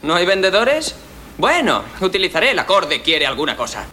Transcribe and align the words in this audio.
¿No 0.00 0.14
hay 0.14 0.24
vendedores? 0.24 0.94
Bueno, 1.38 1.82
utilizaré 2.00 2.52
el 2.52 2.58
acorde 2.60 3.02
quiere 3.02 3.26
alguna 3.26 3.56
cosa. 3.56 3.88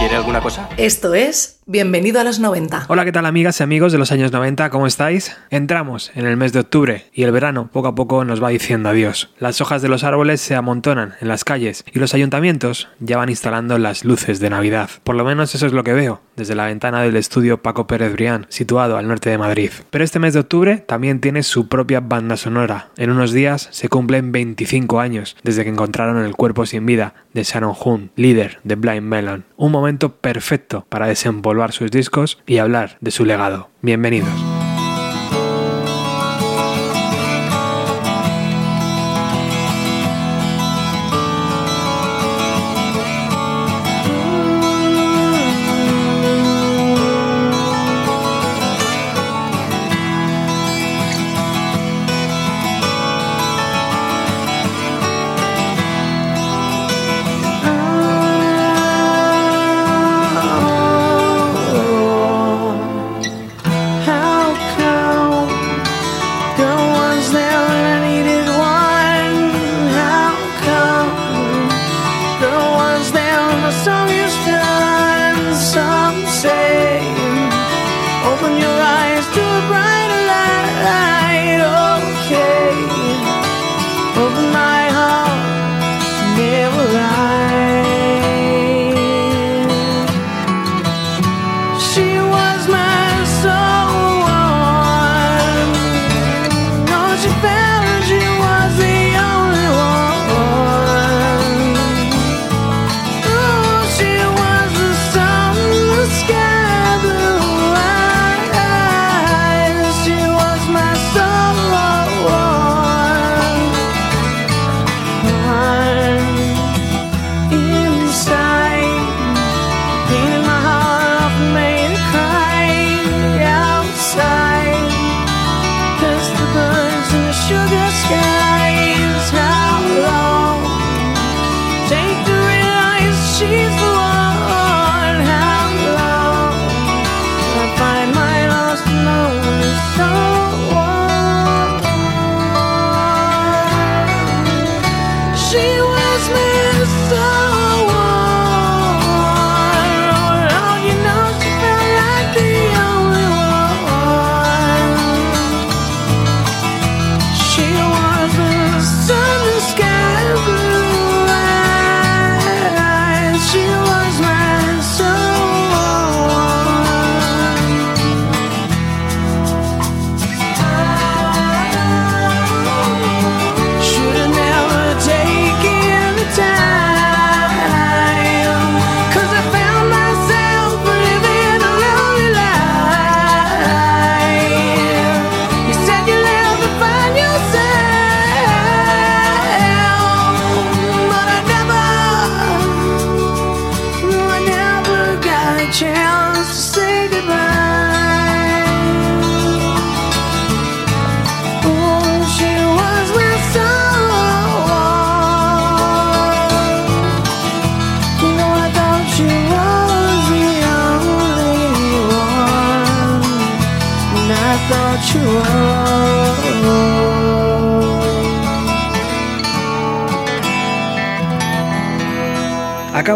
¿Quiere 0.00 0.16
alguna 0.16 0.40
cosa? 0.40 0.66
Esto 0.78 1.12
es 1.12 1.60
Bienvenido 1.72 2.20
a 2.20 2.24
los 2.24 2.40
90. 2.40 2.86
Hola, 2.88 3.04
¿qué 3.04 3.12
tal 3.12 3.26
amigas 3.26 3.60
y 3.60 3.62
amigos 3.62 3.92
de 3.92 3.98
los 3.98 4.10
años 4.10 4.32
90? 4.32 4.70
¿Cómo 4.70 4.88
estáis? 4.88 5.36
Entramos 5.50 6.10
en 6.16 6.26
el 6.26 6.36
mes 6.36 6.52
de 6.52 6.58
octubre 6.58 7.04
y 7.12 7.22
el 7.22 7.30
verano 7.30 7.70
poco 7.72 7.86
a 7.86 7.94
poco 7.94 8.24
nos 8.24 8.42
va 8.42 8.48
diciendo 8.48 8.88
adiós. 8.88 9.30
Las 9.38 9.60
hojas 9.60 9.80
de 9.80 9.88
los 9.88 10.02
árboles 10.02 10.40
se 10.40 10.56
amontonan 10.56 11.14
en 11.20 11.28
las 11.28 11.44
calles 11.44 11.84
y 11.92 12.00
los 12.00 12.12
ayuntamientos 12.12 12.88
ya 12.98 13.18
van 13.18 13.28
instalando 13.28 13.78
las 13.78 14.04
luces 14.04 14.40
de 14.40 14.50
Navidad. 14.50 14.90
Por 15.04 15.14
lo 15.14 15.24
menos 15.24 15.54
eso 15.54 15.64
es 15.64 15.72
lo 15.72 15.84
que 15.84 15.92
veo 15.92 16.20
desde 16.34 16.56
la 16.56 16.66
ventana 16.66 17.02
del 17.02 17.14
estudio 17.14 17.62
Paco 17.62 17.86
Pérez 17.86 18.14
Brián, 18.14 18.46
situado 18.48 18.96
al 18.96 19.06
norte 19.06 19.30
de 19.30 19.38
Madrid. 19.38 19.70
Pero 19.90 20.02
este 20.02 20.18
mes 20.18 20.32
de 20.32 20.40
octubre 20.40 20.78
también 20.78 21.20
tiene 21.20 21.44
su 21.44 21.68
propia 21.68 22.00
banda 22.00 22.36
sonora. 22.36 22.88
En 22.96 23.10
unos 23.10 23.32
días 23.32 23.68
se 23.70 23.88
cumplen 23.88 24.32
25 24.32 24.98
años 24.98 25.36
desde 25.44 25.62
que 25.62 25.70
encontraron 25.70 26.24
el 26.24 26.34
cuerpo 26.34 26.66
sin 26.66 26.84
vida 26.84 27.14
de 27.32 27.44
Sharon 27.44 27.76
Hoon, 27.78 28.10
líder 28.16 28.58
de 28.64 28.74
Blind 28.74 29.02
Melon. 29.02 29.44
Un 29.56 29.70
momento 29.70 29.89
perfecto 29.98 30.86
para 30.88 31.06
desempolvar 31.06 31.72
sus 31.72 31.90
discos 31.90 32.38
y 32.46 32.58
hablar 32.58 32.96
de 33.00 33.10
su 33.10 33.24
legado. 33.24 33.70
Bienvenidos. 33.82 34.59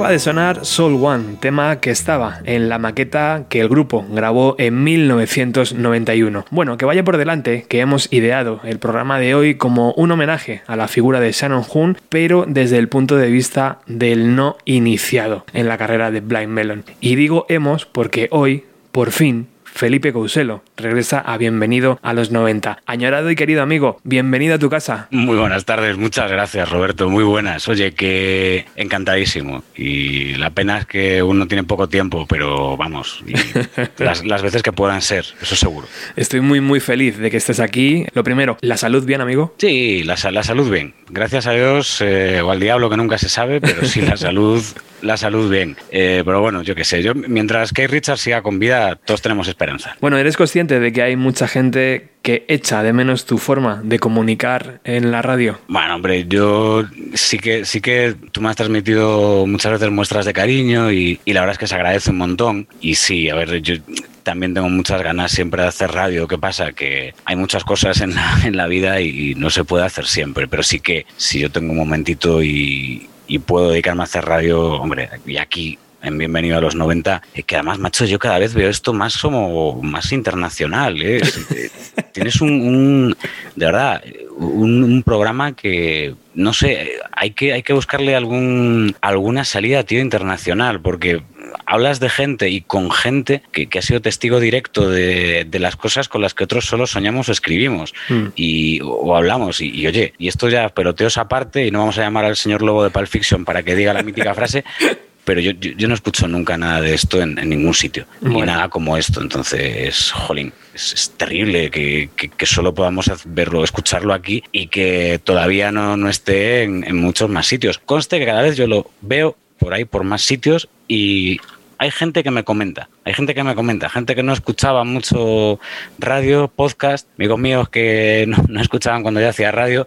Acaba 0.05 0.13
de 0.13 0.19
sonar 0.19 0.67
Soul 0.67 1.03
One, 1.03 1.37
tema 1.41 1.81
que 1.81 1.89
estaba 1.89 2.41
en 2.45 2.69
la 2.69 2.79
maqueta 2.79 3.47
que 3.49 3.63
el 3.63 3.71
grupo 3.71 4.05
grabó 4.11 4.55
en 4.59 4.85
1991. 4.85 6.45
Bueno, 6.51 6.77
que 6.77 6.85
vaya 6.85 7.03
por 7.05 7.17
delante 7.17 7.65
que 7.71 7.81
hemos 7.81 8.13
ideado 8.13 8.61
el 8.65 8.79
programa 8.79 9.19
de 9.19 9.35
hoy 9.35 9.55
como 9.55 9.93
un 9.93 10.11
homenaje 10.11 10.61
a 10.67 10.77
la 10.77 10.89
figura 10.89 11.21
de 11.21 11.33
Shannon 11.33 11.65
Hoon, 11.67 11.97
pero 12.11 12.45
desde 12.47 12.77
el 12.77 12.91
punto 12.91 13.17
de 13.17 13.31
vista 13.31 13.79
del 13.87 14.37
no 14.37 14.59
iniciado 14.67 15.47
en 15.55 15.69
la 15.69 15.79
carrera 15.79 16.11
de 16.11 16.21
Blind 16.21 16.51
Melon. 16.51 16.85
Y 17.01 17.17
digo 17.17 17.47
hemos 17.49 17.87
porque 17.87 18.29
hoy, 18.31 18.65
por 18.93 19.11
fin, 19.11 19.47
Felipe 19.75 20.13
Couselo. 20.13 20.63
Regresa 20.77 21.19
a 21.19 21.37
Bienvenido 21.37 21.99
a 22.01 22.13
los 22.13 22.31
90. 22.31 22.79
Añorado 22.87 23.29
y 23.33 23.35
querido 23.35 23.61
amigo, 23.61 24.01
bienvenido 24.05 24.55
a 24.55 24.59
tu 24.59 24.71
casa. 24.71 25.09
Muy 25.11 25.37
buenas 25.37 25.65
tardes, 25.65 25.97
muchas 25.97 26.31
gracias 26.31 26.71
Roberto, 26.71 27.11
muy 27.11 27.25
buenas. 27.25 27.67
Oye, 27.67 27.93
que 27.93 28.67
encantadísimo. 28.77 29.65
Y 29.75 30.35
la 30.37 30.51
pena 30.51 30.79
es 30.79 30.87
que 30.87 31.25
uno 31.25 31.49
tiene 31.49 31.65
poco 31.65 31.89
tiempo, 31.89 32.25
pero 32.29 32.77
vamos, 32.77 33.25
las, 33.99 34.43
veces 34.43 34.63
que 34.63 34.73
puedan 34.73 35.03
ser, 35.03 35.27
eso 35.43 35.57
seguro. 35.57 35.89
Estoy 36.15 36.41
muy, 36.41 36.61
muy 36.61 36.79
feliz 36.79 37.19
de 37.19 37.33
que 37.33 37.39
estés 37.39 37.59
aquí. 37.59 38.07
Lo 38.15 38.23
primero, 38.23 38.57
¿la 38.61 38.77
salud 38.77 39.05
bien, 39.05 39.23
amigo? 39.23 39.57
Sí, 39.59 40.05
la, 40.05 40.17
la 40.31 40.45
salud 40.45 40.71
bien. 40.71 40.95
Gracias 41.11 41.49
a 41.49 41.51
Dios, 41.51 42.01
eh, 42.01 42.41
o 42.43 42.53
al 42.53 42.61
diablo 42.61 42.89
que 42.91 42.97
nunca 42.97 43.19
se 43.19 43.29
sabe, 43.29 43.61
pero 43.61 43.85
sí 43.85 44.03
la 44.03 44.17
salud 44.17 44.63
la 45.05 45.17
salud 45.17 45.51
bien. 45.51 45.77
Eh, 45.91 46.23
pero 46.25 46.41
bueno, 46.41 46.63
yo 46.63 46.75
qué 46.75 46.85
sé, 46.85 47.03
yo 47.03 47.15
mientras 47.15 47.73
Kate 47.73 47.89
Richards 47.89 48.23
siga 48.23 48.43
con 48.43 48.59
vida, 48.59 48.97
todos 48.97 49.21
tenemos 49.23 49.49
esperanza. 49.49 49.64
Bueno, 50.01 50.19
¿eres 50.19 50.37
consciente 50.37 50.81
de 50.81 50.93
que 50.93 51.03
hay 51.03 51.17
mucha 51.17 51.49
gente 51.49 52.09
que 52.23 52.45
echa 52.49 52.83
de 52.83 52.93
menos 52.93 53.27
tu 53.27 53.39
forma 53.39 53.81
de 53.85 53.99
comunicar 53.99 54.81
en 54.85 55.11
la 55.11 55.23
radio? 55.23 55.59
Bueno, 55.69 55.95
hombre, 55.95 56.27
yo 56.27 56.85
sí 57.15 57.39
que 57.39 57.65
sí 57.65 57.81
que 57.81 58.15
tú 58.33 58.41
me 58.41 58.49
has 58.49 58.57
transmitido 58.57 59.47
muchas 59.47 59.73
veces 59.73 59.91
muestras 59.91 60.25
de 60.25 60.33
cariño 60.33 60.91
y, 60.91 61.21
y 61.25 61.33
la 61.33 61.41
verdad 61.41 61.53
es 61.53 61.59
que 61.59 61.67
se 61.67 61.75
agradece 61.75 62.11
un 62.11 62.19
montón. 62.19 62.67
Y 62.81 62.95
sí, 62.95 63.29
a 63.29 63.35
ver, 63.35 63.61
yo 63.61 63.77
también 64.23 64.55
tengo 64.55 64.69
muchas 64.69 65.03
ganas 65.03 65.31
siempre 65.31 65.63
de 65.63 65.69
hacer 65.69 65.93
radio. 65.93 66.27
¿Qué 66.27 66.39
pasa? 66.39 66.73
Que 66.73 67.15
hay 67.25 67.37
muchas 67.37 67.63
cosas 67.63 68.01
en 68.01 68.15
la, 68.15 68.41
en 68.45 68.57
la 68.57 68.67
vida 68.67 69.01
y, 69.01 69.35
no 69.37 69.51
se 69.51 69.65
puede 69.65 69.85
hacer 69.85 70.07
siempre, 70.07 70.49
pero 70.49 70.63
sí 70.63 70.81
que 70.81 71.07
si 71.17 71.41
yo 71.41 71.51
tengo 71.51 71.73
un 71.73 71.79
momentito 71.79 72.43
y, 72.43 73.09
y 73.27 73.39
puedo 73.41 73.71
dedicarme 73.71 74.03
a 74.03 74.05
hacer 74.05 74.25
radio, 74.25 74.61
hombre, 74.75 75.11
y 75.27 75.37
aquí 75.37 75.79
en 76.05 76.19
Bienvenido 76.19 76.59
a 76.59 76.61
los 76.61 76.75
90, 76.75 77.23
que 77.47 77.57
además, 77.57 77.79
macho, 77.79 78.05
yo 78.05 78.19
cada 78.19 78.39
vez 78.39 78.55
veo 78.55 78.69
esto 78.69 78.93
más 78.93 79.19
como 79.19 79.83
más 79.83 80.13
internacional. 80.13 81.01
¿eh? 81.03 81.21
Tienes 82.13 82.41
un, 82.41 83.17
de 83.57 83.67
verdad, 83.67 84.03
un, 84.37 85.03
programa 85.05 85.57
que, 85.57 86.15
no 86.35 86.53
sé, 86.53 86.93
hay 87.13 87.33
que, 87.33 87.53
hay 87.53 87.63
que 87.63 87.73
buscarle 87.73 88.15
algún, 88.15 88.95
alguna 89.01 89.45
salida, 89.45 89.83
tío, 89.85 90.01
internacional, 90.01 90.81
porque 90.81 91.23
hablas 91.67 92.01
de 92.01 92.11
gente 92.11 92.51
y 92.51 92.61
con 92.61 92.91
gente 92.91 93.43
que, 93.53 93.69
ha 93.79 93.83
sido 93.83 94.01
testigo 94.01 94.41
directo 94.41 94.89
de, 94.89 95.47
las 95.53 95.77
cosas 95.77 96.09
con 96.09 96.21
las 96.21 96.35
que 96.35 96.45
otros 96.45 96.67
solo 96.67 96.87
soñamos 96.87 97.29
o 97.29 97.33
escribimos 97.33 97.95
mm. 98.09 98.27
y, 98.37 98.81
o, 98.83 99.17
hablamos. 99.17 99.61
Y, 99.61 99.87
oye, 99.87 100.13
y 100.19 100.29
esto 100.29 100.49
ya 100.49 100.69
peloteos 100.69 101.19
aparte, 101.19 101.67
y 101.67 101.71
no 101.71 101.81
vamos 101.81 101.99
a 101.99 102.03
llamar 102.03 102.25
al 102.25 102.37
señor 102.37 102.63
Lobo 102.63 102.85
de 102.85 102.91
Pulp 102.91 103.09
Fiction 103.09 103.45
para 103.45 103.63
que 103.63 103.75
diga 103.75 103.93
la 103.93 104.03
mítica 104.03 104.35
frase, 104.35 104.65
pero 105.25 105.41
yo, 105.41 105.53
yo, 105.53 105.89
no 105.89 105.95
escucho 105.95 106.29
nunca 106.29 106.57
nada 106.57 106.81
de 106.81 106.95
esto 106.95 107.21
en, 107.21 107.35
ningún 107.35 107.75
sitio, 107.75 108.07
ni 108.21 108.43
nada 108.43 108.69
como 108.69 108.97
esto. 108.97 109.23
Entonces, 109.23 110.13
jolín, 110.13 110.53
es, 110.75 111.13
terrible 111.17 111.71
que, 111.71 112.11
que, 112.15 112.47
solo 112.47 112.75
podamos 112.75 113.11
verlo, 113.25 113.65
escucharlo 113.65 114.13
aquí 114.13 114.45
y 114.53 114.67
que 114.67 115.21
todavía 115.23 115.73
no, 115.73 115.97
no 115.97 116.09
esté 116.09 116.65
en, 116.65 116.85
en, 116.85 116.97
muchos 116.97 117.31
más 117.31 117.47
sitios. 117.47 117.79
Conste 117.79 118.19
que 118.19 118.27
cada 118.27 118.43
vez 118.43 118.57
yo 118.57 118.67
lo 118.67 118.91
veo 119.01 119.37
por 119.59 119.73
ahí, 119.73 119.85
por 119.85 120.05
más 120.05 120.23
sitios 120.23 120.69
y 120.89 121.41
hay 121.79 121.91
gente 121.91 122.23
que 122.23 122.31
me 122.31 122.45
comenta, 122.45 122.89
hay 123.05 123.15
gente 123.15 123.35
que 123.35 123.45
me 123.45 123.55
comenta, 123.55 123.89
gente 123.89 124.15
que 124.15 124.23
no 124.23 124.33
escuchaba 124.33 124.85
mucho 124.85 125.59
radio, 125.99 126.49
podcast, 126.49 127.09
amigos 127.19 127.39
míos 127.39 127.69
que 127.69 128.25
no, 128.29 128.39
no 128.49 128.61
escuchaban 128.61 129.03
cuando 129.03 129.21
yo 129.21 129.29
hacía 129.29 129.53
radio 129.53 129.87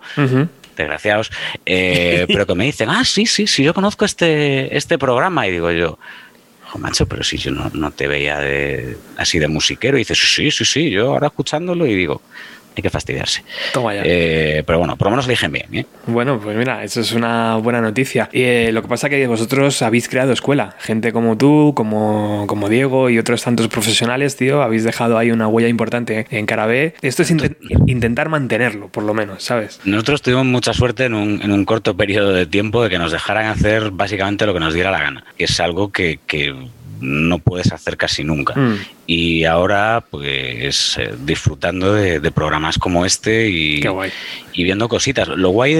desgraciados, 0.83 1.31
eh, 1.65 2.25
pero 2.27 2.45
que 2.45 2.55
me 2.55 2.65
dicen, 2.65 2.89
ah, 2.89 3.03
sí, 3.03 3.25
sí, 3.25 3.47
sí, 3.47 3.63
yo 3.63 3.73
conozco 3.73 4.05
este, 4.05 4.75
este 4.75 4.97
programa. 4.97 5.47
Y 5.47 5.51
digo 5.51 5.71
yo, 5.71 5.97
oh, 6.73 6.77
macho, 6.77 7.07
pero 7.07 7.23
si 7.23 7.37
yo 7.37 7.51
no, 7.51 7.91
te 7.91 8.07
veía 8.07 8.39
de, 8.39 8.97
así 9.17 9.39
de 9.39 9.47
musiquero. 9.47 9.97
Y 9.97 10.01
dices, 10.01 10.17
sí, 10.17 10.51
sí, 10.51 10.65
sí, 10.65 10.89
yo 10.89 11.13
ahora 11.13 11.27
escuchándolo 11.27 11.85
y 11.85 11.95
digo, 11.95 12.21
hay 12.77 12.83
que 12.83 12.89
fastidiarse. 12.91 13.43
Toma 13.73 13.95
ya. 13.95 14.03
Eh, 14.05 14.63
pero 14.65 14.77
bueno, 14.77 14.95
por 14.95 15.07
lo 15.07 15.11
menos 15.11 15.25
eligen 15.25 15.51
bien. 15.51 15.65
¿eh? 15.73 15.85
Bueno, 16.05 16.39
pues 16.39 16.55
mira, 16.55 16.83
eso 16.83 17.01
es 17.01 17.11
una 17.11 17.55
buena 17.55 17.81
noticia. 17.81 18.29
Y 18.31 18.43
eh, 18.43 18.71
lo 18.71 18.83
que 18.83 18.87
pasa 18.87 19.07
es 19.07 19.11
que 19.11 19.27
vosotros 19.27 19.81
habéis 19.81 20.07
creado 20.07 20.31
escuela. 20.31 20.75
Gente 20.79 21.11
como 21.11 21.37
tú, 21.37 21.73
como, 21.75 22.45
como 22.47 22.69
Diego 22.69 23.09
y 23.09 23.17
otros 23.17 23.43
tantos 23.43 23.67
profesionales, 23.67 24.35
tío, 24.35 24.61
habéis 24.61 24.83
dejado 24.83 25.17
ahí 25.17 25.31
una 25.31 25.47
huella 25.47 25.67
importante 25.67 26.27
en 26.29 26.45
Carabé. 26.45 26.93
Esto 27.01 27.23
es 27.23 27.33
intentar 27.87 28.29
mantenerlo, 28.29 28.89
por 28.89 29.03
lo 29.03 29.15
menos, 29.15 29.43
¿sabes? 29.43 29.79
Nosotros 29.83 30.21
tuvimos 30.21 30.45
mucha 30.45 30.73
suerte 30.73 31.05
en 31.05 31.15
un, 31.15 31.41
en 31.41 31.51
un, 31.51 31.65
corto 31.65 31.97
periodo 31.97 32.31
de 32.31 32.45
tiempo 32.45 32.83
de 32.83 32.89
que 32.89 32.99
nos 32.99 33.11
dejaran 33.11 33.47
hacer 33.47 33.89
básicamente 33.91 34.45
lo 34.45 34.53
que 34.53 34.59
nos 34.59 34.73
diera 34.73 34.91
la 34.91 34.99
gana. 34.99 35.25
Que 35.35 35.45
es 35.45 35.59
algo 35.59 35.91
que, 35.91 36.19
que 36.27 36.55
no 37.01 37.39
puedes 37.39 37.71
hacer 37.71 37.97
casi 37.97 38.23
nunca. 38.23 38.53
Mm 38.55 38.96
y 39.07 39.45
ahora 39.45 40.03
pues 40.11 40.97
eh, 40.97 41.15
disfrutando 41.23 41.93
de, 41.93 42.19
programas 42.31 42.77
como 42.77 43.05
este 43.05 43.49
y, 43.49 43.81
y, 44.53 44.63
viendo 44.63 44.89
cositas. 44.89 45.29
Lo 45.29 45.49
guay 45.49 45.73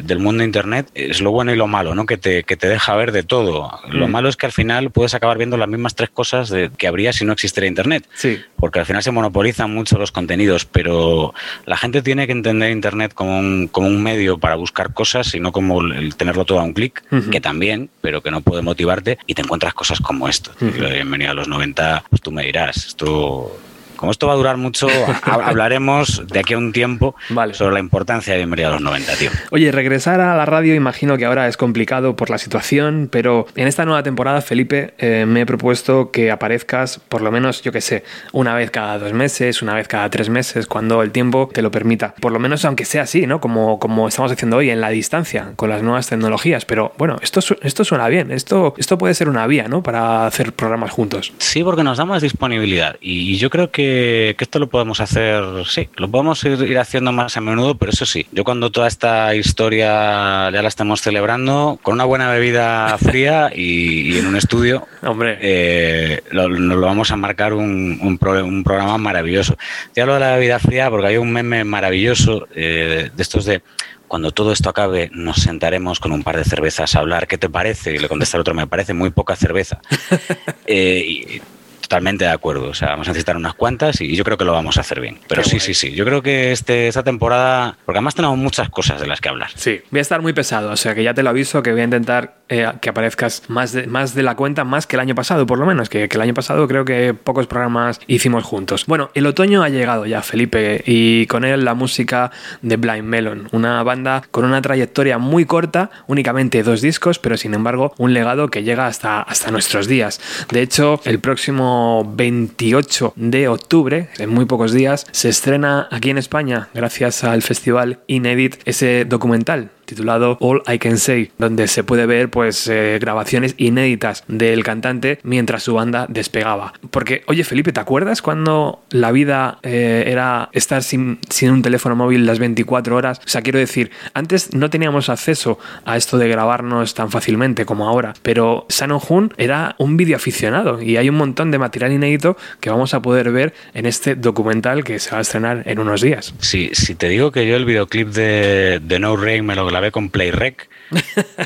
del 0.00 0.18
mundo 0.20 0.38
de 0.38 0.46
Internet 0.46 0.88
es 0.94 1.20
lo 1.20 1.32
bueno 1.32 1.52
y 1.52 1.56
lo 1.56 1.66
malo, 1.66 1.96
¿no? 1.96 2.06
Que 2.06 2.16
te, 2.16 2.44
que 2.44 2.56
te 2.56 2.68
deja 2.68 2.94
ver 2.94 3.10
de 3.10 3.24
todo. 3.24 3.80
Lo 3.90 4.06
mm. 4.06 4.10
malo 4.10 4.28
es 4.28 4.36
que 4.36 4.46
al 4.46 4.52
final 4.52 4.90
puedes 4.90 5.12
acabar 5.14 5.38
viendo 5.38 5.56
las 5.56 5.68
mismas 5.68 5.96
tres 5.96 6.08
cosas 6.08 6.48
de, 6.48 6.70
que 6.78 6.86
habría 6.86 7.12
si 7.12 7.24
no 7.24 7.32
existiera 7.32 7.66
Internet. 7.66 8.08
Sí. 8.14 8.38
Porque 8.56 8.78
al 8.78 8.86
final 8.86 9.02
se 9.02 9.10
monopolizan 9.10 9.74
mucho 9.74 9.98
los 9.98 10.12
contenidos, 10.12 10.64
pero 10.64 11.34
la 11.66 11.76
gente 11.76 12.00
tiene 12.00 12.26
que 12.26 12.32
entender 12.32 12.70
Internet 12.70 13.12
como 13.12 13.38
un, 13.40 13.66
como 13.66 13.88
un 13.88 14.00
medio 14.00 14.38
para 14.38 14.54
buscar 14.54 14.94
cosas 14.94 15.34
y 15.34 15.40
no 15.40 15.50
como 15.50 15.82
el 15.82 16.14
tenerlo 16.14 16.44
todo 16.44 16.60
a 16.60 16.62
un 16.62 16.74
clic, 16.74 17.02
que 17.30 17.40
también, 17.40 17.90
pero 18.00 18.22
que 18.22 18.30
no 18.30 18.40
puede 18.40 18.62
motivarte 18.62 19.18
y 19.26 19.34
te 19.34 19.42
encuentras 19.42 19.74
cosas 19.74 19.98
como 20.00 20.28
esto. 20.28 20.52
Bienvenido 20.60 21.32
a 21.32 21.34
los 21.34 21.48
90, 21.48 22.04
pues 22.08 22.22
tú 22.22 22.30
me 22.30 22.44
dirás 22.44 22.67
esto 22.70 23.50
como 23.98 24.12
esto 24.12 24.28
va 24.28 24.32
a 24.32 24.36
durar 24.36 24.56
mucho, 24.56 24.88
hablaremos 25.22 26.22
de 26.26 26.38
aquí 26.38 26.54
a 26.54 26.58
un 26.58 26.72
tiempo 26.72 27.14
sobre 27.52 27.74
la 27.74 27.80
importancia 27.80 28.32
de 28.32 28.38
Bienvenido 28.38 28.68
a 28.68 28.72
los 28.72 28.80
90, 28.80 29.12
tío. 29.16 29.30
Oye, 29.50 29.70
regresar 29.72 30.20
a 30.20 30.36
la 30.36 30.46
radio 30.46 30.74
imagino 30.74 31.18
que 31.18 31.24
ahora 31.24 31.48
es 31.48 31.56
complicado 31.56 32.16
por 32.16 32.30
la 32.30 32.38
situación, 32.38 33.08
pero 33.10 33.46
en 33.56 33.66
esta 33.66 33.84
nueva 33.84 34.02
temporada, 34.02 34.40
Felipe, 34.40 34.94
eh, 34.98 35.26
me 35.26 35.42
he 35.42 35.46
propuesto 35.46 36.10
que 36.12 36.30
aparezcas 36.30 37.00
por 37.08 37.22
lo 37.22 37.32
menos, 37.32 37.62
yo 37.62 37.72
que 37.72 37.80
sé, 37.80 38.04
una 38.32 38.54
vez 38.54 38.70
cada 38.70 38.98
dos 38.98 39.12
meses, 39.12 39.62
una 39.62 39.74
vez 39.74 39.88
cada 39.88 40.08
tres 40.10 40.28
meses, 40.28 40.66
cuando 40.66 41.02
el 41.02 41.10
tiempo 41.10 41.50
te 41.52 41.60
lo 41.60 41.70
permita. 41.70 42.14
Por 42.20 42.32
lo 42.32 42.38
menos 42.38 42.64
aunque 42.64 42.84
sea 42.84 43.02
así, 43.02 43.26
¿no? 43.26 43.40
Como, 43.40 43.80
como 43.80 44.06
estamos 44.06 44.30
haciendo 44.30 44.58
hoy, 44.58 44.70
en 44.70 44.80
la 44.80 44.90
distancia, 44.90 45.52
con 45.56 45.70
las 45.70 45.82
nuevas 45.82 46.08
tecnologías. 46.08 46.64
Pero 46.64 46.92
bueno, 46.98 47.16
esto, 47.20 47.40
esto 47.62 47.84
suena 47.84 48.06
bien, 48.08 48.30
esto, 48.30 48.74
esto 48.78 48.96
puede 48.96 49.14
ser 49.14 49.28
una 49.28 49.46
vía, 49.48 49.66
¿no? 49.66 49.82
Para 49.82 50.26
hacer 50.26 50.52
programas 50.52 50.92
juntos. 50.92 51.32
Sí, 51.38 51.64
porque 51.64 51.82
nos 51.82 51.98
da 51.98 52.04
más 52.04 52.22
disponibilidad 52.22 52.96
y 53.00 53.36
yo 53.36 53.50
creo 53.50 53.72
que 53.72 53.87
que, 53.88 54.44
esto 54.44 54.58
lo 54.58 54.68
podemos 54.68 55.00
hacer, 55.00 55.44
sí, 55.66 55.88
lo 55.96 56.10
podemos 56.10 56.42
ir, 56.44 56.78
haciendo 56.78 57.12
más 57.12 57.36
a 57.36 57.40
menudo, 57.40 57.76
pero 57.76 57.92
eso 57.92 58.06
sí, 58.06 58.26
yo 58.32 58.44
cuando 58.44 58.70
toda 58.70 58.88
esta 58.88 59.34
historia 59.34 60.50
ya 60.50 60.62
la 60.62 60.68
estamos 60.68 61.00
celebrando, 61.00 61.78
con 61.82 61.94
una 61.94 62.04
buena 62.04 62.30
bebida 62.30 62.96
fría 63.02 63.50
y, 63.54 64.18
en 64.18 64.26
un 64.26 64.36
estudio, 64.36 64.86
hombre, 65.02 65.38
eh, 65.40 66.22
nos 66.32 66.50
lo 66.50 66.80
vamos 66.80 67.10
a 67.10 67.16
marcar 67.16 67.52
un, 67.52 67.98
un, 68.02 68.18
programa 68.18 68.98
maravilloso. 68.98 69.56
Te 69.92 70.02
hablo 70.02 70.14
de 70.14 70.20
la 70.20 70.34
bebida 70.34 70.58
fría 70.58 70.90
porque 70.90 71.08
hay 71.08 71.16
un 71.16 71.32
meme 71.32 71.64
maravilloso 71.64 72.46
eh, 72.54 73.10
de 73.14 73.22
estos 73.22 73.44
de 73.44 73.62
cuando 74.08 74.32
todo 74.32 74.52
esto 74.52 74.70
acabe, 74.70 75.10
nos 75.12 75.42
sentaremos 75.42 76.00
con 76.00 76.12
un 76.12 76.22
par 76.22 76.38
de 76.38 76.44
cervezas 76.44 76.96
a 76.96 77.00
hablar. 77.00 77.28
¿Qué 77.28 77.36
te 77.36 77.50
parece? 77.50 77.94
Y 77.94 77.98
le 77.98 78.08
contesta 78.08 78.38
el 78.38 78.40
otro, 78.40 78.54
me 78.54 78.66
parece 78.66 78.94
muy 78.94 79.10
poca 79.10 79.36
cerveza. 79.36 79.80
eh, 80.66 81.04
y, 81.06 81.42
Totalmente 81.88 82.26
de 82.26 82.30
acuerdo. 82.30 82.68
O 82.68 82.74
sea, 82.74 82.88
vamos 82.88 83.08
a 83.08 83.12
necesitar 83.12 83.34
unas 83.38 83.54
cuantas 83.54 84.02
y 84.02 84.14
yo 84.14 84.22
creo 84.22 84.36
que 84.36 84.44
lo 84.44 84.52
vamos 84.52 84.76
a 84.76 84.82
hacer 84.82 85.00
bien. 85.00 85.18
Pero 85.26 85.42
sí, 85.42 85.58
sí, 85.58 85.72
sí. 85.72 85.92
Yo 85.92 86.04
creo 86.04 86.20
que 86.20 86.52
este, 86.52 86.86
esta 86.86 87.02
temporada, 87.02 87.78
porque 87.86 87.96
además 87.96 88.14
tenemos 88.14 88.36
muchas 88.36 88.68
cosas 88.68 89.00
de 89.00 89.06
las 89.06 89.22
que 89.22 89.30
hablar. 89.30 89.48
Sí, 89.54 89.80
voy 89.90 90.00
a 90.00 90.02
estar 90.02 90.20
muy 90.20 90.34
pesado. 90.34 90.70
O 90.70 90.76
sea, 90.76 90.94
que 90.94 91.02
ya 91.02 91.14
te 91.14 91.22
lo 91.22 91.30
aviso 91.30 91.62
que 91.62 91.72
voy 91.72 91.80
a 91.80 91.84
intentar 91.84 92.40
eh, 92.50 92.70
que 92.82 92.90
aparezcas 92.90 93.44
más 93.48 93.72
de, 93.72 93.86
más 93.86 94.14
de 94.14 94.22
la 94.22 94.36
cuenta, 94.36 94.64
más 94.64 94.86
que 94.86 94.96
el 94.96 95.00
año 95.00 95.14
pasado, 95.14 95.46
por 95.46 95.58
lo 95.58 95.64
menos. 95.64 95.88
Que, 95.88 96.10
que, 96.10 96.18
el 96.18 96.20
año 96.20 96.34
pasado 96.34 96.68
creo 96.68 96.84
que 96.84 97.14
pocos 97.14 97.46
programas 97.46 98.00
hicimos 98.06 98.44
juntos. 98.44 98.84
Bueno, 98.86 99.10
el 99.14 99.24
otoño 99.24 99.62
ha 99.62 99.70
llegado 99.70 100.04
ya, 100.04 100.20
Felipe, 100.20 100.82
y 100.84 101.26
con 101.26 101.46
él 101.46 101.64
la 101.64 101.72
música 101.72 102.30
de 102.60 102.76
Blind 102.76 103.04
Melon, 103.04 103.48
una 103.52 103.82
banda 103.82 104.24
con 104.30 104.44
una 104.44 104.60
trayectoria 104.60 105.16
muy 105.16 105.46
corta, 105.46 105.90
únicamente 106.06 106.62
dos 106.62 106.82
discos, 106.82 107.18
pero 107.18 107.38
sin 107.38 107.54
embargo 107.54 107.94
un 107.96 108.12
legado 108.12 108.48
que 108.48 108.62
llega 108.62 108.86
hasta, 108.86 109.22
hasta 109.22 109.50
nuestros 109.50 109.88
días. 109.88 110.20
De 110.50 110.60
hecho, 110.60 111.00
el 111.04 111.20
próximo 111.20 111.77
28 112.04 113.14
de 113.16 113.48
octubre, 113.48 114.08
en 114.18 114.30
muy 114.30 114.44
pocos 114.44 114.72
días, 114.72 115.06
se 115.10 115.28
estrena 115.28 115.88
aquí 115.90 116.10
en 116.10 116.18
España, 116.18 116.68
gracias 116.74 117.24
al 117.24 117.42
festival 117.42 118.00
Inedit, 118.06 118.56
ese 118.64 119.04
documental 119.04 119.70
titulado 119.88 120.36
All 120.40 120.62
I 120.68 120.78
Can 120.78 120.98
Say, 120.98 121.30
donde 121.38 121.66
se 121.66 121.82
puede 121.82 122.06
ver 122.06 122.28
pues 122.28 122.68
eh, 122.68 122.98
grabaciones 123.00 123.54
inéditas 123.56 124.22
del 124.28 124.62
cantante 124.62 125.18
mientras 125.22 125.62
su 125.62 125.74
banda 125.74 126.06
despegaba. 126.08 126.74
Porque, 126.90 127.22
oye 127.26 127.42
Felipe, 127.42 127.72
¿te 127.72 127.80
acuerdas 127.80 128.22
cuando 128.22 128.82
la 128.90 129.10
vida 129.12 129.58
eh, 129.62 130.04
era 130.06 130.50
estar 130.52 130.82
sin, 130.82 131.18
sin, 131.30 131.50
un 131.50 131.62
teléfono 131.62 131.96
móvil 131.96 132.26
las 132.26 132.38
24 132.38 132.94
horas? 132.94 133.18
O 133.20 133.28
sea, 133.28 133.42
quiero 133.42 133.58
decir, 133.58 133.90
antes 134.12 134.54
no 134.54 134.68
teníamos 134.68 135.08
acceso 135.08 135.58
a 135.84 135.96
esto 135.96 136.18
de 136.18 136.28
grabarnos 136.28 136.94
tan 136.94 137.10
fácilmente 137.10 137.64
como 137.64 137.88
ahora, 137.88 138.12
pero 138.22 138.66
Shannon 138.68 139.00
Hun 139.08 139.32
era 139.38 139.74
un 139.78 139.96
video 139.96 140.16
aficionado 140.16 140.82
y 140.82 140.98
hay 140.98 141.08
un 141.08 141.16
montón 141.16 141.50
de 141.50 141.58
material 141.58 141.92
inédito 141.92 142.36
que 142.60 142.68
vamos 142.68 142.92
a 142.92 143.00
poder 143.00 143.32
ver 143.32 143.54
en 143.72 143.86
este 143.86 144.14
documental 144.14 144.84
que 144.84 144.98
se 144.98 145.12
va 145.12 145.18
a 145.18 145.22
estrenar 145.22 145.62
en 145.64 145.78
unos 145.78 146.02
días. 146.02 146.34
Sí, 146.40 146.70
si 146.74 146.94
te 146.94 147.08
digo 147.08 147.32
que 147.32 147.46
yo 147.46 147.56
el 147.56 147.64
videoclip 147.64 148.08
de, 148.08 148.80
de 148.82 148.98
No 148.98 149.16
Rain 149.16 149.46
me 149.46 149.54
lo 149.54 149.64
grabé 149.78 149.92
con 149.92 150.10
PlayRec 150.10 150.68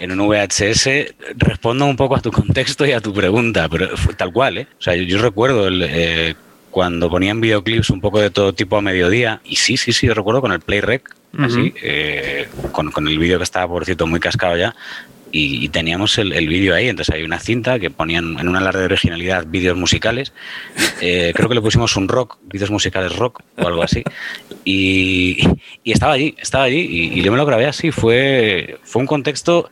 en 0.00 0.18
un 0.18 0.26
VHS, 0.28 0.88
respondo 1.36 1.84
un 1.84 1.96
poco 1.96 2.16
a 2.16 2.20
tu 2.20 2.30
contexto 2.32 2.86
y 2.86 2.92
a 2.92 3.00
tu 3.00 3.12
pregunta, 3.12 3.68
pero 3.68 3.94
fue 3.96 4.14
tal 4.14 4.32
cual, 4.32 4.58
¿eh? 4.58 4.66
O 4.78 4.82
sea, 4.82 4.94
yo, 4.94 5.20
recuerdo 5.20 5.68
el, 5.68 5.82
eh, 5.86 6.34
cuando 6.70 7.10
ponían 7.10 7.42
videoclips 7.42 7.90
un 7.90 8.00
poco 8.00 8.20
de 8.20 8.30
todo 8.30 8.54
tipo 8.54 8.78
a 8.78 8.80
mediodía, 8.80 9.42
y 9.44 9.56
sí, 9.56 9.76
sí, 9.76 9.92
sí, 9.92 10.06
yo 10.06 10.14
recuerdo 10.14 10.40
con 10.40 10.52
el 10.52 10.60
PlayRec, 10.60 11.14
así, 11.38 11.74
eh, 11.82 12.48
con, 12.72 12.90
con, 12.90 13.06
el 13.06 13.18
vídeo 13.18 13.36
que 13.36 13.44
estaba, 13.44 13.68
por 13.68 13.84
cierto, 13.84 14.06
muy 14.06 14.20
cascado 14.20 14.56
ya, 14.56 14.74
y, 15.32 15.68
teníamos 15.70 16.18
el, 16.18 16.46
vídeo 16.46 16.74
ahí. 16.74 16.88
Entonces 16.88 17.14
hay 17.14 17.22
una 17.22 17.40
cinta 17.40 17.78
que 17.78 17.90
ponían 17.90 18.38
en 18.38 18.48
una 18.48 18.60
larga 18.60 18.80
de 18.80 18.86
originalidad 18.86 19.46
vídeos 19.46 19.76
musicales. 19.76 20.32
Eh, 21.00 21.32
creo 21.36 21.48
que 21.48 21.54
le 21.54 21.62
pusimos 21.62 21.96
un 21.96 22.08
rock, 22.08 22.38
vídeos 22.42 22.70
musicales 22.70 23.16
rock 23.16 23.40
o 23.56 23.66
algo 23.66 23.82
así. 23.82 24.04
Y, 24.64 25.48
estaba 25.84 26.12
allí, 26.12 26.34
estaba 26.38 26.64
allí 26.64 27.10
y, 27.14 27.22
yo 27.22 27.32
me 27.32 27.38
lo 27.38 27.46
grabé 27.46 27.66
así. 27.66 27.90
Fue, 27.90 28.78
fue 28.82 29.00
un 29.00 29.06
contexto 29.06 29.70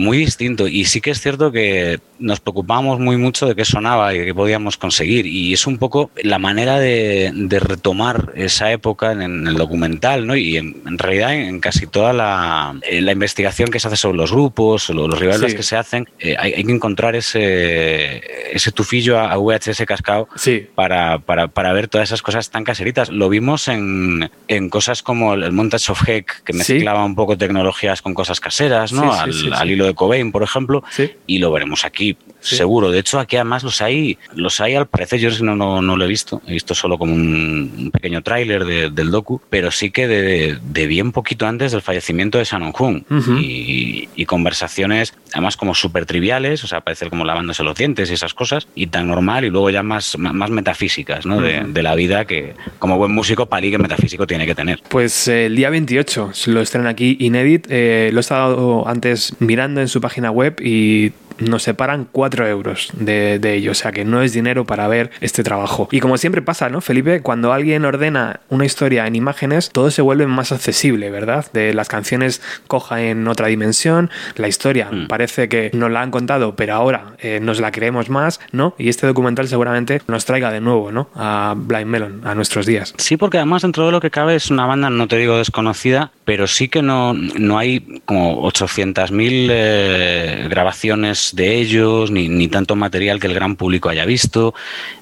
muy 0.00 0.18
distinto. 0.18 0.66
Y 0.66 0.86
sí 0.86 1.00
que 1.00 1.10
es 1.10 1.20
cierto 1.20 1.52
que 1.52 2.00
nos 2.18 2.40
preocupábamos 2.40 2.98
muy 2.98 3.16
mucho 3.16 3.46
de 3.46 3.54
qué 3.54 3.64
sonaba 3.64 4.14
y 4.14 4.18
de 4.18 4.26
qué 4.26 4.34
podíamos 4.34 4.76
conseguir. 4.76 5.26
Y 5.26 5.52
es 5.52 5.66
un 5.66 5.78
poco 5.78 6.10
la 6.22 6.38
manera 6.38 6.78
de, 6.78 7.32
retomar 7.60 8.32
esa 8.34 8.72
época 8.72 9.12
en, 9.12 9.46
el 9.46 9.54
documental, 9.54 10.26
¿no? 10.26 10.36
Y 10.36 10.56
en, 10.56 10.98
realidad 10.98 11.34
en, 11.34 11.60
casi 11.60 11.86
toda 11.86 12.12
la, 12.12 12.78
la, 12.90 13.12
investigación 13.12 13.70
que 13.70 13.78
se 13.78 13.88
hace 13.88 13.96
sobre 13.96 14.16
los 14.16 14.32
grupos, 14.32 14.88
los, 14.88 15.08
los 15.08 15.18
rivales 15.18 15.54
que 15.54 15.62
se 15.62 15.76
hacen, 15.76 16.08
eh, 16.18 16.36
hay, 16.38 16.64
que 16.64 16.72
encontrar 16.72 17.14
ese, 17.16 18.22
ese 18.54 18.72
tufillo 18.72 19.18
a, 19.18 19.36
VHS 19.36 19.84
cascado 19.86 20.28
para, 20.74 21.18
para, 21.18 21.48
para, 21.48 21.72
ver 21.72 21.88
todas 21.88 22.08
esas 22.08 22.22
cosas 22.22 22.50
tan 22.50 22.64
caseritas. 22.64 23.10
Lo 23.10 23.28
vimos 23.28 23.68
en, 23.68 24.30
en 24.48 24.70
cosas 24.70 25.02
como 25.02 25.34
el 25.34 25.52
Montage 25.52 25.92
of 25.92 26.08
Heck, 26.08 26.42
que 26.44 26.52
mezclaba 26.52 27.04
un 27.04 27.14
poco 27.14 27.36
tecnologías 27.36 28.02
con 28.02 28.14
cosas 28.14 28.40
caseras, 28.40 28.92
¿no? 28.92 29.12
al, 29.12 29.70
hilo 29.70 29.86
de 29.86 29.89
Cobain, 29.94 30.32
por 30.32 30.42
ejemplo, 30.42 30.82
y 31.26 31.38
lo 31.38 31.52
veremos 31.52 31.84
aquí, 31.84 32.16
seguro. 32.40 32.90
De 32.90 32.98
hecho, 32.98 33.18
aquí 33.18 33.36
además 33.36 33.62
los 33.62 33.80
hay, 33.80 34.18
los 34.34 34.60
hay 34.60 34.74
al 34.74 34.86
parecer, 34.86 35.20
yo 35.20 35.30
no, 35.44 35.56
no, 35.56 35.82
no 35.82 35.96
lo 35.96 36.04
he 36.04 36.08
visto, 36.08 36.42
he 36.46 36.52
visto 36.52 36.74
solo 36.74 36.98
como 36.98 37.14
un, 37.14 37.90
pequeño 37.92 38.22
tráiler 38.22 38.92
del 38.92 39.10
docu, 39.10 39.40
pero 39.50 39.70
sí 39.70 39.90
que 39.90 40.06
de, 40.06 40.58
de, 40.62 40.86
bien 40.86 41.12
poquito 41.12 41.46
antes 41.46 41.72
del 41.72 41.82
fallecimiento 41.82 42.38
de 42.38 42.44
Shannon 42.44 42.72
Hoon 42.76 43.04
y, 43.40 44.08
y, 44.14 44.26
conversaciones 44.26 45.14
además 45.32 45.56
como 45.56 45.74
súper 45.74 46.06
triviales, 46.06 46.64
o 46.64 46.66
sea, 46.66 46.80
parecer 46.80 47.10
como 47.10 47.24
lavándose 47.24 47.62
los 47.62 47.76
dientes 47.76 48.10
y 48.10 48.14
esas 48.14 48.34
cosas, 48.34 48.68
y 48.74 48.88
tan 48.88 49.08
normal, 49.08 49.44
y 49.44 49.50
luego 49.50 49.70
ya 49.70 49.82
más, 49.82 50.16
más 50.18 50.50
metafísicas, 50.50 51.26
¿no? 51.26 51.40
de, 51.40 51.64
de, 51.66 51.82
la 51.82 51.94
vida 51.94 52.24
que 52.24 52.54
como 52.78 52.96
buen 52.98 53.12
músico 53.12 53.46
palique 53.46 53.78
metafísico 53.78 54.26
tiene 54.26 54.46
que 54.46 54.54
tener. 54.54 54.82
Pues 54.88 55.28
eh, 55.28 55.46
el 55.46 55.56
día 55.56 55.70
28 55.70 56.32
lo 56.46 56.60
estrenan 56.60 56.88
aquí 56.88 57.16
Inédit, 57.20 57.66
eh, 57.70 58.10
lo 58.12 58.18
he 58.18 58.20
estado 58.20 58.88
antes 58.88 59.34
mirando 59.38 59.79
en 59.80 59.88
su 59.88 60.00
página 60.00 60.30
web 60.30 60.60
y 60.60 61.12
nos 61.40 61.62
separan 61.62 62.06
4 62.10 62.46
euros 62.48 62.90
de, 62.94 63.38
de, 63.38 63.54
ello, 63.54 63.72
o 63.72 63.74
sea 63.74 63.92
que 63.92 64.04
no 64.04 64.22
es 64.22 64.32
dinero 64.32 64.64
para 64.64 64.88
ver 64.88 65.10
este 65.20 65.42
trabajo. 65.42 65.88
Y 65.90 66.00
como 66.00 66.18
siempre 66.18 66.42
pasa, 66.42 66.68
¿no, 66.68 66.80
Felipe? 66.80 67.20
Cuando 67.20 67.52
alguien 67.52 67.84
ordena 67.84 68.40
una 68.48 68.64
historia 68.64 69.06
en 69.06 69.16
imágenes, 69.16 69.70
todo 69.70 69.90
se 69.90 70.02
vuelve 70.02 70.26
más 70.26 70.52
accesible, 70.52 71.10
¿verdad? 71.10 71.46
De 71.52 71.74
las 71.74 71.88
canciones 71.88 72.40
coja 72.66 73.02
en 73.02 73.26
otra 73.28 73.48
dimensión, 73.48 74.10
la 74.36 74.48
historia 74.48 74.88
mm. 74.90 75.08
parece 75.08 75.48
que 75.48 75.70
nos 75.74 75.90
la 75.90 76.02
han 76.02 76.10
contado, 76.10 76.56
pero 76.56 76.74
ahora 76.74 77.14
eh, 77.18 77.40
nos 77.40 77.60
la 77.60 77.70
creemos 77.72 78.10
más, 78.10 78.40
¿no? 78.52 78.74
Y 78.78 78.88
este 78.88 79.06
documental 79.06 79.48
seguramente 79.48 80.02
nos 80.06 80.24
traiga 80.24 80.50
de 80.50 80.60
nuevo, 80.60 80.92
¿no? 80.92 81.10
A 81.14 81.54
Blind 81.56 81.86
Melon, 81.86 82.22
a 82.24 82.34
nuestros 82.34 82.66
días. 82.66 82.94
Sí, 82.96 83.16
porque 83.16 83.38
además 83.38 83.62
dentro 83.62 83.86
de 83.86 83.92
lo 83.92 84.00
que 84.00 84.10
cabe 84.10 84.36
es 84.36 84.50
una 84.50 84.66
banda, 84.66 84.90
no 84.90 85.08
te 85.08 85.16
digo 85.16 85.38
desconocida, 85.38 86.12
pero 86.24 86.46
sí 86.46 86.68
que 86.68 86.82
no, 86.82 87.14
no 87.14 87.58
hay 87.58 88.00
como 88.04 88.42
800.000 88.50 89.48
eh, 89.50 90.46
grabaciones 90.48 91.29
de 91.34 91.56
ellos, 91.56 92.10
ni, 92.10 92.48
tanto 92.48 92.76
material 92.76 93.20
que 93.20 93.26
el 93.26 93.34
gran 93.34 93.56
público 93.56 93.88
haya 93.88 94.04
visto. 94.04 94.54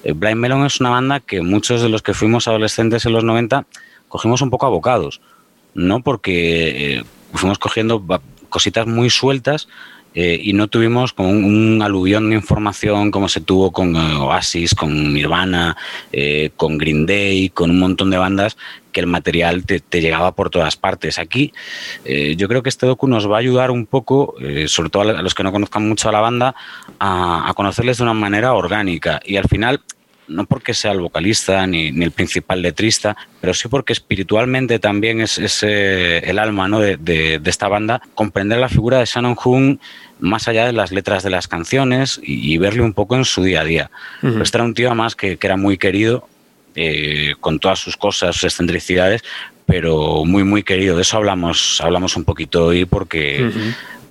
Eh, 0.03 0.13
Blind 0.13 0.37
Melon 0.37 0.65
es 0.65 0.79
una 0.79 0.89
banda 0.89 1.19
que 1.19 1.41
muchos 1.41 1.81
de 1.81 1.89
los 1.89 2.01
que 2.01 2.13
fuimos 2.13 2.47
adolescentes 2.47 3.05
en 3.05 3.13
los 3.13 3.23
90 3.23 3.65
cogimos 4.07 4.41
un 4.41 4.49
poco 4.49 4.65
abocados, 4.65 5.21
¿no? 5.73 6.01
Porque 6.01 6.97
eh, 6.97 7.03
fuimos 7.33 7.59
cogiendo 7.59 8.03
cositas 8.49 8.87
muy 8.87 9.09
sueltas 9.09 9.67
eh, 10.15 10.39
y 10.41 10.53
no 10.53 10.67
tuvimos 10.67 11.13
como 11.13 11.29
un, 11.29 11.81
aluvión 11.81 12.29
de 12.29 12.35
información 12.35 13.11
como 13.11 13.29
se 13.29 13.41
tuvo 13.41 13.71
con 13.71 13.95
Oasis, 13.95 14.75
con 14.75 15.13
Nirvana, 15.13 15.77
con 16.55 16.77
Green 16.77 17.05
Day, 17.05 17.49
con 17.49 17.69
un 17.69 17.79
montón 17.79 18.09
de 18.09 18.17
bandas 18.17 18.57
que 18.91 18.99
el 18.99 19.07
material 19.07 19.65
te, 19.65 20.01
llegaba 20.01 20.33
por 20.33 20.49
todas 20.49 20.75
partes. 20.75 21.19
Aquí 21.19 21.53
eh, 22.05 22.35
yo 22.35 22.47
creo 22.47 22.63
que 22.63 22.69
este 22.69 22.85
docu 22.85 23.07
nos 23.07 23.29
va 23.29 23.37
a 23.37 23.39
ayudar 23.39 23.71
un 23.71 23.85
poco, 23.85 24.35
eh, 24.39 24.67
sobre 24.67 24.89
todo 24.89 25.03
a 25.03 25.21
los 25.21 25.35
que 25.35 25.43
no 25.43 25.51
conozcan 25.51 25.87
mucho 25.87 26.09
a 26.09 26.11
la 26.11 26.21
banda, 26.21 26.55
a, 26.99 27.51
conocerles 27.55 27.97
de 27.97 28.03
una 28.03 28.13
manera 28.13 28.53
orgánica. 28.53 29.19
Y 29.25 29.37
al 29.37 29.45
final, 29.45 29.81
no 30.29 30.45
porque 30.45 30.73
sea 30.73 30.91
el 30.91 31.01
vocalista 31.01 31.65
ni, 31.67 31.87
el 31.87 32.11
principal 32.11 32.61
letrista, 32.61 33.17
pero 33.41 33.53
sí 33.53 33.67
porque 33.67 33.93
espiritualmente 33.93 34.79
también 34.79 35.21
es, 35.21 35.63
el 35.63 36.39
alma 36.39 36.67
¿no? 36.67 36.79
de, 36.79 37.41
esta 37.45 37.67
banda, 37.67 38.01
comprender 38.15 38.59
la 38.59 38.69
figura 38.69 38.99
de 38.99 39.05
Shannon 39.05 39.35
Hoon 39.43 39.79
más 40.19 40.47
allá 40.47 40.65
de 40.65 40.73
las 40.73 40.91
letras 40.91 41.23
de 41.23 41.29
las 41.29 41.47
canciones 41.47 42.19
y, 42.23 42.57
verle 42.57 42.81
un 42.81 42.93
poco 42.93 43.15
en 43.15 43.25
su 43.25 43.43
día 43.43 43.61
a 43.61 43.65
día. 43.65 43.91
Este 44.21 44.57
era 44.57 44.63
un 44.63 44.73
tío 44.73 44.87
además 44.87 45.15
que, 45.15 45.37
que 45.37 45.47
era 45.47 45.57
muy 45.57 45.77
querido 45.77 46.27
eh, 46.75 47.35
con 47.39 47.59
todas 47.59 47.79
sus 47.79 47.97
cosas, 47.97 48.35
sus 48.35 48.45
excentricidades, 48.45 49.23
pero 49.65 50.23
muy, 50.25 50.43
muy 50.43 50.63
querido. 50.63 50.95
De 50.95 51.01
eso 51.01 51.17
hablamos, 51.17 51.81
hablamos 51.81 52.15
un 52.15 52.23
poquito 52.23 52.65
hoy 52.67 52.85
porque... 52.85 53.51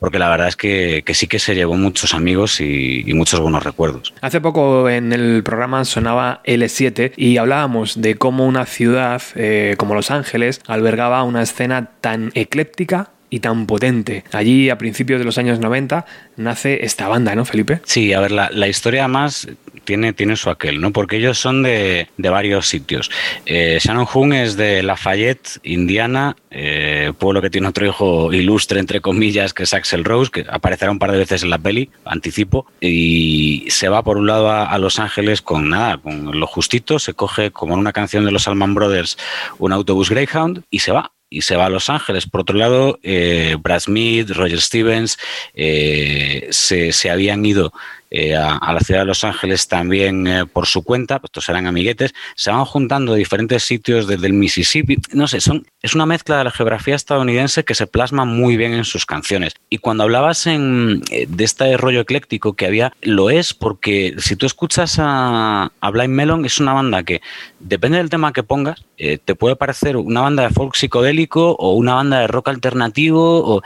porque 0.01 0.19
la 0.19 0.29
verdad 0.29 0.49
es 0.49 0.57
que, 0.57 1.03
sí 1.15 1.27
que 1.27 1.39
se 1.39 1.55
llevó 1.55 1.75
muchos 1.75 2.15
amigos 2.15 2.61
y, 2.61 3.05
muchos 3.19 3.41
buenos 3.41 3.65
recuerdos. 3.65 4.15
Hace 4.21 4.41
poco 4.41 4.89
en 4.89 5.13
el 5.13 5.43
programa 5.43 5.85
sonaba 5.85 6.41
L7 6.45 7.13
y 7.17 7.37
hablábamos 7.39 8.01
de 8.01 8.15
cómo 8.15 8.47
una 8.47 8.65
ciudad 8.65 9.23
eh, 9.35 9.75
como 9.77 9.95
Los 9.95 10.13
Ángeles 10.13 10.61
albergaba 10.69 11.25
una 11.25 11.43
escena 11.43 11.91
tan 12.01 12.31
ecléptica 12.35 13.11
y 13.31 13.41
tan 13.41 13.67
potente. 13.67 14.25
Allí, 14.33 14.71
a 14.71 14.79
principios 14.79 15.19
de 15.19 15.25
los 15.25 15.39
años 15.39 15.59
90, 15.59 16.07
nace 16.37 16.85
esta 16.85 17.09
banda, 17.09 17.35
¿no, 17.35 17.45
Felipe? 17.45 17.81
Sí, 17.85 18.13
a 18.13 18.21
ver, 18.21 18.33
la, 18.33 18.51
la 18.53 18.69
historia 18.69 19.09
más 19.09 19.49
tiene, 19.89 20.13
tiene 20.13 20.37
su 20.37 20.51
aquel, 20.51 20.83
¿no? 20.83 20.93
Porque 20.93 21.17
ellos 21.17 21.39
son 21.39 21.63
de, 21.63 22.09
de 22.19 22.29
varios 22.29 22.69
sitios. 22.69 23.11
Eh, 23.47 23.79
Shannon 23.81 24.07
Hoon 24.13 24.35
es 24.35 24.55
de 24.55 24.83
Lafayette, 24.83 25.61
Indiana, 25.63 26.37
eh, 26.51 27.13
pueblo 27.19 27.41
que 27.41 27.49
tiene 27.49 27.69
otro 27.69 27.87
hijo 27.87 28.31
ilustre, 28.31 28.81
entre 28.81 29.01
comillas, 29.01 29.55
que 29.55 29.63
es 29.63 29.73
Axel 29.73 30.05
Rose, 30.05 30.31
que 30.31 30.45
aparecerá 30.47 30.91
un 30.91 30.99
par 30.99 31.13
de 31.13 31.17
veces 31.17 31.43
en 31.43 31.49
la 31.49 31.59
peli, 31.59 31.89
anticipo, 32.05 32.67
y 32.83 33.65
se 33.71 33.89
va 33.89 34.03
por 34.03 34.19
un 34.19 34.27
lado 34.27 34.51
a, 34.51 34.79
Los 34.79 34.99
Ángeles 34.99 35.41
con 35.41 35.71
nada, 35.71 35.97
con 35.97 36.39
lo 36.39 36.47
justito, 36.47 36.99
se 36.99 37.15
coge 37.15 37.51
como 37.51 37.73
en 37.73 37.81
una 37.81 37.95
canción 37.95 38.27
de 38.27 38.31
los 38.31 38.47
Allman 38.47 38.75
Brothers 38.75 39.17
un 39.59 39.73
autobús 39.73 40.11
Greyhound 40.11 40.65
y 40.71 40.81
se 40.81 40.93
va 40.93 41.13
y 41.31 41.43
se 41.43 41.57
va 41.57 41.67
a 41.67 41.71
Los 41.71 41.91
Ángeles. 41.91 42.27
Por 42.27 42.43
otro 42.43 42.57
lado, 42.57 42.99
eh, 43.03 43.57
Brad 43.61 43.81
Smith, 43.81 44.31
Roger 44.31 44.61
Stevens 44.61 45.19
eh, 45.55 46.49
se, 46.51 46.93
se, 46.93 47.11
habían 47.11 47.45
ido 47.45 47.73
eh, 48.11 48.35
a, 48.35 48.73
la 48.73 48.81
ciudad 48.81 49.01
de 49.01 49.07
Los 49.07 49.23
Ángeles 49.23 49.69
también 49.69 50.27
eh, 50.27 50.47
por 50.47 50.67
su 50.67 50.83
cuenta, 50.83 51.19
pues 51.19 51.29
estos 51.29 51.49
eran 51.51 51.67
amiguetes, 51.67 52.15
se 52.37 52.51
van 52.51 52.65
juntando 52.65 53.13
de 53.13 53.19
diferentes 53.19 53.65
sitios 53.65 54.07
desde 54.07 54.27
el 54.27 54.33
Mississippi, 54.33 54.97
no 55.13 55.29
sé, 55.29 55.43
son, 55.43 55.67
es 55.83 55.95
una 55.95 56.07
mezcla 56.07 56.39
de 56.39 56.45
la 56.45 56.51
geografía 56.51 56.95
estadounidense 56.95 57.65
que 57.65 57.75
se 57.75 57.87
plasma 57.87 58.25
muy 58.25 58.57
bien 58.57 58.73
en 58.73 58.85
sus 58.85 59.05
canciones. 59.05 59.55
Y 59.69 59.79
cuando 59.79 60.05
hablabas 60.05 60.47
en, 60.47 61.03
eh, 61.11 61.27
de 61.29 61.45
este 61.45 61.77
rollo 61.77 62.01
ecléctico 62.01 62.55
que 62.55 62.65
había, 62.65 62.95
lo 63.03 63.29
es 63.29 63.53
porque 63.53 64.15
si 64.19 64.37
tú 64.37 64.47
escuchas 64.47 64.97
a, 64.99 65.71
a 65.79 65.91
Blind 65.91 66.15
Melon, 66.15 66.47
es 66.47 66.61
una 66.61 66.73
banda 66.73 67.03
que, 67.03 67.21
depende 67.61 67.99
del 67.99 68.09
tema 68.09 68.33
que 68.33 68.43
pongas, 68.43 68.85
te 68.97 69.37
puede 69.37 69.55
parecer 69.55 69.97
una 69.97 70.23
banda 70.23 70.43
de 70.43 70.51
folk 70.51 70.75
psicodélico 70.75 71.53
o 71.53 71.75
una 71.75 71.95
banda 71.95 72.19
de 72.19 72.27
rock 72.27 72.49
alternativo 72.49 73.45
o 73.45 73.63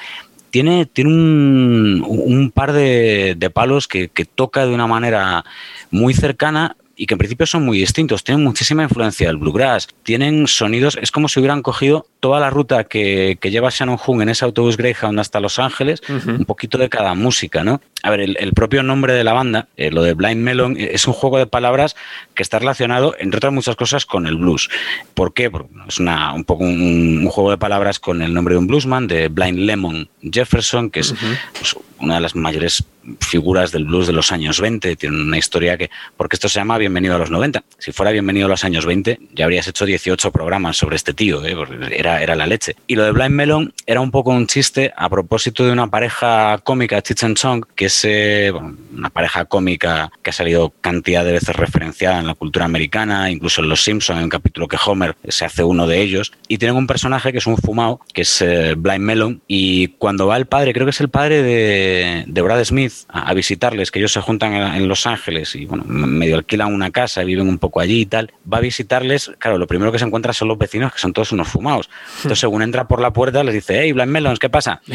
tiene, 0.52 0.84
tiene 0.84 1.10
un, 1.10 2.04
un 2.06 2.50
par 2.50 2.72
de, 2.72 3.34
de 3.36 3.50
palos 3.50 3.88
que, 3.88 4.10
que, 4.10 4.26
toca 4.26 4.66
de 4.66 4.74
una 4.74 4.86
manera 4.86 5.44
muy 5.90 6.12
cercana 6.12 6.76
y 6.94 7.06
que 7.06 7.14
en 7.14 7.18
principio 7.18 7.46
son 7.46 7.64
muy 7.64 7.78
distintos. 7.78 8.22
Tienen 8.22 8.44
muchísima 8.44 8.82
influencia 8.82 9.26
del 9.26 9.38
bluegrass. 9.38 9.88
Tienen 10.02 10.46
sonidos, 10.46 10.98
es 11.00 11.10
como 11.10 11.28
si 11.28 11.40
hubieran 11.40 11.62
cogido 11.62 12.06
toda 12.22 12.38
la 12.38 12.50
ruta 12.50 12.84
que, 12.84 13.36
que 13.40 13.50
lleva 13.50 13.68
Shannon 13.68 13.98
Hoon 14.06 14.22
en 14.22 14.28
ese 14.28 14.44
autobús 14.44 14.76
Greyhound 14.76 15.18
hasta 15.18 15.40
Los 15.40 15.58
Ángeles, 15.58 16.00
un 16.08 16.44
poquito 16.44 16.78
de 16.78 16.88
cada 16.88 17.14
música, 17.14 17.64
¿no? 17.64 17.80
A 18.04 18.10
ver, 18.10 18.20
el, 18.20 18.52
propio 18.52 18.84
nombre 18.84 19.12
de 19.12 19.24
la 19.24 19.32
banda, 19.32 19.66
eh, 19.76 19.90
lo 19.90 20.02
de 20.02 20.14
Blind 20.14 20.40
Melon, 20.40 20.76
eh, 20.76 20.90
es 20.92 21.08
un 21.08 21.14
juego 21.14 21.38
de 21.38 21.46
palabras 21.46 21.96
que 22.34 22.44
está 22.44 22.60
relacionado, 22.60 23.16
entre 23.18 23.38
otras 23.38 23.52
muchas 23.52 23.74
cosas, 23.74 24.06
con 24.06 24.28
el 24.28 24.36
blues. 24.36 24.70
¿Por 25.14 25.34
qué? 25.34 25.50
Porque 25.50 25.68
es 25.88 25.98
una, 25.98 26.32
un 26.32 26.44
poco 26.44 26.62
un, 26.62 27.26
juego 27.28 27.50
de 27.50 27.58
palabras 27.58 27.98
con 27.98 28.22
el 28.22 28.32
nombre 28.32 28.54
de 28.54 28.58
un 28.58 28.66
bluesman, 28.68 29.08
de 29.08 29.26
Blind 29.28 29.58
Lemon 29.58 30.08
Jefferson, 30.22 30.90
que 30.90 31.00
es 31.00 31.14
pues, 31.58 31.76
una 31.98 32.16
de 32.16 32.20
las 32.20 32.34
mayores 32.34 32.84
figuras 33.20 33.72
del 33.72 33.84
blues 33.84 34.06
de 34.06 34.12
los 34.12 34.32
años 34.32 34.60
20. 34.60 34.96
Tiene 34.96 35.22
una 35.22 35.38
historia 35.38 35.76
que, 35.78 35.90
porque 36.16 36.36
esto 36.36 36.48
se 36.48 36.58
llama 36.58 36.78
Bienvenido 36.78 37.14
a 37.14 37.18
los 37.18 37.30
90. 37.30 37.62
Si 37.78 37.92
fuera 37.92 38.10
Bienvenido 38.12 38.46
a 38.46 38.50
los 38.50 38.64
años 38.64 38.84
20, 38.84 39.20
ya 39.32 39.44
habrías 39.44 39.68
hecho 39.68 39.84
18 39.84 40.30
programas 40.32 40.76
sobre 40.76 40.96
este 40.96 41.14
tío, 41.14 41.44
¿eh? 41.44 41.54
porque 41.54 41.76
era, 41.96 42.11
era 42.20 42.34
la 42.34 42.46
leche. 42.46 42.76
Y 42.86 42.96
lo 42.96 43.04
de 43.04 43.12
Blind 43.12 43.34
Melon 43.34 43.72
era 43.86 44.00
un 44.00 44.10
poco 44.10 44.30
un 44.30 44.46
chiste 44.46 44.92
a 44.96 45.08
propósito 45.08 45.64
de 45.64 45.72
una 45.72 45.88
pareja 45.88 46.58
cómica, 46.58 47.00
Chich 47.02 47.24
and 47.24 47.36
Chong, 47.36 47.64
que 47.74 47.86
es 47.86 48.04
eh, 48.04 48.52
una 48.96 49.10
pareja 49.10 49.44
cómica 49.44 50.10
que 50.22 50.30
ha 50.30 50.32
salido 50.32 50.72
cantidad 50.80 51.24
de 51.24 51.32
veces 51.32 51.54
referenciada 51.56 52.18
en 52.18 52.26
la 52.26 52.34
cultura 52.34 52.64
americana, 52.64 53.30
incluso 53.30 53.62
en 53.62 53.68
Los 53.68 53.82
Simpsons, 53.82 54.18
en 54.18 54.24
un 54.24 54.30
capítulo 54.30 54.68
que 54.68 54.78
Homer 54.84 55.16
se 55.28 55.44
hace 55.44 55.64
uno 55.64 55.86
de 55.86 56.00
ellos. 56.00 56.32
Y 56.48 56.58
tienen 56.58 56.76
un 56.76 56.86
personaje 56.86 57.32
que 57.32 57.38
es 57.38 57.46
un 57.46 57.56
fumado, 57.56 58.00
que 58.12 58.22
es 58.22 58.42
eh, 58.42 58.74
Blind 58.76 59.04
Melon, 59.04 59.42
y 59.46 59.88
cuando 59.88 60.26
va 60.26 60.36
el 60.36 60.46
padre, 60.46 60.72
creo 60.72 60.86
que 60.86 60.90
es 60.90 61.00
el 61.00 61.08
padre 61.08 61.42
de, 61.42 62.24
de 62.26 62.42
Brad 62.42 62.64
Smith, 62.64 62.92
a, 63.08 63.32
visitarles, 63.34 63.90
que 63.90 63.98
ellos 63.98 64.12
se 64.12 64.20
juntan 64.20 64.52
en, 64.54 64.88
Los 64.88 65.06
Ángeles 65.06 65.54
y 65.54 65.66
bueno, 65.66 65.84
medio 65.84 66.36
alquilan 66.36 66.72
una 66.74 66.90
casa, 66.90 67.22
viven 67.22 67.48
un 67.48 67.58
poco 67.58 67.80
allí 67.80 68.00
y 68.00 68.06
tal, 68.06 68.32
va 68.50 68.58
a 68.58 68.60
visitarles, 68.60 69.30
claro, 69.38 69.58
lo 69.58 69.66
primero 69.66 69.92
que 69.92 69.98
se 69.98 70.04
encuentra 70.04 70.32
son 70.32 70.48
los 70.48 70.58
vecinos, 70.58 70.92
que 70.92 70.98
son 70.98 71.12
todos 71.12 71.32
unos 71.32 71.48
fumados. 71.48 71.88
Entonces, 72.16 72.38
según 72.38 72.62
entra 72.62 72.88
por 72.88 73.00
la 73.00 73.12
puerta, 73.12 73.42
les 73.44 73.54
dice, 73.54 73.80
hey, 73.80 73.92
Blind 73.92 74.10
Melons, 74.10 74.38
¿qué 74.38 74.50
pasa? 74.50 74.80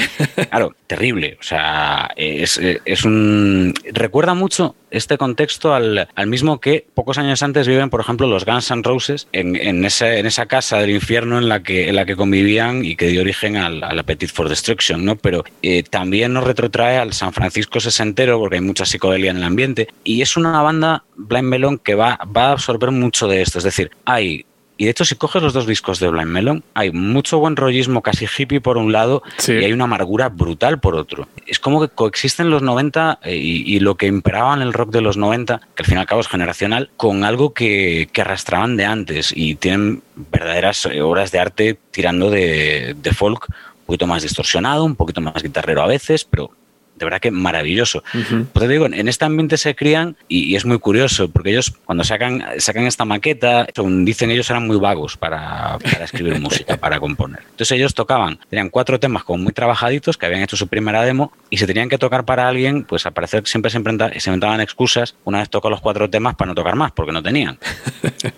Claro, 0.50 0.76
terrible. 0.88 1.38
O 1.40 1.44
sea, 1.44 2.12
es, 2.16 2.60
es 2.60 3.04
un... 3.04 3.74
Recuerda 3.92 4.34
mucho 4.34 4.76
este 4.92 5.18
contexto 5.18 5.74
al, 5.74 6.08
al, 6.16 6.28
mismo 6.28 6.60
que 6.60 6.86
pocos 6.94 7.18
años 7.18 7.44
antes 7.44 7.68
viven, 7.68 7.90
por 7.90 8.00
ejemplo, 8.00 8.28
los 8.28 8.46
Guns 8.46 8.72
N' 8.72 8.84
Roses 8.84 9.28
en, 9.34 9.56
en, 9.56 9.84
ese, 9.84 10.20
en 10.20 10.26
esa 10.26 10.46
casa 10.46 10.78
del 10.78 10.92
infierno 10.92 11.38
en 11.38 11.50
la 11.50 11.62
que, 11.62 11.90
en 11.90 11.96
la 11.96 12.06
que 12.06 12.16
convivían 12.16 12.86
y 12.86 12.96
que 12.96 13.08
dio 13.08 13.22
origen 13.22 13.58
al, 13.58 13.84
al 13.84 14.00
Appetite 14.00 14.32
for 14.32 14.50
Destruction, 14.50 15.04
¿no? 15.04 15.16
Pero 15.18 15.44
eh, 15.62 15.84
también 15.84 16.34
nos 16.34 16.46
retrotrae 16.46 16.98
al 16.98 17.14
San 17.14 17.34
Francisco 17.34 17.80
sesentero 17.80 18.40
porque 18.40 18.56
hay 18.56 18.62
mucha 18.62 18.86
psicodelia 18.86 19.32
en 19.32 19.38
el 19.38 19.44
ambiente 19.44 19.88
y 20.04 20.22
es 20.22 20.38
una 20.38 20.62
banda 20.62 21.04
Blind 21.16 21.50
Melon 21.50 21.78
que 21.80 21.96
va, 21.96 22.20
va 22.36 22.48
a 22.48 22.52
absorber 22.52 22.92
mucho 22.92 23.28
de 23.28 23.42
esto. 23.42 23.58
Es 23.58 23.64
decir, 23.64 23.92
hay 24.06 24.46
y 24.78 24.86
de 24.86 24.92
hecho, 24.92 25.06
si 25.06 25.16
coges 25.16 25.42
los 25.42 25.54
dos 25.54 25.66
discos 25.66 26.00
de 26.00 26.10
Blind 26.10 26.30
Melon, 26.30 26.64
hay 26.74 26.92
mucho 26.92 27.40
buen 27.40 27.56
rollismo 27.56 28.02
casi 28.02 28.26
hippie 28.26 28.62
por 28.62 28.78
un 28.78 28.92
lado 28.92 29.24
sí. 29.38 29.54
y 29.54 29.66
hay 29.66 29.74
una 29.74 29.86
amargura 29.86 30.30
brutal 30.30 30.80
por 30.80 30.96
otro. 30.96 31.28
Es 31.46 31.60
como 31.60 31.82
que 31.82 31.90
coexisten 31.90 32.50
los 32.50 32.62
90 32.62 33.20
y, 33.26 33.76
y, 33.76 33.80
lo 33.80 33.96
que 33.96 34.06
imperaba 34.06 34.54
en 34.54 34.62
el 34.62 34.74
rock 34.74 34.92
de 34.92 35.02
los 35.02 35.18
90, 35.18 35.60
que 35.76 35.84
al 35.84 35.86
fin 35.86 35.98
y 35.98 36.02
al 36.02 36.06
cabo 36.06 36.22
es 36.22 36.28
generacional, 36.28 36.92
con 36.96 37.24
algo 37.24 37.54
que, 37.54 38.10
que 38.14 38.22
arrastraban 38.22 38.78
de 38.78 38.86
antes 38.86 39.34
y 39.36 39.56
tienen 39.56 40.04
verdaderas 40.16 40.88
obras 41.02 41.32
de 41.32 41.40
arte 41.40 41.80
tirando 41.92 42.30
de, 42.30 42.96
de 42.98 43.12
folk, 43.14 43.48
un 43.50 43.86
poquito 43.86 44.08
más 44.08 44.22
distorsionado, 44.22 44.84
un 44.84 44.96
poquito 44.96 45.22
más 45.22 45.42
guitarrero 45.42 45.82
a 45.82 45.88
veces, 45.88 46.24
pero 46.24 46.52
de 46.98 47.06
verdad 47.06 47.20
que 47.20 47.32
maravilloso. 47.32 48.04
Uh 48.14 48.18
-huh. 48.18 48.46
Pues 48.54 48.66
te 48.66 48.72
digo, 48.72 48.86
en 48.86 49.08
este 49.08 49.26
ambiente 49.26 49.58
se 49.58 49.76
crían 49.76 50.16
y, 50.28 50.52
y, 50.52 50.56
es 50.56 50.66
muy 50.66 50.80
curioso, 50.80 51.30
porque 51.30 51.52
ellos 51.52 51.74
cuando 51.86 52.04
sacan, 52.04 52.44
sacan 52.58 52.86
esta 52.86 53.06
maqueta, 53.06 53.68
según 53.74 54.06
dicen 54.06 54.32
ellos, 54.32 54.50
eran 54.50 54.68
muy 54.68 54.78
vagos 54.78 55.18
para, 55.18 55.78
para 55.80 56.06
escribir 56.06 56.40
música, 56.42 56.78
para 56.78 57.00
componer. 57.00 57.42
Entonces 57.52 57.72
ellos 57.72 57.94
tocaban, 57.94 58.40
tenían 58.50 58.70
cuatro 58.70 59.00
temas 59.00 59.24
como 59.24 59.44
muy 59.44 59.54
trabajaditos, 59.54 60.18
que 60.18 60.26
habían 60.26 60.42
hecho 60.42 60.58
su 60.58 60.68
primera 60.68 61.04
demo, 61.04 61.32
y 61.50 61.58
se 61.58 61.68
tenían 61.68 61.90
que 61.90 61.98
tocar 61.98 62.26
para 62.26 62.48
alguien, 62.48 62.84
pues 62.84 63.06
al 63.06 63.14
parecer 63.14 63.44
siempre 63.46 63.72
se, 63.72 63.80
se 64.20 64.30
inventaban 64.30 64.62
excusas 64.62 65.16
una 65.24 65.40
vez 65.40 65.50
tocó 65.50 65.70
los 65.70 65.82
cuatro 65.82 66.10
temas 66.10 66.36
para 66.36 66.50
no 66.50 66.56
tocar 66.56 66.76
más, 66.76 66.92
porque 66.92 67.12
no 67.12 67.22
tenían. 67.22 67.58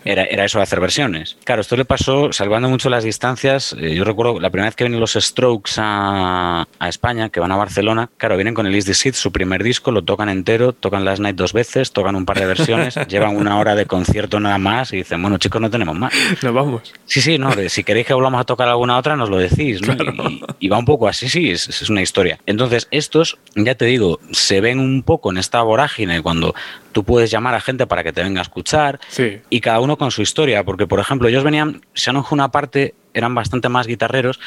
Era, 0.06 0.24
era 0.24 0.46
eso 0.46 0.58
de 0.60 0.64
hacer 0.64 0.80
versiones. 0.80 1.38
Claro, 1.44 1.62
esto 1.62 1.76
le 1.76 1.86
pasó 1.86 2.32
salvando 2.32 2.70
mucho 2.70 2.90
las 2.90 3.04
distancias. 3.04 3.76
Eh, 3.80 3.96
yo 3.96 4.04
recuerdo 4.04 4.40
la 4.40 4.50
primera 4.50 4.68
vez 4.68 4.76
que 4.76 4.84
vienen 4.84 5.00
los 5.00 5.14
Strokes 5.14 5.74
a, 5.78 6.68
a 6.80 6.90
España, 6.90 7.30
que 7.30 7.40
van 7.40 7.52
a 7.52 7.56
Barcelona, 7.56 8.10
claro, 8.18 8.36
vienen 8.36 8.49
con 8.54 8.66
el 8.66 8.76
Is 8.76 8.86
the 8.86 8.94
Seed, 8.94 9.14
su 9.14 9.32
primer 9.32 9.64
disco, 9.64 9.92
lo 9.92 10.04
tocan 10.04 10.30
entero, 10.30 10.74
tocan 10.74 11.06
Last 11.06 11.22
Night 11.22 11.36
dos 11.36 11.54
veces, 11.54 11.92
tocan 11.92 12.16
un 12.16 12.26
par 12.26 12.40
de 12.40 12.46
versiones, 12.46 12.96
llevan 13.08 13.36
una 13.36 13.58
hora 13.58 13.76
de 13.76 13.86
concierto 13.86 14.40
nada 14.40 14.58
más 14.58 14.94
y 14.94 14.98
dicen, 14.98 15.22
bueno 15.22 15.38
chicos, 15.38 15.62
no 15.62 15.70
tenemos 15.70 15.98
más. 15.98 16.14
Nos 16.42 16.54
vamos. 16.54 16.94
Sí, 17.06 17.22
sí, 17.22 17.38
no, 17.38 17.52
si 17.68 17.84
queréis 17.84 18.08
que 18.08 18.14
volvamos 18.14 18.42
a 18.42 18.44
tocar 18.44 18.68
alguna 18.68 18.98
otra, 18.98 19.16
nos 19.16 19.30
lo 19.30 19.38
decís, 19.38 19.82
¿no? 19.82 19.96
Claro. 19.96 20.30
Y, 20.30 20.44
y, 20.60 20.70
va 20.70 20.78
un 20.78 20.86
poco 20.86 21.08
así, 21.08 21.30
sí, 21.30 21.52
es, 21.52 21.68
es 21.68 21.90
una 21.90 22.02
historia. 22.02 22.40
Entonces, 22.46 22.88
estos, 22.92 23.38
ya 23.56 23.76
te 23.76 23.86
digo, 23.86 24.20
se 24.32 24.62
ven 24.62 24.80
un 24.80 25.04
poco 25.04 25.32
en 25.32 25.38
esta 25.38 25.62
vorágine 25.62 26.22
cuando 26.22 26.54
tú 26.92 27.04
puedes 27.04 27.32
llamar 27.32 27.56
a 27.56 27.62
gente 27.62 27.88
para 27.88 28.04
que 28.04 28.14
te 28.14 28.24
venga 28.24 28.42
a 28.42 28.44
escuchar 28.44 29.00
sí. 29.10 29.40
y 29.50 29.62
cada 29.62 29.80
uno 29.80 29.98
con 29.98 30.12
su 30.12 30.22
historia, 30.22 30.64
porque 30.64 30.88
por 30.88 31.00
ejemplo 31.00 31.28
ellos 31.28 31.44
venían, 31.44 31.82
Shannon 31.96 32.26
una 32.32 32.52
parte 32.52 32.94
eran 33.14 33.36
bastante 33.36 33.70
más 33.70 33.88
guitarreros 33.88 34.40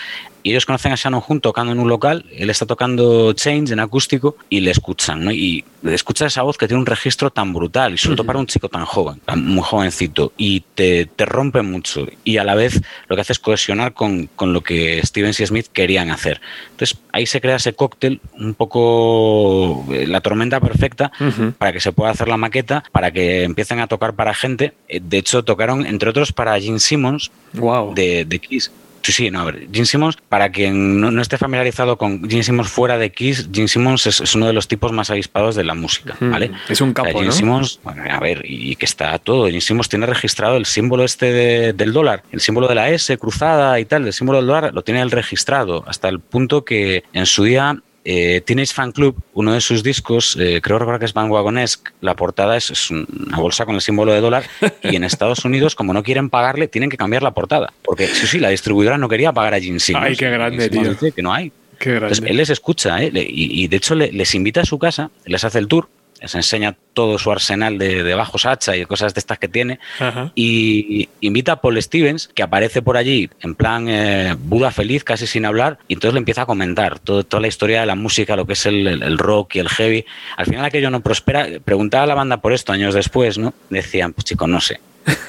y 0.42 0.50
ellos 0.50 0.66
conocen 0.66 0.92
a 0.92 0.96
Shannon 0.96 1.22
Hoon 1.26 1.40
tocando 1.40 1.72
en 1.72 1.78
un 1.78 1.88
local, 1.88 2.24
él 2.32 2.50
está 2.50 2.66
tocando 2.66 3.32
Change 3.32 3.72
en 3.72 3.80
acústico 3.80 4.36
y 4.48 4.60
le 4.60 4.70
escuchan, 4.72 5.24
¿no? 5.24 5.32
Y 5.32 5.64
le 5.82 5.94
escucha 5.94 6.26
esa 6.26 6.42
voz 6.42 6.58
que 6.58 6.66
tiene 6.66 6.80
un 6.80 6.86
registro 6.86 7.30
tan 7.30 7.52
brutal 7.52 7.94
y 7.94 7.98
sobre 7.98 8.16
todo 8.16 8.26
para 8.26 8.38
un 8.38 8.46
chico 8.46 8.68
tan 8.68 8.84
joven, 8.84 9.20
muy 9.36 9.62
jovencito 9.62 10.32
y 10.36 10.60
te, 10.74 11.06
te, 11.06 11.24
rompe 11.26 11.62
mucho 11.62 12.06
y 12.24 12.36
a 12.38 12.44
la 12.44 12.54
vez 12.54 12.80
lo 13.08 13.16
que 13.16 13.22
hace 13.22 13.32
es 13.32 13.38
cohesionar 13.38 13.92
con, 13.92 14.28
con, 14.34 14.52
lo 14.52 14.62
que 14.62 15.00
Stevens 15.04 15.40
y 15.40 15.46
Smith 15.46 15.66
querían 15.72 16.10
hacer. 16.10 16.40
Entonces 16.72 16.98
ahí 17.12 17.26
se 17.26 17.40
crea 17.40 17.56
ese 17.56 17.74
cóctel, 17.74 18.20
un 18.38 18.54
poco 18.54 19.84
eh, 19.92 20.06
la 20.06 20.20
tormenta 20.20 20.60
perfecta 20.60 21.12
uh 21.20 21.24
-huh. 21.24 21.52
para 21.54 21.72
que 21.72 21.80
se 21.80 21.92
pueda 21.92 22.10
hacer 22.10 22.28
la 22.28 22.36
maqueta, 22.36 22.84
para 22.92 23.10
que 23.10 23.44
empiecen 23.44 23.80
a 23.80 23.86
tocar 23.86 24.14
para 24.14 24.34
gente. 24.34 24.72
Eh, 24.88 25.00
de 25.02 25.18
hecho, 25.18 25.44
tocaron 25.44 25.86
entre 25.86 26.10
otros 26.10 26.32
para 26.32 26.58
Gene 26.60 26.78
Simmons 26.78 27.30
wow. 27.54 27.94
de, 27.94 28.24
de 28.24 28.40
Kiss. 28.52 28.70
Sí, 29.02 29.10
sí, 29.10 29.30
no, 29.32 29.40
a 29.40 29.44
ver, 29.44 29.66
Gene 29.72 29.86
Simmons, 29.86 30.16
para 30.28 30.52
quien 30.52 31.00
no, 31.00 31.10
no, 31.10 31.22
esté 31.22 31.36
familiarizado 31.36 31.98
con 31.98 32.28
Gene 32.28 32.44
Simmons 32.44 32.68
fuera 32.68 32.98
de 32.98 33.10
Kiss, 33.10 33.48
Gene 33.52 33.66
Simmons 33.66 34.06
es, 34.06 34.20
es 34.20 34.34
uno 34.36 34.46
de 34.46 34.52
los 34.52 34.68
tipos 34.68 34.92
más 34.92 35.10
avispados 35.10 35.56
de 35.56 35.64
la 35.64 35.74
música, 35.74 36.16
¿vale? 36.20 36.50
Mm, 36.50 36.54
es 36.68 36.80
un 36.80 36.92
capo, 36.92 37.08
o 37.08 37.12
sea, 37.12 37.20
Gene 37.20 37.30
¿no? 37.30 37.32
Simmons, 37.32 37.80
bueno, 37.82 38.04
a 38.08 38.20
ver, 38.20 38.42
y 38.44 38.76
que 38.76 38.84
está 38.84 39.18
todo. 39.18 39.46
Gene 39.46 39.60
Simmons 39.60 39.88
tiene 39.88 40.06
registrado 40.06 40.56
el 40.56 40.66
símbolo 40.66 41.02
este 41.02 41.32
de, 41.32 41.72
del 41.72 41.92
dólar, 41.92 42.22
el 42.30 42.40
símbolo 42.40 42.68
de 42.68 42.76
la 42.76 42.90
S 42.90 43.18
cruzada 43.18 43.80
y 43.80 43.86
tal, 43.86 44.06
el 44.06 44.12
símbolo 44.12 44.38
del 44.38 44.46
dólar, 44.46 44.72
lo 44.72 44.82
tiene 44.82 45.00
él 45.00 45.10
registrado, 45.10 45.82
hasta 45.88 46.08
el 46.08 46.20
punto 46.20 46.64
que 46.64 47.02
en 47.12 47.26
su 47.26 47.42
día 47.42 47.82
eh, 48.04 48.40
Teenage 48.44 48.72
Fan 48.72 48.92
Club, 48.92 49.16
uno 49.34 49.52
de 49.52 49.60
sus 49.60 49.82
discos, 49.82 50.36
eh, 50.40 50.60
creo 50.62 50.78
recordar 50.78 50.98
que 50.98 51.06
es 51.06 51.12
Van 51.12 51.30
Wagonesque, 51.30 51.92
la 52.00 52.16
portada 52.16 52.56
es, 52.56 52.70
es, 52.70 52.90
una 52.90 53.36
bolsa 53.36 53.64
con 53.64 53.74
el 53.74 53.80
símbolo 53.80 54.12
de 54.12 54.20
dólar 54.20 54.44
y 54.82 54.96
en 54.96 55.04
Estados 55.04 55.44
Unidos, 55.44 55.74
como 55.74 55.92
no 55.92 56.02
quieren 56.02 56.28
pagarle, 56.28 56.68
tienen 56.68 56.90
que 56.90 56.96
cambiar 56.96 57.22
la 57.22 57.32
portada. 57.32 57.72
Porque 57.82 58.08
sí, 58.08 58.26
sí, 58.26 58.38
la 58.38 58.48
distribuidora 58.48 58.98
no 58.98 59.08
quería 59.08 59.32
pagar 59.32 59.54
a 59.54 59.60
Gene 59.60 59.80
Simmons. 59.80 60.06
Ay, 60.06 60.16
qué 60.16 60.30
grande, 60.30 60.68
tío. 60.68 60.96
Que 61.14 61.22
no 61.22 61.32
hay. 61.32 61.52
Qué 61.78 61.90
grande. 61.90 62.06
Entonces, 62.08 62.30
él 62.30 62.36
les 62.36 62.50
escucha 62.50 63.02
¿eh? 63.02 63.10
y, 63.14 63.62
y, 63.62 63.68
de 63.68 63.76
hecho 63.76 63.94
le, 63.94 64.12
les 64.12 64.34
invita 64.34 64.62
a 64.62 64.64
su 64.64 64.78
casa, 64.78 65.10
les 65.24 65.44
hace 65.44 65.58
el 65.58 65.68
tour, 65.68 65.88
les 66.22 66.34
enseña 66.36 66.76
todo 66.94 67.18
su 67.18 67.32
arsenal 67.32 67.78
de, 67.78 68.02
de 68.02 68.14
bajos 68.14 68.46
hacha 68.46 68.76
y 68.76 68.84
cosas 68.84 69.12
de 69.12 69.18
estas 69.18 69.38
que 69.38 69.48
tiene. 69.48 69.80
Ajá. 69.98 70.30
Y 70.34 71.08
invita 71.20 71.52
a 71.52 71.60
Paul 71.60 71.82
Stevens, 71.82 72.28
que 72.28 72.42
aparece 72.42 72.80
por 72.80 72.96
allí 72.96 73.28
en 73.40 73.54
plan 73.54 73.86
eh, 73.88 74.36
Buda 74.38 74.70
feliz, 74.70 75.02
casi 75.02 75.26
sin 75.26 75.44
hablar, 75.44 75.78
y 75.88 75.94
entonces 75.94 76.14
le 76.14 76.18
empieza 76.18 76.42
a 76.42 76.46
comentar 76.46 77.00
todo, 77.00 77.24
toda 77.24 77.40
la 77.40 77.48
historia 77.48 77.80
de 77.80 77.86
la 77.86 77.96
música, 77.96 78.36
lo 78.36 78.46
que 78.46 78.52
es 78.52 78.66
el, 78.66 79.18
rock 79.18 79.56
y 79.56 79.58
el 79.58 79.68
heavy. 79.68 80.04
Al 80.36 80.46
final 80.46 80.64
aquello 80.64 80.90
no 80.90 81.00
prospera. 81.00 81.48
Preguntaba 81.64 82.04
a 82.04 82.06
la 82.06 82.14
banda 82.14 82.40
por 82.40 82.52
esto 82.52 82.72
años 82.72 82.94
después, 82.94 83.38
¿no? 83.38 83.52
Decían, 83.68 84.12
pues 84.12 84.24
chicos, 84.24 84.48
no 84.48 84.60
sé. 84.60 84.80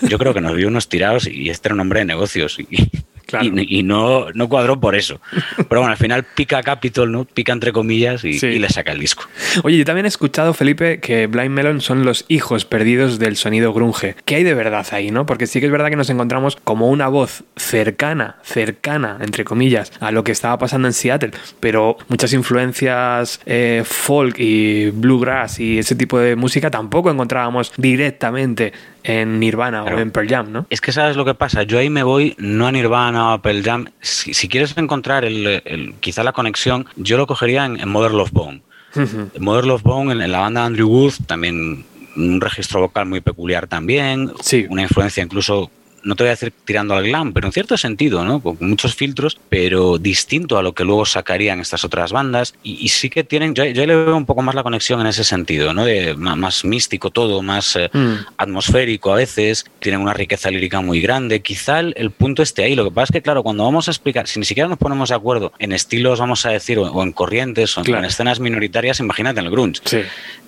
Yo 0.02 0.20
creo 0.20 0.34
que 0.34 0.42
nos 0.42 0.56
vio 0.56 0.68
unos 0.68 0.88
tirados 0.88 1.28
y 1.28 1.50
este 1.50 1.70
era 1.70 1.76
un 1.76 1.82
hombre 1.82 2.02
de 2.02 2.06
negocios. 2.06 2.60
Y, 2.60 2.90
Claro. 3.26 3.46
Y, 3.46 3.80
y, 3.80 3.84
no, 3.84 4.32
no 4.34 4.50
cuadró 4.50 4.80
por 4.80 4.96
eso. 4.96 5.20
Pero 5.56 5.82
bueno, 5.82 5.92
al 5.92 5.98
final 5.98 6.24
pica 6.24 6.62
Capitol, 6.62 7.12
¿no? 7.12 7.26
Pica 7.26 7.54
entre 7.54 7.72
comillas 7.72 8.24
y, 8.24 8.40
sí. 8.40 8.48
y, 8.48 8.60
le 8.60 8.70
saca 8.70 8.92
el 8.92 9.00
disco. 9.00 9.24
Oye, 9.64 9.78
yo 9.78 9.86
también 9.86 10.06
he 10.06 10.10
escuchado, 10.10 10.54
Felipe, 10.54 11.00
que 11.00 11.28
Blind 11.28 11.52
Melon 11.52 11.82
son 11.82 12.06
los 12.06 12.26
hijos 12.28 12.66
perdidos 12.66 13.20
del 13.20 13.36
sonido 13.36 13.74
grunge. 13.74 14.16
¿Qué 14.26 14.36
hay 14.36 14.44
de 14.44 14.54
verdad 14.54 14.86
ahí, 14.92 15.12
no? 15.12 15.26
Porque 15.26 15.48
sí 15.48 15.60
que 15.60 15.68
es 15.68 15.72
verdad 15.72 15.90
que 15.90 15.96
nos 15.96 16.10
encontramos 16.10 16.58
como 16.64 16.90
una 16.90 17.08
voz 17.08 17.44
cercana, 17.56 18.38
cercana, 18.44 19.18
entre 19.22 19.44
comillas, 19.44 19.92
a 20.00 20.12
lo 20.12 20.24
que 20.24 20.32
estaba 20.32 20.58
pasando 20.58 20.88
en 20.88 20.94
Seattle, 20.94 21.32
pero 21.60 21.98
muchas 22.08 22.34
influencias 22.34 23.40
eh, 23.46 23.84
folk 23.86 24.40
y 24.40 24.90
bluegrass 24.92 25.60
y 25.60 25.80
ese 25.80 25.96
tipo 25.96 26.20
de 26.20 26.36
música 26.36 26.70
tampoco 26.70 27.12
encontrábamos 27.12 27.72
directamente 27.78 28.74
en 29.04 29.40
Nirvana 29.40 29.82
claro. 29.82 29.98
o 29.98 30.00
en 30.00 30.12
Pearl 30.12 30.30
Jam, 30.30 30.52
¿no? 30.52 30.66
Es 30.70 30.82
que 30.82 30.92
sabes 30.92 31.16
lo 31.16 31.26
que 31.26 31.34
pasa, 31.34 31.64
yo 31.64 31.80
ahí 31.80 31.90
me 31.90 32.04
voy 32.04 32.36
no 32.38 32.68
a 32.68 32.72
Nirvana 32.72 33.30
o 33.30 33.32
a 33.34 33.42
Pearl 33.42 33.64
Jam, 33.64 33.86
si, 34.02 34.34
si 34.34 34.48
quieres 34.48 34.76
encontrar 34.78 35.26
el, 35.26 35.62
el, 35.66 35.96
quizá 36.00 36.24
la 36.24 36.32
conexión, 36.32 36.88
yo 36.96 37.18
lo 37.18 37.28
cogería 37.28 37.66
en, 37.66 37.80
en 37.80 37.90
Mother 37.90 38.12
Love 38.12 38.32
Bone. 38.32 38.62
Uh 38.96 39.00
-huh. 39.02 39.40
Mother 39.40 39.66
Love 39.66 39.84
Bone, 39.84 40.12
en, 40.14 40.22
en, 40.22 40.32
la 40.32 40.40
banda 40.40 40.62
de 40.62 40.68
Andrew 40.68 40.88
Wood, 40.88 41.14
también 41.28 41.86
un 42.16 42.42
registro 42.42 42.80
vocal 42.80 43.06
muy 43.06 43.22
peculiar 43.22 43.68
también, 43.68 44.32
sí. 44.42 44.66
una 44.70 44.84
influencia 44.84 45.24
incluso 45.24 45.72
no 46.04 46.16
te 46.16 46.24
voy 46.24 46.30
a 46.30 46.32
decir 46.32 46.54
tirando 46.66 46.94
al 46.94 47.04
glam, 47.04 47.34
pero 47.34 47.48
en 47.48 47.54
cierto 47.54 47.78
sentido, 47.78 48.24
¿no? 48.24 48.42
Con 48.42 48.58
muchos 48.60 48.96
filtros, 48.96 49.40
pero 49.50 49.98
distinto 49.98 50.58
a 50.58 50.64
lo 50.64 50.74
que 50.74 50.84
luego 50.84 51.06
sacarían 51.06 51.60
estas 51.60 51.84
otras 51.84 52.12
bandas. 52.12 52.54
Y, 52.64 52.84
y 52.84 52.90
sí 52.90 53.10
que 53.10 53.24
tienen, 53.24 53.56
yo, 53.56 53.66
yo, 53.66 53.86
le 53.86 53.96
veo 53.96 54.16
un 54.16 54.26
poco 54.26 54.42
más 54.42 54.56
la 54.56 54.64
conexión 54.64 55.02
en 55.02 55.08
ese 55.08 55.24
sentido, 55.24 55.74
¿no? 55.74 55.86
De 55.86 56.16
más, 56.16 56.38
más 56.38 56.66
místico 56.66 57.10
todo, 57.10 57.42
más 57.42 57.76
eh, 57.76 57.90
mm. 57.92 58.14
atmosférico 58.38 59.14
a 59.14 59.16
veces, 59.16 59.66
tienen 59.80 60.02
una 60.02 60.14
riqueza 60.14 60.52
lírica 60.52 60.82
muy 60.82 61.02
grande. 61.02 61.42
Quizá 61.42 61.80
el, 61.80 61.94
el, 61.98 62.12
punto 62.12 62.44
esté 62.44 62.64
ahí. 62.64 62.76
Lo 62.76 62.84
que 62.86 62.92
pasa 62.92 63.06
es 63.06 63.12
que, 63.12 63.22
claro, 63.22 63.44
cuando 63.44 63.64
vamos 63.64 63.88
a 63.88 63.92
explicar, 63.92 64.28
si 64.28 64.40
ni 64.40 64.46
siquiera 64.46 64.68
nos 64.68 64.78
ponemos 64.78 65.10
de 65.10 65.16
acuerdo 65.16 65.54
en 65.60 65.72
estilos, 65.72 66.20
vamos 66.20 66.46
a 66.46 66.50
decir, 66.50 66.78
o, 66.80 66.84
o 66.84 67.04
en 67.04 67.12
corrientes, 67.12 67.78
o 67.78 67.84
claro. 67.84 68.00
en 68.00 68.06
escenas 68.06 68.40
minoritarias, 68.40 69.00
imagínate 69.00 69.40
en 69.40 69.46
el 69.46 69.52
grunge. 69.52 69.82
Sí 69.86 70.00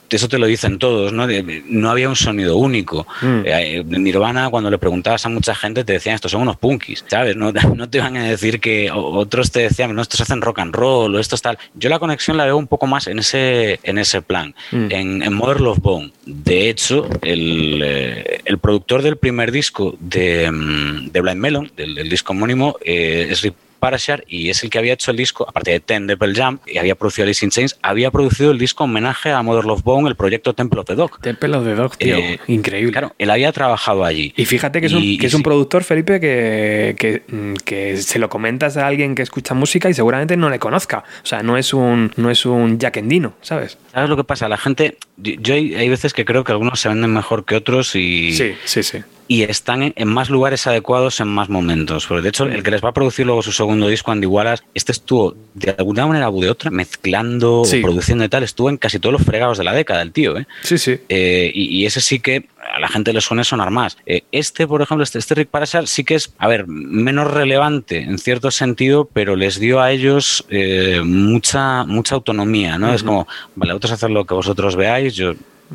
eso 0.09 0.29
te 0.29 0.37
lo 0.37 0.45
dicen 0.45 0.79
todos, 0.79 1.13
¿no? 1.13 1.27
no 1.67 1.89
había 1.89 2.09
un 2.09 2.15
sonido 2.15 2.57
único. 2.57 3.07
Mm. 3.21 3.41
Eh, 3.45 3.83
Nirvana, 3.85 4.49
cuando 4.49 4.69
le 4.69 4.77
preguntabas 4.77 5.25
a 5.25 5.29
mucha 5.29 5.55
gente, 5.55 5.83
te 5.83 5.93
decían, 5.93 6.15
estos 6.15 6.31
son 6.31 6.41
unos 6.41 6.57
punkis, 6.57 7.03
¿sabes? 7.07 7.35
No, 7.35 7.51
no 7.75 7.89
te 7.89 7.99
van 7.99 8.17
a 8.17 8.23
decir 8.23 8.59
que 8.59 8.89
otros 8.91 9.51
te 9.51 9.61
decían, 9.61 9.95
no, 9.95 10.01
estos 10.01 10.21
hacen 10.21 10.41
rock 10.41 10.59
and 10.59 10.75
roll 10.75 11.15
o 11.15 11.19
estos 11.19 11.41
tal. 11.41 11.57
Yo 11.73 11.89
la 11.89 11.99
conexión 11.99 12.37
la 12.37 12.45
veo 12.45 12.57
un 12.57 12.67
poco 12.67 12.87
más 12.87 13.07
en 13.07 13.19
ese, 13.19 13.79
en 13.83 13.97
ese 13.97 14.21
plan, 14.21 14.55
mm. 14.71 14.91
en, 14.91 15.23
en 15.23 15.33
Mother 15.33 15.61
Love 15.61 15.79
Bone. 15.79 16.11
De 16.25 16.69
hecho, 16.69 17.07
el, 17.21 17.81
eh, 17.83 18.41
el 18.45 18.57
productor 18.59 19.01
del 19.01 19.17
primer 19.17 19.51
disco 19.51 19.95
de, 19.99 20.49
mm, 20.51 21.11
de 21.11 21.21
Blind 21.21 21.41
Melon, 21.41 21.71
del, 21.75 21.95
del 21.95 22.09
disco 22.09 22.33
homónimo, 22.33 22.77
eh, 22.83 23.27
es 23.29 23.41
Rick 23.41 23.55
Parashar 23.85 24.23
y 24.27 24.49
es 24.49 24.63
el 24.63 24.69
que 24.71 24.79
había 24.79 24.93
hecho 24.93 25.11
el 25.11 25.17
disco, 25.17 25.45
aparte 25.47 25.69
de 25.71 25.79
Ten 25.79 26.07
de 26.07 26.17
Pearl 26.17 26.33
Jam, 26.35 26.59
y 26.65 26.79
había 26.79 26.95
producido 26.95 27.25
Alice 27.25 27.45
in 27.45 27.51
Chains, 27.51 27.77
había 27.83 28.09
producido 28.09 28.49
el 28.51 28.57
disco 28.57 28.85
homenaje 28.85 29.31
a 29.31 29.41
Mother 29.43 29.65
Love 29.65 29.83
Bone, 29.83 30.09
el 30.09 30.15
proyecto 30.15 30.53
Temple 30.55 30.79
of 30.79 30.87
the 30.87 30.95
Dog. 30.95 31.19
Temple 31.21 31.55
of 31.55 31.63
the 31.65 31.75
Dog, 31.75 31.97
tío. 31.97 32.17
Eh, 32.17 32.39
Increíble. 32.47 32.91
Claro, 32.91 33.13
él 33.19 33.29
había 33.29 33.51
trabajado 33.51 34.03
allí. 34.03 34.33
Y 34.35 34.45
fíjate 34.45 34.79
que 34.81 34.87
es 34.87 34.93
un, 34.93 35.03
Y- 35.03 35.17
que 35.19 35.27
es 35.27 35.33
un 35.35 35.39
sí. 35.41 35.43
productor, 35.43 35.83
Felipe, 35.83 36.19
que, 36.19 36.95
que, 36.97 37.21
mm, 37.27 37.53
que 37.63 37.97
se 37.97 38.17
lo 38.17 38.27
comentas 38.29 38.75
a 38.77 38.87
alguien 38.87 39.13
que 39.13 39.21
escucha 39.21 39.53
música 39.53 39.87
y 39.89 39.93
seguramente 39.93 40.35
no 40.35 40.49
le 40.49 40.57
conozca. 40.57 41.03
O 41.23 41.25
sea, 41.27 41.43
no 41.43 41.55
es 41.57 41.73
un, 41.73 42.11
no 42.15 42.31
es 42.31 42.45
un 42.47 42.79
Jack 42.79 42.97
Endino, 42.97 43.33
¿sabes? 43.41 43.77
¿Sabes 43.93 44.09
lo 44.09 44.17
que 44.17 44.23
pasa? 44.23 44.49
La 44.49 44.57
gente, 44.57 44.97
yo 45.17 45.33
yo 45.39 45.53
hay, 45.53 45.75
hay 45.75 45.89
veces 45.89 46.13
que 46.13 46.25
creo 46.25 46.43
que 46.43 46.51
algunos 46.51 46.79
se 46.79 46.89
venden 46.89 47.13
mejor 47.13 47.45
que 47.45 47.55
otros 47.55 47.95
y, 47.95 48.33
Sí, 48.33 48.55
sí, 48.65 48.81
sí. 48.83 48.99
Y 49.27 49.43
están 49.43 49.81
en, 49.83 49.93
en 49.95 50.07
más 50.07 50.29
lugares 50.29 50.67
adecuados 50.67 51.19
en 51.19 51.27
más 51.27 51.49
momentos. 51.49 52.05
Porque 52.05 52.21
de 52.23 52.29
hecho, 52.29 52.45
el 52.45 52.61
que 52.63 52.71
les 52.71 52.83
va 52.83 52.89
a 52.89 52.93
producir 52.93 53.25
luego 53.25 53.41
su 53.41 53.51
segundo 53.51 53.88
disco, 53.88 54.11
Andy 54.11 54.27
Wallace, 54.27 54.63
este 54.73 54.91
estuvo 54.91 55.35
de 55.53 55.75
alguna 55.77 56.05
manera 56.05 56.29
u 56.29 56.41
de 56.41 56.49
otra 56.49 56.69
mezclando, 56.71 57.63
Sí. 57.65 57.79
o 57.79 57.81
produciendo 57.81 58.23
y 58.23 58.29
tal, 58.29 58.43
estuvo 58.43 58.69
en 58.69 58.77
casi 58.77 58.99
todos 58.99 59.13
los 59.13 59.23
fregados 59.23 59.57
de 59.57 59.63
la 59.63 59.73
década, 59.73 60.01
el 60.01 60.11
tío, 60.11 60.38
¿eh? 60.38 60.47
Sí, 60.63 60.77
sí. 60.77 60.97
Eh, 61.09 61.51
y, 61.53 61.77
y 61.81 61.85
ese 61.85 62.01
sí 62.01 62.19
que 62.19 62.47
a 62.73 62.79
la 62.79 62.88
gente 62.88 63.13
le 63.13 63.21
suele 63.21 63.43
sonar 63.43 63.71
más. 63.71 63.97
Eh, 64.05 64.23
este, 64.31 64.67
por 64.67 64.81
ejemplo, 64.81 65.03
este, 65.03 65.19
este 65.19 65.35
Rick 65.35 65.49
Parashar 65.49 65.88
sí 65.88 66.03
que 66.03 66.15
es, 66.15 66.33
a 66.38 66.47
ver, 66.47 66.67
menos 66.67 67.31
relevante 67.31 67.99
en 68.01 68.17
cierto 68.17 68.51
sentido, 68.51 69.09
pero 69.11 69.35
les 69.35 69.59
dio 69.59 69.81
a 69.81 69.91
ellos 69.91 70.45
eh, 70.49 71.01
mucha, 71.03 71.83
mucha 71.85 72.15
autonomía, 72.15 72.77
¿no? 72.77 72.93
Es 72.93 73.03
como, 73.03 73.27
vale, 73.55 73.73
vosotros 73.73 73.91
haced 73.93 74.09
lo 74.09 74.25
que 74.25 74.33
vosotros 74.33 74.75
veáis, 74.75 75.15
yo 75.15 75.33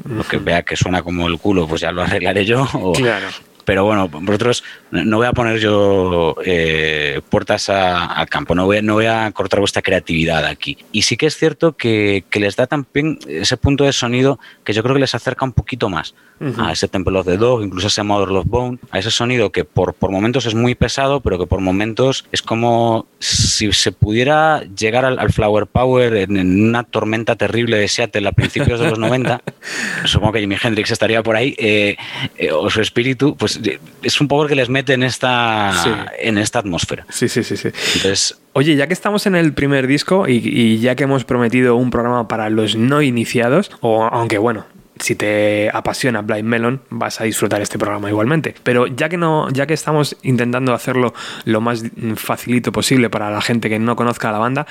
lo 0.09 0.25
que 0.25 0.37
vea 0.39 0.63
que 0.63 0.77
suena 0.77 1.03
como 1.03 1.27
el 1.27 1.39
culo, 1.39 1.67
pues 1.67 1.81
ya 1.81 1.93
lo 1.93 2.03
arreglaré 2.03 2.45
yo. 2.45 2.67
o- 2.75 2.93
Claro. 2.93 3.29
Pero 3.65 3.85
bueno, 3.85 4.09
vosotros 4.09 4.65
no 4.91 5.17
voy 5.19 5.27
a 5.27 5.33
poner 5.33 5.59
yo 5.59 6.35
eh, 6.45 7.21
puertas 7.29 7.69
a- 7.71 8.07
al 8.07 8.29
campo, 8.29 8.55
no 8.55 8.65
voy, 8.67 8.83
no 8.83 8.95
voy 8.95 9.07
a 9.07 9.31
cortar 9.33 9.61
vuestra 9.61 9.83
creatividad 9.83 10.45
aquí. 10.47 10.79
Y 10.93 11.03
sí 11.03 11.17
que 11.17 11.27
es 11.27 11.37
cierto 11.37 11.77
que, 11.77 12.25
que 12.31 12.41
les 12.41 12.57
da 12.57 12.67
también 12.67 13.19
ese 13.27 13.57
punto 13.57 13.85
de 13.85 13.93
sonido 13.93 14.39
que 14.65 14.73
yo 14.73 14.83
creo 14.83 14.95
que 14.95 15.01
les 15.01 15.15
acerca 15.15 15.45
un 15.45 15.53
poquito 15.53 15.89
más 15.89 16.15
a 16.59 16.73
ese 16.73 16.89
Temple 16.89 17.19
of 17.19 17.27
the 17.27 17.37
Dog, 17.37 17.63
incluso 17.63 17.87
a 17.87 17.89
ese 17.89 18.03
Mother 18.03 18.31
of 18.31 18.47
Bone, 18.47 18.79
a 18.93 18.99
ese 18.99 19.11
sonido 19.11 19.53
que 19.53 19.65
por, 19.67 19.93
por 19.93 20.11
momentos 20.11 20.47
es 20.47 20.55
muy 20.55 20.75
pesado, 20.75 21.21
pero 21.21 21.39
que 21.39 21.47
por 21.47 21.61
momentos 21.61 22.25
es 22.33 22.41
como 22.41 23.05
si 23.19 23.71
se 23.73 23.93
pudiera 23.93 24.63
llegar 24.75 25.05
al, 25.05 25.19
al 25.19 25.31
Flower 25.33 25.67
Power 25.67 26.17
en, 26.17 26.39
en 26.39 26.65
una 26.69 26.83
tormenta 26.85 27.37
terrible 27.37 27.77
de 27.77 27.89
Seattle 27.89 28.27
a 28.27 28.33
principios 28.33 28.81
de 28.81 28.89
los 28.89 28.99
90, 28.99 29.43
supongo 30.07 30.33
que 30.33 30.41
Jimi 30.41 30.57
Hendrix 30.63 30.91
estaría 30.91 31.23
por 31.23 31.37
ahí, 31.37 31.55
eh, 31.59 31.97
eh, 32.39 32.51
o 32.53 32.71
su 32.71 32.81
espíritu, 32.81 33.37
pues 33.37 33.50
eh, 33.65 33.79
es 34.03 34.21
un 34.21 34.29
power 34.29 34.49
que 34.49 34.55
les 34.55 34.69
mete 34.69 34.93
en 34.95 35.03
esta, 35.03 35.73
Sí. 35.83 35.91
en 36.21 36.39
esta 36.39 36.59
atmósfera. 36.61 37.07
Sí, 37.09 37.29
sí, 37.29 37.43
sí, 37.45 37.57
sí. 37.57 37.69
Entonces, 37.97 38.37
Oye, 38.53 38.75
ya 38.75 38.89
que 38.89 38.93
estamos 38.95 39.27
en 39.27 39.37
el 39.37 39.53
primer 39.53 39.87
disco 39.87 40.27
y, 40.27 40.39
y 40.45 40.79
ya 40.81 40.97
que 40.97 41.05
hemos 41.05 41.25
prometido 41.25 41.77
un 41.77 41.91
programa 41.91 42.27
para 42.27 42.51
los 42.51 42.75
no 42.75 43.01
iniciados, 43.01 43.71
o 43.81 44.05
aunque 44.05 44.39
bueno, 44.39 44.67
si 44.99 45.15
te 45.15 45.71
apasiona 45.73 46.21
Blind 46.23 46.45
Melon, 46.49 46.83
vas 46.91 47.21
a 47.21 47.25
disfrutar 47.25 47.63
este 47.63 47.79
programa 47.79 48.09
igualmente. 48.11 48.55
Pero 48.65 48.87
ya 48.89 49.09
que 49.09 49.17
no, 49.17 49.49
ya 49.51 49.67
que 49.67 49.73
estamos 49.75 50.17
intentando 50.25 50.75
hacerlo 50.75 51.15
lo 51.45 51.61
más 51.61 51.85
facilito 52.17 52.73
posible 52.73 53.09
para 53.09 53.31
la 53.31 53.41
gente 53.41 53.69
que 53.71 53.79
no 53.79 53.95
conozca 53.97 54.29
a 54.29 54.33
la 54.33 54.39
banda, 54.39 54.67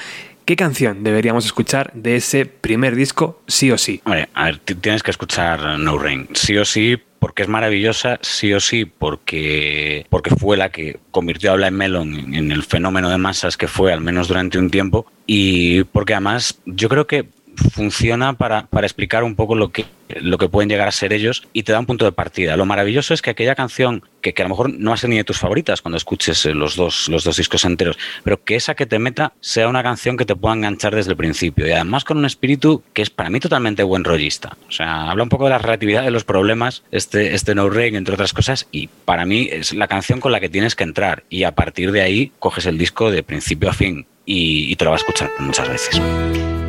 ¿qué 0.46 0.56
canción 0.58 1.04
deberíamos 1.04 1.46
escuchar 1.46 1.92
de 1.94 2.18
ese 2.18 2.46
primer 2.46 2.96
disco, 2.96 3.42
sí 3.48 3.72
o 3.72 3.78
sí? 3.78 4.02
Hombre, 4.04 4.28
a 4.34 4.44
ver, 4.46 4.58
ti- 4.60 4.76
tienes 4.76 5.02
que 5.04 5.12
escuchar 5.12 5.80
No 5.80 5.98
Rain, 5.98 6.28
sí 6.34 6.58
o 6.58 6.66
sí, 6.66 6.98
porque 7.20 7.44
es 7.44 7.50
maravillosa, 7.50 8.18
sí 8.22 8.54
o 8.54 8.60
sí, 8.60 8.86
porque, 8.86 10.06
porque 10.10 10.32
fue 10.36 10.58
la 10.58 10.72
que 10.72 11.00
convirtió 11.12 11.52
a 11.52 11.56
Blind 11.56 11.78
Melon 11.78 12.14
en, 12.16 12.34
en 12.34 12.52
el 12.52 12.64
fenómeno 12.64 13.10
de 13.10 13.18
masas 13.18 13.58
que 13.58 13.68
fue, 13.68 13.94
al 13.94 14.02
menos 14.02 14.28
durante 14.28 14.58
un 14.58 14.70
tiempo, 14.70 15.06
y 15.26 15.84
porque 15.84 16.14
además 16.14 16.60
yo 16.66 16.90
creo 16.90 17.06
que 17.06 17.28
funciona 17.60 18.34
para, 18.34 18.68
para 18.68 18.88
explicar 18.88 19.24
un 19.24 19.36
poco 19.36 19.56
lo 19.56 19.72
que, 19.72 19.86
lo 20.22 20.38
que 20.38 20.50
pueden 20.50 20.70
llegar 20.70 20.88
a 20.88 20.92
ser 20.92 21.14
ellos 21.14 21.48
y 21.54 21.64
te 21.64 21.72
da 21.72 21.80
un 21.80 21.86
punto 21.86 22.06
de 22.06 22.12
partida. 22.12 22.58
Lo 22.58 22.66
maravilloso 22.66 23.14
es 23.14 23.22
que 23.22 23.30
aquella 23.30 23.56
canción, 23.56 24.04
que, 24.22 24.34
que 24.34 24.42
a 24.42 24.46
lo 24.46 24.50
mejor 24.50 24.74
no 24.74 24.92
va 24.92 24.96
a 24.96 24.98
ser 24.98 25.10
ni 25.10 25.18
de 25.18 25.24
tus 25.24 25.40
favoritas 25.40 25.82
cuando 25.82 25.98
escuches 25.98 26.46
eh, 26.46 26.54
los 26.54 26.76
dos, 26.76 27.08
los 27.10 27.24
dos 27.24 27.38
discos 27.38 27.66
enteros, 27.66 27.98
pero 28.24 28.44
que 28.44 28.56
esa 28.56 28.76
que 28.76 28.86
te 28.86 29.00
meta 29.00 29.34
sea 29.40 29.68
una 29.68 29.84
canción 29.84 30.18
que 30.18 30.26
te 30.26 30.36
pueda 30.36 30.56
enganchar 30.56 30.96
desde 30.96 31.12
el 31.12 31.18
principio 31.18 31.68
y 31.68 31.72
además 31.72 32.04
con 32.04 32.18
un 32.18 32.26
espíritu 32.26 32.84
que 32.94 33.02
es 33.02 33.10
para 33.10 33.30
mí 33.30 33.40
totalmente 33.40 33.84
buen 33.84 34.04
rollista. 34.04 34.58
O 34.68 34.72
sea, 34.72 35.12
habla 35.12 35.24
un 35.24 35.30
poco 35.30 35.46
de 35.46 35.52
la 35.52 35.58
relatividad 35.58 36.04
de 36.04 36.12
los 36.12 36.24
problemas, 36.24 36.84
este, 36.92 37.36
este 37.36 37.56
No 37.56 37.70
Rain, 37.70 37.96
entre 37.96 38.14
otras 38.14 38.34
cosas, 38.34 38.68
y 38.72 38.88
para 39.06 39.26
mí 39.26 39.50
es 39.52 39.74
la 39.74 39.88
canción 39.88 40.20
con 40.20 40.32
la 40.32 40.40
que 40.40 40.50
tienes 40.50 40.76
que 40.76 40.84
entrar 40.84 41.24
y 41.30 41.44
a 41.44 41.54
partir 41.54 41.92
de 41.92 42.02
ahí 42.02 42.32
coges 42.40 42.66
el 42.66 42.78
disco 42.78 43.12
de 43.12 43.24
principio 43.24 43.70
a 43.70 43.74
fin 43.74 44.06
y, 44.26 44.72
y 44.72 44.76
te 44.76 44.86
lo 44.86 44.92
vas 44.92 45.02
a 45.02 45.04
escuchar 45.04 45.32
muchas 45.40 45.70
veces. 45.70 46.69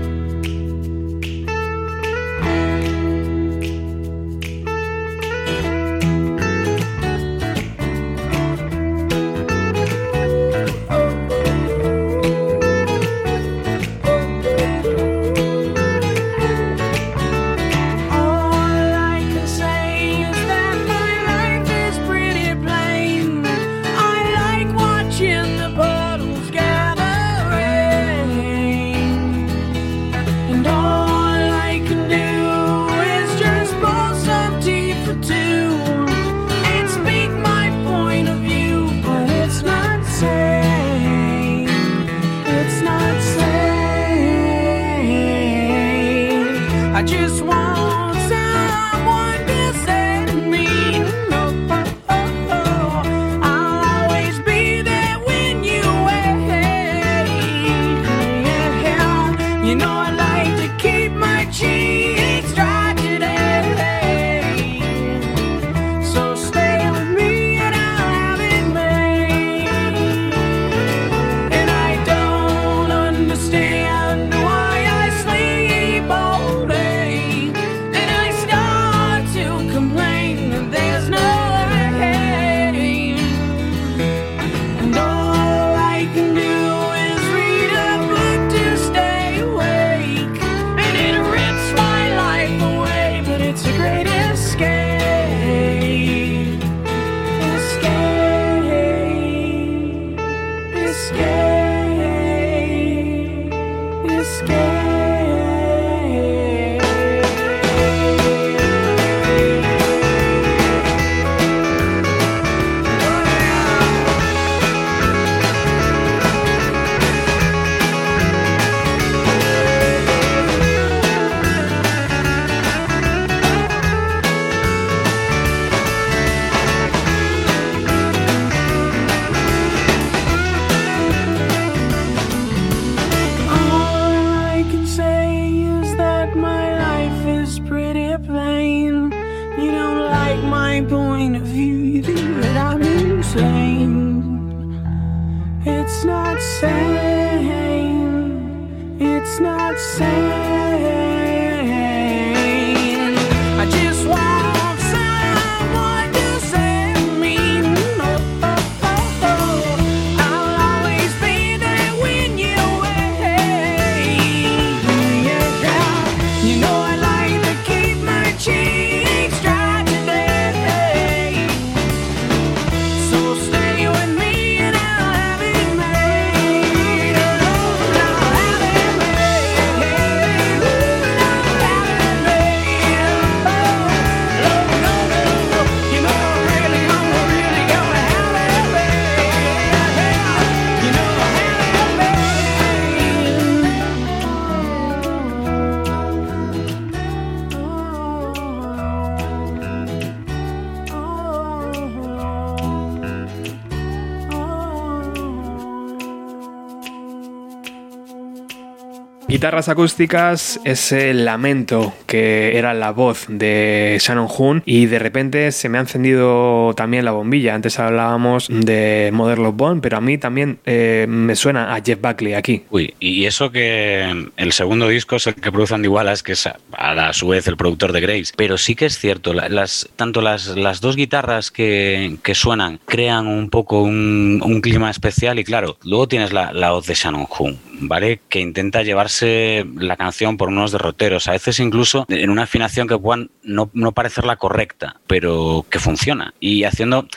Guitarras 209.40 209.70
acústicas, 209.70 210.60
ese 210.66 211.14
lamento 211.14 211.94
que 212.04 212.58
era 212.58 212.74
la 212.74 212.90
voz 212.90 213.24
de 213.26 213.96
Shannon 213.98 214.28
Hoon 214.28 214.62
y 214.66 214.84
de 214.84 214.98
repente 214.98 215.50
se 215.52 215.70
me 215.70 215.78
ha 215.78 215.80
encendido 215.80 216.74
también 216.76 217.06
la 217.06 217.12
bombilla. 217.12 217.54
Antes 217.54 217.78
hablábamos 217.78 218.48
de 218.50 219.08
Modern 219.14 219.42
Love 219.42 219.56
Bone, 219.56 219.80
pero 219.80 219.96
a 219.96 220.02
mí 220.02 220.18
también 220.18 220.58
eh, 220.66 221.06
me 221.08 221.34
suena 221.36 221.74
a 221.74 221.80
Jeff 221.82 221.98
Buckley 222.02 222.34
aquí. 222.34 222.64
Uy, 222.68 222.92
y 223.00 223.24
eso 223.24 223.50
que 223.50 224.28
el 224.36 224.52
segundo 224.52 224.86
disco 224.88 225.16
es 225.16 225.26
el 225.26 225.34
que 225.36 225.50
produce 225.50 225.74
Andy 225.74 225.88
Wallace, 225.88 226.22
que 226.22 226.32
es 226.32 226.46
a, 226.46 226.58
a 226.72 227.12
su 227.14 227.28
vez 227.28 227.46
el 227.46 227.56
productor 227.56 227.92
de 227.92 228.02
Grace. 228.02 228.34
Pero 228.36 228.58
sí 228.58 228.74
que 228.74 228.84
es 228.84 228.98
cierto, 228.98 229.32
la- 229.32 229.48
las, 229.48 229.88
tanto 229.96 230.20
las, 230.20 230.48
las 230.48 230.82
dos 230.82 230.96
guitarras 230.96 231.50
que, 231.50 232.18
suenan 232.34 232.78
crean 232.84 233.26
un 233.26 233.48
poco 233.48 233.80
un, 233.82 234.42
un 234.44 234.60
clima 234.60 234.90
especial 234.90 235.38
y 235.38 235.44
claro, 235.44 235.78
luego 235.82 236.08
tienes 236.08 236.34
la, 236.34 236.52
la 236.52 236.72
voz 236.72 236.86
de 236.86 236.92
Shannon 236.94 237.26
Hoon, 237.26 237.58
¿vale? 237.80 238.20
Que 238.28 238.40
intenta 238.40 238.82
llevarse 238.82 239.66
la 239.76 239.96
canción 239.96 240.36
por 240.36 240.48
unos 240.48 240.72
derroteros, 240.72 241.28
a 241.28 241.32
veces 241.32 241.60
incluso 241.60 242.06
en 242.08 242.30
una 242.30 242.44
afinación 242.44 242.86
que 242.86 242.98
puedan 242.98 243.30
no, 243.42 243.70
no 243.72 243.92
parecer 243.92 244.24
la 244.24 244.36
correcta, 244.36 245.00
pero 245.06 245.64
que 245.68 245.78
funciona. 245.78 246.34
Y 246.40 246.64
haciendo 246.64 247.08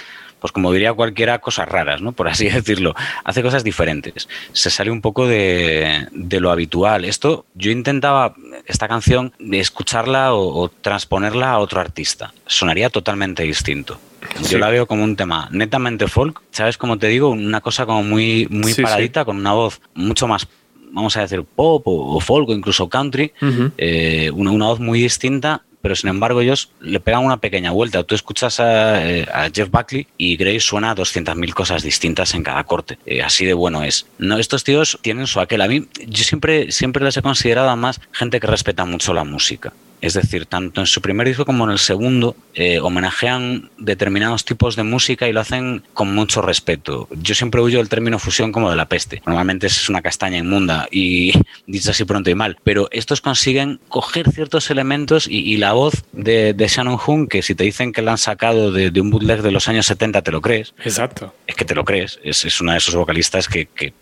pues 0.43 0.51
como 0.51 0.73
diría 0.73 0.91
cualquiera, 0.91 1.39
cosas 1.39 1.69
raras, 1.69 2.01
¿no? 2.01 2.11
Por 2.11 2.27
así 2.27 2.49
decirlo. 2.49 2.93
Hace 3.23 3.41
cosas 3.41 3.63
diferentes. 3.63 4.27
Se 4.51 4.69
sale 4.69 4.91
un 4.91 4.99
poco 4.99 5.25
de, 5.25 6.09
de 6.11 6.39
lo 6.41 6.51
habitual. 6.51 7.05
Esto, 7.05 7.45
yo 7.55 7.71
intentaba 7.71 8.35
esta 8.65 8.89
canción 8.89 9.31
de 9.39 9.61
escucharla 9.61 10.33
o, 10.33 10.63
o 10.63 10.67
transponerla 10.67 11.51
a 11.51 11.59
otro 11.59 11.79
artista. 11.79 12.33
Sonaría 12.45 12.89
totalmente 12.89 13.43
distinto. 13.43 13.97
Sí. 14.41 14.51
Yo 14.51 14.57
la 14.59 14.67
veo 14.67 14.85
como 14.85 15.05
un 15.05 15.15
tema 15.15 15.47
netamente 15.49 16.09
folk, 16.09 16.41
¿sabes? 16.51 16.77
Como 16.77 16.99
te 16.99 17.07
digo, 17.07 17.29
una 17.29 17.61
cosa 17.61 17.85
como 17.85 18.03
muy, 18.03 18.45
muy 18.49 18.73
Sí, 18.73 18.81
paradita, 18.81 19.23
con 19.23 19.37
una 19.37 19.53
voz 19.53 19.79
mucho 19.93 20.27
más, 20.27 20.45
vamos 20.91 21.15
a 21.15 21.21
decir, 21.21 21.45
pop 21.45 21.83
o, 21.85 22.19
folk 22.19 22.49
o 22.49 22.51
incluso 22.51 22.89
country, 22.89 23.31
eh, 23.77 24.29
una, 24.33 24.51
una 24.51 24.65
voz 24.65 24.81
muy 24.81 25.01
distinta, 25.01 25.63
pero 25.83 25.97
sin 25.97 26.09
embargo 26.09 26.39
ellos 26.39 26.71
le 26.79 27.01
pegan 27.01 27.25
una 27.25 27.41
pequeña 27.41 27.71
vuelta. 27.71 28.05
Tú 28.05 28.15
escuchas 28.15 28.61
a, 28.61 29.05
eh, 29.05 29.27
Jeff 29.53 29.69
Buckley 29.69 30.07
y 30.17 30.37
Grace 30.37 30.61
suena 30.61 30.91
a 30.91 30.95
200.000 30.95 31.53
cosas 31.53 31.83
distintas 31.83 32.33
en 32.35 32.43
cada 32.43 32.63
corte. 32.63 32.99
Eh, 33.05 33.21
así 33.21 33.45
de 33.45 33.53
bueno 33.53 33.83
es. 33.83 34.05
No, 34.17 34.37
estos 34.37 34.63
tíos 34.63 34.97
tienen 35.01 35.27
su 35.27 35.41
aquel. 35.41 35.59
A 35.59 35.67
mí, 35.67 35.85
yo 36.07 36.23
siempre, 36.23 36.71
siempre 36.71 37.03
les 37.03 37.17
he 37.17 37.21
considerado 37.21 37.67
además 37.67 37.99
gente 38.13 38.39
que 38.39 38.47
respeta 38.47 38.85
mucho 38.85 39.13
la 39.13 39.25
música. 39.25 39.73
Es 40.03 40.15
decir, 40.15 40.47
tanto 40.47 40.81
en 40.81 40.85
su 40.85 40.99
primer 40.99 41.25
disco 41.25 41.45
como 41.45 41.63
en 41.63 41.71
el 41.71 41.79
segundo, 41.79 42.35
eh, 42.55 42.81
homenajean 42.81 43.69
determinados 43.77 44.43
tipos 44.43 44.75
de 44.75 44.83
música 44.83 45.29
y 45.29 45.31
lo 45.31 45.39
hacen 45.39 45.81
con 45.93 46.13
mucho 46.13 46.41
respeto. 46.41 47.07
Yo 47.11 47.33
siempre 47.33 47.61
huyo 47.61 47.77
del 47.77 47.87
término 47.87 48.19
fusión 48.19 48.51
como 48.51 48.69
de 48.69 48.75
la 48.75 48.89
peste. 48.89 49.21
Normalmente 49.25 49.67
es 49.67 49.87
una 49.87 50.01
castaña 50.01 50.39
inmunda 50.39 50.89
y 50.91 51.31
dicho 51.67 51.91
así 51.91 52.03
pronto 52.03 52.29
y 52.29 52.35
mal. 52.35 52.57
Pero 52.65 52.89
estos 52.91 53.21
consiguen 53.21 53.79
coger 53.87 54.29
ciertos 54.29 54.69
elementos 54.69 55.25
y, 55.25 55.37
y 55.37 55.55
la 55.55 55.71
voz 55.71 56.03
de, 56.11 56.53
de 56.53 56.67
Shannon 56.67 56.99
Hoon, 57.05 57.27
que 57.27 57.41
si 57.41 57.55
te 57.55 57.63
dicen 57.63 57.93
que 57.93 58.01
la 58.01 58.11
han 58.11 58.17
sacado 58.17 58.73
de, 58.73 58.91
de 58.91 58.99
un 58.99 59.09
bootleg 59.09 59.41
de 59.41 59.51
los 59.51 59.69
años 59.69 59.85
70, 59.85 60.21
te 60.21 60.31
lo 60.31 60.41
crees. 60.41 60.73
Exacto. 60.83 61.33
Es 61.47 61.55
que 61.55 61.63
te 61.63 61.75
lo 61.75 61.85
crees. 61.85 62.19
Es, 62.25 62.43
es 62.43 62.59
una 62.59 62.73
de 62.73 62.79
esos 62.79 62.95
vocalistas 62.95 63.47
que, 63.47 63.67
que 63.67 63.93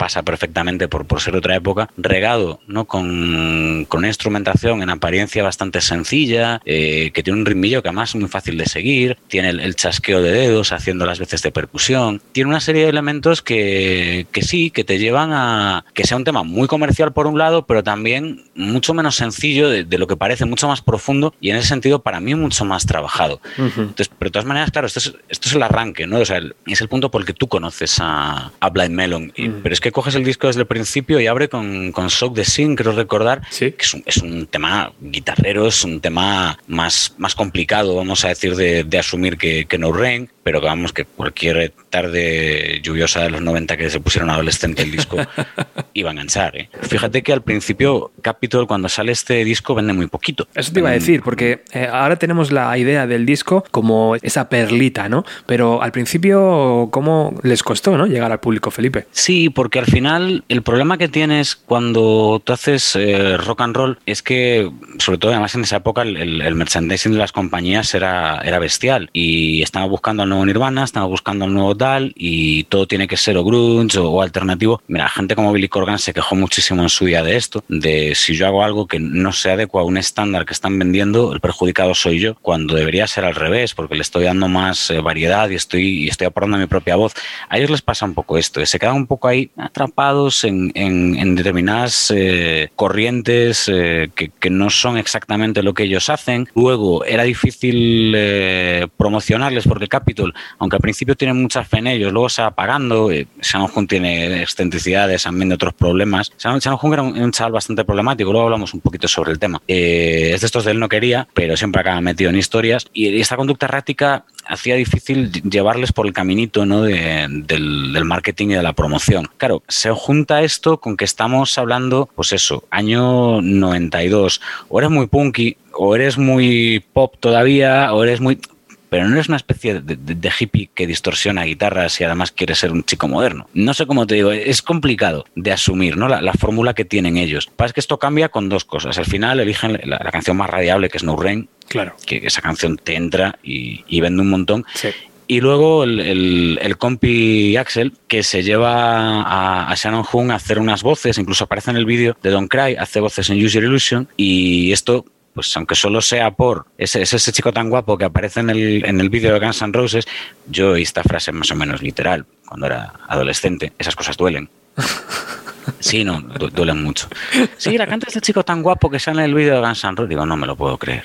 pasa 0.00 0.22
perfectamente 0.22 0.88
por, 0.88 1.04
por 1.04 1.20
ser 1.20 1.36
otra 1.36 1.54
época, 1.54 1.90
regado 1.98 2.58
¿no? 2.66 2.86
con, 2.86 3.84
con 3.86 3.98
una 3.98 4.08
instrumentación 4.08 4.82
en 4.82 4.88
apariencia 4.88 5.42
bastante 5.42 5.82
sencilla, 5.82 6.62
eh, 6.64 7.10
que 7.12 7.22
tiene 7.22 7.38
un 7.38 7.44
ritmillo 7.44 7.82
que 7.82 7.88
además 7.88 8.08
es 8.10 8.16
muy 8.16 8.30
fácil 8.30 8.56
de 8.56 8.64
seguir, 8.64 9.18
tiene 9.28 9.50
el, 9.50 9.60
el 9.60 9.76
chasqueo 9.76 10.22
de 10.22 10.32
dedos 10.32 10.72
haciendo 10.72 11.04
las 11.04 11.18
veces 11.18 11.42
de 11.42 11.52
percusión, 11.52 12.22
tiene 12.32 12.48
una 12.48 12.60
serie 12.60 12.84
de 12.84 12.88
elementos 12.88 13.42
que, 13.42 14.26
que 14.32 14.40
sí, 14.40 14.70
que 14.70 14.84
te 14.84 14.98
llevan 14.98 15.32
a 15.34 15.84
que 15.92 16.04
sea 16.06 16.16
un 16.16 16.24
tema 16.24 16.44
muy 16.44 16.66
comercial 16.66 17.12
por 17.12 17.26
un 17.26 17.36
lado, 17.36 17.66
pero 17.66 17.82
también 17.84 18.44
mucho 18.54 18.94
menos 18.94 19.16
sencillo 19.16 19.68
de, 19.68 19.84
de 19.84 19.98
lo 19.98 20.06
que 20.06 20.16
parece, 20.16 20.46
mucho 20.46 20.66
más 20.66 20.80
profundo 20.80 21.34
y 21.42 21.50
en 21.50 21.56
ese 21.56 21.68
sentido 21.68 22.02
para 22.02 22.20
mí 22.20 22.34
mucho 22.34 22.64
más 22.64 22.86
trabajado. 22.86 23.42
Entonces, 23.58 24.08
pero 24.18 24.30
de 24.30 24.32
todas 24.32 24.46
maneras, 24.46 24.70
claro, 24.70 24.86
esto 24.86 24.98
es, 24.98 25.12
esto 25.28 25.48
es 25.50 25.54
el 25.54 25.62
arranque, 25.62 26.06
¿no? 26.06 26.20
O 26.20 26.24
sea, 26.24 26.38
el- 26.38 26.56
es 26.66 26.80
el 26.80 26.88
punto 26.88 27.10
por 27.10 27.20
el 27.20 27.26
que 27.26 27.34
tú 27.34 27.48
conoces 27.48 27.98
a, 28.00 28.50
a 28.58 28.70
Blind 28.70 28.94
Melon. 28.94 29.32
Y- 29.36 29.50
Mm. 29.50 29.62
Pero 29.64 29.72
es 29.72 29.80
que 29.80 29.89
coges 29.92 30.14
el 30.14 30.24
disco 30.24 30.46
desde 30.46 30.60
el 30.60 30.66
principio 30.66 31.20
y 31.20 31.26
abre 31.26 31.48
con, 31.48 31.92
con 31.92 32.10
Soak 32.10 32.34
the 32.34 32.44
Sin, 32.44 32.76
creo 32.76 32.92
recordar, 32.92 33.42
Sí. 33.50 33.72
que 33.72 33.84
es 33.84 33.94
un, 33.94 34.02
es 34.06 34.16
un 34.18 34.46
tema 34.46 34.92
guitarrero, 35.00 35.66
es 35.66 35.84
un 35.84 36.00
tema 36.00 36.58
más, 36.66 37.14
más 37.18 37.34
complicado, 37.34 37.94
vamos 37.94 38.24
a 38.24 38.28
decir, 38.28 38.56
de, 38.56 38.84
de 38.84 38.98
asumir 38.98 39.36
que, 39.36 39.66
que 39.66 39.78
No 39.78 39.92
Rain, 39.92 40.28
pero 40.42 40.60
que 40.60 40.66
vamos, 40.66 40.92
que 40.92 41.04
cualquier 41.04 41.72
tarde 41.90 42.80
lluviosa 42.82 43.22
de 43.22 43.30
los 43.30 43.42
90 43.42 43.76
que 43.76 43.90
se 43.90 44.00
pusieron 44.00 44.30
adolescente 44.30 44.82
el 44.82 44.90
disco 44.90 45.16
iba 45.94 46.10
a 46.10 46.12
enganchar, 46.12 46.56
¿eh? 46.56 46.70
Fíjate 46.82 47.22
que 47.22 47.32
al 47.32 47.42
principio 47.42 48.10
Capitol, 48.22 48.66
cuando 48.66 48.88
sale 48.88 49.12
este 49.12 49.44
disco, 49.44 49.74
vende 49.74 49.92
muy 49.92 50.06
poquito. 50.06 50.48
Eso 50.54 50.72
te 50.72 50.80
iba 50.80 50.90
a 50.90 50.92
decir, 50.92 51.22
porque 51.22 51.62
eh, 51.72 51.88
ahora 51.90 52.16
tenemos 52.16 52.52
la 52.52 52.76
idea 52.78 53.06
del 53.06 53.26
disco 53.26 53.64
como 53.70 54.16
esa 54.22 54.48
perlita, 54.48 55.08
¿no? 55.08 55.24
Pero 55.46 55.82
al 55.82 55.92
principio, 55.92 56.88
¿cómo 56.90 57.34
les 57.42 57.62
costó, 57.62 57.96
¿no? 57.96 58.06
Llegar 58.06 58.32
al 58.32 58.40
público, 58.40 58.70
Felipe. 58.70 59.06
Sí, 59.12 59.50
porque 59.50 59.79
al 59.80 59.86
final 59.86 60.44
el 60.48 60.62
problema 60.62 60.96
que 60.98 61.08
tienes 61.08 61.56
cuando 61.56 62.40
tú 62.44 62.52
haces 62.52 62.94
eh, 62.96 63.36
rock 63.36 63.60
and 63.62 63.74
roll 63.76 63.98
es 64.06 64.22
que, 64.22 64.70
sobre 64.98 65.18
todo 65.18 65.32
además 65.32 65.54
en 65.54 65.62
esa 65.62 65.76
época, 65.76 66.02
el, 66.02 66.16
el- 66.40 66.54
merchandising 66.54 67.12
de 67.12 67.18
las 67.18 67.32
compañías 67.32 67.94
era, 67.94 68.40
era 68.44 68.58
bestial 68.58 69.08
y 69.12 69.62
estaba 69.62 69.86
buscando 69.86 70.22
al 70.22 70.28
nuevo 70.28 70.44
Nirvana, 70.46 70.84
estaba 70.84 71.06
buscando 71.06 71.46
al 71.46 71.52
nuevo 71.54 71.76
tal 71.76 72.12
y 72.16 72.64
todo 72.64 72.86
tiene 72.86 73.08
que 73.08 73.16
ser 73.16 73.36
o 73.36 73.44
grunge 73.44 73.98
o, 73.98 74.20
alternativo. 74.22 74.82
Mira, 74.88 75.08
gente 75.08 75.34
como 75.34 75.52
Billy 75.52 75.68
Corgan 75.68 75.98
se 75.98 76.12
quejó 76.12 76.36
muchísimo 76.36 76.82
en 76.82 76.88
su 76.90 77.06
día 77.06 77.22
de 77.22 77.36
esto, 77.36 77.64
de 77.68 78.14
si 78.14 78.34
yo 78.34 78.46
hago 78.46 78.62
algo 78.62 78.86
que 78.86 79.00
no 79.00 79.32
se 79.32 79.50
adecua 79.50 79.82
a 79.82 79.84
un 79.84 79.96
estándar 79.96 80.44
que 80.44 80.52
están 80.52 80.78
vendiendo, 80.78 81.32
el 81.32 81.40
perjudicado 81.40 81.94
soy 81.94 82.18
yo, 82.20 82.34
cuando 82.36 82.74
debería 82.74 83.06
ser 83.06 83.24
al 83.24 83.34
revés, 83.34 83.74
porque 83.74 83.94
le 83.94 84.02
estoy 84.02 84.24
dando 84.24 84.48
más 84.48 84.90
eh, 84.90 85.00
variedad 85.00 85.48
y 85.48 85.54
estoy, 85.54 86.04
y 86.04 86.08
estoy 86.08 86.26
aportando 86.26 86.58
mi 86.58 86.66
propia 86.66 86.96
voz. 86.96 87.14
A 87.48 87.56
ellos 87.58 87.70
les 87.70 87.82
pasa 87.82 88.04
un 88.04 88.14
poco 88.14 88.36
esto, 88.36 88.64
se 88.66 88.78
quedan 88.78 88.96
un 88.96 89.06
poco 89.06 89.28
ahí 89.28 89.50
atrapados 89.70 90.44
en, 90.44 90.72
en- 90.74 91.34
determinadas 91.34 92.12
eh, 92.14 92.68
corrientes 92.76 93.70
eh, 93.72 94.10
que, 94.14 94.50
no 94.50 94.68
son 94.68 94.98
exactamente 94.98 95.62
lo 95.62 95.74
que 95.74 95.84
ellos 95.84 96.10
hacen. 96.10 96.48
Luego 96.54 97.04
era 97.04 97.22
difícil 97.22 98.12
eh, 98.16 98.88
promocionarles 98.96 99.66
porque 99.66 99.86
Capitol, 99.86 100.34
aunque 100.58 100.76
al 100.76 100.82
principio 100.82 101.14
tienen 101.16 101.40
mucha 101.40 101.62
fe 101.64 101.78
en 101.78 101.86
ellos, 101.86 102.12
luego 102.12 102.28
se 102.28 102.42
va 102.42 102.48
apagando. 102.48 103.10
Eh, 103.10 103.26
Hoon 103.74 103.86
tiene 103.86 104.42
excentricidades, 104.42 105.22
también 105.22 105.48
de 105.50 105.54
otros 105.54 105.72
problemas. 105.74 106.32
Hoon 106.44 106.92
era 106.92 107.02
un, 107.02 107.16
un 107.18 107.30
chaval 107.32 107.52
bastante 107.52 107.84
problemático, 107.84 108.32
luego 108.32 108.46
hablamos 108.46 108.74
un 108.74 108.80
poquito 108.80 109.06
sobre 109.08 109.30
el 109.32 109.38
tema. 109.38 109.62
Es 109.68 110.40
de 110.40 110.46
estos 110.46 110.64
de 110.64 110.72
él 110.72 110.80
no 110.80 110.88
quería, 110.88 111.28
pero 111.32 111.56
siempre 111.56 111.80
acaba 111.80 112.00
metido 112.00 112.30
en 112.30 112.36
historias. 112.36 112.86
Y 112.92 113.20
esta 113.20 113.36
conducta 113.36 113.66
errática 113.66 114.24
hacía 114.50 114.74
difícil 114.74 115.30
llevarles 115.32 115.92
por 115.92 116.06
el 116.06 116.12
caminito 116.12 116.66
¿no? 116.66 116.82
de- 116.82 117.26
del, 117.28 118.04
marketing 118.04 118.48
y 118.48 118.54
de 118.54 118.62
la 118.62 118.72
promoción. 118.72 119.28
Claro, 119.36 119.62
se 119.68 119.90
junta 119.90 120.42
esto 120.42 120.78
con 120.78 120.96
que 120.96 121.04
estamos 121.04 121.56
hablando, 121.58 122.08
pues 122.14 122.32
eso, 122.32 122.64
año 122.70 123.40
92. 123.40 124.40
O 124.68 124.78
eres 124.80 124.90
muy 124.90 125.06
punky, 125.06 125.56
o 125.72 125.94
eres 125.94 126.18
muy 126.18 126.84
pop 126.92 127.14
todavía, 127.20 127.92
o 127.94 128.02
eres 128.02 128.20
muy 128.20 128.40
pero 128.88 129.06
no 129.06 129.14
eres 129.14 129.28
una 129.28 129.36
especie 129.36 129.80
de, 129.80 130.32
hippie 130.36 130.68
que 130.74 130.88
distorsiona 130.88 131.44
guitarras 131.44 132.00
y 132.00 132.04
además 132.04 132.32
quiere 132.32 132.56
ser 132.56 132.72
un 132.72 132.82
chico 132.82 133.06
moderno. 133.06 133.48
No 133.54 133.72
sé 133.72 133.86
cómo 133.86 134.04
te 134.04 134.16
digo, 134.16 134.32
es 134.32 134.62
complicado 134.62 135.26
de 135.36 135.52
asumir 135.52 135.96
¿no? 135.96 136.08
la, 136.08 136.20
la 136.20 136.32
fórmula 136.32 136.74
que 136.74 136.84
tienen 136.84 137.16
ellos. 137.16 137.46
Pasa 137.54 137.72
que 137.72 137.78
esto 137.78 138.00
cambia 138.00 138.30
con 138.30 138.48
dos 138.48 138.64
cosas. 138.64 138.98
Al 138.98 139.06
final 139.06 139.38
eligen 139.38 139.78
la, 139.84 140.00
la 140.02 140.10
canción 140.10 140.36
más 140.36 140.50
radiable, 140.50 140.88
que 140.88 140.96
es 140.98 141.04
No 141.04 141.14
Rain, 141.14 141.48
Claro. 141.70 141.94
que 142.04 142.18
esa 142.24 142.42
canción 142.42 142.76
te 142.76 142.96
entra 142.96 143.38
y, 143.42 143.84
y 143.88 144.00
vende 144.00 144.20
un 144.22 144.28
montón. 144.30 144.66
Sí. 144.74 144.88
Y 145.28 145.40
luego 145.40 145.84
el, 145.84 146.00
el- 146.00 146.58
el 146.60 146.76
compi 146.76 147.56
Axel, 147.56 147.92
que 148.08 148.24
se 148.24 148.42
lleva 148.42 149.22
a, 149.22 149.70
a 149.70 149.74
Shannon 149.76 150.04
Hoon 150.10 150.32
a 150.32 150.34
hacer 150.34 150.58
unas 150.58 150.82
voces, 150.82 151.16
incluso 151.18 151.44
aparece 151.44 151.70
en 151.70 151.76
el 151.76 151.86
vídeo 151.86 152.16
de 152.22 152.30
Don't 152.30 152.50
Cry, 152.50 152.74
hace 152.76 152.98
voces 152.98 153.30
en 153.30 153.36
Use 153.44 153.54
Your 153.54 153.62
Illusion, 153.64 154.08
y 154.16 154.72
esto, 154.72 155.04
pues 155.32 155.56
aunque 155.56 155.76
solo 155.76 156.00
sea 156.00 156.32
por 156.32 156.66
ese, 156.76 157.02
es 157.02 157.12
ese 157.12 157.30
chico 157.30 157.52
tan 157.52 157.70
guapo 157.70 157.96
que 157.96 158.06
aparece 158.06 158.40
en 158.40 158.50
el, 158.50 158.84
en 158.84 159.00
el 159.00 159.08
vídeo 159.08 159.32
de 159.32 159.38
Guns 159.38 159.62
N' 159.62 159.72
Roses, 159.72 160.04
yo 160.48 160.72
oí 160.72 160.82
esta 160.82 161.04
frase 161.04 161.30
más 161.30 161.48
o 161.52 161.54
menos 161.54 161.80
literal 161.80 162.26
cuando 162.44 162.66
era 162.66 162.94
adolescente, 163.06 163.72
esas 163.78 163.94
cosas 163.94 164.16
duelen. 164.16 164.50
Sí, 165.78 166.04
no, 166.04 166.20
du- 166.20 166.48
duelen 166.50 166.82
mucho. 166.82 167.08
Sí, 167.56 167.76
la 167.78 167.86
canta 167.86 168.06
este 168.08 168.20
chico 168.20 168.44
tan 168.44 168.62
guapo 168.62 168.90
que 168.90 168.98
sale 168.98 169.20
en 169.20 169.26
el 169.30 169.34
vídeo 169.34 169.54
de 169.54 169.60
Guns 169.60 169.84
N' 169.84 169.94
Roses. 169.96 170.08
Digo, 170.08 170.26
no 170.26 170.36
me 170.36 170.46
lo 170.46 170.56
puedo 170.56 170.76
creer. 170.78 171.04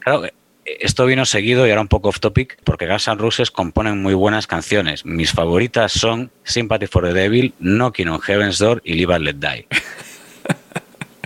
Claro, 0.00 0.22
esto 0.64 1.04
vino 1.06 1.24
seguido 1.26 1.66
y 1.66 1.70
ahora 1.70 1.82
un 1.82 1.88
poco 1.88 2.08
off 2.08 2.20
topic, 2.20 2.58
porque 2.64 2.86
Guns 2.86 3.08
N' 3.08 3.18
Roses 3.18 3.50
componen 3.50 4.00
muy 4.02 4.14
buenas 4.14 4.46
canciones. 4.46 5.04
Mis 5.04 5.32
favoritas 5.32 5.92
son 5.92 6.30
Sympathy 6.44 6.86
for 6.86 7.04
the 7.04 7.12
Devil, 7.12 7.52
Knocking 7.58 8.08
on 8.08 8.20
Heaven's 8.20 8.58
Door 8.58 8.80
y 8.84 8.94
Live 8.94 9.14
and 9.14 9.24
Let 9.24 9.34
Die. 9.34 9.66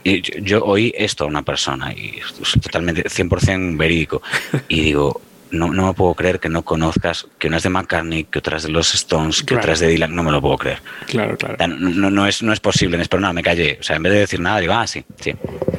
Y 0.04 0.22
yo, 0.22 0.38
yo 0.38 0.64
oí 0.64 0.92
esto 0.96 1.24
a 1.24 1.26
una 1.26 1.42
persona 1.42 1.92
y 1.92 2.18
es 2.18 2.52
totalmente 2.60 3.04
100% 3.04 3.76
verídico. 3.76 4.22
Y 4.68 4.80
digo, 4.80 5.20
no, 5.50 5.72
no 5.72 5.86
me 5.88 5.92
puedo 5.94 6.14
creer 6.14 6.40
que 6.40 6.48
no 6.48 6.62
conozcas 6.62 7.26
que 7.38 7.48
una 7.48 7.56
es 7.58 7.62
de 7.62 7.68
McCartney, 7.70 8.24
que 8.24 8.38
otra 8.38 8.56
es 8.58 8.62
de 8.64 8.68
los 8.70 8.94
Stones, 8.94 9.40
que 9.40 9.46
Claro. 9.46 9.60
otra 9.62 9.72
es 9.74 9.80
de 9.80 9.88
Dylan. 9.88 10.14
No 10.14 10.22
me 10.22 10.30
lo 10.32 10.40
puedo 10.40 10.56
creer. 10.58 10.78
Claro, 11.06 11.36
claro. 11.36 11.56
No, 11.68 12.10
no, 12.10 12.26
es, 12.26 12.42
no 12.42 12.52
es 12.52 12.60
posible, 12.60 12.98
pero 13.08 13.20
nada, 13.20 13.32
me 13.32 13.42
callé. 13.42 13.78
O 13.80 13.82
sea, 13.82 13.96
en 13.96 14.02
vez 14.02 14.12
de 14.12 14.18
decir 14.20 14.40
nada, 14.40 14.60
digo, 14.60 14.72
ah, 14.74 14.86
sí, 14.86 15.04
sí. 15.20 15.34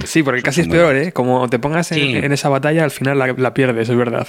Sí, 0.05 0.23
porque 0.23 0.41
casi 0.41 0.62
es 0.62 0.67
peor, 0.67 0.95
¿eh? 0.95 1.12
Como 1.12 1.47
te 1.49 1.60
pongas 1.60 1.91
en, 1.91 1.97
Sí. 1.99 2.15
en 2.15 2.32
esa 2.32 2.49
batalla, 2.49 2.84
al 2.84 2.91
final 2.91 3.19
la, 3.19 3.27
la 3.38 3.53
pierdes, 3.53 3.89
es 3.89 3.95
verdad. 3.95 4.27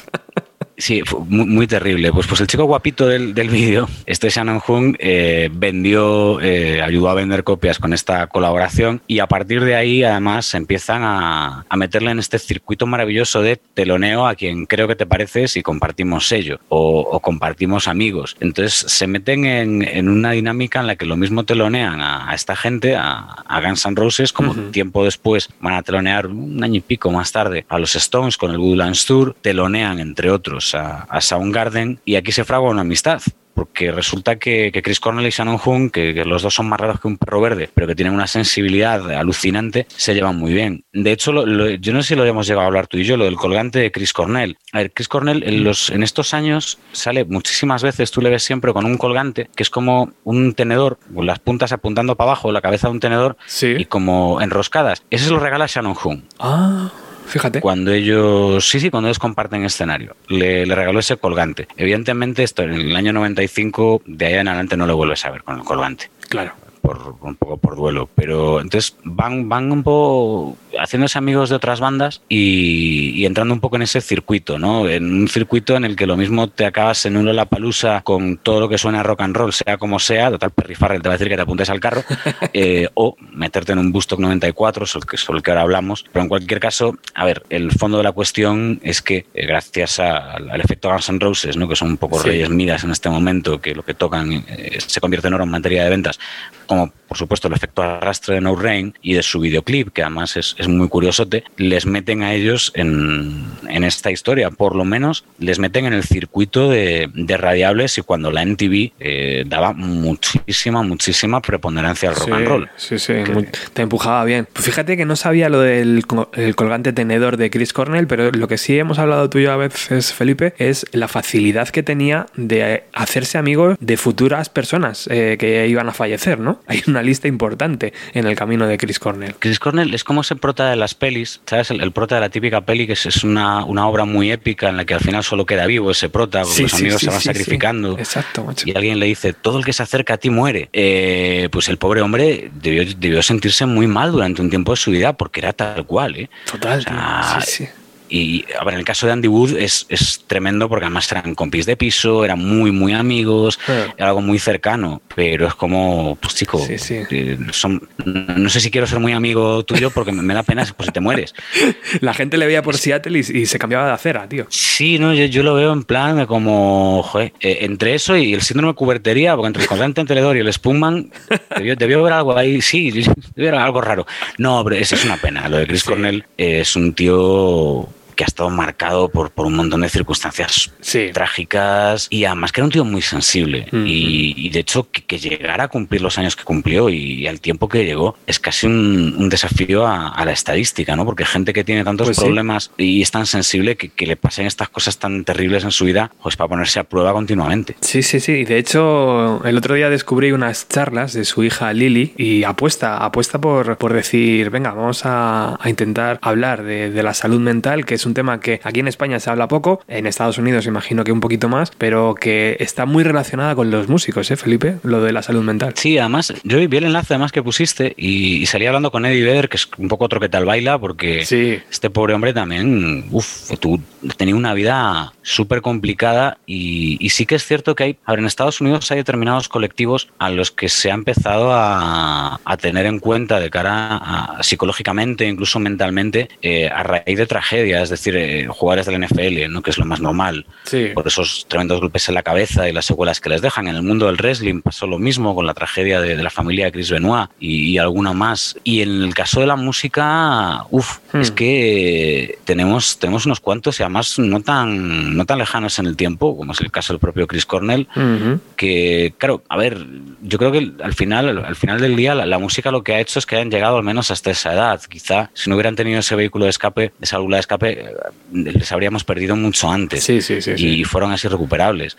Sí, 0.80 1.02
fue 1.04 1.20
muy, 1.28 1.44
muy 1.44 1.66
terrible. 1.66 2.10
Pues, 2.10 2.26
pues 2.26 2.40
el 2.40 2.46
chico 2.46 2.64
guapito 2.64 3.06
del, 3.06 3.34
del 3.34 3.50
vídeo, 3.50 3.86
este 4.06 4.30
Shannon 4.30 4.62
Hung, 4.66 4.96
eh, 4.98 5.50
vendió, 5.52 6.40
eh, 6.40 6.80
ayudó 6.80 7.10
a 7.10 7.14
vender 7.14 7.44
copias 7.44 7.78
con 7.78 7.92
esta 7.92 8.26
colaboración 8.28 9.02
y 9.06 9.18
a 9.18 9.26
partir 9.26 9.62
de 9.62 9.74
ahí 9.74 10.02
además 10.04 10.46
se 10.46 10.56
empiezan 10.56 11.02
a, 11.02 11.66
a 11.68 11.76
meterle 11.76 12.12
en 12.12 12.18
este 12.18 12.38
circuito 12.38 12.86
maravilloso 12.86 13.42
de 13.42 13.60
teloneo 13.74 14.26
a 14.26 14.34
quien 14.34 14.64
creo 14.64 14.88
que 14.88 14.96
te 14.96 15.04
parece 15.04 15.48
si 15.48 15.62
compartimos 15.62 16.26
sello 16.26 16.60
o, 16.70 17.00
o 17.00 17.20
compartimos 17.20 17.86
amigos. 17.86 18.38
Entonces 18.40 18.72
se 18.72 19.06
meten 19.06 19.44
en, 19.44 19.82
en 19.82 20.08
una 20.08 20.30
dinámica 20.30 20.80
en 20.80 20.86
la 20.86 20.96
que 20.96 21.04
lo 21.04 21.18
mismo 21.18 21.44
telonean 21.44 22.00
a, 22.00 22.30
a 22.30 22.34
esta 22.34 22.56
gente, 22.56 22.96
a, 22.96 23.18
a 23.18 23.60
Guns 23.60 23.84
N' 23.84 23.96
Roses, 23.96 24.32
como 24.32 24.54
tiempo 24.70 25.04
después 25.04 25.50
van 25.60 25.74
a 25.74 25.82
telonear 25.82 26.26
un 26.28 26.64
año 26.64 26.76
y 26.76 26.80
pico 26.80 27.12
más 27.12 27.32
tarde 27.32 27.66
a 27.68 27.78
los 27.78 27.94
Stones 27.96 28.38
con 28.38 28.50
el 28.50 28.56
Woodlands 28.56 29.04
Tour, 29.04 29.36
telonean 29.42 29.98
entre 29.98 30.30
otros 30.30 30.69
a, 30.74 31.02
a 31.02 31.20
Soundgarden 31.20 32.00
y 32.04 32.16
aquí 32.16 32.33
se 32.33 32.44
fragua 32.44 32.70
una 32.70 32.83
amistad. 32.83 33.20
Porque 33.52 33.92
resulta 33.92 34.37
que, 34.37 34.70
que 34.72 34.80
Chris 34.80 35.00
Cornell 35.00 35.26
y 35.26 35.30
Shannon 35.30 35.59
Hoon, 35.62 35.90
que, 35.90 36.14
que 36.14 36.24
los 36.24 36.40
dos 36.40 36.54
son 36.54 36.68
más 36.68 36.80
raros 36.80 36.98
que 36.98 37.09
un 37.09 37.18
perro 37.18 37.42
verde, 37.42 37.68
pero 37.74 37.87
que 37.87 37.94
tienen 37.94 38.14
una 38.14 38.26
sensibilidad 38.26 39.11
alucinante, 39.12 39.87
se 39.94 40.14
llevan 40.14 40.37
muy 40.37 40.54
bien. 40.54 40.85
De 40.94 41.12
hecho, 41.12 41.30
lo- 41.33 41.44
lo- 41.44 41.68
yo 41.68 41.92
no 41.92 42.00
sé 42.00 42.09
si 42.11 42.14
lo 42.14 42.22
habíamos 42.22 42.46
llegado 42.46 42.62
a 42.64 42.66
hablar 42.68 42.87
tú 42.87 42.96
y 42.96 43.04
yo, 43.04 43.18
lo 43.18 43.24
del 43.24 43.37
colgante 43.37 43.78
de 43.80 43.92
Chris 43.92 44.14
Cornell. 44.14 44.56
A 44.72 44.78
ver, 44.78 44.92
Chris 44.92 45.09
Cornell 45.09 45.42
en, 45.42 45.62
los, 45.62 45.90
en 45.90 46.02
estos 46.02 46.33
años 46.33 46.78
sale 46.92 47.24
muchísimas 47.26 47.83
veces, 47.83 48.11
tú 48.12 48.22
le 48.22 48.30
ves 48.30 48.44
siempre 48.44 48.72
con 48.72 48.87
un 48.87 48.96
colgante, 48.96 49.50
que 49.54 49.62
es 49.62 49.68
como 49.68 50.11
un 50.24 50.54
tenedor, 50.54 50.98
con 51.14 51.26
las 51.26 51.38
puntas 51.40 51.72
apuntando 51.72 52.16
para 52.16 52.30
abajo, 52.30 52.52
la 52.52 52.62
cabeza 52.62 52.87
de 52.88 52.92
un 52.92 53.00
tenedor, 53.00 53.37
Sí. 53.46 53.74
y 53.78 53.85
como 53.85 54.40
enroscadas. 54.40 55.02
Ese 55.11 55.26
se 55.26 55.30
lo 55.33 55.38
regala 55.40 55.66
Shannon 55.66 55.96
Hoon. 56.02 56.24
Ah, 56.38 56.90
fíjate. 57.30 57.60
Cuando 57.60 57.92
ellos, 57.92 58.68
sí, 58.68 58.80
sí, 58.80 58.90
cuando 58.90 59.08
ellos 59.08 59.18
comparten 59.18 59.64
escenario, 59.64 60.16
le, 60.28 60.66
le 60.66 60.74
regaló 60.74 60.98
ese 61.00 61.16
colgante. 61.16 61.66
Evidentemente, 61.76 62.42
esto 62.42 62.62
en 62.62 62.72
el 62.72 62.94
año 62.96 63.12
95, 63.12 64.02
de 64.06 64.26
ahí 64.26 64.34
en 64.34 64.48
adelante 64.48 64.76
no 64.76 64.86
lo 64.86 64.96
vuelves 64.96 65.24
a 65.24 65.30
ver 65.30 65.42
con 65.42 65.56
el 65.58 65.64
colgante, 65.64 66.10
Claro. 66.28 66.52
por, 66.82 67.14
un 67.20 67.36
poco 67.36 67.56
por 67.56 67.76
duelo. 67.76 68.08
Pero 68.14 68.60
entonces 68.60 68.96
van, 69.04 69.48
van 69.48 69.70
un 69.72 69.82
poco 69.82 70.56
haciéndose 70.78 71.18
amigos 71.18 71.50
de 71.50 71.56
otras 71.56 71.80
bandas 71.80 72.22
y, 72.28 73.11
y 73.14 73.26
entrando 73.26 73.54
un 73.54 73.61
poco 73.61 73.76
en 73.76 73.83
ese 73.83 74.00
circuito, 74.00 74.59
¿no? 74.59 74.88
En 74.88 75.04
un 75.12 75.28
circuito 75.28 75.76
en 75.76 75.85
el 75.85 75.96
que 75.96 76.06
lo 76.06 76.16
mismo 76.16 76.48
te 76.48 76.64
acabas 76.66 77.06
en 77.06 77.16
un 77.16 77.30
palusa 77.48 78.02
con 78.02 78.37
todo 78.37 78.61
lo 78.61 78.68
que 78.68 78.78
suena 78.78 79.00
a 79.00 79.02
rock 79.02 79.22
and 79.22 79.35
roll, 79.37 79.52
sea 79.52 79.78
como 79.78 79.98
sea, 79.98 80.30
total 80.30 80.50
Perry 80.50 80.74
Farrell 80.74 81.00
te 81.02 81.09
va 81.09 81.14
a 81.14 81.18
decir 81.18 81.28
que 81.28 81.37
te 81.37 81.42
apuntes 81.42 81.70
al 81.70 81.80
carro, 81.80 82.04
eh, 82.52 82.88
o 82.94 83.16
meterte 83.33 83.72
en 83.72 83.78
un 83.78 83.92
Bustock 83.92 84.20
94, 84.20 84.87
sobre 84.87 85.04
el, 85.04 85.11
que, 85.11 85.16
sobre 85.16 85.38
el 85.38 85.42
que 85.42 85.50
ahora 85.50 85.62
hablamos. 85.62 86.04
Pero 86.12 86.22
en 86.22 86.28
cualquier 86.28 86.61
caso, 86.61 86.96
a 87.14 87.24
ver, 87.24 87.42
el 87.50 87.70
fondo 87.72 87.96
de 87.98 88.04
la 88.04 88.12
cuestión 88.12 88.80
es 88.83 89.00
que 89.02 89.26
eh, 89.35 89.46
gracias 89.46 89.98
a- 90.00 90.35
al, 90.35 90.50
al 90.50 90.61
efecto 90.61 90.90
Guns 90.90 91.09
N' 91.09 91.18
Roses, 91.20 91.56
¿no? 91.56 91.68
que 91.68 91.76
son 91.76 91.88
un 91.88 91.96
poco 91.96 92.20
Sí. 92.20 92.28
reyes 92.28 92.50
miras 92.50 92.85
en 92.85 92.90
este 92.90 93.09
momento, 93.09 93.61
que 93.61 93.74
lo 93.74 93.83
que 93.83 93.94
tocan 93.94 94.33
eh, 94.48 94.78
se 94.87 95.00
convierte 95.00 95.28
en 95.28 95.35
oro 95.35 95.44
en 95.44 95.50
materia 95.50 95.85
de 95.85 95.90
ventas, 95.90 96.18
como 96.66 96.92
por 97.11 97.18
supuesto 97.18 97.49
el 97.49 97.55
efecto 97.55 97.83
arrastre 97.83 98.37
de 98.37 98.40
No 98.40 98.55
Rain 98.55 98.94
y 99.03 99.14
de 99.14 99.23
su 99.25 99.40
videoclip, 99.40 99.88
que 99.92 100.03
además 100.03 100.37
es, 100.37 100.55
es 100.59 100.68
muy 100.68 100.87
curiosote, 100.88 101.42
les 101.57 101.85
meten 101.85 102.23
a 102.23 102.33
ellos 102.35 102.70
en, 102.77 103.46
en 103.68 103.83
esta 103.83 104.12
historia, 104.12 104.51
por 104.53 104.77
lo 104.77 104.85
menos 104.85 105.25
les 105.40 105.59
meten 105.59 105.87
en 105.87 105.92
el 105.92 106.05
circuito 106.05 106.70
de, 106.70 107.11
de 107.12 107.37
radiables 107.37 107.99
y 107.99 108.03
cuando 108.03 108.31
la 108.31 108.42
NTV 108.42 108.92
eh, 109.01 109.42
daba 109.49 109.73
muchísima, 109.73 110.85
muchísima 110.85 111.40
preponderancia 111.42 112.11
al 112.11 112.14
rock 112.14 112.27
sí, 112.27 112.33
and 112.33 112.46
roll. 112.46 112.68
Sí, 112.77 112.99
sí, 113.01 113.12
muy- 113.33 113.49
te 113.73 113.83
empujaba 113.83 114.25
bien. 114.25 114.46
Pues 114.53 114.64
fíjate 114.64 114.96
que 114.96 115.05
no 115.05 115.16
sabía 115.16 115.49
lo 115.49 115.59
del 115.61 116.05
el 116.35 116.55
colgante 116.55 116.92
tenedor 116.92 117.37
de 117.37 117.51
Chris 117.51 117.73
Cornell, 117.73 118.07
pero 118.07 118.31
lo 118.31 118.46
que 118.46 118.57
sí 118.57 118.79
hemos 118.79 119.01
hablado 119.01 119.29
tú 119.29 119.38
y 119.38 119.42
yo 119.44 119.53
a 119.53 119.57
veces, 119.57 120.12
Felipe, 120.12 120.55
es 120.59 120.87
la 120.92 121.09
facilidad 121.09 121.68
que 121.70 121.83
tenía 121.83 122.27
de 122.37 122.85
hacerse 122.92 123.37
amigo 123.37 123.75
de 123.81 123.96
futuras 123.96 124.49
personas 124.49 125.09
eh, 125.11 125.37
que 125.40 125.66
iban 125.66 125.88
a 125.88 125.92
fallecer, 125.92 126.38
¿no? 126.38 126.61
Hay 126.66 126.83
una 126.87 126.99
lista 127.02 127.28
importante 127.28 127.92
en 128.14 128.26
el 128.26 128.36
camino 128.36 128.66
de 128.66 128.78
Chris 128.78 128.98
Cornell. 128.98 129.34
Chris 129.38 129.58
Cornell 129.58 129.92
es 129.94 130.04
como 130.04 130.20
ese 130.20 130.36
prota 130.36 130.70
de 130.70 130.76
las 130.76 130.94
pelis, 130.94 131.40
¿sabes? 131.46 131.70
El, 131.70 131.80
el 131.80 131.92
prota 131.92 132.16
de 132.16 132.20
la 132.20 132.28
típica 132.28 132.60
peli 132.62 132.86
que 132.86 132.94
es, 132.94 133.06
es 133.06 133.24
una, 133.24 133.64
una 133.64 133.86
obra 133.86 134.04
muy 134.04 134.30
épica 134.30 134.68
en 134.68 134.76
la 134.76 134.84
que 134.84 134.94
al 134.94 135.00
final 135.00 135.24
solo 135.24 135.46
queda 135.46 135.66
vivo 135.66 135.90
ese 135.90 136.08
prota, 136.08 136.42
porque 136.42 136.54
Sí, 136.54 136.62
los 136.62 136.72
sí, 136.72 136.76
amigos 136.78 137.00
sí, 137.00 137.06
se 137.06 137.12
van 137.12 137.20
sacrificando. 137.20 137.98
Exacto, 137.98 138.44
macho. 138.44 138.68
Y 138.68 138.76
alguien 138.76 138.98
le 138.98 139.06
dice, 139.06 139.32
todo 139.32 139.58
el 139.58 139.64
que 139.64 139.72
se 139.72 139.82
acerca 139.82 140.14
a 140.14 140.16
ti 140.18 140.30
muere. 140.30 140.68
Eh, 140.72 141.48
pues 141.50 141.68
el 141.68 141.78
pobre 141.78 142.02
hombre 142.02 142.50
debió, 142.54 142.84
debió 142.96 143.22
sentirse 143.22 143.66
muy 143.66 143.86
mal 143.86 144.12
durante 144.12 144.42
un 144.42 144.50
tiempo 144.50 144.72
de 144.72 144.76
su 144.76 144.90
vida 144.90 145.12
porque 145.16 145.40
era 145.40 145.52
tal 145.52 145.86
cual. 145.86 146.16
¿eh? 146.16 146.30
Total, 146.50 146.78
O 146.78 146.82
sea. 146.82 147.38
Sí, 147.40 147.64
sí. 147.64 147.68
Y 148.11 148.44
a 148.59 148.64
ver, 148.64 148.75
en 148.75 148.81
el 148.81 148.85
caso 148.85 149.07
de 149.07 149.12
Andy 149.12 149.29
Wood 149.29 149.57
es, 149.57 149.87
es 149.88 150.25
tremendo 150.27 150.68
porque 150.68 150.85
además 150.87 151.11
eran 151.12 151.35
compis 151.35 151.64
de 151.64 151.77
piso, 151.77 152.25
eran 152.25 152.40
muy, 152.44 152.73
muy 152.73 152.92
amigos, 152.92 153.59
Ah. 153.68 153.87
era 153.96 154.09
algo 154.09 154.20
muy 154.20 154.38
cercano, 154.40 155.01
pero 155.14 155.46
es 155.46 155.55
como, 155.55 156.16
pues 156.20 156.35
chico, 156.35 156.59
Sí, 156.59 156.77
sí. 156.79 156.96
eh, 157.11 157.38
son, 157.53 157.88
no 158.05 158.51
sé 158.51 158.61
si 158.61 158.70
quiero 158.70 158.87
ser 158.87 158.99
muy 158.99 159.12
amigo 159.12 159.64
tuyo 159.64 159.90
porque 159.90 160.11
me 160.12 160.23
me 160.23 160.35
da 160.35 160.42
pena 160.42 160.66
pues, 160.77 160.87
si 160.87 160.92
te 160.92 161.01
mueres. 161.01 161.35
La 162.01 162.12
gente 162.14 162.37
le 162.37 162.46
veía 162.46 162.62
por 162.62 162.77
Seattle 162.77 163.18
y, 163.18 163.38
y 163.38 163.46
se 163.46 163.59
cambiaba 163.59 163.87
de 163.87 163.92
acera, 163.92 164.29
tío. 164.29 164.46
Sí, 164.51 164.99
no, 164.99 165.14
yo, 165.14 165.25
yo 165.27 165.42
lo 165.42 165.55
veo 165.55 165.73
en 165.73 165.85
plan 165.85 166.16
de 166.16 166.27
como, 166.27 167.03
joder, 167.05 167.33
eh, 167.40 167.59
entre 167.62 167.94
eso 167.94 168.16
y 168.16 168.35
el 168.35 168.42
síndrome 168.42 168.73
de 168.73 168.77
cubertería, 168.77 169.35
porque 169.37 169.46
entre 169.49 169.62
el 169.62 169.68
colgante 169.68 170.05
teledor 170.05 170.37
y 170.37 170.40
el 170.40 170.53
Spumman, 170.53 171.11
debió, 171.57 171.77
debió 171.77 172.01
haber 172.01 172.12
algo 172.14 172.37
ahí, 172.37 172.61
sí, 172.61 172.90
debió 173.37 173.51
haber 173.51 173.55
algo 173.55 173.81
raro. 173.81 174.07
No, 174.38 174.64
pero 174.64 174.77
es, 174.77 174.92
es 174.92 175.05
una 175.05 175.16
pena. 175.16 175.49
Lo 175.49 175.59
de 175.59 175.66
Chris. 175.66 175.85
Cornell 175.85 176.25
es 176.37 176.75
un 176.77 176.92
tío 176.94 177.88
que 178.20 178.24
ha 178.24 178.26
estado 178.26 178.50
marcado 178.50 179.09
por, 179.09 179.30
por 179.30 179.46
un 179.46 179.54
montón 179.56 179.80
de 179.80 179.88
circunstancias 179.88 180.74
Sí. 180.83 181.09
trágicas 181.14 182.06
y 182.11 182.26
además 182.26 182.52
que 182.52 182.61
era 182.61 182.66
un 182.66 182.70
tío 182.70 182.85
muy 182.85 183.00
sensible 183.00 183.66
Ujú. 183.72 183.78
y, 183.87 184.35
y 184.37 184.50
de 184.50 184.61
hecho 184.61 184.90
que, 184.90 185.00
que 185.06 185.18
llegara 185.18 185.64
a 185.64 185.68
cumplir 185.68 186.02
los 186.02 186.18
años 186.18 186.37
que 186.37 186.44
cumplió 186.44 186.90
y, 186.90 187.26
al 187.26 187.40
tiempo 187.40 187.66
que 187.66 187.83
llegó 187.87 188.16
es 188.26 188.38
casi 188.38 188.66
un, 188.66 189.14
un 189.16 189.28
desafío 189.30 189.87
a, 189.87 190.09
a 190.09 190.24
la 190.26 190.33
estadística, 190.33 190.96
¿no? 190.96 191.06
Porque 191.06 191.24
gente 191.24 191.54
que 191.54 191.64
tiene 191.64 191.83
tantos 191.83 192.09
Pues 192.09 192.18
sí. 192.18 192.24
problemas 192.24 192.70
y 192.76 193.00
es 193.00 193.11
tan 193.11 193.24
sensible 193.24 193.76
que, 193.76 193.88
que 193.88 194.06
le 194.06 194.16
pasen 194.16 194.44
estas 194.46 194.68
cosas 194.68 194.98
tan 194.98 195.24
terribles 195.24 195.64
en 195.64 195.70
su 195.70 195.87
vida, 195.87 196.11
pues 196.22 196.37
para 196.37 196.48
ponerse 196.48 196.78
a 196.78 196.85
prueba 196.85 197.14
continuamente. 197.14 197.76
Sí, 197.80 198.02
sí, 198.02 198.20
sí. 198.20 198.44
De 198.44 198.59
hecho, 198.59 199.42
el 199.46 199.56
otro 199.56 199.74
día 199.76 199.88
descubrí 199.88 200.33
unas 200.33 200.68
charlas 200.68 201.14
de 201.14 201.24
su 201.24 201.42
hija 201.42 201.72
Lily 201.72 202.12
y 202.18 202.44
apuesta, 202.44 202.98
apuesta 202.98 203.40
por, 203.40 203.78
por 203.78 203.94
decir, 203.94 204.50
venga, 204.50 204.72
vamos 204.72 205.06
a, 205.06 205.56
a 205.59 205.70
intentar 205.70 206.18
hablar 206.20 206.64
de, 206.64 206.90
de 206.90 207.02
la 207.02 207.14
salud 207.14 207.40
mental, 207.40 207.87
que 207.87 207.94
es 207.94 208.04
un 208.04 208.10
un 208.11 208.14
tema 208.14 208.40
que 208.40 208.61
aquí 208.64 208.81
en 208.81 208.88
España 208.88 209.18
se 209.20 209.31
habla 209.31 209.49
poco, 209.49 209.81
en 209.88 210.07
Estados 210.07 210.38
Unidos 210.38 210.66
imagino 210.66 211.04
que 211.04 211.13
un 211.13 211.21
poquito 211.21 211.48
más, 211.48 211.71
pero 211.79 212.15
que 212.15 212.56
está 212.61 212.85
muy 212.87 213.04
relacionada 213.04 213.54
con 213.54 213.71
los 213.71 213.88
músicos, 213.88 214.31
¿eh, 214.31 214.37
Felipe? 214.37 214.77
Lo 214.83 215.00
de 215.02 215.13
la 215.13 215.23
salud 215.23 215.42
mental. 215.42 215.73
Sí, 215.77 215.96
además, 215.98 216.35
yo 216.44 216.58
vi 216.58 216.77
el 216.77 216.85
enlace 216.85 217.15
además 217.15 217.33
que 217.33 217.42
pusiste 217.42 217.94
y, 217.96 218.37
y 218.42 218.46
salí 218.46 218.67
hablando 218.67 218.90
con 218.90 219.06
Eddie 219.06 219.23
Vedder, 219.25 219.48
que 219.48 219.56
es 219.56 219.69
un 219.79 219.88
poco 219.88 220.04
otro 220.04 220.21
que 220.21 220.29
tal 220.29 220.44
baila, 220.44 220.79
porque 220.79 221.25
Sí. 221.25 221.61
este 221.71 221.90
pobre 221.90 222.15
hombre 222.15 222.33
también, 222.33 223.04
uff, 223.11 223.50
tú 223.61 223.81
tenía 224.17 224.35
una 224.35 224.54
vida 224.54 225.13
súper 225.23 225.61
complicada 225.63 226.38
y, 226.46 226.96
y 227.04 227.11
sí 227.11 227.27
que 227.27 227.37
es 227.37 227.44
cierto 227.44 227.75
que 227.75 227.85
hay, 227.85 227.98
a 228.04 228.13
ver, 228.13 228.21
en 228.21 228.27
Estados 228.27 228.61
Unidos 228.61 228.90
hay 228.90 228.98
determinados 228.98 229.48
colectivos 229.48 230.08
a 230.19 230.31
los 230.31 230.50
que 230.50 230.69
se 230.69 230.90
ha 230.90 230.94
empezado 230.94 231.52
a, 231.52 232.40
a 232.44 232.56
tener 232.56 232.87
en 232.87 232.98
cuenta 232.98 233.38
de 233.38 233.50
cara 233.50 233.96
a, 233.96 234.42
psicológicamente, 234.42 235.29
incluso 235.29 235.61
mentalmente, 235.61 236.29
eh, 236.42 236.69
a 236.69 236.83
raíz 236.83 237.19
de 237.19 237.27
tragedias, 237.27 237.89
es 237.90 238.00
decir, 238.00 238.16
eh, 238.16 238.46
jugadores 238.48 238.86
del 238.86 238.96
NFL, 239.02 239.48
¿no? 239.50 239.62
que 239.62 239.70
es 239.70 239.78
lo 239.78 239.84
más 239.84 240.00
normal, 240.00 240.46
Sí. 240.64 240.88
por 240.94 241.06
esos 241.06 241.46
tremendos 241.48 241.80
golpes 241.80 242.08
en 242.08 242.14
la 242.14 242.22
cabeza 242.22 242.68
y 242.68 242.72
las 242.72 242.84
secuelas 242.86 243.20
que 243.20 243.28
les 243.28 243.42
dejan. 243.42 243.68
En 243.68 243.76
el 243.76 243.82
mundo 243.82 244.06
del 244.06 244.16
wrestling 244.16 244.60
pasó 244.62 244.86
lo 244.86 244.98
mismo 244.98 245.34
con 245.34 245.46
la 245.46 245.54
tragedia 245.54 246.00
de, 246.00 246.16
de 246.16 246.22
la 246.22 246.30
familia 246.30 246.66
de 246.66 246.72
Chris 246.72 246.90
Benoit 246.90 247.28
y, 247.38 247.70
y 247.72 247.78
alguna 247.78 248.12
más. 248.12 248.56
Y 248.64 248.82
en 248.82 249.02
el 249.02 249.14
caso 249.14 249.40
de 249.40 249.46
la 249.46 249.56
música, 249.56 250.64
uff, 250.70 250.98
Hmm. 251.12 251.20
es 251.22 251.30
que 251.32 252.38
tenemos, 252.44 252.98
tenemos 252.98 253.26
unos 253.26 253.40
cuantos 253.40 253.80
y 253.80 253.82
además 253.82 254.18
no 254.18 254.40
tan, 254.40 255.16
no 255.16 255.24
tan 255.26 255.38
lejanos 255.38 255.78
en 255.80 255.86
el 255.86 255.96
tiempo, 255.96 256.36
como 256.36 256.52
es 256.52 256.60
el 256.60 256.70
caso 256.70 256.92
del 256.92 257.00
propio 257.00 257.26
Chris 257.26 257.46
Cornell, 257.46 257.88
Ujú. 257.96 258.40
que, 258.56 259.14
claro, 259.18 259.42
a 259.48 259.56
ver, 259.56 259.84
yo 260.22 260.38
creo 260.38 260.52
que 260.52 260.70
al 260.82 260.94
final, 260.94 261.44
al 261.44 261.56
final 261.56 261.80
del 261.80 261.96
día, 261.96 262.14
la, 262.14 262.26
la 262.26 262.38
música 262.38 262.70
lo 262.70 262.84
que 262.84 262.94
ha 262.94 263.00
hecho 263.00 263.18
es 263.18 263.26
que 263.26 263.36
hayan 263.36 263.50
llegado 263.50 263.76
al 263.76 263.82
menos 263.82 264.10
hasta 264.10 264.30
esa 264.30 264.52
edad. 264.52 264.80
Quizá 264.88 265.30
si 265.34 265.50
no 265.50 265.56
hubieran 265.56 265.74
tenido 265.76 265.98
ese 265.98 266.14
vehículo 266.14 266.44
de 266.44 266.50
escape, 266.50 266.92
esa 267.00 267.16
válvula 267.16 267.36
de 267.36 267.40
escape, 267.40 267.79
eh, 267.81 267.92
les 268.33 268.70
habríamos 268.72 269.04
perdido 269.04 269.37
mucho 269.37 269.70
antes. 269.70 270.04
Sí, 270.04 270.20
sí, 270.20 270.40
sí, 270.42 270.52
sí. 270.56 270.66
Y 270.81 270.85
fueron 270.85 271.12
así 271.12 271.28
recuperables. 271.28 271.96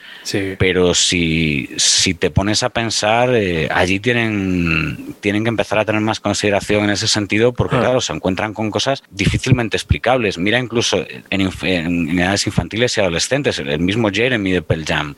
Pero 0.60 0.94
si, 0.94 1.70
si 1.78 2.14
te 2.14 2.30
pones 2.30 2.64
a 2.64 2.70
pensar, 2.70 3.30
eh, 3.34 3.68
allí 3.72 4.00
tienen, 4.00 5.16
tienen 5.20 5.44
que 5.44 5.50
empezar 5.50 5.80
a 5.80 5.86
tener 5.86 6.02
más 6.02 6.20
consideración 6.20 6.84
en 6.86 6.92
ese 6.92 7.08
sentido, 7.08 7.54
porque 7.54 7.76
Ah. 7.76 7.80
claro, 7.82 8.02
se 8.02 8.14
encuentran 8.14 8.54
con 8.54 8.72
cosas 8.72 9.04
difícilmente 9.10 9.78
explicables. 9.78 10.38
Mira 10.38 10.60
incluso 10.60 11.06
en, 11.30 11.42
inf- 11.42 11.64
en- 11.68 12.10
en 12.10 12.20
edades 12.20 12.48
infantiles 12.48 12.98
y 12.98 13.02
adolescentes, 13.02 13.60
el 13.60 13.80
mismo 13.80 14.10
Jeremy 14.12 14.52
de 14.52 14.62
Pearl 14.62 14.86
Jam. 14.86 15.16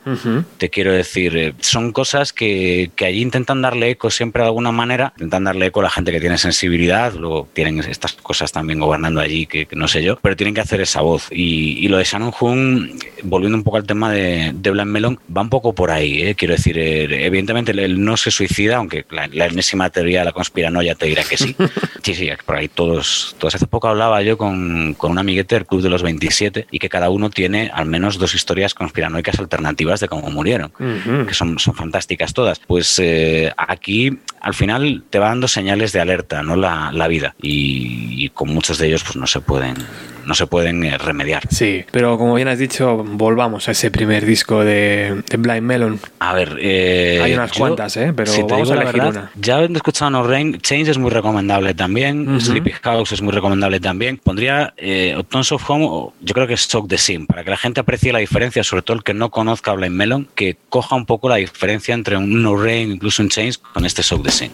Te 0.58 0.70
quiero 0.70 0.92
decir, 0.92 1.36
eh, 1.36 1.54
son 1.60 1.92
cosas 1.92 2.32
que, 2.32 2.90
que 2.96 3.06
allí 3.06 3.20
intentan 3.22 3.62
darle 3.62 3.90
eco 3.90 4.10
siempre 4.10 4.42
de 4.42 4.46
alguna 4.48 4.72
manera, 4.72 5.12
intentan 5.16 5.44
darle 5.44 5.66
eco 5.66 5.80
a 5.80 5.84
la 5.84 5.90
gente 5.90 6.12
que 6.12 6.20
tiene 6.20 6.38
sensibilidad, 6.38 7.12
luego 7.14 7.48
tienen 7.52 7.78
estas 7.80 8.12
cosas 8.14 8.52
también 8.52 8.78
gobernando 8.80 9.20
allí, 9.20 9.46
que, 9.46 9.66
que 9.66 9.76
no 9.76 9.88
sé 9.88 10.02
yo, 10.02 10.18
pero 10.22 10.36
tienen 10.36 10.53
que 10.54 10.60
hacer 10.60 10.80
esa 10.80 11.00
voz. 11.00 11.28
Y, 11.30 11.84
y 11.84 11.88
lo 11.88 11.98
de 11.98 12.04
Shannon 12.04 12.32
Hoon, 12.38 12.92
volviendo 13.22 13.56
un 13.58 13.64
poco 13.64 13.76
al 13.76 13.84
tema 13.86 14.10
de, 14.10 14.52
de 14.54 14.70
Blind 14.70 14.90
Melon, 14.90 15.18
va 15.34 15.42
un 15.42 15.50
poco 15.50 15.74
por 15.74 15.90
ahí, 15.90 16.22
eh, 16.22 16.34
quiero 16.34 16.54
decir, 16.54 16.78
eh, 16.78 17.26
evidentemente 17.26 17.72
él, 17.72 18.02
no 18.02 18.16
se 18.16 18.30
suicida, 18.30 18.76
aunque 18.76 19.04
la, 19.10 19.26
la 19.28 19.46
enésima 19.46 19.90
teoría 19.90 20.20
de 20.20 20.26
la 20.26 20.32
conspiranoia 20.32 20.94
te 20.94 21.06
dirá 21.06 21.22
que 21.24 21.36
sí. 21.36 21.54
Sí, 22.02 22.14
sí, 22.14 22.28
por 22.44 22.56
ahí 22.56 22.68
todos, 22.68 23.34
todos. 23.38 23.54
Hace 23.54 23.66
poco 23.66 23.88
hablaba 23.88 24.20
yo 24.22 24.36
con, 24.36 24.92
con 24.94 25.10
un 25.12 25.18
amiguete 25.18 25.54
del 25.54 25.64
Club 25.66 25.80
de 25.80 25.88
los 25.88 26.02
27 26.02 26.66
y 26.70 26.78
que 26.78 26.90
cada 26.90 27.08
uno 27.08 27.30
tiene 27.30 27.70
al 27.72 27.86
menos 27.86 28.18
dos 28.18 28.34
historias 28.34 28.74
conspiranoicas 28.74 29.38
alternativas 29.38 30.00
de 30.00 30.08
cómo 30.08 30.30
murieron 30.30 30.70
Ujú. 30.78 31.26
que 31.26 31.32
son, 31.32 31.58
son 31.58 31.74
fantásticas 31.74 32.34
todas. 32.34 32.58
Pues 32.60 32.98
eh, 32.98 33.52
aquí 33.56 34.18
al 34.42 34.52
final 34.52 35.02
te 35.08 35.18
va 35.18 35.28
dando 35.28 35.48
señales 35.48 35.92
de 35.92 36.00
alerta, 36.00 36.42
¿no? 36.42 36.56
La, 36.56 36.90
la 36.92 37.08
vida. 37.08 37.34
Y, 37.40 38.24
y 38.24 38.28
con 38.28 38.50
muchos 38.50 38.76
de 38.78 38.88
ellos 38.88 39.02
pues 39.02 39.16
no 39.16 39.26
se 39.26 39.40
pueden, 39.40 39.76
no 40.26 40.34
se 40.34 40.46
pueden 40.46 40.82
eh, 40.84 40.98
remediar. 40.98 41.42
Sí, 41.50 41.84
pero 41.90 42.18
como 42.18 42.34
bien 42.34 42.48
has 42.48 42.58
dicho, 42.58 43.04
volvamos 43.04 43.68
a 43.68 43.72
ese 43.72 43.90
primer 43.90 44.24
disco 44.24 44.64
de, 44.64 45.22
de 45.28 45.36
Blind 45.36 45.62
Melon. 45.62 46.00
A 46.18 46.34
ver, 46.34 46.56
eh, 46.60 47.20
Hay 47.22 47.34
unas 47.34 47.52
cuantas, 47.52 47.96
¿eh? 47.96 48.12
Pero 48.14 48.30
si 48.30 48.38
te 48.46 48.52
vamos 48.52 48.68
digo 48.68 48.72
a 48.72 48.76
la 48.76 48.82
elegir 48.90 49.02
verdad, 49.02 49.30
una. 49.34 49.40
Ya 49.40 49.56
habiendo 49.56 49.76
escuchado 49.78 50.10
No 50.10 50.22
Rain, 50.26 50.58
Change 50.60 50.90
es 50.90 50.98
muy 50.98 51.10
recomendable 51.10 51.74
también, 51.74 52.28
Ujú. 52.28 52.40
Sleepy 52.40 52.72
House 52.82 53.12
es 53.12 53.22
muy 53.22 53.32
recomendable 53.32 53.80
también. 53.80 54.18
Pondría 54.22 54.74
eh, 54.76 55.16
Tons 55.28 55.52
of 55.52 55.68
Home, 55.70 56.12
yo 56.20 56.34
creo 56.34 56.46
que 56.46 56.54
es 56.54 56.68
Shock 56.68 56.88
the 56.88 56.98
Sim, 56.98 57.26
para 57.26 57.44
que 57.44 57.50
la 57.50 57.56
gente 57.56 57.80
aprecie 57.80 58.12
la 58.12 58.18
diferencia, 58.20 58.64
sobre 58.64 58.82
todo 58.82 58.96
el 58.96 59.02
que 59.02 59.14
no 59.14 59.30
conozca 59.30 59.72
Blind 59.72 59.94
Melon, 59.94 60.28
que 60.34 60.56
coja 60.68 60.94
un 60.96 61.06
poco 61.06 61.28
la 61.28 61.36
diferencia 61.36 61.94
entre 61.94 62.16
un 62.16 62.42
No 62.42 62.56
Rain, 62.56 62.92
incluso 62.92 63.22
un 63.22 63.28
Change, 63.28 63.58
con 63.72 63.84
este 63.84 64.02
Shock 64.02 64.24
the 64.24 64.30
Sim. 64.30 64.50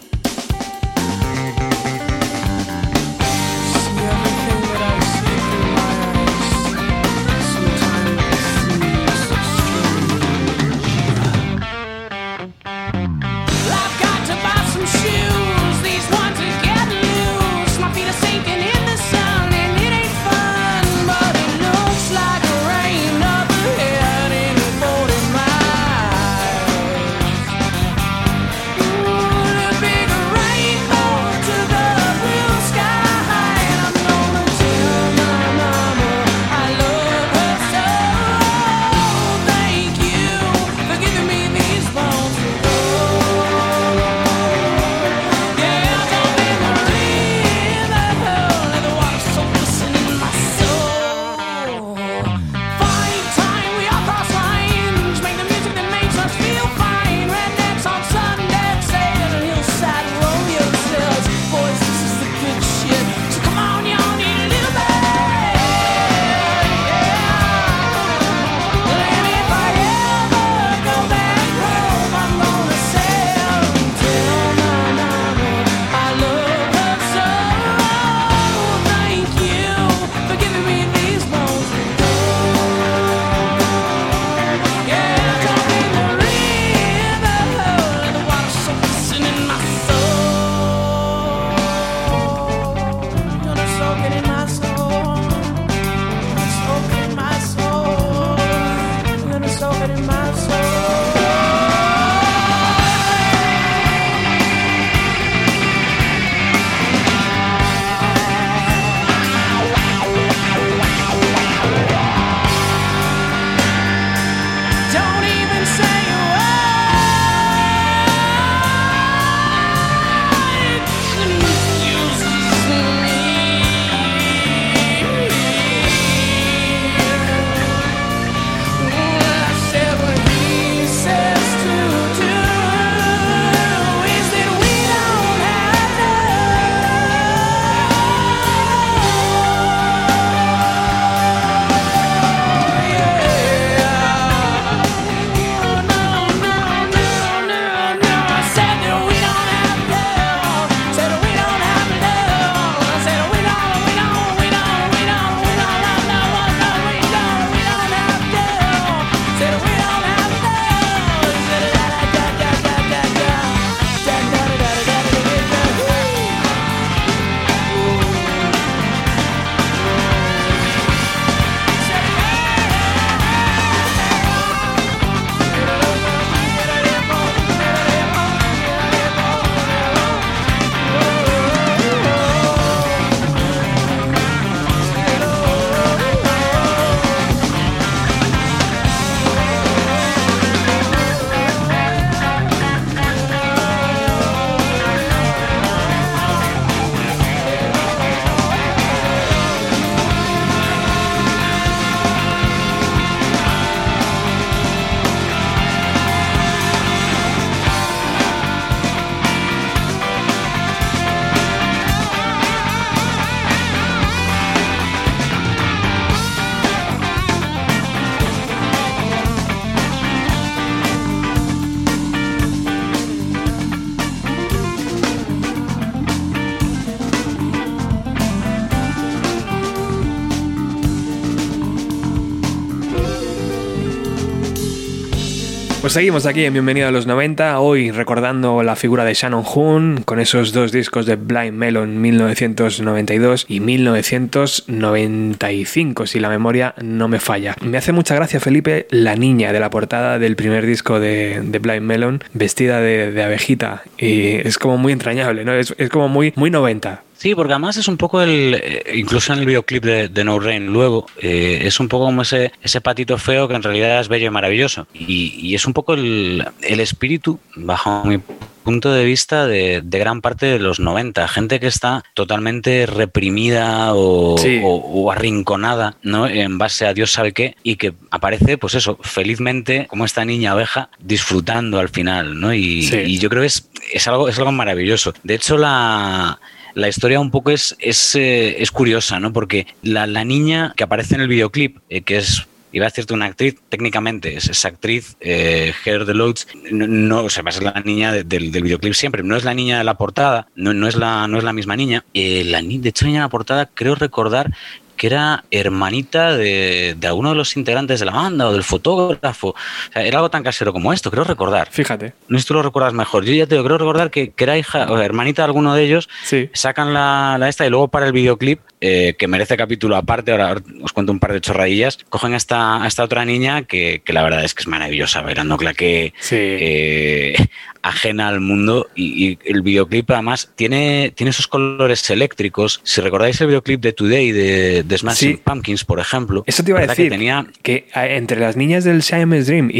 Pues 235.91 235.95
seguimos 235.95 236.25
aquí 236.25 236.45
en 236.45 236.53
Bienvenido 236.53 236.87
a 236.87 236.91
los 236.91 237.05
90, 237.05 237.59
hoy 237.59 237.91
recordando 237.91 238.63
la 238.63 238.77
figura 238.77 239.03
de 239.03 239.13
Shannon 239.13 239.43
Hoon 239.43 240.03
con 240.05 240.21
esos 240.21 240.53
dos 240.53 240.71
discos 240.71 241.05
de 241.05 241.17
Blind 241.17 241.51
Melon 241.51 241.99
1992 241.99 243.45
y 243.49 243.59
1995, 243.59 246.07
si 246.07 246.21
la 246.21 246.29
memoria 246.29 246.73
no 246.81 247.09
me 247.09 247.19
falla. 247.19 247.57
Me 247.59 247.77
hace 247.77 247.91
mucha 247.91 248.15
gracia, 248.15 248.39
Felipe, 248.39 248.87
la 248.89 249.17
niña 249.17 249.51
de 249.51 249.59
la 249.59 249.69
portada 249.69 250.17
del 250.17 250.37
primer 250.37 250.65
disco 250.65 251.01
de, 251.01 251.41
Blind 251.61 251.81
Melon, 251.81 252.23
vestida 252.31 252.79
de, 252.79 253.11
de 253.11 253.23
abejita, 253.23 253.83
y 253.97 254.35
es 254.47 254.57
como 254.57 254.77
muy 254.77 254.93
entrañable, 254.93 255.43
¿no? 255.43 255.51
Es, 255.51 255.75
es 255.77 255.89
como 255.89 256.07
muy, 256.07 256.31
muy 256.37 256.51
90. 256.51 257.03
Sí, 257.21 257.35
porque 257.35 257.53
además 257.53 257.77
es 257.77 257.87
un 257.87 257.97
poco 257.97 258.19
el, 258.23 258.55
eh, 258.59 258.83
incluso 258.95 259.31
en 259.31 259.37
el 259.39 259.45
videoclip 259.45 259.83
de, 259.83 260.07
de 260.07 260.23
No 260.23 260.39
Rain 260.39 260.65
luego, 260.65 261.05
eh, 261.21 261.61
es 261.65 261.79
un 261.79 261.87
poco 261.87 262.05
como 262.05 262.23
ese, 262.23 262.51
ese 262.63 262.81
patito 262.81 263.15
feo 263.19 263.47
que 263.47 263.53
en 263.53 263.61
realidad 263.61 263.99
es 263.99 264.07
bello 264.07 264.25
y 264.25 264.29
maravilloso. 264.31 264.87
Y, 264.91 265.35
y 265.39 265.53
es 265.53 265.67
un 265.67 265.73
poco 265.73 265.93
el, 265.93 266.43
el 266.63 266.79
espíritu, 266.79 267.39
bajo 267.55 268.03
mi 268.05 268.17
punto 268.63 268.91
de 268.91 269.05
vista, 269.05 269.45
de, 269.45 269.81
de 269.83 269.99
gran 269.99 270.21
parte 270.21 270.47
de 270.47 270.57
los 270.57 270.79
90. 270.79 271.27
Gente 271.27 271.59
que 271.59 271.67
está 271.67 272.03
totalmente 272.15 272.87
reprimida 272.87 273.93
o, 273.93 274.39
Sí. 274.39 274.59
o- 274.63 274.77
o 274.77 275.11
arrinconada, 275.11 275.97
¿no? 276.01 276.25
En 276.25 276.57
base 276.57 276.87
a 276.87 276.93
Dios 276.95 277.11
sabe 277.11 277.33
qué, 277.33 277.55
y 277.61 277.75
que 277.75 277.93
aparece, 278.09 278.57
pues 278.57 278.73
eso, 278.73 278.97
felizmente, 279.01 279.85
como 279.91 280.05
esta 280.05 280.25
niña 280.25 280.53
abeja, 280.53 280.89
disfrutando 280.99 281.77
al 281.77 281.89
final, 281.89 282.39
¿no? 282.39 282.51
Y, 282.51 282.81
Sí. 282.81 282.97
y 283.05 283.19
yo 283.19 283.29
creo 283.29 283.41
que 283.41 283.47
es, 283.47 283.69
es, 283.93 284.07
algo, 284.07 284.27
es 284.27 284.39
algo 284.39 284.51
maravilloso. 284.51 285.13
De 285.21 285.35
hecho, 285.35 285.55
la, 285.59 286.39
la 286.73 286.87
historia 286.87 287.19
un 287.19 287.31
poco 287.31 287.51
es, 287.51 287.75
es, 287.79 288.15
eh, 288.15 288.61
es 288.61 288.71
curiosa, 288.71 289.19
¿no? 289.19 289.31
Porque 289.33 289.67
la, 289.83 290.07
la 290.07 290.23
niña 290.25 290.73
que 290.75 290.83
aparece 290.83 291.15
en 291.15 291.21
el 291.21 291.27
videoclip, 291.27 291.77
eh, 291.89 292.01
que 292.01 292.17
es 292.17 292.47
iba 292.73 292.85
a 292.85 292.89
decirte 292.89 293.13
una 293.13 293.25
actriz, 293.25 293.55
técnicamente 293.67 294.37
es 294.37 294.47
esa 294.47 294.69
actriz, 294.69 295.17
eh, 295.19 295.73
Heather 295.83 296.05
Deloach, 296.05 296.43
no, 296.71 296.87
no, 296.87 297.23
o 297.25 297.29
sea, 297.29 297.43
va 297.43 297.49
a 297.49 297.51
ser 297.51 297.63
la 297.63 297.81
niña 297.83 298.13
de- 298.13 298.23
del, 298.23 298.49
del 298.53 298.63
videoclip 298.63 298.93
siempre, 298.93 299.23
no 299.23 299.35
es 299.35 299.43
la 299.43 299.53
niña 299.53 299.77
de 299.79 299.83
la 299.83 299.95
portada, 299.95 300.47
no, 300.55 300.73
no, 300.73 300.87
es, 300.87 300.95
la, 300.95 301.27
no 301.27 301.37
es 301.37 301.43
la 301.43 301.51
misma 301.51 301.75
niña. 301.75 302.05
Eh, 302.13 302.43
la, 302.45 302.61
de 302.61 302.87
hecho, 302.87 303.03
la 303.03 303.07
niña 303.09 303.19
de 303.19 303.25
la 303.25 303.29
portada 303.29 303.69
creo 303.73 303.95
recordar 303.95 304.53
que 305.01 305.07
era 305.07 305.45
hermanita 305.49 306.37
de, 306.37 306.95
de 306.95 307.07
alguno 307.07 307.29
de 307.29 307.35
los 307.35 307.57
integrantes 307.57 307.99
de 307.99 308.05
la 308.05 308.11
banda 308.11 308.47
o 308.47 308.53
del 308.53 308.63
fotógrafo. 308.63 309.47
O 309.47 309.55
sea, 309.91 310.03
era 310.05 310.19
algo 310.19 310.29
tan 310.29 310.43
casero 310.43 310.71
como 310.73 310.93
esto, 310.93 311.09
creo 311.09 311.23
recordar. 311.23 311.69
Fíjate. 311.71 312.13
No 312.27 312.37
sé 312.37 312.43
si 312.43 312.47
tú 312.49 312.53
lo 312.53 312.61
recuerdas 312.61 312.93
mejor. 312.93 313.25
Yo 313.25 313.33
ya 313.33 313.47
te 313.47 313.55
digo, 313.55 313.65
creo 313.65 313.79
recordar 313.79 314.11
que, 314.11 314.29
que 314.29 314.43
era 314.43 314.59
hija 314.59 314.91
o 314.91 314.99
hermanita 314.99 315.41
de 315.41 315.45
alguno 315.47 315.73
de 315.73 315.83
ellos. 315.85 316.07
Sí. 316.23 316.51
Sacan 316.53 316.93
la, 316.93 317.37
la 317.39 317.49
esta 317.49 317.65
y 317.65 317.71
luego 317.71 317.87
para 317.87 318.05
el 318.05 318.11
videoclip, 318.13 318.59
eh, 318.79 319.15
que 319.17 319.27
merece 319.27 319.57
capítulo 319.57 319.95
aparte, 319.95 320.31
ahora 320.33 320.61
os 320.83 320.93
cuento 320.93 321.11
un 321.11 321.19
par 321.19 321.33
de 321.33 321.41
chorradillas, 321.41 321.97
cogen 322.09 322.35
a 322.35 322.37
esta, 322.37 322.83
a 322.83 322.87
esta 322.87 323.03
otra 323.03 323.25
niña 323.25 323.63
que, 323.63 324.03
que 324.05 324.13
la 324.13 324.21
verdad 324.21 324.43
es 324.43 324.53
que 324.53 324.61
es 324.61 324.67
maravillosa, 324.67 325.21
bailando 325.21 325.57
claqué, 325.57 326.13
Sí. 326.19 326.35
eh, 326.37 327.47
ajena 327.81 328.27
al 328.27 328.39
mundo. 328.39 328.87
Y, 328.95 329.31
y 329.31 329.39
el 329.45 329.63
videoclip 329.63 330.11
además 330.11 330.51
tiene, 330.55 331.11
tiene 331.15 331.31
esos 331.31 331.47
colores 331.47 332.07
eléctricos. 332.11 332.81
Si 332.83 333.01
recordáis 333.01 333.41
el 333.41 333.47
videoclip 333.47 333.81
de 333.81 333.93
Today 333.93 334.31
de, 334.31 334.83
de 334.91 334.97
Smashing 334.99 335.31
Sí. 335.37 335.41
Pumpkins, 335.43 335.83
por 335.85 335.99
ejemplo, 335.99 336.43
Eso 336.45 336.63
te 336.63 336.69
iba 336.71 336.77
a 336.77 336.81
¿verdad 336.81 336.95
que 336.95 337.03
decir. 337.03 337.11
tenía 337.17 337.45
que 337.63 337.87
eh, 337.95 338.15
entre 338.17 338.39
las 338.39 338.55
niñas 338.55 338.83
del 338.83 339.01
Siamese 339.01 339.51
Dream 339.51 339.69
y, 339.73 339.79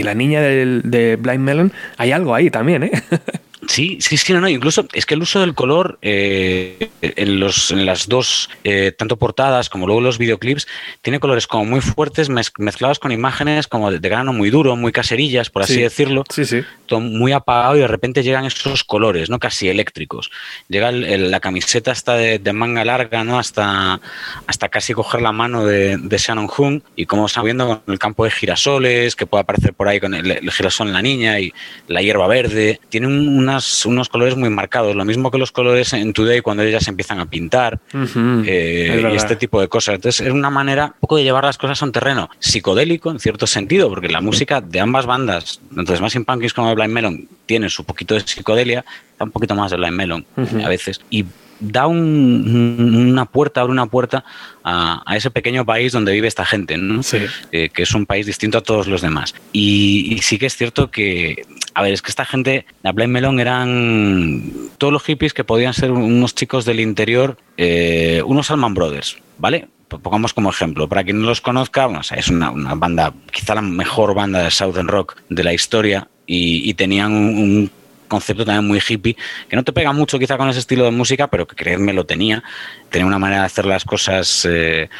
y 0.00 0.02
la 0.02 0.14
niña 0.14 0.40
del, 0.40 0.82
de 0.84 1.14
Blind 1.16 1.40
Melon 1.44 1.72
hay 1.96 2.10
algo 2.12 2.34
ahí 2.34 2.50
también, 2.50 2.82
¿eh? 2.84 2.90
Sí, 3.70 3.98
sí, 4.00 4.16
sí, 4.16 4.32
no, 4.32 4.40
no. 4.40 4.48
Incluso 4.48 4.84
es 4.92 5.06
que 5.06 5.14
el 5.14 5.22
uso 5.22 5.38
del 5.38 5.54
color 5.54 5.96
eh, 6.02 6.90
en, 7.02 7.38
los, 7.38 7.70
en 7.70 7.86
las 7.86 8.08
dos, 8.08 8.50
eh, 8.64 8.90
tanto 8.90 9.16
portadas 9.16 9.68
como 9.68 9.86
luego 9.86 10.00
los 10.00 10.18
videoclips, 10.18 10.66
tiene 11.02 11.20
colores 11.20 11.46
como 11.46 11.64
muy 11.64 11.80
fuertes 11.80 12.30
mez- 12.30 12.50
mezclados 12.58 12.98
con 12.98 13.12
imágenes 13.12 13.68
como 13.68 13.92
de, 13.92 14.00
de 14.00 14.08
grano 14.08 14.32
muy 14.32 14.50
duro, 14.50 14.74
muy 14.74 14.90
caserillas, 14.90 15.50
por 15.50 15.62
así 15.62 15.74
Sí. 15.74 15.82
decirlo. 15.82 16.24
Sí, 16.30 16.44
sí. 16.44 16.62
todo 16.86 16.98
muy 16.98 17.30
apagado 17.30 17.76
y 17.76 17.78
de 17.80 17.86
repente 17.86 18.24
llegan 18.24 18.44
esos 18.44 18.82
colores, 18.82 19.30
¿no? 19.30 19.38
Casi 19.38 19.68
eléctricos. 19.68 20.32
Llega 20.68 20.88
el- 20.88 21.04
el- 21.04 21.30
la 21.30 21.38
camiseta 21.38 21.92
hasta 21.92 22.14
de, 22.16 22.40
de 22.40 22.52
manga 22.52 22.84
larga, 22.84 23.22
¿no? 23.22 23.38
Hasta, 23.38 24.00
hasta 24.48 24.68
casi 24.68 24.92
coger 24.94 25.22
la 25.22 25.30
mano 25.30 25.64
de, 25.64 25.96
de 25.96 26.18
Shannon 26.18 26.48
Hoon 26.56 26.82
y 26.96 27.06
como 27.06 27.26
estamos 27.26 27.44
viendo 27.44 27.68
con 27.84 27.92
el 27.94 28.00
campo 28.00 28.24
de 28.24 28.32
girasoles, 28.32 29.14
que 29.14 29.26
puede 29.26 29.42
aparecer 29.42 29.72
por 29.74 29.86
ahí 29.86 30.00
con 30.00 30.14
el, 30.14 30.28
el 30.32 30.50
girasol 30.50 30.88
en 30.88 30.94
la 30.94 31.02
niña 31.02 31.38
y 31.38 31.52
la 31.86 32.02
hierba 32.02 32.26
verde. 32.26 32.80
Tiene 32.88 33.06
un- 33.06 33.28
unas, 33.60 33.86
unos 33.86 34.08
colores 34.08 34.36
muy 34.36 34.50
marcados, 34.50 34.96
lo 34.96 35.04
mismo 35.04 35.30
que 35.30 35.38
los 35.38 35.52
colores 35.52 35.92
en 35.92 36.12
Today 36.12 36.40
cuando 36.40 36.62
ellas 36.62 36.86
empiezan 36.88 37.20
a 37.20 37.26
pintar 37.26 37.78
eh, 37.94 39.02
es 39.04 39.12
y 39.12 39.16
este 39.16 39.36
tipo 39.36 39.60
de 39.60 39.68
cosas. 39.68 39.96
Entonces 39.96 40.26
es 40.26 40.32
una 40.32 40.50
manera 40.50 40.86
un 40.86 41.00
poco 41.00 41.16
de 41.16 41.24
llevar 41.24 41.44
las 41.44 41.58
cosas 41.58 41.80
a 41.82 41.84
un 41.84 41.92
terreno 41.92 42.30
psicodélico 42.38 43.10
en 43.10 43.20
cierto 43.20 43.46
sentido, 43.46 43.88
porque 43.88 44.08
la 44.08 44.20
música 44.20 44.60
de 44.60 44.80
ambas 44.80 45.06
bandas, 45.06 45.60
tanto 45.74 45.92
de 45.92 45.98
Smashing 45.98 46.24
Pumpkins 46.24 46.54
como 46.54 46.68
de 46.68 46.74
Blind 46.74 46.92
Melon, 46.92 47.28
tiene 47.46 47.68
su 47.68 47.84
poquito 47.84 48.14
de 48.14 48.20
psicodelia, 48.20 48.84
da 49.18 49.24
un 49.24 49.30
poquito 49.30 49.54
más 49.54 49.70
de 49.70 49.76
Blind 49.76 49.96
Melon 49.96 50.26
a 50.64 50.68
veces, 50.68 51.00
y 51.10 51.24
da 51.60 51.86
un- 51.86 53.08
una 53.10 53.26
puerta, 53.26 53.60
abre 53.60 53.72
una 53.72 53.86
puerta 53.86 54.24
a, 54.64 55.02
a 55.06 55.16
ese 55.16 55.30
pequeño 55.30 55.64
país 55.64 55.92
donde 55.92 56.12
vive 56.12 56.26
esta 56.28 56.44
gente, 56.44 56.76
¿no? 56.76 57.02
Sí. 57.02 57.18
Eh, 57.52 57.68
que 57.68 57.82
es 57.82 57.94
un 57.94 58.06
país 58.06 58.26
distinto 58.26 58.58
a 58.58 58.62
todos 58.62 58.86
los 58.86 59.02
demás. 59.02 59.34
Y, 59.52 60.14
y 60.14 60.18
sí 60.18 60.38
que 60.38 60.46
es 60.46 60.56
cierto 60.56 60.90
que, 60.90 61.44
a 61.74 61.82
ver, 61.82 61.92
es 61.92 62.02
que 62.02 62.10
esta 62.10 62.24
gente, 62.24 62.66
la 62.82 62.92
Blind 62.92 63.12
Melon 63.12 63.40
eran 63.40 64.42
todos 64.78 64.92
los 64.92 65.02
hippies 65.04 65.34
que 65.34 65.44
podían 65.44 65.74
ser 65.74 65.92
unos 65.92 66.34
chicos 66.34 66.64
del 66.64 66.80
interior, 66.80 67.36
eh, 67.56 68.22
unos 68.24 68.50
Alman 68.50 68.74
Brothers, 68.74 69.18
¿vale? 69.38 69.68
Pongamos 69.88 70.32
como 70.32 70.50
ejemplo, 70.50 70.88
para 70.88 71.02
quien 71.02 71.20
no 71.20 71.26
los 71.26 71.40
conozca, 71.40 71.86
bueno, 71.86 72.00
o 72.00 72.04
sea, 72.04 72.16
es 72.16 72.28
una, 72.28 72.50
una 72.50 72.74
banda, 72.76 73.12
quizá 73.32 73.56
la 73.56 73.62
mejor 73.62 74.14
banda 74.14 74.40
de 74.44 74.50
Southern 74.52 74.86
Rock 74.86 75.16
de 75.28 75.42
la 75.42 75.52
historia 75.52 76.08
y, 76.26 76.68
y 76.70 76.74
tenían 76.74 77.12
un, 77.12 77.26
un 77.38 77.70
concepto 78.10 78.44
también 78.44 78.66
muy 78.66 78.82
hippie, 78.86 79.16
que 79.48 79.56
no 79.56 79.64
te 79.64 79.72
pega 79.72 79.92
mucho 79.94 80.18
quizá 80.18 80.36
con 80.36 80.50
ese 80.50 80.58
estilo 80.58 80.84
de 80.84 80.90
música, 80.90 81.28
pero 81.28 81.46
que 81.46 81.56
creedme 81.56 81.94
lo 81.94 82.04
tenía. 82.04 82.44
Tenía 82.90 83.06
una 83.06 83.18
manera 83.18 83.40
de 83.40 83.46
hacer 83.46 83.64
las 83.64 83.84
cosas 83.86 84.46
eh, 84.50 84.90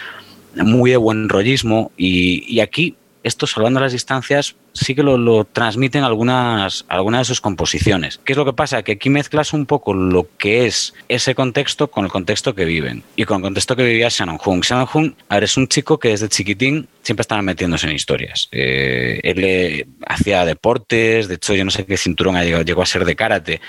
muy 0.54 0.92
de 0.92 0.96
buen 0.96 1.28
rollismo 1.28 1.92
y, 1.98 2.44
y 2.48 2.60
aquí, 2.60 2.96
esto 3.22 3.46
salvando 3.46 3.80
las 3.80 3.92
distancias, 3.92 4.56
sí 4.72 4.94
que 4.94 5.02
lo, 5.02 5.44
transmiten 5.44 6.04
algunas, 6.04 6.84
algunas 6.88 7.20
de 7.20 7.24
sus 7.26 7.40
composiciones. 7.40 8.20
¿Qué 8.24 8.32
es 8.32 8.36
lo 8.36 8.44
que 8.44 8.52
pasa? 8.52 8.82
Que 8.82 8.92
aquí 8.92 9.10
mezclas 9.10 9.52
un 9.52 9.66
poco 9.66 9.92
lo 9.94 10.26
que 10.38 10.66
es 10.66 10.94
ese 11.08 11.34
contexto 11.34 11.90
con 11.90 12.04
el 12.04 12.10
contexto 12.10 12.54
que 12.54 12.64
viven 12.64 13.02
y 13.16 13.24
con 13.24 13.38
el 13.38 13.42
contexto 13.42 13.76
que 13.76 13.84
vivía 13.84 14.08
Shannon 14.08 14.38
Hoon. 14.42 14.60
Shannon 14.60 14.88
Hoon, 14.92 15.16
a 15.28 15.34
ver, 15.34 15.44
es 15.44 15.56
un 15.56 15.68
chico 15.68 15.98
que 15.98 16.08
desde 16.08 16.28
chiquitín 16.28 16.88
siempre 17.02 17.22
estaba 17.22 17.42
metiéndose 17.42 17.86
en 17.88 17.94
historias. 17.94 18.48
Eh, 18.52 19.20
él 19.22 19.44
eh, 19.44 19.86
hacía 20.06 20.44
deportes, 20.44 21.28
de 21.28 21.34
hecho 21.34 21.54
yo 21.54 21.64
no 21.64 21.70
sé 21.70 21.84
qué 21.84 21.96
cinturón 21.96 22.36
ha 22.36 22.44
llegado- 22.44 22.64
llegó 22.64 22.82
a 22.82 22.86
ser 22.86 23.04
de 23.04 23.16
karate, 23.16 23.60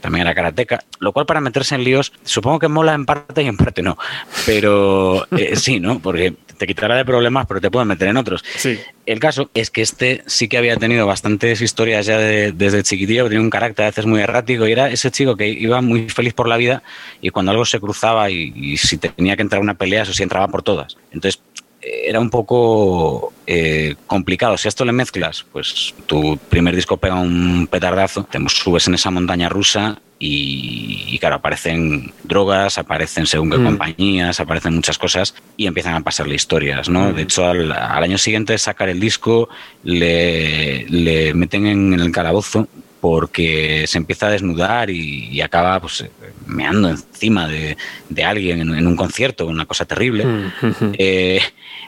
también 0.00 0.22
era 0.22 0.34
karateca, 0.36 0.84
lo 1.00 1.12
cual 1.12 1.26
para 1.26 1.40
meterse 1.40 1.74
en 1.74 1.82
líos 1.82 2.12
supongo 2.22 2.60
que 2.60 2.68
mola 2.68 2.94
en 2.94 3.06
parte 3.06 3.42
y 3.42 3.46
en 3.46 3.56
parte 3.56 3.82
no, 3.82 3.98
pero 4.46 5.26
eh, 5.36 5.56
sí, 5.56 5.80
¿no? 5.80 5.98
Porque 5.98 6.34
te 6.60 6.66
quitará 6.66 6.94
de 6.94 7.06
problemas, 7.06 7.46
pero 7.46 7.58
te 7.58 7.70
pueden 7.70 7.88
meter 7.88 8.08
en 8.08 8.18
otros. 8.18 8.44
Sí. 8.56 8.78
El 9.06 9.18
caso 9.18 9.50
es 9.54 9.70
que 9.70 9.80
este 9.80 10.22
sí 10.26 10.46
que 10.46 10.58
había 10.58 10.76
tenido 10.76 11.06
bastantes 11.06 11.62
historias 11.62 12.04
ya 12.04 12.18
de- 12.18 12.52
desde 12.52 12.82
chiquitillo, 12.82 13.24
tenía 13.24 13.40
un 13.40 13.48
carácter 13.48 13.86
a 13.86 13.88
veces 13.88 14.04
muy 14.04 14.20
errático 14.20 14.68
y 14.68 14.72
era 14.72 14.90
ese 14.90 15.10
chico 15.10 15.36
que 15.36 15.48
iba 15.48 15.80
muy 15.80 16.10
feliz 16.10 16.34
por 16.34 16.46
la 16.48 16.58
vida 16.58 16.82
y 17.22 17.30
cuando 17.30 17.50
algo 17.50 17.64
se 17.64 17.80
cruzaba 17.80 18.30
y, 18.30 18.52
y 18.54 18.76
si 18.76 18.98
tenía 18.98 19.36
que 19.36 19.42
entrar 19.42 19.58
a 19.60 19.62
una 19.62 19.74
pelea, 19.74 20.02
eso 20.02 20.12
sí 20.12 20.22
entraba 20.22 20.48
por 20.48 20.62
todas. 20.62 20.96
Entonces 21.12 21.40
era 21.82 22.20
un 22.20 22.30
poco 22.30 23.32
eh, 23.46 23.94
complicado. 24.06 24.56
Si 24.56 24.68
a 24.68 24.70
esto 24.70 24.84
le 24.84 24.92
mezclas, 24.92 25.44
pues 25.52 25.94
tu 26.06 26.38
primer 26.48 26.74
disco 26.76 26.96
pega 26.96 27.14
un 27.14 27.66
petardazo, 27.70 28.24
te 28.24 28.38
subes 28.48 28.86
en 28.88 28.94
esa 28.94 29.10
montaña 29.10 29.48
rusa 29.48 30.00
y, 30.18 31.04
y 31.08 31.18
claro, 31.18 31.36
aparecen 31.36 32.12
drogas, 32.24 32.76
aparecen 32.76 33.26
según 33.26 33.50
qué 33.50 33.56
Mm. 33.56 33.64
compañías, 33.64 34.38
aparecen 34.38 34.74
muchas 34.74 34.98
cosas 34.98 35.34
y 35.56 35.66
empiezan 35.66 35.94
a 35.94 36.00
pasarle 36.02 36.34
historias, 36.34 36.90
¿no? 36.90 37.10
Mm. 37.10 37.14
De 37.14 37.22
hecho, 37.22 37.46
al, 37.46 37.72
al 37.72 38.02
año 38.02 38.18
siguiente 38.18 38.52
de 38.52 38.58
sacar 38.58 38.90
el 38.90 39.00
disco, 39.00 39.48
le, 39.82 40.84
le 40.88 41.32
meten 41.32 41.66
en, 41.66 41.94
el 41.94 42.12
calabozo 42.12 42.68
porque 43.00 43.84
se 43.86 43.98
empieza 43.98 44.26
a 44.26 44.30
desnudar 44.30 44.90
y, 44.90 45.28
y 45.28 45.40
acaba 45.40 45.80
pues, 45.80 46.04
meando 46.46 46.90
encima 46.90 47.48
de, 47.48 47.76
de 48.08 48.24
alguien 48.24 48.60
en, 48.60 48.74
en 48.74 48.86
un 48.86 48.96
concierto, 48.96 49.46
una 49.46 49.66
cosa 49.66 49.84
terrible. 49.84 50.24
Mm. 50.24 50.92
Eh, 50.98 51.40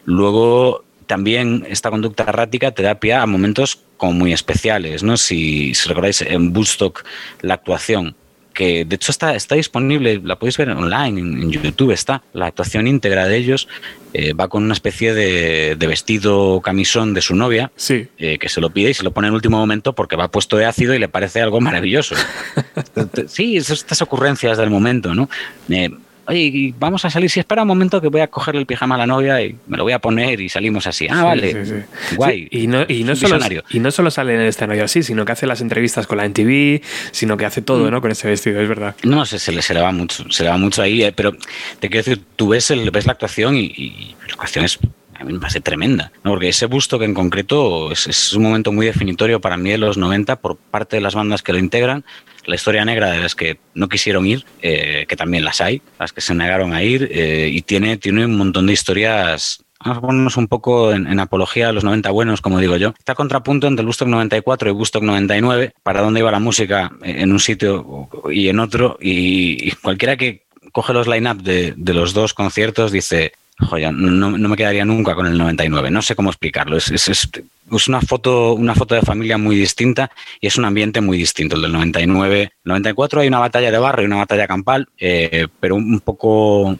luego, 0.04 0.84
también 1.06 1.66
esta 1.68 1.90
conducta 1.90 2.24
errática 2.24 2.70
te 2.70 2.82
da 2.82 2.94
pie 2.94 3.14
a 3.14 3.26
momentos 3.26 3.80
como 3.98 4.12
muy 4.14 4.32
especiales, 4.32 5.02
¿no? 5.02 5.16
Si, 5.16 5.74
si 5.74 5.88
recordáis 5.88 6.22
en 6.22 6.56
Woodstock 6.56 7.04
la 7.42 7.54
actuación, 7.54 8.16
que 8.52 8.84
de 8.84 8.96
hecho 8.96 9.10
está, 9.12 9.34
está 9.34 9.54
disponible, 9.54 10.20
la 10.22 10.36
podéis 10.38 10.56
ver 10.56 10.70
online, 10.70 11.20
en, 11.20 11.42
en 11.42 11.50
YouTube 11.50 11.90
está, 11.92 12.22
la 12.32 12.46
actuación 12.46 12.86
íntegra 12.86 13.26
de 13.26 13.36
ellos, 13.36 13.68
eh, 14.14 14.32
va 14.34 14.48
con 14.48 14.62
una 14.64 14.74
especie 14.74 15.14
de, 15.14 15.74
de 15.76 15.86
vestido 15.86 16.60
camisón 16.60 17.14
de 17.14 17.22
su 17.22 17.34
novia, 17.34 17.72
Sí. 17.76 18.08
eh, 18.18 18.38
que 18.38 18.48
se 18.48 18.60
lo 18.60 18.70
pide 18.70 18.90
y 18.90 18.94
se 18.94 19.04
lo 19.04 19.10
pone 19.12 19.28
en 19.28 19.32
el 19.32 19.36
último 19.36 19.56
momento 19.58 19.94
porque 19.94 20.16
va 20.16 20.28
puesto 20.30 20.56
de 20.56 20.66
ácido 20.66 20.94
y 20.94 20.98
le 20.98 21.08
parece 21.08 21.40
algo 21.40 21.60
maravilloso. 21.60 22.14
sí, 23.26 23.56
esas- 23.56 23.78
estas 23.78 24.02
ocurrencias 24.02 24.58
del 24.58 24.70
momento, 24.70 25.14
¿no? 25.14 25.28
Eh, 25.68 25.90
oye, 26.26 26.38
y 26.40 26.74
vamos 26.78 27.04
a 27.04 27.10
salir, 27.10 27.30
si 27.30 27.40
espera 27.40 27.62
un 27.62 27.68
momento 27.68 28.00
que 28.00 28.08
voy 28.08 28.20
a 28.20 28.28
coger 28.28 28.56
el 28.56 28.66
pijama 28.66 28.94
a 28.94 28.98
la 28.98 29.06
novia 29.06 29.42
y 29.42 29.56
me 29.66 29.76
lo 29.76 29.84
voy 29.84 29.92
a 29.92 29.98
poner 29.98 30.40
y 30.40 30.48
salimos 30.48 30.86
así. 30.86 31.06
Ah, 31.10 31.24
vale, 31.24 31.64
Sí, 31.64 31.70
sí, 31.70 31.80
sí. 32.10 32.16
guay. 32.16 32.48
Y, 32.50 32.66
no, 32.66 32.84
y, 32.88 33.04
no 33.04 33.16
solo, 33.16 33.38
y 33.70 33.80
no 33.80 33.90
solo 33.90 34.10
sale 34.10 34.34
en 34.34 34.40
el 34.40 34.48
escenario 34.48 34.84
así, 34.84 35.02
sino 35.02 35.24
que 35.24 35.32
hace 35.32 35.46
las 35.46 35.60
entrevistas 35.60 36.06
con 36.06 36.18
la 36.18 36.24
NTV, 36.24 36.80
sino 37.10 37.36
que 37.36 37.46
hace 37.46 37.60
Mm. 37.60 37.64
todo, 37.64 37.90
¿no? 37.90 38.00
Con 38.00 38.10
ese 38.10 38.28
vestido, 38.28 38.60
es 38.60 38.68
verdad. 38.68 38.94
No, 39.04 39.24
se, 39.26 39.38
se 39.38 39.52
le, 39.52 39.62
se 39.62 39.74
le 39.74 39.80
va 39.80 39.92
mucho, 39.92 40.24
se 40.30 40.42
le 40.44 40.50
va 40.50 40.58
mucho 40.58 40.82
ahí, 40.82 41.02
eh, 41.02 41.12
pero 41.12 41.32
te 41.80 41.88
quiero 41.88 42.04
decir, 42.04 42.22
tú 42.36 42.48
ves, 42.48 42.70
el, 42.70 42.90
ves 42.90 43.06
la 43.06 43.12
actuación 43.12 43.56
y, 43.56 43.64
y 43.76 44.16
la 44.28 44.32
actuación 44.34 44.64
es, 44.64 44.78
a 45.18 45.24
mí 45.24 45.32
me 45.34 45.38
parece 45.38 45.60
tremenda, 45.60 46.10
¿no? 46.24 46.32
porque 46.32 46.48
ese 46.48 46.66
busto 46.66 46.98
que 46.98 47.04
en 47.04 47.14
concreto 47.14 47.92
es, 47.92 48.06
es 48.08 48.32
un 48.32 48.42
momento 48.42 48.72
muy 48.72 48.86
definitorio 48.86 49.40
para 49.40 49.56
mí 49.56 49.70
de 49.70 49.78
los 49.78 49.96
90 49.96 50.36
por 50.40 50.56
parte 50.56 50.96
de 50.96 51.02
las 51.02 51.14
bandas 51.14 51.42
que 51.42 51.52
lo 51.52 51.58
integran, 51.58 52.04
la 52.44 52.54
historia 52.54 52.84
negra 52.84 53.10
de 53.10 53.20
las 53.20 53.34
que 53.34 53.58
no 53.74 53.88
quisieron 53.88 54.26
ir, 54.26 54.44
eh, 54.60 55.06
que 55.08 55.16
también 55.16 55.44
las 55.44 55.60
hay, 55.60 55.82
las 55.98 56.12
que 56.12 56.20
se 56.20 56.34
negaron 56.34 56.72
a 56.72 56.82
ir, 56.82 57.08
eh, 57.12 57.48
y 57.52 57.62
tiene, 57.62 57.96
tiene 57.96 58.24
un 58.24 58.36
montón 58.36 58.66
de 58.66 58.72
historias 58.72 59.64
Vamos 59.84 59.98
a 59.98 60.00
ponernos 60.00 60.36
un 60.36 60.46
poco 60.46 60.92
en, 60.92 61.18
apología 61.18 61.68
a 61.68 61.72
los 61.72 61.82
90 61.82 62.08
buenos, 62.12 62.40
como 62.40 62.60
digo 62.60 62.76
yo. 62.76 62.94
Está 62.96 63.16
contrapunto 63.16 63.66
entre 63.66 63.80
el 63.80 63.86
Woodstock 63.86 64.06
94 64.06 64.70
y 64.70 64.72
Woodstock 64.72 65.02
99, 65.02 65.74
para 65.82 66.02
dónde 66.02 66.20
iba 66.20 66.30
la 66.30 66.38
música 66.38 66.92
en 67.02 67.32
un 67.32 67.40
sitio 67.40 68.08
y 68.30 68.46
en 68.46 68.60
otro, 68.60 68.96
y, 69.00 69.72
cualquiera 69.82 70.16
que 70.16 70.44
coge 70.70 70.92
los 70.92 71.08
line-up 71.08 71.42
de 71.42 71.94
los 71.94 72.14
dos 72.14 72.32
conciertos 72.32 72.92
dice, 72.92 73.32
joya, 73.58 73.92
no, 73.92 74.30
no 74.36 74.48
me 74.48 74.56
quedaría 74.56 74.84
nunca 74.84 75.14
con 75.14 75.26
el 75.26 75.38
99. 75.38 75.90
No 75.90 76.02
sé 76.02 76.14
cómo 76.14 76.30
explicarlo. 76.30 76.76
Es, 76.76 76.90
es, 76.90 77.08
es, 77.08 77.28
es 77.70 77.88
una 77.88 78.00
foto, 78.00 78.54
una 78.54 78.74
foto 78.74 78.94
de 78.94 79.02
familia 79.02 79.38
muy 79.38 79.56
distinta 79.56 80.10
y 80.40 80.46
es 80.46 80.56
un 80.56 80.64
ambiente 80.64 81.00
muy 81.00 81.18
distinto. 81.18 81.56
El 81.56 81.62
del 81.62 81.72
99, 81.72 82.42
el 82.42 82.50
94 82.64 83.20
hay 83.20 83.28
una 83.28 83.38
batalla 83.38 83.70
de 83.70 83.78
barrio 83.78 84.04
y 84.04 84.06
una 84.06 84.16
batalla 84.16 84.46
campal, 84.46 84.88
eh, 84.98 85.48
pero 85.60 85.76
un 85.76 86.00
poco 86.00 86.78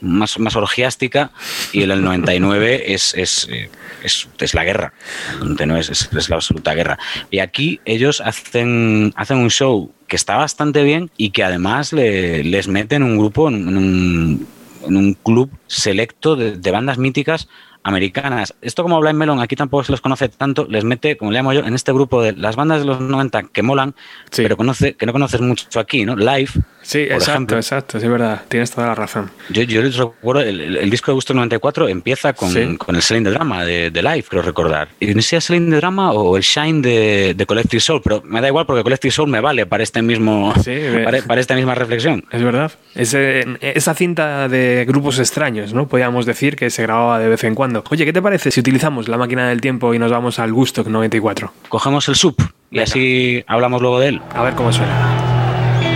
más, 0.00 0.38
más 0.38 0.56
orgiástica 0.56 1.30
y 1.72 1.82
el 1.82 1.90
del 1.90 2.02
99 2.02 2.84
es, 2.94 3.14
es, 3.14 3.48
eh, 3.50 3.70
es, 4.02 4.28
es 4.38 4.54
la 4.54 4.64
guerra. 4.64 4.92
99 5.38 5.80
es, 5.80 6.08
es, 6.12 6.28
la 6.28 6.36
absoluta 6.36 6.74
guerra. 6.74 6.98
Y 7.30 7.38
aquí 7.38 7.80
ellos 7.84 8.20
hacen, 8.20 9.12
hacen 9.16 9.38
un 9.38 9.50
show 9.50 9.92
que 10.08 10.16
está 10.16 10.36
bastante 10.36 10.82
bien 10.82 11.10
y 11.16 11.30
que 11.30 11.44
además 11.44 11.92
le, 11.92 12.44
les 12.44 12.68
meten 12.68 13.02
un 13.02 13.18
grupo 13.18 13.48
en 13.48 13.76
un, 13.76 14.46
en 14.86 14.96
un 14.96 15.14
club 15.14 15.50
selecto 15.66 16.36
de, 16.36 16.56
de 16.56 16.70
bandas 16.70 16.98
míticas 16.98 17.48
americanas. 17.82 18.54
Esto 18.62 18.82
como 18.82 19.00
Blind 19.00 19.16
Melon 19.16 19.38
aquí 19.40 19.54
tampoco 19.54 19.84
se 19.84 19.92
los 19.92 20.00
conoce 20.00 20.28
tanto, 20.28 20.66
les 20.68 20.82
mete, 20.82 21.16
como 21.16 21.30
le 21.30 21.38
llamo 21.38 21.52
yo, 21.52 21.60
en 21.60 21.72
este 21.74 21.92
grupo 21.92 22.20
de 22.20 22.32
las 22.32 22.56
bandas 22.56 22.80
de 22.80 22.84
los 22.86 23.00
90 23.00 23.44
que 23.44 23.62
molan, 23.62 23.94
Sí. 24.30 24.42
pero 24.42 24.56
conoce, 24.56 24.94
que 24.96 25.06
no 25.06 25.12
conoces 25.12 25.40
mucho 25.40 25.78
aquí, 25.78 26.04
¿no? 26.04 26.16
Live. 26.16 26.50
Sí, 26.86 26.98
por 27.06 27.14
exacto, 27.14 27.30
ejemplo. 27.32 27.56
exacto, 27.56 27.98
sí, 27.98 28.06
es 28.06 28.12
verdad, 28.12 28.42
tienes 28.48 28.70
toda 28.70 28.86
la 28.86 28.94
razón. 28.94 29.28
Yo, 29.50 29.62
yo 29.62 29.82
les 29.82 29.96
recuerdo, 29.96 30.42
el, 30.42 30.60
el- 30.60 30.76
el 30.76 30.88
disco 30.90 31.10
de 31.10 31.14
Gusto 31.14 31.34
94 31.34 31.88
empieza 31.88 32.32
con, 32.32 32.50
Sí. 32.50 32.76
con 32.76 32.94
el 32.94 33.02
Selling 33.02 33.24
de 33.24 33.30
Drama 33.32 33.64
de, 33.64 33.90
de 33.90 34.02
Live, 34.02 34.22
creo 34.28 34.42
recordar. 34.42 34.88
Y 35.00 35.06
no 35.14 35.20
sé 35.20 35.28
si 35.30 35.36
es 35.36 35.44
Selling 35.44 35.68
de 35.70 35.76
Drama 35.78 36.12
o 36.12 36.36
el 36.36 36.44
Shine 36.44 36.82
de, 36.82 37.34
de 37.34 37.46
Collective 37.46 37.80
Soul, 37.80 38.00
pero 38.04 38.22
me 38.24 38.40
da 38.40 38.46
igual 38.46 38.66
porque 38.66 38.84
Collective 38.84 39.10
Soul 39.10 39.28
me 39.28 39.40
vale 39.40 39.66
para 39.66 39.82
este 39.82 40.00
mismo 40.00 40.54
Sí, 40.62 40.78
para, 41.04 41.20
para 41.22 41.40
esta 41.40 41.56
misma 41.56 41.74
reflexión. 41.74 42.24
Es 42.30 42.42
verdad. 42.42 42.70
Ese- 42.94 43.44
esa 43.60 43.94
cinta 43.94 44.48
de 44.48 44.84
grupos 44.86 45.18
extraños, 45.18 45.74
¿no? 45.74 45.88
Podríamos 45.88 46.24
decir 46.24 46.54
que 46.54 46.70
se 46.70 46.82
grababa 46.82 47.18
de 47.18 47.28
vez 47.28 47.42
en 47.42 47.56
cuando. 47.56 47.82
Oye, 47.90 48.04
¿qué 48.04 48.12
te 48.12 48.22
parece 48.22 48.52
si 48.52 48.60
utilizamos 48.60 49.08
la 49.08 49.16
máquina 49.18 49.48
del 49.48 49.60
tiempo 49.60 49.92
y 49.92 49.98
nos 49.98 50.12
vamos 50.12 50.38
al 50.38 50.52
Gusto 50.52 50.84
94? 50.86 51.52
Cogemos 51.68 52.08
el 52.08 52.14
sub 52.14 52.36
y 52.70 52.76
Venga. 52.76 52.84
así 52.84 53.44
hablamos 53.48 53.82
luego 53.82 53.98
de 53.98 54.08
él. 54.08 54.20
A 54.32 54.42
ver 54.44 54.54
cómo 54.54 54.72
suena. 54.72 55.25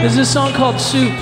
There's 0.00 0.16
a 0.16 0.24
song 0.24 0.54
called 0.54 0.80
Soup. 0.80 1.12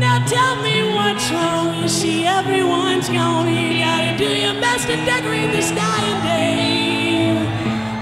Now 0.00 0.26
tell 0.26 0.56
me 0.62 0.82
what's 0.92 1.30
wrong. 1.30 1.80
You 1.80 1.88
see, 1.88 2.26
everyone's 2.26 3.08
gone. 3.08 3.46
You 3.46 3.78
gotta 3.78 4.18
do 4.18 4.24
your 4.24 4.54
best 4.54 4.88
to 4.88 4.96
decorate 4.96 5.52
this 5.52 5.70
dying 5.70 6.22
day. 6.26 7.38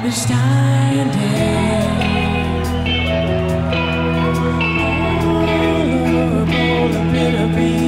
This 0.02 0.24
dying 0.24 1.10
day. 1.10 1.46
Oh. 7.58 7.85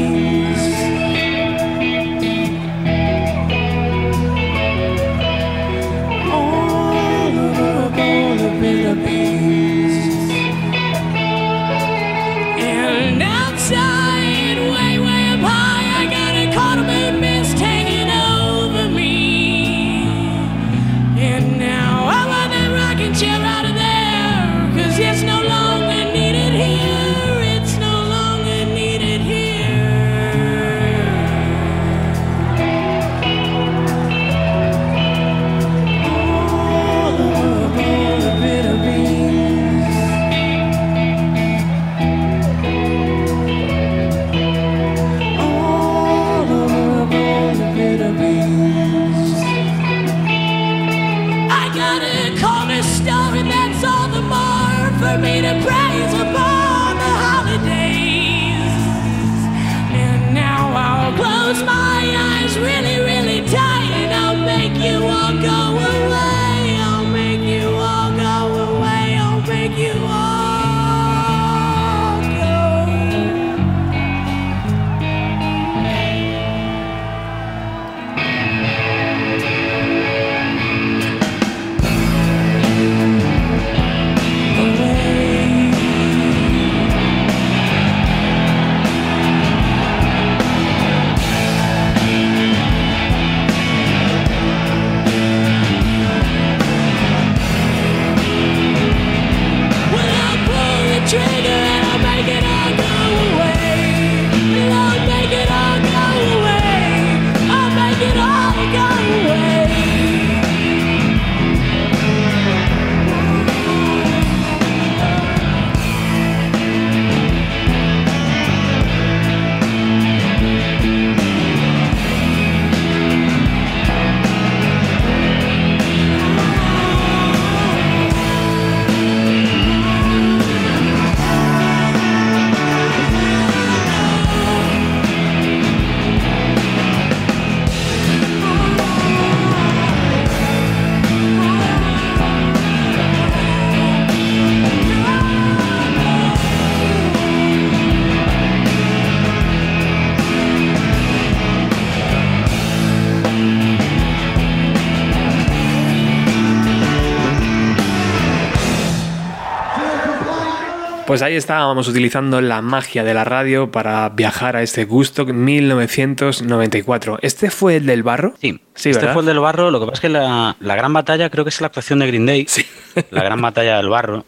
Pues 161.18 161.26
ahí 161.26 161.34
estábamos 161.34 161.88
utilizando 161.88 162.40
la 162.40 162.62
magia 162.62 163.02
de 163.02 163.12
la 163.12 163.24
radio 163.24 163.72
para 163.72 164.08
viajar 164.10 164.54
a 164.54 164.62
este 164.62 164.84
gusto 164.84 165.26
1994. 165.26 167.18
¿Este 167.22 167.50
fue 167.50 167.74
el 167.74 167.86
del 167.86 168.04
barro? 168.04 168.34
Sí, 168.40 168.60
Sí, 168.76 168.90
este 168.90 169.00
¿verdad? 169.00 169.14
fue 169.14 169.22
el 169.22 169.26
del 169.26 169.40
barro. 169.40 169.72
Lo 169.72 169.80
que 169.80 169.86
pasa 169.86 169.94
es 169.96 170.00
que 170.00 170.08
la, 170.10 170.54
la 170.60 170.76
gran 170.76 170.92
batalla 170.92 171.28
creo 171.28 171.44
que 171.44 171.48
es 171.48 171.60
la 171.60 171.66
actuación 171.66 171.98
de 171.98 172.06
Green 172.06 172.24
Day. 172.26 172.46
Sí. 172.46 172.64
La 173.10 173.22
gran 173.22 173.40
batalla 173.40 173.76
del 173.76 173.88
barro. 173.88 174.24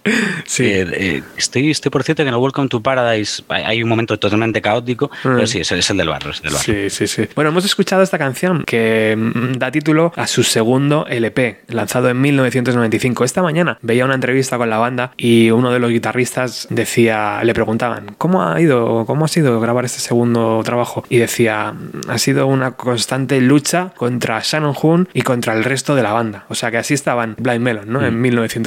Sí. 0.47 0.65
Eh, 0.67 0.87
eh, 0.93 1.23
estoy, 1.37 1.71
estoy 1.71 1.91
por 1.91 2.03
cierto 2.03 2.23
que 2.23 2.29
en 2.29 2.35
el 2.35 2.41
Welcome 2.41 2.69
to 2.69 2.81
Paradise 2.83 3.43
hay- 3.49 3.83
un 3.83 3.89
momento 3.89 4.19
totalmente 4.19 4.61
caótico, 4.61 5.11
pero 5.23 5.47
sí, 5.47 5.61
es, 5.61 5.73
el- 5.73 5.79
es 5.81 5.91
el 5.91 5.97
del 5.97 6.09
barro. 6.09 6.31
es 6.31 6.39
el 6.39 6.43
del 6.45 6.53
barro. 6.53 6.65
Sí, 6.65 6.91
sí, 6.91 7.07
sí. 7.07 7.29
Bueno, 7.35 7.51
hemos 7.51 7.65
escuchado 7.65 8.03
esta 8.03 8.19
canción 8.19 8.65
que 8.67 9.17
mm, 9.17 9.53
da 9.59 9.71
título 9.71 10.13
a 10.17 10.27
su 10.27 10.43
segundo 10.43 11.07
LP, 11.09 11.61
lanzado 11.69 12.09
en 12.11 12.21
1995. 12.21 13.25
Esta 13.25 13.43
mañana 13.43 13.79
veía 13.83 14.05
una 14.05 14.15
entrevista 14.15 14.59
con 14.59 14.69
la 14.71 14.79
banda 14.79 15.13
y 15.17 15.51
uno 15.51 15.71
de 15.73 15.79
los 15.79 15.91
guitarristas 15.91 16.67
decía, 16.71 17.43
le 17.45 17.55
preguntaban, 17.55 18.15
¿cómo 18.19 18.43
ha 18.47 18.61
ido, 18.61 19.05
cómo 19.07 19.25
ha 19.25 19.29
sido 19.29 19.61
grabar 19.61 19.85
este 19.85 20.01
segundo 20.01 20.61
trabajo? 20.65 21.05
Y 21.09 21.19
decía, 21.19 21.75
ha 22.09 22.19
sido 22.19 22.47
una 22.47 22.73
constante 22.73 23.41
lucha 23.41 23.93
contra 23.97 24.41
Shannon 24.43 24.75
Hoon 24.81 25.09
y 25.15 25.23
contra 25.23 25.55
el 25.55 25.65
resto 25.65 25.95
de 25.95 26.03
la 26.03 26.13
banda. 26.13 26.45
O 26.49 26.55
sea 26.55 26.71
que 26.71 26.77
así 26.79 26.95
estaban 26.95 27.35
Blind 27.39 27.61
Melon, 27.61 27.85
¿no? 27.91 28.05
En 28.05 28.21
1995. 28.21 28.60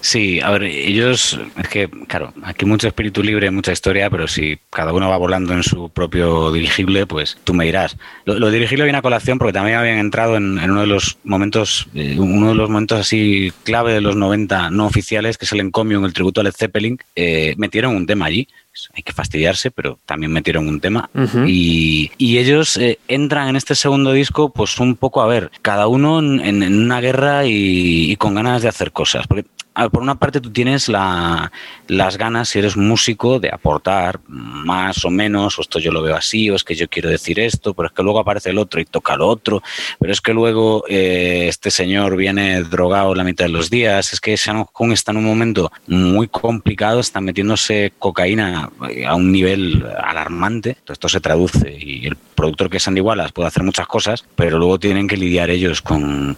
Sí, 0.00 0.40
a 0.40 0.50
ver, 0.50 0.64
ellos, 0.64 1.38
es 1.56 1.68
que, 1.68 1.88
claro, 2.06 2.32
aquí 2.42 2.64
mucho 2.64 2.88
espíritu 2.88 3.22
libre, 3.22 3.50
mucha 3.50 3.72
historia, 3.72 4.10
pero 4.10 4.28
si 4.28 4.58
cada 4.70 4.92
uno 4.92 5.08
va 5.08 5.16
volando 5.16 5.52
en 5.52 5.62
su 5.62 5.90
propio 5.90 6.52
dirigible, 6.52 7.06
pues 7.06 7.38
tú 7.44 7.54
me 7.54 7.64
dirás. 7.64 7.96
Lo, 8.24 8.38
lo 8.38 8.50
dirigible 8.50 8.84
viene 8.84 8.98
a 8.98 9.02
colación 9.02 9.38
porque 9.38 9.52
también 9.52 9.78
habían 9.78 9.98
entrado 9.98 10.36
en, 10.36 10.58
uno 10.58 10.80
de 10.80 10.86
los 10.86 11.18
momentos, 11.24 11.88
eh, 11.94 12.16
uno 12.18 12.48
de 12.48 12.54
los 12.54 12.68
momentos 12.70 13.00
así 13.00 13.52
clave 13.64 13.92
de 13.92 14.00
los 14.00 14.16
90 14.16 14.70
no 14.70 14.86
oficiales, 14.86 15.38
que 15.38 15.44
es 15.44 15.52
el 15.52 15.60
encomio 15.60 15.98
en 15.98 16.04
el 16.04 16.12
tributo 16.12 16.40
a 16.40 16.44
Led 16.44 16.54
Zeppelin, 16.56 16.98
eh, 17.16 17.54
metieron 17.56 17.94
un 17.94 18.06
tema 18.06 18.26
allí. 18.26 18.48
Hay 18.94 19.02
que 19.02 19.12
fastidiarse, 19.12 19.70
pero 19.70 19.98
también 20.06 20.32
metieron 20.32 20.68
un 20.68 20.80
tema. 20.80 21.10
Y, 21.46 22.10
y 22.18 22.38
ellos 22.38 22.76
eh, 22.76 22.98
entran 23.08 23.48
en 23.48 23.56
este 23.56 23.74
segundo 23.74 24.12
disco, 24.12 24.50
pues 24.50 24.78
un 24.78 24.96
poco 24.96 25.22
a 25.22 25.26
ver, 25.26 25.50
cada 25.62 25.86
uno 25.86 26.18
en, 26.20 26.62
una 26.62 27.00
guerra 27.00 27.46
y, 27.46 28.10
y 28.12 28.16
con 28.16 28.34
ganas 28.34 28.62
de 28.62 28.68
hacer 28.68 28.92
cosas. 28.92 29.26
Porque 29.26 29.44
por 29.92 30.02
una 30.02 30.16
parte 30.16 30.40
tú 30.40 30.50
tienes 30.50 30.88
la- 30.88 31.52
las 31.86 32.18
ganas, 32.18 32.48
si 32.48 32.58
eres 32.58 32.76
músico, 32.76 33.38
de 33.38 33.50
aportar 33.52 34.20
más 34.26 35.04
o 35.04 35.10
menos, 35.10 35.58
o 35.58 35.62
esto 35.62 35.78
yo 35.78 35.92
lo 35.92 36.02
veo 36.02 36.16
así, 36.16 36.50
o 36.50 36.56
es 36.56 36.64
que 36.64 36.74
yo 36.74 36.88
quiero 36.88 37.08
decir 37.08 37.38
esto, 37.38 37.74
pero 37.74 37.88
es 37.88 37.94
que 37.94 38.02
luego 38.02 38.18
aparece 38.18 38.50
el 38.50 38.58
otro 38.58 38.80
y 38.80 38.84
toca 38.84 39.16
lo 39.16 39.28
otro, 39.28 39.62
pero 40.00 40.12
es 40.12 40.20
que 40.20 40.34
luego 40.34 40.84
eh, 40.88 41.46
este 41.48 41.70
señor 41.70 42.16
viene 42.16 42.62
drogado 42.64 43.14
la 43.14 43.24
mitad 43.24 43.44
de 43.44 43.50
los 43.52 43.70
días, 43.70 44.12
es 44.12 44.20
que 44.20 44.34
Shannon 44.36 44.66
Hoon 44.72 44.92
está 44.92 45.12
en 45.12 45.18
un 45.18 45.24
momento 45.24 45.70
muy 45.86 46.28
complicado, 46.28 47.00
está 47.00 47.20
metiéndose 47.20 47.92
cocaína 47.98 48.70
eh, 48.90 49.06
a 49.06 49.14
un 49.14 49.30
nivel 49.30 49.84
alarmante, 50.02 50.76
esto 50.88 51.08
se 51.08 51.20
traduce 51.20 51.76
y 51.78 52.06
el 52.06 52.16
productor 52.16 52.70
que 52.70 52.78
es 52.78 52.88
Andy 52.88 53.00
Wallace 53.00 53.32
puede 53.32 53.48
hacer 53.48 53.62
muchas 53.62 53.86
cosas, 53.86 54.24
pero 54.36 54.58
luego 54.58 54.78
tienen 54.78 55.06
que 55.08 55.16
lidiar 55.16 55.50
ellos 55.50 55.82
con, 55.82 56.36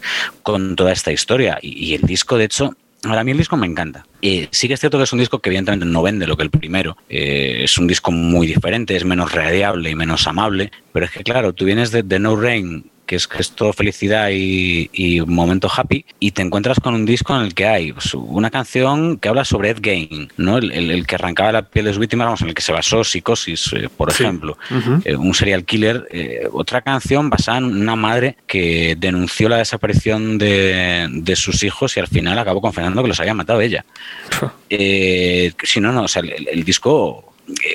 toda 0.76 0.92
esta 0.92 1.12
historia. 1.12 1.58
Y 1.62 1.94
el 1.94 2.02
disco 2.02 2.36
de 2.36 2.44
hecho 2.44 2.74
Ahora, 3.04 3.20
a 3.20 3.24
mí 3.24 3.30
el 3.30 3.38
disco 3.38 3.56
me 3.56 3.66
encanta. 3.66 4.04
Eh, 4.20 4.48
sí 4.50 4.68
que 4.68 4.74
es 4.74 4.80
cierto 4.80 4.98
que 4.98 5.04
es 5.04 5.12
un 5.12 5.18
disco 5.18 5.38
que 5.38 5.48
evidentemente 5.48 5.86
no 5.86 6.02
vende 6.02 6.26
lo 6.26 6.36
que 6.36 6.42
el 6.42 6.50
primero. 6.50 6.96
Eh, 7.08 7.62
es 7.64 7.78
un 7.78 7.86
disco 7.86 8.12
muy 8.12 8.46
diferente, 8.46 8.94
es 8.94 9.04
menos 9.04 9.32
radiable 9.32 9.90
y 9.90 9.94
menos 9.94 10.26
amable. 10.26 10.70
Pero 10.92 11.06
es 11.06 11.12
que, 11.12 11.24
claro, 11.24 11.54
tú 11.54 11.64
vienes 11.64 11.90
de, 11.92 12.02
de 12.02 12.18
No 12.18 12.36
Rain, 12.36 12.90
que 13.10 13.16
es, 13.16 13.26
que 13.26 13.38
es 13.42 13.50
todo 13.50 13.72
felicidad 13.72 14.28
y, 14.32 14.88
y 14.92 15.18
un 15.18 15.34
momento 15.34 15.68
happy, 15.74 16.04
y 16.20 16.30
te 16.30 16.42
encuentras 16.42 16.78
con 16.78 16.94
un 16.94 17.04
disco 17.04 17.34
en 17.34 17.42
el 17.42 17.54
que 17.54 17.66
hay 17.66 17.92
pues, 17.92 18.14
una 18.14 18.50
canción 18.50 19.18
que 19.18 19.28
habla 19.28 19.44
sobre 19.44 19.70
Ed 19.70 19.78
Gein, 19.82 20.30
¿no? 20.36 20.58
el, 20.58 20.70
el- 20.70 20.92
el 20.92 21.06
que 21.08 21.16
arrancaba 21.16 21.50
la 21.50 21.62
piel 21.62 21.86
de 21.86 21.90
sus 21.92 21.98
víctimas, 21.98 22.26
vamos, 22.26 22.42
en 22.42 22.48
el 22.50 22.54
que 22.54 22.62
se 22.62 22.70
basó 22.72 23.02
Psicosis, 23.02 23.72
eh, 23.72 23.88
por 23.96 24.12
Sí. 24.12 24.22
ejemplo 24.22 24.56
eh, 25.04 25.16
un 25.16 25.34
serial 25.34 25.64
killer. 25.64 26.06
eh, 26.12 26.46
otra 26.52 26.82
canción 26.82 27.28
basada 27.30 27.58
en 27.58 27.64
una 27.64 27.96
madre 27.96 28.36
que 28.46 28.94
denunció 28.96 29.48
la 29.48 29.56
desaparición 29.56 30.38
de, 30.38 31.08
de 31.10 31.34
sus 31.36 31.64
hijos 31.64 31.96
y 31.96 32.00
al 32.00 32.06
final 32.06 32.38
acabó 32.38 32.60
confesando 32.60 33.02
que 33.02 33.08
los 33.08 33.18
había 33.18 33.34
matado 33.34 33.60
ella. 33.60 33.84
Si 34.70 35.80
no, 35.80 35.90
no, 35.92 36.02
o 36.04 36.08
sea, 36.08 36.22
el, 36.22 36.46
el 36.48 36.64
disco 36.64 37.29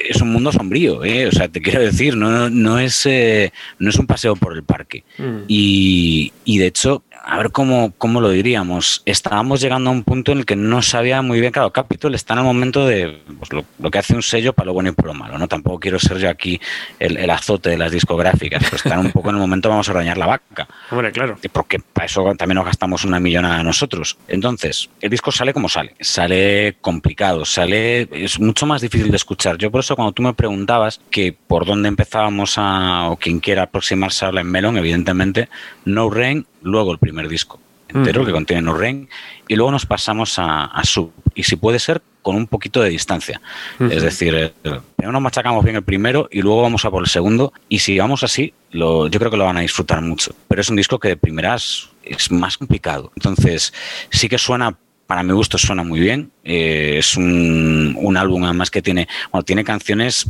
es 0.09 0.21
un 0.21 0.29
mundo 0.29 0.51
sombrío, 0.51 1.03
¿eh? 1.03 1.27
o 1.27 1.31
sea, 1.31 1.47
te 1.47 1.61
quiero 1.61 1.81
decir, 1.81 2.15
no, 2.15 2.29
no, 2.29 2.49
no 2.49 2.79
es, 2.79 3.05
eh, 3.05 3.51
no 3.79 3.89
es 3.89 3.97
un 3.97 4.07
paseo 4.07 4.35
por 4.35 4.53
el 4.53 4.63
parque. 4.63 5.03
Mm. 5.17 5.43
Y, 5.47 6.33
y 6.43 6.57
de 6.57 6.67
hecho, 6.67 7.03
a 7.27 7.37
ver 7.37 7.51
cómo, 7.51 7.91
cómo 7.97 8.21
lo 8.21 8.29
diríamos, 8.29 9.01
estábamos 9.05 9.59
llegando 9.59 9.89
a 9.89 9.93
un 9.93 10.03
punto 10.03 10.31
en 10.31 10.39
el 10.39 10.45
que 10.45 10.55
no 10.55 10.83
sabía 10.83 11.23
muy 11.23 11.39
bien, 11.39 11.51
claro, 11.51 11.71
Capitol 11.71 12.13
está 12.13 12.33
en 12.33 12.39
el 12.39 12.45
momento 12.45 12.85
de 12.85 13.19
pues, 13.39 13.51
lo, 13.51 13.65
lo 13.79 13.89
que 13.89 13.97
hace 13.97 14.13
un 14.13 14.21
sello 14.21 14.53
para 14.53 14.67
lo 14.67 14.73
bueno 14.73 14.89
y 14.89 14.91
para 14.91 15.07
lo 15.07 15.15
malo, 15.15 15.37
¿no? 15.39 15.47
Tampoco 15.47 15.79
quiero 15.79 15.97
ser 15.97 16.19
yo 16.19 16.29
aquí 16.29 16.61
el, 16.99 17.17
el 17.17 17.29
azote 17.31 17.71
de 17.71 17.77
las 17.79 17.91
discográficas, 17.91 18.63
pero 18.63 18.75
están 18.75 18.99
un 18.99 19.11
poco 19.11 19.29
en 19.29 19.35
el 19.35 19.41
momento 19.41 19.69
vamos 19.69 19.89
a 19.89 19.91
arañar 19.91 20.19
la 20.19 20.27
vaca, 20.27 20.67
Hombre, 20.91 21.11
claro. 21.11 21.37
porque 21.51 21.79
para 21.79 22.05
eso 22.05 22.23
también 22.37 22.57
nos 22.57 22.65
gastamos 22.65 23.03
una 23.05 23.19
millonada 23.19 23.63
nosotros. 23.63 24.17
Entonces, 24.27 24.89
el 25.01 25.09
disco 25.09 25.31
sale 25.31 25.51
como 25.51 25.67
sale, 25.67 25.95
sale 25.99 26.77
complicado, 26.79 27.43
sale, 27.43 28.07
es 28.11 28.39
mucho 28.39 28.67
más 28.67 28.81
difícil 28.81 29.09
de 29.09 29.17
escuchar. 29.17 29.57
Yo 29.57 29.71
por 29.71 29.79
eso 29.79 29.95
cuando 29.95 30.11
tú 30.11 30.21
me 30.21 30.33
preguntabas 30.35 31.01
que 31.09 31.33
por 31.33 31.65
dónde 31.65 31.87
empezábamos 31.87 32.55
a, 32.57 33.09
o 33.09 33.17
quien 33.17 33.39
quiera 33.39 33.63
aproximarse 33.63 34.25
a 34.25 34.31
la 34.31 34.43
Melon, 34.43 34.77
evidentemente, 34.77 35.49
No 35.85 36.09
Rain, 36.11 36.45
luego 36.65 36.91
el 36.91 36.97
primer 36.97 37.29
disco 37.29 37.59
entero 37.87 38.25
que 38.25 38.31
contiene 38.31 38.61
No 38.61 38.73
Rain, 38.73 39.07
y 39.47 39.55
luego 39.55 39.71
nos 39.71 39.85
pasamos 39.85 40.37
a, 40.37 40.65
a 40.65 40.83
Sub, 40.83 41.13
y 41.33 41.43
si 41.43 41.55
puede 41.55 41.79
ser 41.79 42.01
con 42.21 42.35
un 42.35 42.47
poquito 42.47 42.81
de 42.81 42.89
distancia. 42.89 43.39
Es 43.79 44.01
decir, 44.01 44.33
eh, 44.35 44.51
primero 44.95 45.11
nos 45.13 45.21
machacamos 45.21 45.63
bien 45.63 45.75
el 45.75 45.83
primero 45.83 46.27
y 46.31 46.41
luego 46.41 46.63
vamos 46.63 46.83
a 46.83 46.91
por 46.91 47.03
el 47.03 47.09
segundo, 47.09 47.53
y 47.69 47.79
si 47.79 47.97
vamos 47.97 48.23
así, 48.23 48.53
lo, 48.71 49.07
yo 49.07 49.19
creo 49.19 49.31
que 49.31 49.37
lo 49.37 49.45
van 49.45 49.57
a 49.57 49.61
disfrutar 49.61 50.01
mucho. 50.01 50.35
Pero 50.47 50.61
es 50.61 50.69
un 50.69 50.75
disco 50.75 50.99
que 50.99 51.09
de 51.09 51.17
primeras 51.17 51.89
es 52.03 52.31
más 52.31 52.57
complicado. 52.57 53.11
Entonces, 53.15 53.73
sí 54.09 54.27
que 54.27 54.37
suena 54.37 54.75
para 55.07 55.21
mi 55.21 55.33
gusto 55.33 55.59
suena 55.59 55.83
muy 55.83 55.99
bien. 55.99 56.31
Eh, 56.43 56.95
es 56.97 57.15
un, 57.15 57.95
un 57.97 58.17
álbum 58.17 58.43
además 58.43 58.71
que 58.71 58.81
tiene, 58.81 59.07
bueno, 59.31 59.43
tiene 59.43 59.63
canciones 59.63 60.27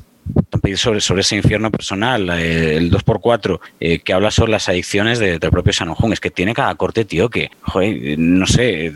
sobre, 0.75 0.99
sobre 1.01 1.21
ese 1.21 1.35
infierno 1.35 1.69
personal, 1.71 2.29
eh, 2.31 2.77
el 2.77 2.89
2x4, 2.91 3.59
eh, 3.79 3.99
que 3.99 4.13
habla 4.13 4.31
sobre 4.31 4.51
las 4.51 4.67
adicciones 4.67 5.19
de- 5.19 5.37
del 5.39 5.51
propio 5.51 5.71
Shannon 5.71 5.95
Hoon. 5.99 6.13
Es 6.13 6.19
que 6.19 6.31
tiene 6.31 6.53
cada 6.53 6.73
corte, 6.75 7.05
tío, 7.05 7.29
que, 7.29 7.51
joder, 7.61 8.17
no 8.17 8.47
sé, 8.47 8.91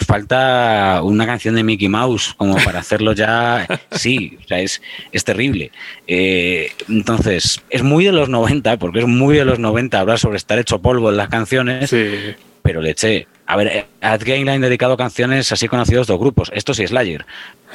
falta 0.00 1.00
una 1.02 1.24
canción 1.26 1.54
de 1.54 1.62
Mickey 1.64 1.88
Mouse 1.88 2.34
como 2.36 2.56
para 2.56 2.80
hacerlo 2.80 3.12
ya. 3.12 3.66
Sí, 3.92 4.36
o 4.44 4.46
sea, 4.48 4.60
es, 4.60 4.82
es 5.12 5.24
terrible. 5.24 5.70
Eh, 6.06 6.70
entonces, 6.88 7.62
es 7.70 7.82
muy 7.82 8.04
de 8.04 8.12
los 8.12 8.28
90, 8.28 8.76
porque 8.78 8.98
es 9.00 9.06
muy 9.06 9.36
de 9.36 9.44
los 9.44 9.58
90 9.58 10.00
hablar 10.00 10.18
sobre 10.18 10.36
estar 10.36 10.58
hecho 10.58 10.80
polvo 10.82 11.10
en 11.10 11.16
las 11.16 11.28
canciones 11.28 11.88
Sí. 11.90 12.34
pero 12.62 12.80
le 12.82 12.90
eché. 12.90 13.26
A 13.46 13.56
ver, 13.56 13.86
a 14.00 14.14
Ed 14.14 14.22
Gein 14.24 14.46
le 14.46 14.52
han 14.52 14.60
dedicado 14.60 14.96
canciones 14.96 15.50
así 15.52 15.68
conocidos 15.68 16.06
dos 16.06 16.18
grupos. 16.18 16.50
Esto 16.54 16.74
sí, 16.74 16.86
Slayer. 16.86 17.24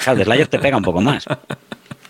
Claro, 0.04 0.18
de 0.20 0.26
Slayer 0.26 0.48
te 0.48 0.60
pega 0.60 0.78
un 0.78 0.84
poco 0.84 1.02
más. 1.02 1.26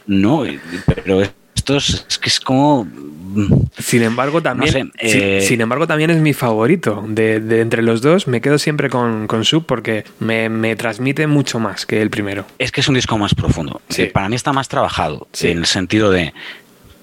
No, 0.09 0.43
pero 0.85 1.21
esto 1.55 1.77
es, 1.77 2.05
es 2.09 2.17
que 2.17 2.29
es 2.29 2.39
como. 2.39 2.83
mm, 2.85 3.53
Sin 3.77 4.01
embargo, 4.01 4.41
también, 4.41 4.71
sé, 4.71 5.37
eh, 5.37 5.41
sin 5.41 5.61
embargo, 5.61 5.85
también 5.85 6.09
es 6.09 6.17
mi 6.17 6.33
favorito. 6.33 7.05
De, 7.07 7.39
de 7.39 7.61
entre 7.61 7.83
los 7.83 8.01
dos, 8.01 8.27
me 8.27 8.41
quedo 8.41 8.57
siempre 8.57 8.89
con, 8.89 9.27
con 9.27 9.45
Sub 9.45 9.65
porque 9.65 10.03
me, 10.19 10.49
me 10.49 10.75
transmite 10.75 11.27
mucho 11.27 11.59
más 11.59 11.85
que 11.85 12.01
el 12.01 12.09
primero. 12.09 12.45
Es 12.57 12.71
que 12.71 12.81
es 12.81 12.87
un 12.87 12.95
disco 12.95 13.17
más 13.17 13.35
profundo. 13.35 13.81
Sí. 13.89 14.05
Para 14.05 14.29
mí 14.29 14.35
está 14.35 14.51
más 14.51 14.67
trabajado. 14.67 15.27
Sí. 15.31 15.49
En 15.49 15.59
el 15.59 15.65
sentido 15.67 16.09
de. 16.11 16.33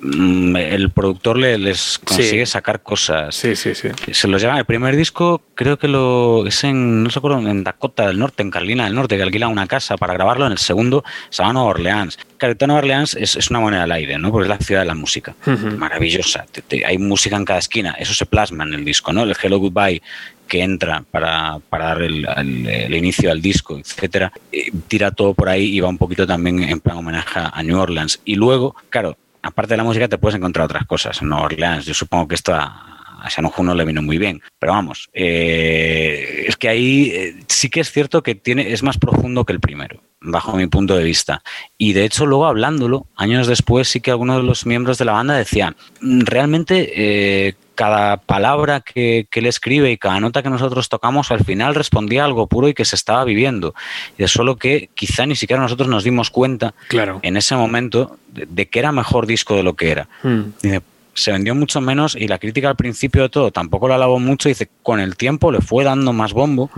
Mm, 0.06 0.56
El 0.56 0.90
productor 0.90 1.38
le, 1.38 1.58
les 1.58 1.98
consigue 1.98 2.46
Sí. 2.46 2.52
sacar 2.52 2.82
cosas. 2.82 3.34
Sí, 3.34 3.56
sí, 3.56 3.74
sí. 3.74 3.88
Se 4.12 4.28
los 4.28 4.40
llevan. 4.40 4.58
El 4.58 4.64
primer 4.64 4.96
disco, 4.96 5.42
creo 5.54 5.78
que 5.78 5.88
lo 5.88 6.46
es 6.46 6.64
en, 6.64 7.02
no 7.02 7.10
recuerdo, 7.10 7.38
en 7.48 7.64
Dakota 7.64 8.06
del 8.06 8.18
Norte, 8.18 8.42
en 8.42 8.50
Carolina 8.50 8.84
del 8.84 8.94
Norte, 8.94 9.16
que 9.16 9.22
alquilan 9.22 9.50
una 9.50 9.66
casa 9.66 9.96
para 9.96 10.14
grabarlo. 10.14 10.46
En 10.46 10.52
el 10.52 10.58
segundo 10.58 11.04
se 11.30 11.42
va 11.42 11.50
a 11.50 11.52
Nueva 11.52 11.68
Orleans. 11.68 12.18
Toda 12.38 12.66
Nueva 12.66 12.80
Orleans 12.80 13.14
es, 13.14 13.36
es 13.36 13.50
una 13.50 13.60
moneda 13.60 13.84
al 13.84 13.92
aire, 13.92 14.18
¿no? 14.18 14.30
Porque 14.30 14.44
es 14.44 14.48
la 14.50 14.58
ciudad 14.58 14.80
de 14.82 14.86
la 14.86 14.94
música. 14.94 15.34
Maravillosa. 15.76 16.46
Te- 16.50 16.62
te- 16.62 16.84
hay 16.86 16.98
música 16.98 17.36
en 17.36 17.44
cada 17.44 17.58
esquina. 17.58 17.96
Eso 17.98 18.14
se 18.14 18.26
plasma 18.26 18.64
en 18.64 18.74
el 18.74 18.84
disco, 18.84 19.12
¿no? 19.12 19.22
El 19.22 19.34
Hello 19.40 19.58
Goodbye 19.58 20.02
que 20.48 20.62
entra 20.62 21.02
para, 21.10 21.58
para 21.68 21.86
dar 21.86 22.02
el, 22.02 22.24
el- 22.36 22.66
el 22.68 22.94
inicio 22.94 23.32
al 23.32 23.42
disco, 23.42 23.76
etcétera, 23.78 24.30
eh, 24.52 24.70
tira 24.86 25.10
todo 25.10 25.34
por 25.34 25.48
ahí 25.48 25.74
y 25.76 25.80
va 25.80 25.88
un 25.88 25.98
poquito 25.98 26.24
también 26.24 26.62
en 26.62 26.78
plan 26.78 26.98
homenaje 26.98 27.40
a 27.52 27.62
New 27.64 27.76
Orleans. 27.76 28.20
Y 28.24 28.36
luego, 28.36 28.76
claro, 28.88 29.16
aparte 29.46 29.74
de 29.74 29.78
la 29.78 29.84
música 29.84 30.08
te 30.08 30.18
puedes 30.18 30.36
encontrar 30.36 30.66
otras 30.66 30.86
cosas 30.86 31.20
en 31.22 31.28
Nueva 31.28 31.46
Orleans. 31.46 31.86
Yo 31.86 31.94
supongo 31.94 32.28
que 32.28 32.34
esto 32.34 32.54
a, 32.54 32.96
a 33.26 33.62
no 33.62 33.74
le 33.74 33.84
vino 33.84 34.02
muy 34.02 34.18
bien. 34.18 34.42
Pero 34.58 34.72
vamos, 34.72 35.08
eh, 35.12 36.44
es 36.46 36.56
que 36.56 36.68
ahí 36.68 37.10
eh, 37.12 37.36
sí 37.48 37.68
que 37.68 37.80
es 37.80 37.90
cierto 37.90 38.22
que 38.22 38.34
tiene, 38.34 38.72
es 38.72 38.82
más 38.82 38.98
profundo 38.98 39.44
que 39.44 39.52
el 39.52 39.60
primero, 39.60 40.02
bajo 40.20 40.56
mi 40.56 40.66
punto 40.66 40.96
de 40.96 41.04
vista. 41.04 41.42
Y 41.78 41.92
de 41.92 42.04
hecho, 42.04 42.26
luego 42.26 42.46
hablándolo, 42.46 43.06
años 43.16 43.46
después, 43.46 43.88
sí 43.88 44.00
que 44.00 44.10
algunos 44.10 44.38
de 44.38 44.42
los 44.42 44.66
miembros 44.66 44.98
de 44.98 45.04
la 45.04 45.12
banda 45.12 45.34
decían, 45.36 45.76
"Mm, 46.00 46.20
realmente 46.20 46.92
eh, 47.48 47.54
cada 47.76 48.16
palabra 48.16 48.80
que, 48.80 49.28
que 49.30 49.38
él 49.38 49.46
escribe 49.46 49.92
y 49.92 49.96
cada 49.96 50.18
nota 50.18 50.42
que 50.42 50.50
nosotros 50.50 50.88
tocamos 50.88 51.30
al 51.30 51.44
final 51.44 51.76
respondía 51.76 52.22
a 52.22 52.24
algo 52.26 52.48
puro 52.48 52.66
y 52.68 52.74
que 52.74 52.84
se 52.84 52.96
estaba 52.96 53.22
viviendo. 53.24 53.74
Y 54.18 54.24
es 54.24 54.32
solo 54.32 54.56
que 54.56 54.90
quizá 54.94 55.24
ni 55.26 55.36
siquiera 55.36 55.62
nosotros 55.62 55.88
nos 55.88 56.02
dimos 56.02 56.30
cuenta 56.30 56.74
Claro. 56.88 57.20
en 57.22 57.36
ese 57.36 57.54
momento 57.54 58.16
de, 58.28 58.46
de 58.46 58.66
que 58.66 58.80
era 58.80 58.90
mejor 58.90 59.26
disco 59.26 59.54
de 59.54 59.62
lo 59.62 59.74
que 59.76 59.90
era. 59.90 60.08
Mm. 60.24 60.40
Dice, 60.60 60.82
se 61.14 61.32
vendió 61.32 61.54
mucho 61.54 61.80
menos 61.80 62.14
y 62.14 62.28
la 62.28 62.38
crítica 62.38 62.68
al 62.68 62.76
principio 62.76 63.22
de 63.22 63.28
todo 63.30 63.50
tampoco 63.50 63.88
la 63.88 63.94
alabó 63.94 64.18
mucho. 64.18 64.48
Dice, 64.48 64.68
con 64.82 65.00
el 65.00 65.16
tiempo 65.16 65.50
le 65.52 65.60
fue 65.60 65.84
dando 65.84 66.12
más 66.12 66.32
bombo. 66.32 66.70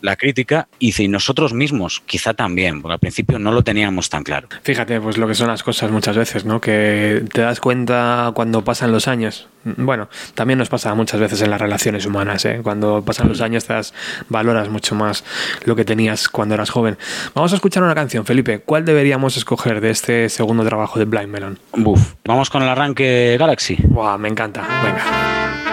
La 0.00 0.16
crítica 0.16 0.68
y 0.78 0.92
nosotros 1.08 1.52
mismos 1.52 2.02
quizá 2.06 2.34
también, 2.34 2.82
porque 2.82 2.94
al 2.94 2.98
principio 2.98 3.38
no 3.38 3.52
lo 3.52 3.62
teníamos 3.62 4.08
tan 4.10 4.22
claro. 4.22 4.48
Fíjate, 4.62 5.00
pues 5.00 5.18
lo 5.18 5.26
que 5.26 5.34
son 5.34 5.48
las 5.48 5.62
cosas 5.62 5.90
muchas 5.90 6.16
veces, 6.16 6.44
¿no? 6.44 6.60
Que 6.60 7.24
te 7.32 7.42
das 7.42 7.60
cuenta 7.60 8.32
cuando 8.34 8.64
pasan 8.64 8.92
los 8.92 9.08
años. 9.08 9.48
Bueno, 9.64 10.08
también 10.34 10.58
nos 10.58 10.68
pasa 10.68 10.94
muchas 10.94 11.20
veces 11.20 11.42
en 11.42 11.50
las 11.50 11.60
relaciones 11.60 12.06
humanas, 12.06 12.44
¿eh? 12.44 12.60
Cuando 12.62 13.02
pasan 13.04 13.28
los 13.28 13.40
años 13.40 13.66
te 13.66 13.72
das, 13.72 13.94
valoras 14.28 14.68
mucho 14.68 14.94
más 14.94 15.24
lo 15.64 15.74
que 15.74 15.84
tenías 15.84 16.28
cuando 16.28 16.54
eras 16.54 16.70
joven. 16.70 16.98
Vamos 17.34 17.52
a 17.52 17.56
escuchar 17.56 17.82
una 17.82 17.94
canción, 17.94 18.24
Felipe. 18.24 18.60
¿Cuál 18.60 18.84
deberíamos 18.84 19.36
escoger 19.36 19.80
de 19.80 19.90
este 19.90 20.28
segundo 20.28 20.64
trabajo 20.64 20.98
de 20.98 21.04
Blind 21.04 21.28
Melon? 21.28 21.58
Buf, 21.72 22.14
vamos 22.24 22.50
con 22.50 22.62
el 22.62 22.68
arranque 22.68 23.36
Galaxy. 23.38 23.76
Buah, 23.88 24.18
me 24.18 24.28
encanta. 24.28 24.62
Venga. 24.84 25.65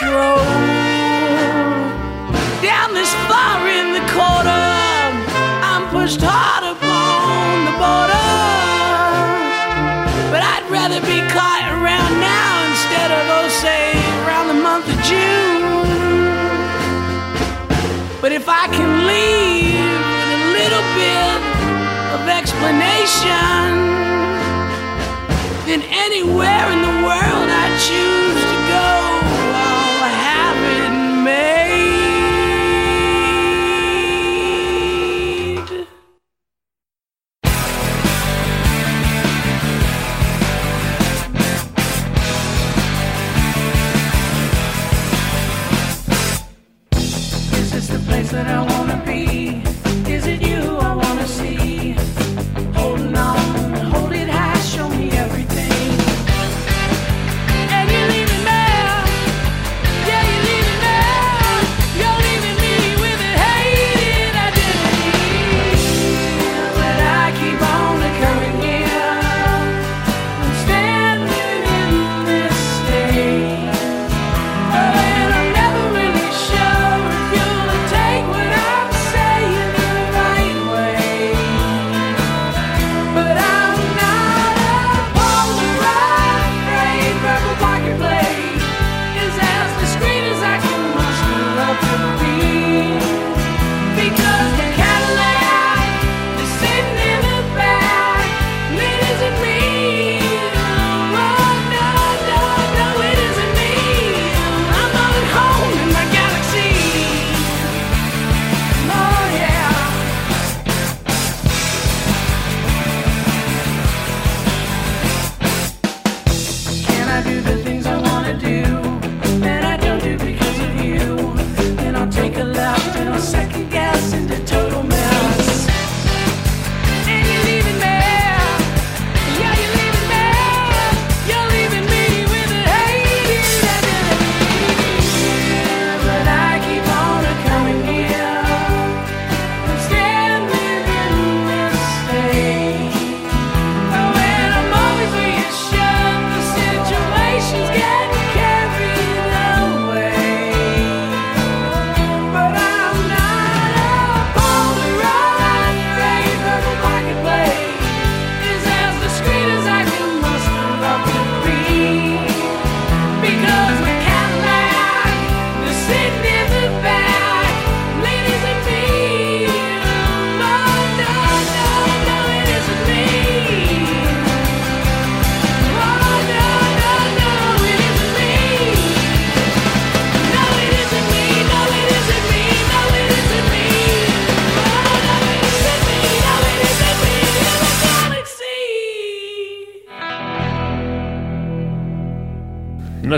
Down 0.00 0.14
this 2.94 3.12
far 3.26 3.66
in 3.66 3.92
the 3.94 4.04
corner, 4.14 4.62
I'm 5.66 5.90
pushed 5.90 6.20
hard 6.22 6.62
upon 6.62 7.64
the 7.66 7.72
border. 7.82 8.30
But 10.30 10.46
I'd 10.46 10.70
rather 10.70 11.00
be 11.00 11.18
caught 11.34 11.66
around 11.74 12.20
now 12.22 12.62
instead 12.70 13.10
of, 13.10 13.26
oh, 13.26 13.48
say, 13.50 13.98
around 14.22 14.46
the 14.46 14.60
month 14.62 14.86
of 14.86 14.94
June. 15.02 15.66
But 18.20 18.30
if 18.30 18.48
I 18.48 18.68
can 18.70 19.02
leave 19.02 19.82
with 19.82 20.30
a 20.38 20.42
little 20.54 20.86
bit 20.94 21.42
of 22.14 22.28
explanation, 22.28 23.74
then 25.66 25.82
anywhere 25.90 26.70
in 26.70 26.82
the 26.82 27.02
world 27.02 27.50
I 27.50 27.66
choose 27.82 28.17
that 48.30 48.46
I 48.46 48.60
wanna 48.60 48.77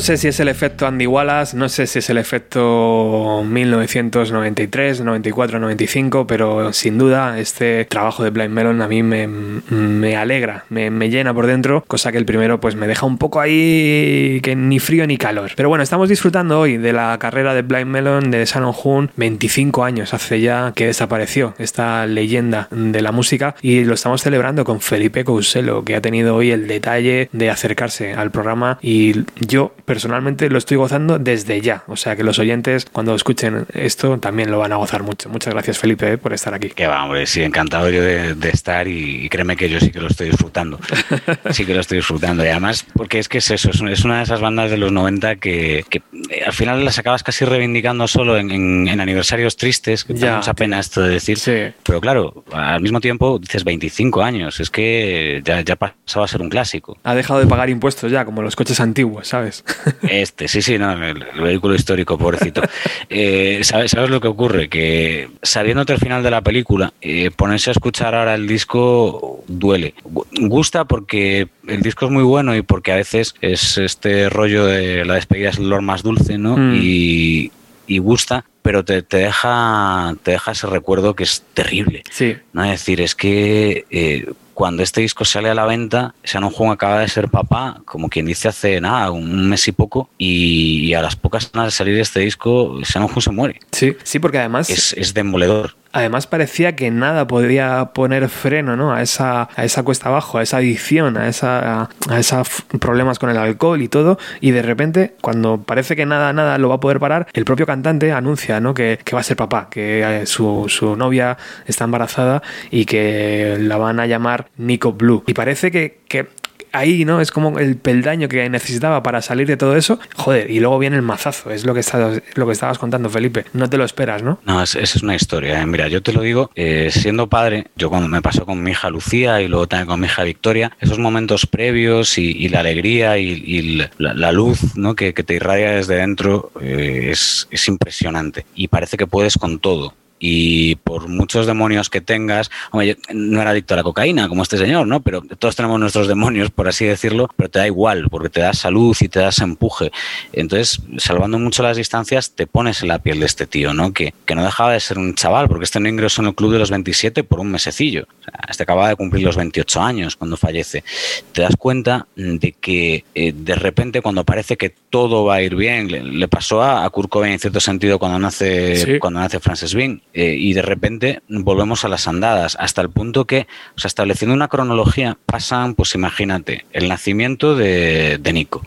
No 0.01 0.05
sé 0.07 0.17
si 0.17 0.29
es 0.29 0.41
el 0.41 0.49
efecto 0.49 0.87
Andy 0.87 1.07
Wallace, 1.07 1.55
no 1.55 1.69
sé 1.69 1.87
si 1.87 1.99
es 1.99 2.09
el 2.09 2.17
efecto 2.17 3.45
1993, 3.47 5.03
94, 5.03 5.61
95, 5.61 6.27
pero 6.27 6.73
sin 6.73 6.97
duda 6.97 7.39
este 7.39 7.85
trabajo 7.85 8.25
de 8.25 8.31
Blind 8.31 8.49
Melon 8.49 8.81
a 8.81 8.89
mí 8.89 9.03
me, 9.03 9.27
me 9.69 10.17
alegra, 10.17 10.65
me, 10.69 10.91
me 10.91 11.11
llena 11.11 11.35
por 11.35 11.47
dentro, 11.47 11.85
cosa 11.87 12.13
que 12.13 12.19
el 12.19 12.25
primero 12.25 12.61
pues 12.61 12.77
me 12.77 12.87
deja 12.87 13.07
un 13.07 13.19
poco 13.19 13.41
ahí 13.41 14.41
que 14.43 14.57
ni 14.57 14.79
frío 14.79 15.07
ni 15.07 15.17
calor. 15.17 15.53
Pero 15.57 15.69
bueno, 15.69 15.83
estamos 15.83 16.09
disfrutando 16.09 16.61
hoy 16.61 16.77
de 16.77 16.93
la 16.93 17.17
carrera 17.19 17.55
de 17.55 17.63
Blind 17.63 17.87
Melon 17.87 18.31
de 18.31 18.45
Shannon 18.45 18.75
Hoon, 18.83 19.11
25 19.17 19.85
años 19.85 20.15
hace 20.15 20.41
ya 20.41 20.73
que 20.75 20.87
desapareció 20.87 21.55
esta 21.59 22.07
leyenda 22.07 22.69
de 22.71 23.01
la 23.01 23.13
música 23.13 23.55
y 23.63 23.85
lo 23.85 23.95
estamos 23.95 24.23
celebrando 24.23 24.65
con 24.65 24.81
Felipe 24.81 25.25
Couselo, 25.25 25.85
que 25.85 25.97
ha 25.97 26.01
tenido 26.01 26.37
hoy 26.37 26.51
el 26.51 26.67
detalle 26.67 27.29
de 27.33 27.51
acercarse 27.51 28.15
al 28.15 28.31
programa 28.31 28.79
y 28.83 29.25
yo 29.41 29.75
personalmente 29.85 30.51
lo 30.51 30.59
estoy 30.59 30.77
gozando 30.77 31.19
desde 31.19 31.61
ya. 31.61 31.85
O 31.87 31.97
sea 31.97 32.17
que 32.17 32.25
los 32.25 32.39
oyentes, 32.39 32.87
cuando 32.91 33.15
escuchen 33.15 33.67
esto, 33.75 34.19
también 34.19 34.51
lo 34.51 34.59
van 34.59 34.73
a 34.73 34.77
gozar 34.77 35.03
mucho. 35.03 35.29
Muchas 35.29 35.55
gracias, 35.55 35.79
Felipe, 35.79 36.13
eh, 36.13 36.19
por 36.19 36.33
estar 36.33 36.55
aquí. 36.55 36.71
Que 36.71 36.87
va, 36.87 37.05
hombre, 37.05 37.27
sí, 37.27 37.43
encantado 37.43 37.91
yo 37.91 38.03
de, 38.03 38.51
estar 38.51 38.89
y, 38.89 39.25
y 39.25 39.29
créeme 39.29 39.50
que 39.57 39.69
yo 39.69 39.81
sí 39.81 39.91
que 39.91 40.01
lo 40.01 40.09
estoy 40.09 40.29
disfrutando. 40.31 40.79
sí 41.51 41.65
que 41.67 41.75
lo 41.75 41.81
estoy 41.81 41.99
disfrutando. 41.99 42.45
Y 42.45 42.49
además, 42.49 42.85
porque 42.95 43.19
es 43.19 43.29
que 43.29 43.39
es 43.39 43.51
eso, 43.51 43.71
es, 43.71 43.81
un- 43.81 43.89
es 43.89 44.05
una 44.05 44.19
de 44.19 44.23
esas 44.25 44.41
bandas 44.41 44.71
de 44.71 44.77
los 44.77 44.93
90 44.93 45.37
que, 45.37 45.85
que, 45.89 46.03
eh, 46.31 46.43
al 46.47 46.53
final 46.53 46.85
las 46.85 46.99
acabas 46.99 47.23
casi 47.23 47.45
reivindicando 47.45 48.07
solo 48.09 48.37
en, 48.39 48.51
en- 48.51 48.89
en 48.89 49.01
aniversarios 49.01 49.57
tristes, 49.57 50.05
que 50.05 50.15
da 50.15 50.37
mucha 50.37 50.55
pena 50.55 50.79
esto 50.81 51.03
de 51.03 51.11
decir. 51.11 51.39
Sí. 51.39 51.53
Pero 51.83 52.01
claro, 52.01 52.45
al 52.53 52.81
mismo 52.81 53.01
tiempo 53.01 53.39
dices 53.39 53.65
25 53.65 54.23
años, 54.23 54.61
es 54.61 54.71
que 54.71 55.41
ya, 55.45 55.61
ya 55.63 55.77
pasaba 55.77 56.25
a 56.25 56.29
ser 56.29 56.41
un 56.43 56.49
clásico. 56.51 56.99
Ha 57.05 57.15
dejado 57.15 57.41
de 57.41 57.47
pagar 57.47 57.71
impuestos 57.71 58.11
ya, 58.11 58.25
como 58.25 58.43
los 58.43 58.57
coches 58.57 58.81
antiguos, 58.81 59.29
¿sabes? 59.29 59.65
Este, 60.03 60.49
sí, 60.49 60.61
sí, 60.63 60.79
no, 60.79 60.93
el, 60.93 61.23
el 61.35 61.41
vehículo 61.41 61.75
histórico, 61.75 62.19
pobrecito. 62.19 62.63
Eh, 63.09 63.61
¿sabes, 63.63 63.91
¿Sabes 63.93 64.11
lo 64.11 64.21
que 64.21 64.29
ocurre? 64.29 64.69
Que 64.69 65.29
sabiéndote 65.43 65.93
el 65.93 65.99
final 65.99 66.23
de 66.23 66.31
la 66.31 66.41
película, 66.43 66.93
eh, 67.01 67.31
ponerse 67.31 67.71
a 67.71 67.73
escuchar 67.73 68.15
ahora 68.15 68.35
el 68.35 68.47
disco 68.47 69.40
duele. 69.49 69.95
Gu- 70.05 70.27
Gusta 70.49 70.85
porque 70.85 71.49
el 71.67 71.83
disco 71.83 72.07
es 72.07 72.11
muy 72.13 72.23
bueno 72.23 72.55
y 72.57 72.63
porque 72.63 72.93
a 72.93 72.97
veces 72.97 73.35
es 73.41 73.79
este 73.79 74.29
rollo 74.29 74.67
de 74.67 75.05
la 75.05 75.15
despedida 75.15 75.51
es 75.51 75.59
el 75.59 75.67
olor 75.67 75.83
más 75.83 76.03
dulce, 76.03 76.39
¿no? 76.39 76.57
Mm. 76.57 76.75
Y, 76.81 77.51
y 77.87 77.99
gusta, 77.99 78.45
pero 78.63 78.85
te, 78.85 79.03
te 79.03 79.19
deja, 79.19 80.15
te 80.23 80.33
deja 80.33 80.53
ese 80.53 80.67
recuerdo 80.67 81.15
que 81.15 81.25
es 81.25 81.43
terrible. 81.55 82.03
sí. 82.11 82.37
¿no? 82.53 82.65
Es 82.65 82.71
decir, 82.71 83.01
es 83.01 83.15
que 83.15 83.87
eh, 83.91 84.33
cuando 84.55 84.83
este 84.83 85.01
disco 85.01 85.25
sale 85.25 85.49
a 85.49 85.55
la 85.55 85.65
venta, 85.65 86.15
Shannon 86.23 86.53
Hoon 86.55 86.71
acaba 86.71 87.01
de 87.01 87.09
ser 87.09 87.29
papá, 87.29 87.81
como 87.87 88.11
quien 88.11 88.27
dice 88.27 88.49
hace 88.49 88.81
nada, 88.81 89.11
un 89.11 89.49
mes 89.49 89.67
y 89.69 89.73
poco, 89.73 90.11
y, 90.19 90.81
y 90.85 90.95
a 90.95 91.01
las 91.01 91.17
pocas 91.17 91.45
semanas 91.45 91.73
de 91.73 91.77
salir 91.79 91.99
este 91.99 92.21
disco, 92.21 92.79
Shannon 92.83 93.09
Hoon 93.11 93.23
se 93.23 93.31
muere. 93.31 93.61
Sí, 93.73 93.97
sí, 94.03 94.19
porque 94.19 94.39
además... 94.39 94.69
Es, 94.69 94.93
es 94.93 95.15
demoledor. 95.15 95.77
Además 95.93 96.29
parecía 96.29 96.77
que 96.77 96.91
nada 96.91 97.27
podría 97.27 97.87
poner 97.87 98.29
freno 98.29 98.77
¿no? 98.77 98.93
a, 98.93 99.03
esa, 99.03 99.49
a 99.57 99.65
esa 99.65 99.83
cuesta 99.83 100.09
abajo, 100.09 100.39
a 100.39 100.43
esa 100.43 100.59
adicción, 100.59 101.17
a 101.17 101.27
esa 101.27 101.89
a 102.09 102.19
esos 102.19 102.63
problemas 102.79 103.19
con 103.19 103.29
el 103.29 103.37
alcohol 103.37 103.83
y 103.83 103.89
todo. 103.89 104.19
Y 104.41 104.53
de 104.53 104.63
repente, 104.63 105.17
cuando 105.21 105.63
parece 105.63 105.97
que 105.97 106.07
nada, 106.07 106.33
nada 106.33 106.59
lo 106.59 106.69
va 106.69 106.77
a 106.77 106.81
poder 106.81 107.01
parar, 107.01 107.27
el 107.33 107.45
propio 107.45 107.67
cantante 107.67 108.13
anuncia 108.13 108.50
¿no? 108.59 108.75
que, 108.75 108.99
va 109.15 109.21
a 109.21 109.23
ser 109.23 109.37
papá, 109.37 109.69
que 109.71 110.03
eh, 110.03 110.27
su, 110.27 110.67
su 110.69 110.97
novia 110.97 111.37
está 111.67 111.85
embarazada 111.85 112.43
y 112.71 112.87
que 112.87 113.57
la 113.61 113.77
van 113.77 114.01
a 114.01 114.07
llamar 114.07 114.49
Nico 114.57 114.93
Blue. 114.93 115.23
Y 115.27 115.35
parece 115.35 115.71
que, 115.71 116.01
que 116.09 116.27
ahí, 116.73 117.05
¿no? 117.05 117.21
Es 117.21 117.31
como 117.31 117.59
el 117.59 117.77
peldaño 117.77 118.29
que 118.29 118.49
necesitaba 118.49 119.03
para 119.03 119.23
salir 119.23 119.47
de 119.47 119.57
todo 119.57 119.77
eso. 119.77 119.99
Joder, 120.17 120.51
y 120.51 120.61
luego 120.61 120.79
viene 120.79 120.97
el 120.97 121.03
mazazo, 121.03 121.51
es 121.51 121.65
lo 121.65 121.75
que 121.75 121.81
estabas, 121.81 122.23
lo 122.35 122.47
que 122.47 122.53
estabas 122.53 122.79
contando, 122.79 123.09
Felipe. 123.11 123.45
No 123.53 123.69
te 123.69 123.77
lo 123.77 123.85
esperas, 123.85 124.23
¿no? 124.23 124.39
No, 124.47 124.63
es- 124.63 124.75
esa 124.75 124.99
es 124.99 125.03
una 125.03 125.15
historia. 125.15 125.61
¿eh? 125.61 125.67
Mira, 125.67 125.89
yo 125.89 126.03
te 126.03 126.13
lo 126.13 126.23
digo, 126.23 126.51
eh, 126.55 126.91
siendo 126.93 127.29
padre, 127.29 127.67
yo 127.77 127.91
cuando 127.91 128.09
me 128.09 128.23
pasó 128.23 128.45
con 128.47 128.63
mi 128.63 128.71
hija 128.73 128.91
Lucía 128.91 129.41
y 129.41 129.49
luego 129.49 129.67
también 129.67 129.87
con 129.89 130.01
mi 130.01 130.07
hija 130.07 130.23
Victoria, 130.25 130.73
esos 130.81 130.99
momentos 130.99 131.47
previos 131.47 132.19
y, 132.19 132.49
la 132.49 132.61
alegría 132.61 133.19
y, 133.19 133.87
la, 133.99 134.33
luz 134.33 134.77
¿no? 134.77 134.95
que, 134.95 135.15
que 135.15 135.23
te 135.23 135.35
irradia 135.35 135.71
desde 135.73 135.97
dentro 135.97 136.51
eh, 136.61 137.09
es, 137.11 137.47
es 137.51 137.69
impresionante. 137.69 138.47
Y 138.55 138.69
parece 138.69 138.97
que 138.97 139.07
puedes 139.07 139.37
con 139.37 139.59
todo. 139.59 139.95
Y 140.23 140.75
por 140.77 141.09
muchos 141.09 141.47
demonios 141.47 141.89
que 141.89 142.03
tengas, 142.03 142.51
hombre, 142.71 142.89
yo 142.89 142.95
no 143.15 143.41
era 143.41 143.51
adicto 143.51 143.73
a 143.75 143.79
la 143.79 143.83
cocaína 143.83 144.29
como 144.29 144.43
este 144.43 144.59
señor, 144.59 144.87
¿no? 144.87 145.01
Pero 145.01 145.23
todos 145.23 145.57
tenemos 145.57 145.81
nuestros 145.81 146.09
demonios, 146.09 146.51
por 146.51 146.69
así 146.69 146.85
decirlo, 146.85 147.29
pero 147.37 147.49
te 147.49 147.59
da 147.59 147.67
igual, 147.67 148.09
porque 148.11 148.29
te 148.29 148.41
da 148.41 148.53
salud 148.53 148.95
y 149.01 149.09
te 149.09 149.19
das 149.21 149.39
empuje. 149.39 149.91
Entonces, 150.35 150.81
salvando 150.99 151.39
mucho 151.39 151.63
las 151.63 151.79
distancias, 151.79 152.33
te 152.33 152.47
pones 152.47 152.83
en 152.83 152.89
la 152.89 152.99
piel 152.99 153.19
de 153.21 153.27
este 153.27 153.47
tío, 153.47 153.73
¿no? 153.73 153.93
Que, 153.95 154.13
que 154.27 154.35
no 154.35 154.45
dejaba 154.45 154.73
de 154.75 154.81
ser 154.81 154.99
un 154.99 155.15
chaval, 155.15 155.49
porque 155.49 155.65
este 155.65 155.81
no 155.81 155.89
ingresó 155.89 156.21
en 156.21 156.29
el 156.29 156.35
club 156.35 156.53
de 156.53 156.59
los 156.59 156.71
27 156.71 157.25
por 157.25 157.41
un 157.41 157.51
mesecillo. 157.51 158.07
O 158.21 158.25
sea, 158.25 158.35
este 158.51 158.65
acababa 158.65 158.91
de 158.91 158.97
cumplir 158.97 159.25
los 159.25 159.37
28 159.37 159.81
años 159.81 160.17
cuando 160.17 160.37
fallece. 160.37 160.85
Te 161.33 161.41
das 161.43 161.57
cuenta 161.57 162.07
de 162.15 162.53
que 162.53 163.05
eh, 163.15 163.33
de 163.35 163.55
repente, 163.55 164.03
cuando 164.03 164.25
parece 164.25 164.59
que 164.59 164.69
todo 164.91 165.25
va 165.25 165.37
a 165.37 165.43
ir 165.43 165.57
bien, 165.57 165.91
le, 165.91 166.03
le 166.05 166.29
pasó 166.29 166.63
a, 166.63 166.85
a 166.85 166.91
Kurt 166.91 167.09
Cobain 167.09 167.33
en 167.33 167.39
cierto 167.39 167.61
sentido 167.61 167.99
cuando 167.99 168.19
nace, 168.19 168.77
Sí. 168.77 168.99
cuando 168.99 169.21
nace 169.21 169.41
Frances 169.41 169.75
Bean, 169.75 170.03
eh, 170.13 170.35
y 170.39 170.53
de 170.55 170.63
repente 170.63 171.23
volvemos 171.29 171.85
a 171.85 171.89
las 171.89 172.09
andadas, 172.09 172.57
hasta 172.61 172.83
el 172.83 172.91
punto 172.91 173.27
que, 173.27 173.47
o 173.77 173.81
sea, 173.81 173.89
estableciendo 173.89 174.35
una 174.35 174.49
cronología, 174.49 175.17
pasan, 175.27 175.75
pues 175.75 175.95
imagínate, 175.95 176.67
el 176.73 176.89
nacimiento 176.89 177.55
de, 177.57 178.19
de 178.19 178.33
Nico. 178.33 178.63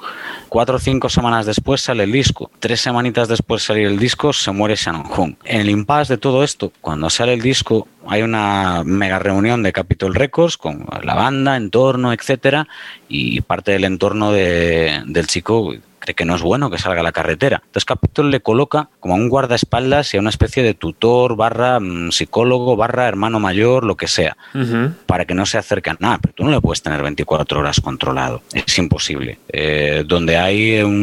Cuatro 0.49 0.75
o 0.75 0.79
cinco 0.79 1.09
semanas 1.09 1.45
después 1.45 1.81
sale 1.81 2.03
el 2.03 2.11
disco. 2.11 2.51
Tres 2.59 2.79
semanitas 2.79 3.27
después 3.27 3.63
de 3.63 3.65
salir 3.67 3.87
el 3.87 3.97
disco 3.97 4.33
se 4.33 4.51
muere 4.51 4.75
Shannon 4.75 5.07
Hoon. 5.09 5.37
En 5.45 5.61
el 5.61 5.69
impasse 5.69 6.13
de 6.13 6.17
todo 6.19 6.43
esto, 6.43 6.71
cuando 6.79 7.09
sale 7.09 7.33
el 7.33 7.41
disco, 7.41 7.87
hay 8.07 8.21
una 8.21 8.83
mega 8.85 9.17
reunión 9.17 9.63
de 9.63 9.73
Capitol 9.73 10.13
Records 10.13 10.57
con 10.57 10.85
la 11.03 11.15
banda, 11.15 11.57
entorno, 11.57 12.13
etcétera, 12.13 12.67
y 13.09 13.41
parte 13.41 13.71
del 13.71 13.85
entorno 13.85 14.31
de- 14.31 15.01
del 15.07 15.25
chico 15.27 15.73
cree 16.03 16.15
que 16.15 16.25
no 16.25 16.35
es 16.35 16.41
bueno 16.41 16.69
que 16.69 16.77
salga 16.77 16.99
a 16.99 17.03
la 17.03 17.11
carretera. 17.13 17.61
Entonces 17.65 17.85
Capitol 17.85 18.29
le 18.29 18.41
coloca 18.41 18.89
como 18.99 19.13
a 19.13 19.17
un 19.17 19.29
guardaespaldas 19.29 20.13
y 20.13 20.17
a 20.17 20.19
una 20.19 20.29
especie 20.29 20.61
de 20.63 20.73
tutor, 20.73 21.37
barra 21.37 21.79
mm, 21.79 22.11
psicólogo, 22.11 22.75
barra 22.75 23.07
hermano 23.07 23.39
mayor, 23.39 23.85
lo 23.85 23.95
que 23.95 24.07
sea 24.07 24.35
para 25.05 25.25
que 25.25 25.33
no 25.33 25.45
se 25.45 25.57
acerque 25.57 25.89
a 25.89 25.97
nada, 25.99 26.19
pero 26.21 26.33
tú 26.33 26.43
no 26.43 26.51
le 26.51 26.59
puedes 26.61 26.81
tener 26.81 27.01
24 27.01 27.59
horas 27.59 27.79
controlado, 27.79 28.41
es 28.53 28.77
imposible. 28.77 29.37
Eh, 29.49 30.03
donde 30.05 30.37
hay 30.37 30.81
un, 30.81 30.93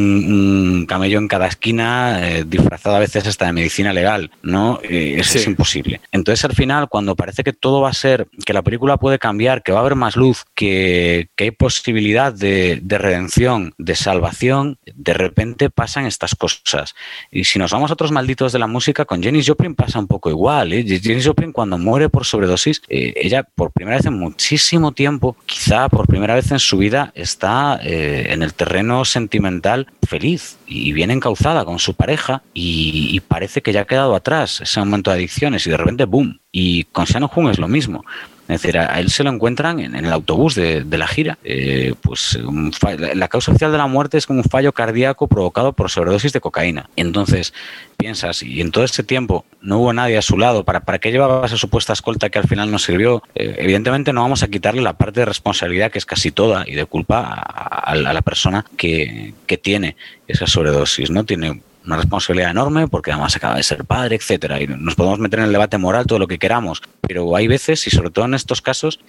un 0.81 0.87
camello 0.87 1.19
en 1.19 1.29
cada 1.29 1.47
esquina, 1.47 2.29
eh, 2.29 2.45
disfrazado 2.47 2.97
a 2.97 2.99
veces 2.99 3.27
hasta 3.27 3.47
de 3.47 3.53
medicina 3.53 3.93
legal, 3.93 4.31
¿no? 4.43 4.81
Eh, 4.83 5.17
eso 5.19 5.31
Sí. 5.33 5.39
es 5.39 5.47
imposible. 5.47 6.01
Entonces 6.13 6.45
al 6.45 6.55
final, 6.55 6.89
cuando 6.89 7.15
parece 7.17 7.43
que 7.45 7.53
todo 7.53 7.81
va 7.81 7.91
a 7.91 7.95
ser, 7.95 8.27
que 8.45 8.53
la 8.53 8.63
película 8.63 8.97
puede 8.97 9.19
cambiar, 9.19 9.63
que 9.63 9.73
va 9.73 9.79
a 9.79 9.81
haber 9.83 9.95
más 9.95 10.17
luz, 10.17 10.45
que, 10.55 11.29
que 11.37 11.45
hay 11.45 11.51
posibilidad 11.53 12.33
de, 12.33 12.81
de 12.83 12.99
redención, 12.99 13.73
de 13.79 13.95
salvación, 13.95 14.79
de 14.95 15.13
repente 15.13 15.71
pasan 15.71 16.07
estas 16.07 16.35
cosas. 16.35 16.95
Y 17.31 17.45
si 17.45 17.59
nos 17.59 17.73
vamos 17.73 17.91
a 17.91 17.95
otros 17.95 18.13
malditos 18.13 18.53
de 18.53 18.59
la 18.59 18.67
música, 18.67 19.05
con 19.05 19.23
Jenny 19.23 19.43
Joplin 19.45 19.75
pasa 19.75 19.99
un 19.99 20.07
poco 20.07 20.31
igual. 20.31 20.73
¿eh? 20.73 20.85
Jenny 20.85 21.23
Joplin 21.23 21.53
cuando 21.53 21.79
muere 21.79 22.09
por 22.09 22.25
sobredosis, 22.25 22.83
eh, 22.89 23.15
ella 23.17 23.43
por 23.43 23.73
primera 23.73 23.97
vez 23.97 24.07
en 24.07 24.19
muchísimo 24.19 24.93
tiempo, 24.93 25.37
quizá 25.47 25.89
por 25.89 26.07
primera 26.07 26.35
vez 26.35 26.51
en 26.51 26.59
su 26.59 26.79
vida, 26.79 27.13
está 27.15 27.81
eh, 27.83 28.29
en 28.31 28.43
el 28.43 28.55
terreno 28.55 29.05
sentimental 29.05 29.87
feliz 30.07 30.59
y 30.67 30.93
bien 30.93 31.11
encauzada 31.11 31.65
con 31.65 31.79
su 31.79 31.95
pareja 31.95 32.43
y, 32.55 33.21
parece 33.29 33.63
que 33.63 33.73
ya 33.73 33.83
ha 33.83 33.87
quedado 33.87 34.15
atrás 34.17 34.61
ese 34.61 34.81
momento 34.81 35.11
de 35.11 35.17
adicciones 35.17 35.67
y 35.67 35.71
de 35.71 35.77
repente, 35.77 36.05
¡boom! 36.05 36.41
Y 36.51 36.85
con 36.85 37.05
Shannon 37.05 37.31
Hoon 37.33 37.51
es 37.51 37.59
lo 37.59 37.69
mismo. 37.69 38.05
Es 38.51 38.63
decir, 38.63 38.79
a 38.79 38.99
él 38.99 39.11
se 39.11 39.23
lo 39.23 39.31
encuentran 39.31 39.79
en, 39.79 39.95
el 39.95 40.13
autobús 40.13 40.55
de, 40.55 40.83
de 40.83 40.99
la 40.99 41.07
gira. 41.07 41.39
Eh, 41.45 41.95
pues 42.01 42.35
un 42.35 42.73
la 43.15 43.29
causa 43.29 43.53
oficial 43.53 43.71
de 43.71 43.79
la 43.79 43.87
muerte 43.87 44.19
es 44.19 44.27
como 44.27 44.41
un 44.41 44.45
fallo 44.45 44.73
cardíaco 44.73 45.29
provocado 45.29 45.73
por 45.73 45.89
sobredosis 45.89 46.33
de 46.33 46.41
cocaína. 46.41 46.91
Entonces, 46.97 47.55
piensas, 47.97 48.43
y 48.43 48.61
en 48.61 48.73
todo 48.73 48.85
este 48.85 49.05
tiempo 49.05 49.45
no 49.61 49.79
hubo 49.79 49.93
nadie 49.93 50.19
a 50.19 50.23
su 50.23 50.37
lado, 50.37 50.65
¿para, 50.65 50.81
para 50.81 50.99
qué 50.99 51.13
llevaba 51.13 51.47
esa 51.47 51.57
supuesta 51.57 51.93
escolta 51.93 52.29
que 52.29 52.39
al 52.39 52.49
final 52.49 52.71
no 52.71 52.79
sirvió? 52.79 53.23
Eh, 53.35 53.57
evidentemente 53.59 54.13
no 54.13 54.23
vamos 54.23 54.43
a 54.43 54.49
quitarle 54.49 54.83
la 54.83 54.95
parte 54.95 55.21
de 55.21 55.27
responsabilidad, 55.27 55.93
que 55.93 55.99
es 55.99 56.07
casi 56.07 56.33
toda, 56.33 56.65
y 56.67 56.75
de 56.75 56.87
culpa 56.87 57.21
a 57.21 57.95
la 57.95 58.23
persona 58.23 58.65
que, 58.77 59.35
que 59.47 59.59
tiene 59.59 59.97
esa 60.27 60.47
sobredosis, 60.47 61.11
¿no? 61.11 61.25
Tiene 61.25 61.61
una 61.91 61.97
responsabilidad 61.97 62.51
enorme 62.51 62.89
porque 62.89 63.13
además 63.13 63.37
acaba 63.37 63.57
de 63.57 63.63
ser 63.63 63.85
padre, 63.85 64.17
etcétera, 64.17 64.61
y 64.61 64.67
nos 64.67 64.95
podemos 64.95 65.19
meter 65.19 65.41
en 65.41 65.47
el 65.47 65.53
debate 65.53 65.79
moral 65.79 66.07
todo 66.07 66.19
lo 66.19 66.29
que 66.29 66.39
queramos, 66.39 66.83
pero 67.01 67.35
hay 67.37 67.49
veces 67.49 67.87
y 67.87 67.91
sobre 67.91 68.11
todo 68.11 68.25
en 68.25 68.35
estos 68.35 68.63
casos, 68.63 69.01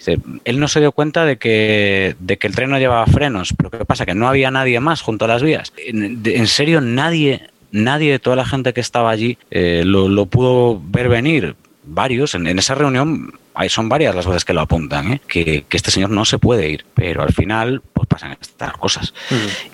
él 0.44 0.60
no 0.60 0.68
se 0.68 0.80
dio 0.80 0.92
cuenta 0.92 1.24
de 1.24 1.38
que 1.38 2.16
de 2.18 2.38
que 2.38 2.46
el 2.46 2.54
tren 2.54 2.70
no 2.70 2.78
llevaba 2.78 3.06
frenos, 3.06 3.54
pero 3.56 3.70
qué 3.70 3.84
pasa 3.84 4.06
que 4.06 4.14
no 4.14 4.28
había 4.28 4.50
nadie 4.50 4.80
más 4.80 5.00
junto 5.00 5.24
a 5.24 5.28
las 5.28 5.42
vías. 5.42 5.72
En, 5.76 6.46
serio 6.46 6.80
nadie 6.80 7.48
nadie 7.70 8.12
de 8.12 8.18
toda 8.18 8.36
la 8.36 8.44
gente 8.44 8.72
que 8.72 8.80
estaba 8.80 9.10
allí 9.10 9.38
eh, 9.50 9.82
lo, 9.84 10.26
pudo 10.26 10.80
ver 10.84 11.08
venir. 11.08 11.56
Varios, 11.84 12.34
en 12.36 12.46
esa 12.46 12.76
reunión 12.76 13.32
hay, 13.54 13.68
son 13.68 13.88
varias 13.88 14.14
las 14.14 14.26
voces 14.26 14.44
que 14.44 14.52
lo 14.52 14.60
apuntan, 14.62 15.12
¿eh? 15.12 15.20
que, 15.28 15.64
que 15.68 15.76
este 15.76 15.90
señor 15.90 16.10
no 16.10 16.24
se 16.24 16.38
puede 16.38 16.68
ir, 16.70 16.84
pero 16.94 17.22
al 17.22 17.32
final 17.32 17.82
pues 17.92 18.08
pasan 18.08 18.36
estas 18.40 18.72
cosas 18.74 19.12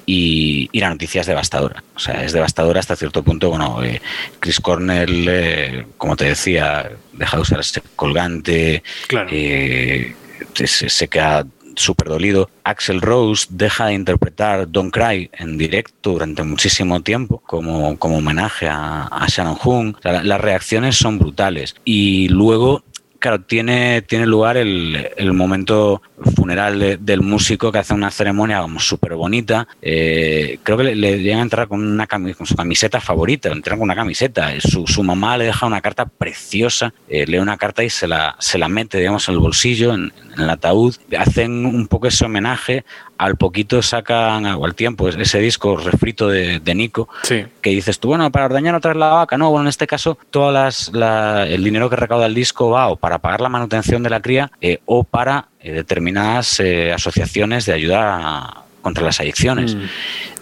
y, 0.07 0.68
y 0.72 0.81
la 0.81 0.91
noticia 0.91 1.20
es 1.20 1.26
devastadora. 1.26 1.83
O 1.95 1.99
sea, 1.99 2.24
es 2.24 2.33
devastadora 2.33 2.81
hasta 2.81 2.97
cierto 2.97 3.22
punto. 3.22 3.51
Bueno, 3.51 3.83
eh, 3.83 4.01
Chris 4.41 4.61
Cornell, 4.61 5.26
eh, 5.29 5.87
como 5.97 6.16
te 6.16 6.26
decía, 6.26 6.91
deja 7.12 7.37
de 7.37 7.43
usar 7.43 7.61
ese 7.61 7.83
colgante, 7.97 8.83
Claro. 9.07 9.29
eh, 9.33 10.14
se, 10.55 10.66
se 10.89 11.09
queda 11.09 11.47
súper 11.76 12.09
dolido. 12.09 12.51
Axel 12.64 13.01
Rose 13.01 13.47
deja 13.51 13.87
de 13.87 13.95
interpretar 13.95 14.68
Don't 14.68 14.93
Cry 14.93 15.31
en 15.33 15.57
directo 15.57 16.11
durante 16.11 16.43
muchísimo 16.43 17.01
tiempo 17.03 17.41
como, 17.47 17.97
como 17.99 18.18
homenaje 18.18 18.66
a, 18.68 19.05
a 19.05 19.26
Shannon 19.29 19.57
Hoon. 19.62 19.97
O 19.97 20.03
sea, 20.03 20.12
la- 20.14 20.24
las 20.24 20.41
reacciones 20.41 20.97
son 20.97 21.20
brutales. 21.20 21.76
Y 21.85 22.29
luego 22.31 22.83
Claro, 23.21 23.41
tiene, 23.41 24.03
tiene 24.03 24.27
lugar 24.27 24.57
el, 24.57 25.09
el 25.16 25.33
momento 25.33 26.01
funeral 26.37 26.79
de- 26.79 26.97
del 26.99 27.21
músico 27.21 27.73
que 27.73 27.79
hace 27.79 27.93
una 27.93 28.12
ceremonia 28.12 28.61
como 28.61 28.79
súper 28.79 29.14
bonita. 29.16 29.66
Eh, 29.83 30.61
creo 30.62 30.79
que 30.79 30.85
le, 30.85 30.95
le 30.95 31.19
llegan 31.19 31.41
a 31.41 31.43
entrar 31.43 31.66
con, 31.66 31.85
una 31.85 32.07
con 32.07 32.47
su 32.47 32.55
camiseta 32.55 33.01
favorita, 33.01 33.49
entran 33.51 33.77
con 33.79 33.87
una 33.87 33.97
camiseta. 33.97 34.53
Su, 34.61 34.87
su 34.87 35.03
mamá 35.03 35.37
le 35.37 35.47
deja 35.47 35.66
una 35.66 35.81
carta 35.81 36.07
preciosa, 36.07 36.95
eh, 37.09 37.27
lee 37.27 37.39
una 37.39 37.57
carta 37.57 37.83
y 37.83 37.91
se 37.91 38.07
la, 38.07 38.37
se 38.39 38.57
la 38.57 38.69
mete, 38.69 38.99
digamos, 38.99 39.29
en 39.29 39.35
el 39.35 39.41
bolsillo, 39.41 39.95
en, 39.95 40.12
en 40.37 40.41
el 40.43 40.51
ataúd. 40.51 40.95
Hacen 41.19 41.66
un 41.66 41.89
poco 41.89 42.07
ese 42.07 42.25
homenaje. 42.25 42.85
Al 43.19 43.37
poquito 43.37 43.83
sacan, 43.83 44.47
o 44.47 44.64
al 44.64 44.75
tiempo, 44.77 45.09
ese 45.09 45.39
disco 45.41 45.77
refrito 45.77 46.29
de, 46.29 46.61
de 46.61 46.75
Nico, 46.75 47.09
Sí. 47.25 47.45
que 47.61 47.71
dices 47.71 47.99
tú, 47.99 48.09
bueno, 48.09 48.31
para 48.31 48.45
ordeñar 48.47 48.75
otra 48.77 48.93
vez 48.93 48.99
la 49.01 49.09
vaca. 49.09 49.37
No, 49.37 49.51
bueno, 49.51 49.64
en 49.64 49.69
este 49.69 49.87
caso, 49.89 50.16
todas 50.31 50.55
las, 50.55 50.93
la- 50.95 51.47
el 51.47 51.62
dinero 51.64 51.91
que 51.91 51.97
recauda 51.97 52.27
el 52.27 52.35
disco 52.35 52.71
va 52.71 52.89
o 52.89 52.97
para 52.97 53.19
pagar 53.19 53.41
la 53.41 53.49
manutención 53.49 54.03
de 54.05 54.11
la 54.11 54.21
cría 54.23 54.51
eh, 54.61 54.79
o 54.87 55.03
para 55.05 55.49
eh, 55.61 55.73
determinadas 55.73 56.61
eh, 56.61 56.93
asociaciones 56.93 57.66
de 57.66 57.73
ayuda 57.73 58.19
a- 58.21 58.62
contra 58.83 59.03
las 59.05 59.19
adicciones. 59.21 59.75
Mm. 59.75 59.81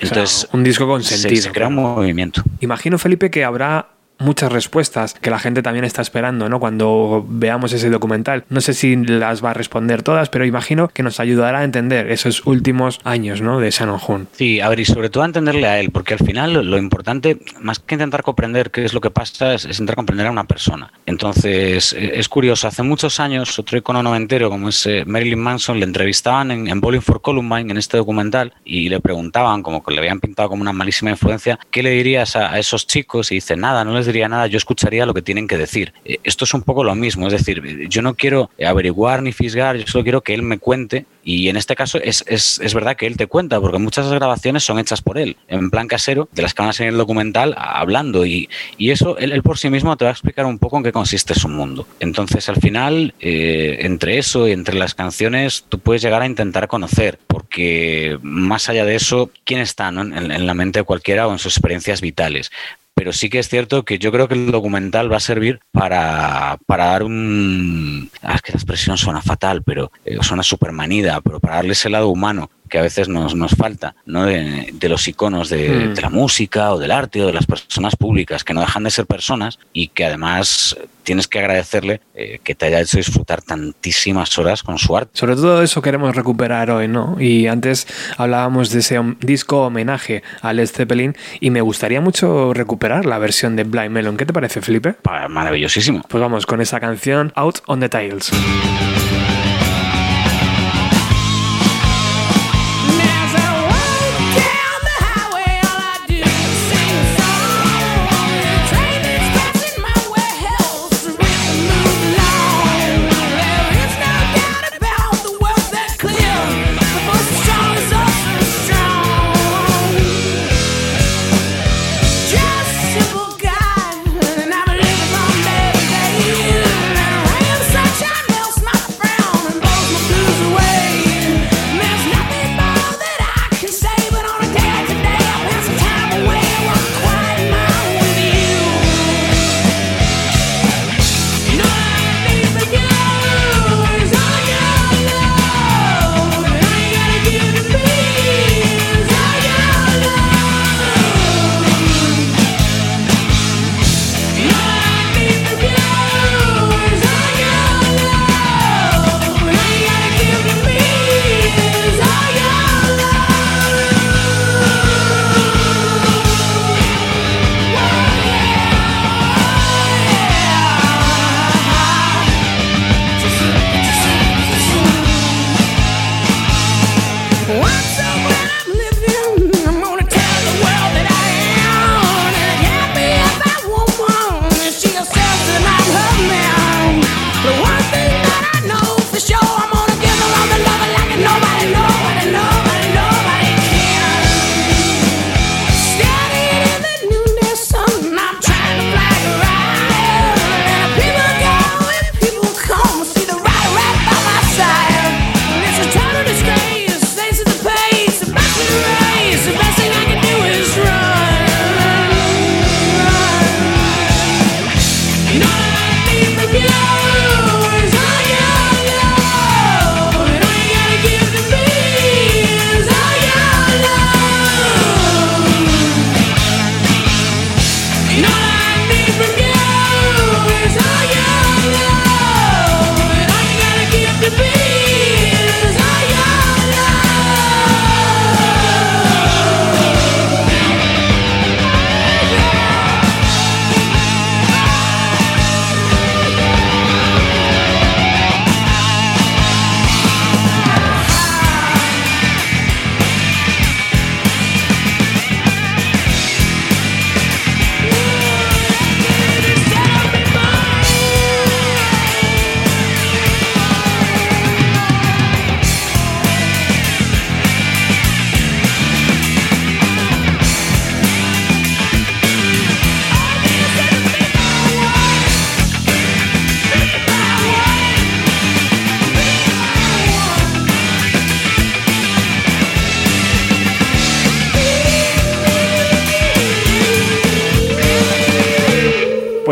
Entonces, 0.00 0.44
O 0.44 0.46
sea, 0.48 0.50
un 0.52 0.62
disco 0.62 0.86
con 0.86 1.02
se- 1.02 1.16
sentido. 1.16 1.42
Se, 1.42 1.50
crea 1.52 1.68
un 1.68 1.74
movimiento. 1.76 2.42
Imagino, 2.60 2.98
Felipe, 2.98 3.30
que 3.30 3.42
habrá 3.44 3.88
muchas 4.18 4.52
respuestas 4.52 5.14
que 5.14 5.30
la 5.30 5.38
gente 5.38 5.62
también 5.62 5.84
está 5.84 6.02
esperando, 6.02 6.48
¿no? 6.48 6.60
Cuando 6.60 7.24
veamos 7.28 7.72
ese 7.72 7.90
documental. 7.90 8.44
No 8.48 8.60
sé 8.60 8.74
si 8.74 8.96
las 8.96 9.44
va 9.44 9.50
a 9.50 9.54
responder 9.54 10.02
todas, 10.02 10.28
pero 10.28 10.44
imagino 10.44 10.88
que 10.88 11.02
nos 11.02 11.20
ayudará 11.20 11.60
a 11.60 11.64
entender 11.64 12.10
esos 12.10 12.46
últimos 12.46 13.00
años, 13.04 13.40
¿no? 13.40 13.60
De 13.60 13.70
Shannon 13.70 14.00
Hoon. 14.06 14.28
Sí, 14.32 14.60
a 14.60 14.68
ver, 14.68 14.80
y 14.80 14.84
sobre 14.84 15.10
todo 15.10 15.22
a 15.22 15.26
entenderle 15.26 15.66
a 15.66 15.80
él, 15.80 15.90
porque 15.90 16.14
al 16.14 16.20
final 16.20 16.52
lo, 16.52 16.78
importante, 16.78 17.38
más 17.60 17.78
que 17.78 17.94
intentar 17.94 18.22
comprender 18.22 18.70
qué 18.70 18.84
es 18.84 18.94
lo 18.94 19.00
que 19.00 19.10
pasa, 19.10 19.54
es, 19.54 19.64
intentar 19.64 19.96
comprender 19.96 20.26
a 20.26 20.30
una 20.30 20.44
persona. 20.44 20.92
Entonces, 21.04 21.92
eh, 21.92 22.12
es 22.14 22.28
curioso, 22.28 22.68
hace 22.68 22.82
muchos 22.82 23.20
años, 23.20 23.58
otro 23.58 23.78
icono 23.78 24.02
noventero 24.02 24.50
como 24.50 24.68
es 24.68 24.86
eh, 24.86 25.04
Marilyn 25.06 25.38
Manson, 25.38 25.78
le 25.78 25.84
entrevistaban 25.84 26.50
en, 26.50 26.80
Bowling 26.80 27.00
for 27.00 27.20
Columbine, 27.20 27.70
en 27.70 27.78
este 27.78 27.96
documental, 27.96 28.52
y 28.64 28.88
le 28.88 29.00
preguntaban, 29.00 29.62
como 29.62 29.82
que 29.82 29.92
le 29.92 29.98
habían 29.98 30.20
pintado 30.20 30.48
como 30.48 30.62
una 30.62 30.72
malísima 30.72 31.10
influencia, 31.10 31.58
¿qué 31.70 31.82
le 31.82 31.90
dirías 31.90 32.36
a 32.36 32.58
esos 32.58 32.86
chicos? 32.86 33.32
Y 33.32 33.36
dice, 33.36 33.56
nada, 33.56 33.84
no 33.84 33.94
les 33.94 34.05
diría 34.06 34.28
nada, 34.28 34.46
yo 34.46 34.56
escucharía 34.56 35.06
lo 35.06 35.14
que 35.14 35.22
tienen 35.22 35.46
que 35.46 35.58
decir. 35.58 35.92
Eh, 36.04 36.18
esto 36.24 36.44
es 36.44 36.54
un 36.54 36.62
poco 36.62 36.84
lo 36.84 36.94
mismo, 36.94 37.26
es 37.26 37.32
decir, 37.32 37.62
eh, 37.64 37.86
yo 37.88 38.02
no 38.02 38.14
quiero 38.14 38.50
averiguar 38.64 39.22
ni 39.22 39.32
fisgar, 39.32 39.76
yo 39.76 39.86
solo 39.86 40.04
quiero 40.04 40.22
que 40.22 40.34
él 40.34 40.42
me 40.42 40.58
cuente 40.58 41.06
y 41.26 41.48
en 41.48 41.56
este 41.56 41.74
caso 41.74 41.98
es, 41.98 42.24
es, 42.28 42.60
es 42.62 42.72
verdad 42.72 42.96
que 42.96 43.04
él 43.04 43.16
te 43.16 43.26
cuenta, 43.26 43.60
porque 43.60 43.78
muchas 43.78 44.08
grabaciones 44.12 44.62
son 44.62 44.78
hechas 44.78 45.02
por 45.02 45.18
él, 45.18 45.36
en 45.48 45.70
plan 45.70 45.88
casero, 45.88 46.28
de 46.30 46.42
las 46.42 46.54
que 46.54 46.62
van 46.62 46.68
a 46.70 46.72
ser 46.72 46.86
en 46.86 46.92
el 46.92 46.98
documental, 46.98 47.52
hablando. 47.58 48.24
Y, 48.24 48.48
y 48.78 48.90
eso, 48.90 49.18
él, 49.18 49.32
él 49.32 49.42
por 49.42 49.58
sí 49.58 49.68
mismo 49.68 49.96
te 49.96 50.04
va 50.04 50.10
a 50.10 50.12
explicar 50.12 50.46
un 50.46 50.60
poco 50.60 50.76
en 50.76 50.84
qué 50.84 50.92
consiste 50.92 51.34
su 51.34 51.48
mundo. 51.48 51.88
Entonces, 51.98 52.48
al 52.48 52.56
final, 52.56 53.12
eh, 53.18 53.78
entre 53.80 54.18
eso 54.18 54.46
y 54.46 54.52
entre 54.52 54.76
las 54.76 54.94
canciones, 54.94 55.64
tú 55.68 55.80
puedes 55.80 56.00
llegar 56.00 56.22
a 56.22 56.26
intentar 56.26 56.68
conocer, 56.68 57.18
porque 57.26 58.18
más 58.22 58.68
allá 58.68 58.84
de 58.84 58.94
eso, 58.94 59.32
¿quién 59.42 59.58
está 59.58 59.90
no? 59.90 60.02
en, 60.02 60.30
en 60.30 60.46
la 60.46 60.54
mente 60.54 60.78
de 60.78 60.84
cualquiera 60.84 61.26
o 61.26 61.32
en 61.32 61.40
sus 61.40 61.56
experiencias 61.56 62.00
vitales? 62.00 62.52
Pero 62.98 63.12
sí 63.12 63.28
que 63.28 63.38
es 63.38 63.48
cierto 63.50 63.84
que 63.84 63.98
yo 63.98 64.10
creo 64.10 64.26
que 64.26 64.34
el 64.34 64.50
documental 64.50 65.12
va 65.12 65.18
a 65.18 65.20
servir 65.20 65.60
para, 65.70 66.58
para 66.64 66.86
dar 66.86 67.02
un... 67.02 68.10
ah, 68.22 68.36
es 68.36 68.40
que 68.40 68.52
la 68.52 68.56
expresión 68.56 68.96
suena 68.96 69.20
fatal, 69.20 69.62
pero 69.62 69.92
eh, 70.06 70.16
suena 70.22 70.42
súper 70.42 70.72
manida, 70.72 71.20
pero 71.20 71.38
para 71.38 71.56
darle 71.56 71.72
ese 71.72 71.90
lado 71.90 72.08
humano 72.08 72.50
que 72.68 72.78
a 72.78 72.82
veces 72.82 73.08
nos, 73.08 73.34
nos 73.34 73.52
falta, 73.52 73.94
¿no? 74.06 74.26
De, 74.26 74.70
de 74.72 74.88
los 74.88 75.06
iconos 75.08 75.48
de, 75.48 75.66
Mm. 75.68 75.94
de 75.94 76.02
la 76.02 76.10
música 76.10 76.72
o 76.72 76.78
del 76.78 76.90
arte 76.90 77.22
o 77.22 77.26
de 77.26 77.32
las 77.32 77.46
personas 77.46 77.96
públicas, 77.96 78.44
que 78.44 78.54
no 78.54 78.60
dejan 78.60 78.84
de 78.84 78.90
ser 78.90 79.06
personas 79.06 79.58
y 79.72 79.88
que 79.88 80.04
además 80.04 80.76
tienes 81.02 81.28
que 81.28 81.38
agradecerle 81.38 82.00
eh, 82.14 82.40
que 82.42 82.54
te 82.54 82.66
haya 82.66 82.80
hecho 82.80 82.96
disfrutar 82.96 83.40
tantísimas 83.42 84.36
horas 84.38 84.62
con 84.62 84.78
su 84.78 84.96
arte. 84.96 85.10
Sobre 85.14 85.34
todo 85.36 85.62
eso 85.62 85.80
queremos 85.82 86.14
recuperar 86.16 86.70
hoy, 86.70 86.88
¿no? 86.88 87.16
Y 87.20 87.46
antes 87.46 87.86
hablábamos 88.16 88.70
de 88.70 88.80
ese 88.80 89.00
disco 89.20 89.66
homenaje 89.66 90.22
a 90.42 90.52
Led 90.52 90.66
Zeppelin 90.68 91.14
y 91.40 91.50
me 91.50 91.60
gustaría 91.60 92.00
mucho 92.00 92.52
recuperar 92.54 93.06
la 93.06 93.18
versión 93.18 93.54
de 93.56 93.64
Blind 93.64 93.90
Melon. 93.90 94.16
¿Qué 94.16 94.26
te 94.26 94.32
parece, 94.32 94.60
Felipe? 94.60 94.96
Maravillosísimo. 95.28 96.02
Pues 96.08 96.20
vamos 96.20 96.46
con 96.46 96.60
esa 96.60 96.80
canción 96.80 97.32
Out 97.36 97.58
on 97.66 97.80
the 97.80 97.88
Tiles. 97.88 98.30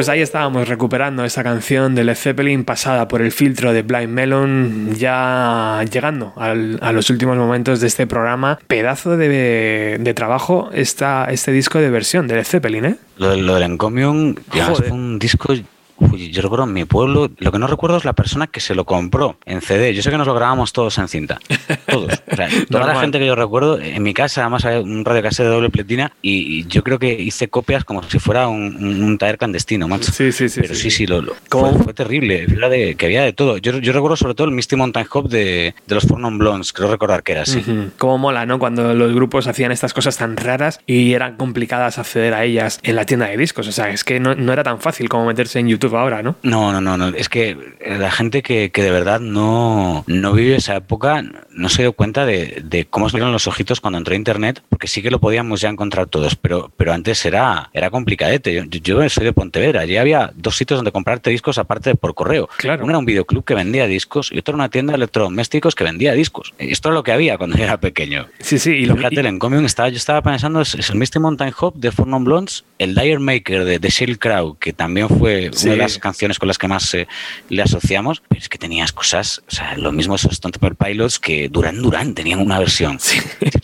Pues 0.05 0.10
ahí 0.12 0.20
estábamos 0.20 0.68
recuperando 0.68 1.24
esa 1.24 1.43
canción 1.43 1.94
de 1.94 2.05
Led 2.05 2.14
Zeppelin 2.14 2.64
pasada 2.64 3.09
por 3.09 3.22
el 3.22 3.32
filtro 3.32 3.72
de 3.72 3.81
Blind 3.81 4.10
Melon, 4.10 4.94
ya 4.97 5.82
llegando 5.90 6.35
al- 6.36 6.78
a 6.82 6.93
los 6.93 7.09
últimos 7.09 7.39
momentos 7.39 7.81
de 7.81 7.86
este 7.86 8.06
programa. 8.06 8.59
Pedazo 8.66 9.16
de, 9.16 9.97
de 9.98 10.12
trabajo 10.14 10.68
está 10.74 11.28
este 11.31 11.52
disco 11.52 11.78
de 11.78 11.89
versión 11.89 12.28
de 12.28 12.35
Led 12.35 12.44
Zeppelin, 12.44 12.85
¿eh? 12.85 12.97
Lo, 13.16 13.31
de- 13.31 13.39
lo 13.39 13.55
del 13.55 13.62
Encomium, 13.62 14.35
Joder. 14.51 14.74
fue 14.74 14.90
un 14.90 15.18
disco. 15.18 15.55
Uy, 15.98 16.30
yo 16.30 16.42
recuerdo 16.42 16.64
en 16.64 16.72
mi 16.72 16.84
pueblo, 16.84 17.30
lo 17.38 17.52
que 17.52 17.58
no 17.58 17.66
recuerdo 17.66 17.96
es 17.96 18.04
la 18.04 18.12
persona 18.12 18.46
que 18.46 18.60
se 18.60 18.74
lo 18.74 18.84
compró 18.84 19.36
en 19.46 19.60
CD. 19.60 19.94
Yo 19.94 20.02
sé 20.02 20.10
que 20.10 20.18
nos 20.18 20.26
lo 20.26 20.34
grabábamos 20.34 20.72
todos 20.72 20.96
en 20.98 21.08
cinta. 21.08 21.38
Todos. 21.86 22.12
O 22.30 22.36
sea, 22.36 22.48
toda 22.70 22.86
la 22.86 23.00
gente 23.00 23.18
que 23.18 23.26
yo 23.26 23.34
recuerdo, 23.34 23.78
en 23.80 24.02
mi 24.02 24.14
casa 24.14 24.42
además 24.42 24.64
había 24.64 24.80
un 24.80 25.04
radio 25.04 25.22
de 25.22 25.44
doble 25.44 25.70
pletina 25.70 26.12
y, 26.22 26.60
y 26.60 26.66
yo 26.66 26.82
creo 26.82 26.98
que 26.98 27.12
hice 27.12 27.48
copias 27.48 27.84
como 27.84 28.02
si 28.04 28.18
fuera 28.18 28.48
un, 28.48 28.76
un, 28.76 29.02
un 29.02 29.18
taller 29.18 29.38
clandestino, 29.38 29.88
macho. 29.88 30.12
Sí, 30.12 30.32
sí, 30.32 30.48
sí. 30.48 30.60
Pero 30.60 30.74
sí, 30.74 30.90
sí, 30.90 31.06
lo, 31.06 31.22
lo- 31.22 31.34
fue, 31.50 31.72
fue 31.74 31.94
terrible. 31.94 32.44
Era 32.44 32.68
de, 32.68 32.94
que 32.96 33.06
había 33.06 33.22
de 33.22 33.32
todo. 33.32 33.58
Yo, 33.58 33.78
yo 33.78 33.92
recuerdo 33.92 34.16
sobre 34.16 34.34
todo 34.34 34.46
el 34.48 34.54
Misty 34.54 34.76
Mountain 34.76 35.06
Hop 35.12 35.28
de, 35.28 35.74
de 35.86 35.94
los 35.94 36.04
Four 36.04 36.20
Non 36.20 36.38
Blondes, 36.38 36.72
creo 36.72 36.90
recordar 36.90 37.22
que 37.22 37.32
era 37.32 37.42
así. 37.42 37.58
Ujú. 37.58 37.90
Cómo 37.98 38.18
mola, 38.18 38.46
¿no? 38.46 38.58
Cuando 38.58 38.94
los 38.94 39.12
grupos 39.14 39.46
hacían 39.46 39.72
estas 39.72 39.92
cosas 39.94 40.16
tan 40.16 40.36
raras 40.36 40.80
y 40.86 41.12
eran 41.14 41.36
complicadas 41.36 41.98
acceder 41.98 42.34
a 42.34 42.44
ellas 42.44 42.80
en 42.82 42.96
la 42.96 43.04
tienda 43.06 43.26
de 43.26 43.36
discos. 43.36 43.66
O 43.68 43.72
sea, 43.72 43.90
es 43.90 44.04
que 44.04 44.20
no, 44.20 44.34
no 44.34 44.52
era 44.52 44.62
tan 44.62 44.80
fácil 44.80 45.08
como 45.08 45.26
meterse 45.26 45.58
en 45.58 45.68
YouTube 45.68 45.84
ahora, 45.93 46.23
¿no? 46.23 46.36
No, 46.43 46.73
no, 46.73 46.81
no, 46.81 46.97
no. 46.97 47.09
Es 47.09 47.28
que 47.28 47.56
la 47.86 48.11
gente 48.11 48.43
que, 48.43 48.70
que 48.70 48.82
de 48.82 48.90
verdad 48.90 49.20
no, 49.20 50.05
no 50.06 50.32
vive 50.32 50.56
esa 50.56 50.77
época 50.77 51.23
no 51.51 51.69
se 51.69 51.82
dio 51.82 51.93
cuenta 51.93 52.27
de, 52.27 52.62
de 52.65 52.85
cómo 52.86 53.09
se 53.09 53.16
vieron 53.16 53.32
los 53.32 53.47
ojitos 53.47 53.81
cuando 53.81 53.98
entró 53.98 54.15
a 54.15 54.16
internet, 54.16 54.62
porque 54.69 54.86
sí 54.89 55.02
que 55.02 55.11
lo 55.11 55.20
podíamos 55.20 55.61
ya 55.61 55.69
encontrar 55.69 56.06
todos, 56.06 56.35
pero, 56.36 56.73
pero 56.77 56.93
antes 56.93 57.24
era, 57.24 57.70
era 57.73 57.90
complicadete. 57.90 58.55
Yo, 58.55 58.65
yo 58.65 59.09
soy 59.09 59.24
de 59.24 59.32
Pontevedra, 59.32 59.82
allí 59.82 59.97
había 59.97 60.32
dos 60.35 60.56
sitios 60.56 60.78
donde 60.78 60.93
comprarte 60.93 61.31
discos 61.31 61.59
aparte 61.59 61.90
de 61.90 61.97
por 61.97 62.15
correo. 62.15 62.48
Claro. 62.56 62.82
Uno 62.85 62.93
era 62.93 62.98
un 62.98 63.05
videoclub 63.05 63.44
que 63.44 63.55
vendía 63.55 63.86
discos 63.86 64.31
y 64.32 64.39
otro 64.39 64.52
era 64.52 64.56
una 64.65 64.69
tienda 64.69 64.93
de 64.93 64.97
electrodomésticos 64.97 65.74
que 65.74 65.85
vendía 65.85 66.12
discos. 66.15 66.55
Esto 66.59 66.89
era 66.89 66.94
lo 66.94 67.02
que 67.02 67.12
había 67.12 67.39
cuando 67.39 67.56
yo 67.56 67.65
era 67.65 67.78
pequeño. 67.78 68.27
Sí, 68.40 68.59
sí. 68.59 68.73
Y 68.73 68.86
lo, 68.86 68.97
Fíjate, 68.97 69.20
el 69.20 69.27
Encomium 69.27 69.65
estaba, 69.65 69.89
yo 69.89 69.97
estaba 69.97 70.23
pensando, 70.23 70.61
es, 70.61 70.74
es 70.74 70.90
el 70.90 70.97
Misty 70.97 71.19
Mountain 71.19 71.52
Hop 71.61 71.74
de 71.77 71.93
Four 71.93 72.09
Non 72.09 72.24
Blondes, 72.24 72.65
el 72.78 72.94
Dire 72.94 73.19
Maker 73.19 73.65
de 73.65 73.78
The 73.78 73.89
Shield 73.90 74.19
Crow, 74.19 74.56
que 74.59 74.73
también 74.73 75.09
fue 75.09 75.51
Sí. 75.52 75.69
una 75.69 75.73
de 75.74 75.82
las 75.82 75.98
canciones 75.98 76.38
con 76.38 76.48
las 76.48 76.59
que 76.59 76.68
más 76.68 76.94
eh, 76.94 77.06
le 77.48 77.62
asociamos, 77.62 78.22
pero 78.28 78.40
es 78.40 78.48
que 78.48 78.59
tenías 78.59 78.92
cosas, 78.92 79.42
o 79.48 79.55
sea, 79.55 79.76
lo 79.76 79.92
mismo 79.92 80.14
esos 80.14 80.32
Stone 80.32 80.52
Temple 80.52 80.74
Pilots 80.74 81.18
que 81.18 81.48
Duran 81.48 81.80
Duran 81.82 82.14
tenían 82.14 82.40
una 82.40 82.59
versión. 82.59 82.98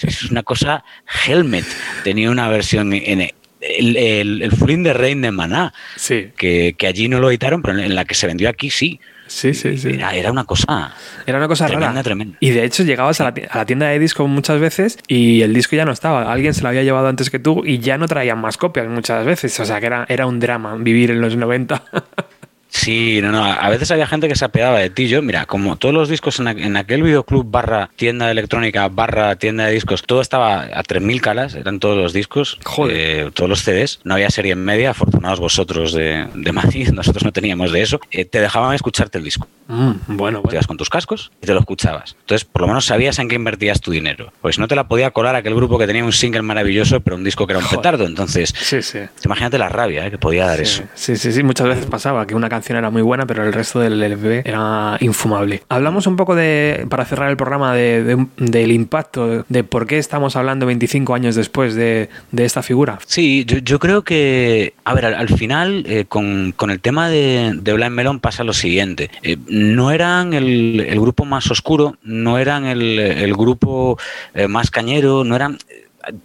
Es 0.01 0.25
una 0.25 0.43
cosa, 0.43 0.85
Helmet 1.27 1.65
tenía 2.05 2.31
una 2.31 2.49
versión 2.49 2.93
en 2.93 3.21
el, 3.61 3.97
el, 3.97 4.43
el 4.43 4.83
the 4.83 4.93
Rain 4.93 5.23
de 5.23 5.31
Maná, 5.31 5.73
sí, 5.97 6.31
que, 6.37 6.75
que 6.77 6.87
allí 6.87 7.09
no 7.09 7.21
lo 7.21 7.31
editaron, 7.31 7.63
pero 7.63 7.79
en 7.79 7.95
la 7.95 8.05
que 8.05 8.15
se 8.15 8.27
vendió 8.27 8.49
aquí 8.49 8.71
sí. 8.71 9.01
Sí, 9.31 9.55
sí. 9.55 9.79
sí. 9.79 9.89
Era, 9.95 10.15
era 10.15 10.31
una 10.31 10.45
cosa 10.45 10.95
Era 11.27 11.39
una 11.39 11.49
cosa 11.49 11.67
tremenda, 11.67 11.89
rara. 11.89 12.03
tremenda. 12.03 12.37
Y 12.41 12.51
de 12.51 12.65
hecho 12.65 12.83
llegabas 12.83 13.21
a 13.21 13.25
la, 13.25 13.35
a 13.51 13.59
la 13.59 13.65
tienda 13.67 13.87
de 13.87 13.99
disco 13.99 14.27
muchas 14.27 14.61
veces 14.61 14.99
y 15.09 15.43
el 15.43 15.55
disco 15.55 15.77
ya 15.77 15.85
no 15.85 15.93
estaba. 15.93 16.33
Alguien 16.33 16.55
se 16.55 16.63
lo 16.63 16.69
había 16.69 16.83
llevado 16.83 17.09
antes 17.09 17.31
que 17.31 17.39
tú 17.39 17.63
y 17.65 17.79
ya 17.79 17.99
no 17.99 18.07
traían 18.07 18.41
más 18.41 18.57
copias 18.57 18.89
muchas 18.89 19.25
veces. 19.25 19.59
O 19.61 19.65
sea 19.65 19.81
que 19.81 19.87
era, 19.87 20.07
era 20.09 20.27
un 20.27 20.41
drama 20.41 20.77
vivir 20.77 21.11
en 21.11 21.21
los 21.21 21.37
90. 21.37 21.83
Sí, 22.73 23.21
no, 23.21 23.33
no. 23.33 23.45
A 23.45 23.69
veces 23.69 23.91
había 23.91 24.07
gente 24.07 24.29
que 24.29 24.37
se 24.37 24.45
apeaba 24.45 24.79
de 24.79 24.91
ti. 24.91 25.09
Yo, 25.09 25.23
mira, 25.23 25.45
como 25.47 25.77
todos 25.77 25.93
los 25.95 26.09
discos 26.09 26.39
en, 26.39 26.47
aqu- 26.47 26.65
en 26.65 26.77
aquel 26.77 27.03
videoclub 27.03 27.45
barra 27.51 27.91
tienda 27.97 28.27
de 28.27 28.33
electrónica 28.33 28.89
barra 28.89 29.35
tienda 29.37 29.67
de 29.67 29.73
discos, 29.73 30.03
todo 30.05 30.21
estaba 30.21 30.63
a 30.63 30.83
3.000 30.85 31.21
calas, 31.21 31.55
eran 31.55 31.81
todos 31.81 31.99
los 31.99 32.13
discos, 32.13 32.59
Joder. 32.65 32.97
eh, 32.97 33.31
todos 33.35 33.51
los 33.51 33.63
CDs. 33.63 34.01
No 34.05 34.15
había 34.15 34.31
serie 34.31 34.53
en 34.53 34.65
media, 34.65 34.91
afortunados 34.91 35.41
vosotros 35.41 35.93
de, 35.93 36.29
de 36.35 36.53
Madrid, 36.53 36.89
nosotros 36.93 37.25
no 37.25 37.33
teníamos 37.33 37.73
de 37.73 37.83
eso. 37.83 38.01
Eh, 38.13 38.25
te 38.25 38.41
dejaban 38.41 38.75
escucharte 38.75 39.19
el 39.19 39.25
disco. 39.25 39.49
Mm, 39.67 39.73
bueno, 39.81 39.97
Te 40.07 40.15
bueno. 40.17 40.41
ibas 40.53 40.67
con 40.67 40.77
tus 40.77 40.89
cascos 40.91 41.33
y 41.43 41.47
te 41.47 41.55
lo 41.55 41.61
escuchabas. 41.61 42.17
Entonces, 42.21 42.45
por 42.45 42.63
lo 42.63 42.69
menos 42.69 42.87
sabías 42.87 43.19
en 43.19 43.29
qué 43.29 43.35
invertías 43.35 43.81
tu 43.81 43.91
dinero. 43.91 44.33
Pues 44.41 44.59
no 44.61 44.69
te 44.69 44.77
la 44.77 44.87
podía 44.89 45.11
colar 45.11 45.35
aquel 45.37 45.55
grupo 45.55 45.77
que 45.79 45.87
tenía 45.89 46.05
un 46.05 46.13
single 46.13 46.43
maravilloso, 46.43 47.01
pero 47.01 47.17
un 47.17 47.25
disco 47.25 47.47
que 47.47 47.53
era 47.53 47.59
un 47.59 47.65
Joder. 47.65 47.79
petardo. 47.81 48.07
Entonces, 48.07 48.55
Sí, 48.57 48.81
sí. 48.83 49.01
imagínate 49.25 49.59
la 49.59 49.69
rabia 49.69 50.07
eh, 50.07 50.11
que 50.11 50.19
podía 50.19 50.47
dar 50.47 50.57
Sí, 50.59 50.63
eso. 50.63 50.83
Sí, 50.95 51.17
sí, 51.17 51.33
sí, 51.33 51.43
muchas 51.43 51.67
veces 51.69 51.87
pasaba 51.87 52.27
que 52.27 52.35
una 52.35 52.49
canción 52.49 52.60
era 52.69 52.91
muy 52.91 53.03
buena, 53.03 53.27
pero 53.27 53.45
el 53.45 53.53
resto 53.53 53.81
del 53.81 54.03
LP 54.03 54.43
era 54.45 54.97
infumable. 55.01 55.63
Hablamos 55.69 56.07
un 56.07 56.17
poco 56.17 56.35
de, 56.35 56.87
para 56.89 57.05
cerrar 57.05 57.31
el 57.31 57.37
programa, 57.37 57.75
de, 57.75 58.05
de- 58.05 58.27
del 58.37 58.73
impacto, 58.73 59.45
de 59.49 59.65
por 59.65 59.87
qué 59.87 59.99
estamos 59.99 60.37
hablando 60.37 60.67
25 60.67 61.15
años 61.15 61.35
después 61.35 61.75
de, 61.75 62.09
de 62.33 62.45
esta 62.45 62.63
figura. 62.63 62.99
Sí, 63.07 63.45
yo, 63.47 63.59
yo 63.59 63.79
creo 63.79 64.03
que, 64.03 64.75
a 64.85 64.95
ver, 64.95 65.07
al, 65.07 65.15
al 65.15 65.29
final 65.29 65.85
eh, 65.87 66.05
con, 66.09 66.53
con 66.57 66.71
el 66.71 66.81
tema 66.81 67.09
de, 67.09 67.53
de 67.55 67.73
Blind 67.73 67.93
Melon 67.93 68.21
pasa 68.21 68.45
lo 68.45 68.53
siguiente. 68.53 69.11
Eh, 69.23 69.37
no 69.49 69.91
eran 69.91 70.35
el, 70.35 70.85
el 70.89 71.01
grupo 71.01 71.25
más 71.25 71.51
oscuro, 71.51 71.97
no 72.03 72.39
eran 72.39 72.65
el, 72.67 72.99
el 72.99 73.35
grupo 73.35 73.99
eh, 74.35 74.49
más 74.49 74.71
cañero, 74.71 75.25
no 75.25 75.37
eran... 75.37 75.59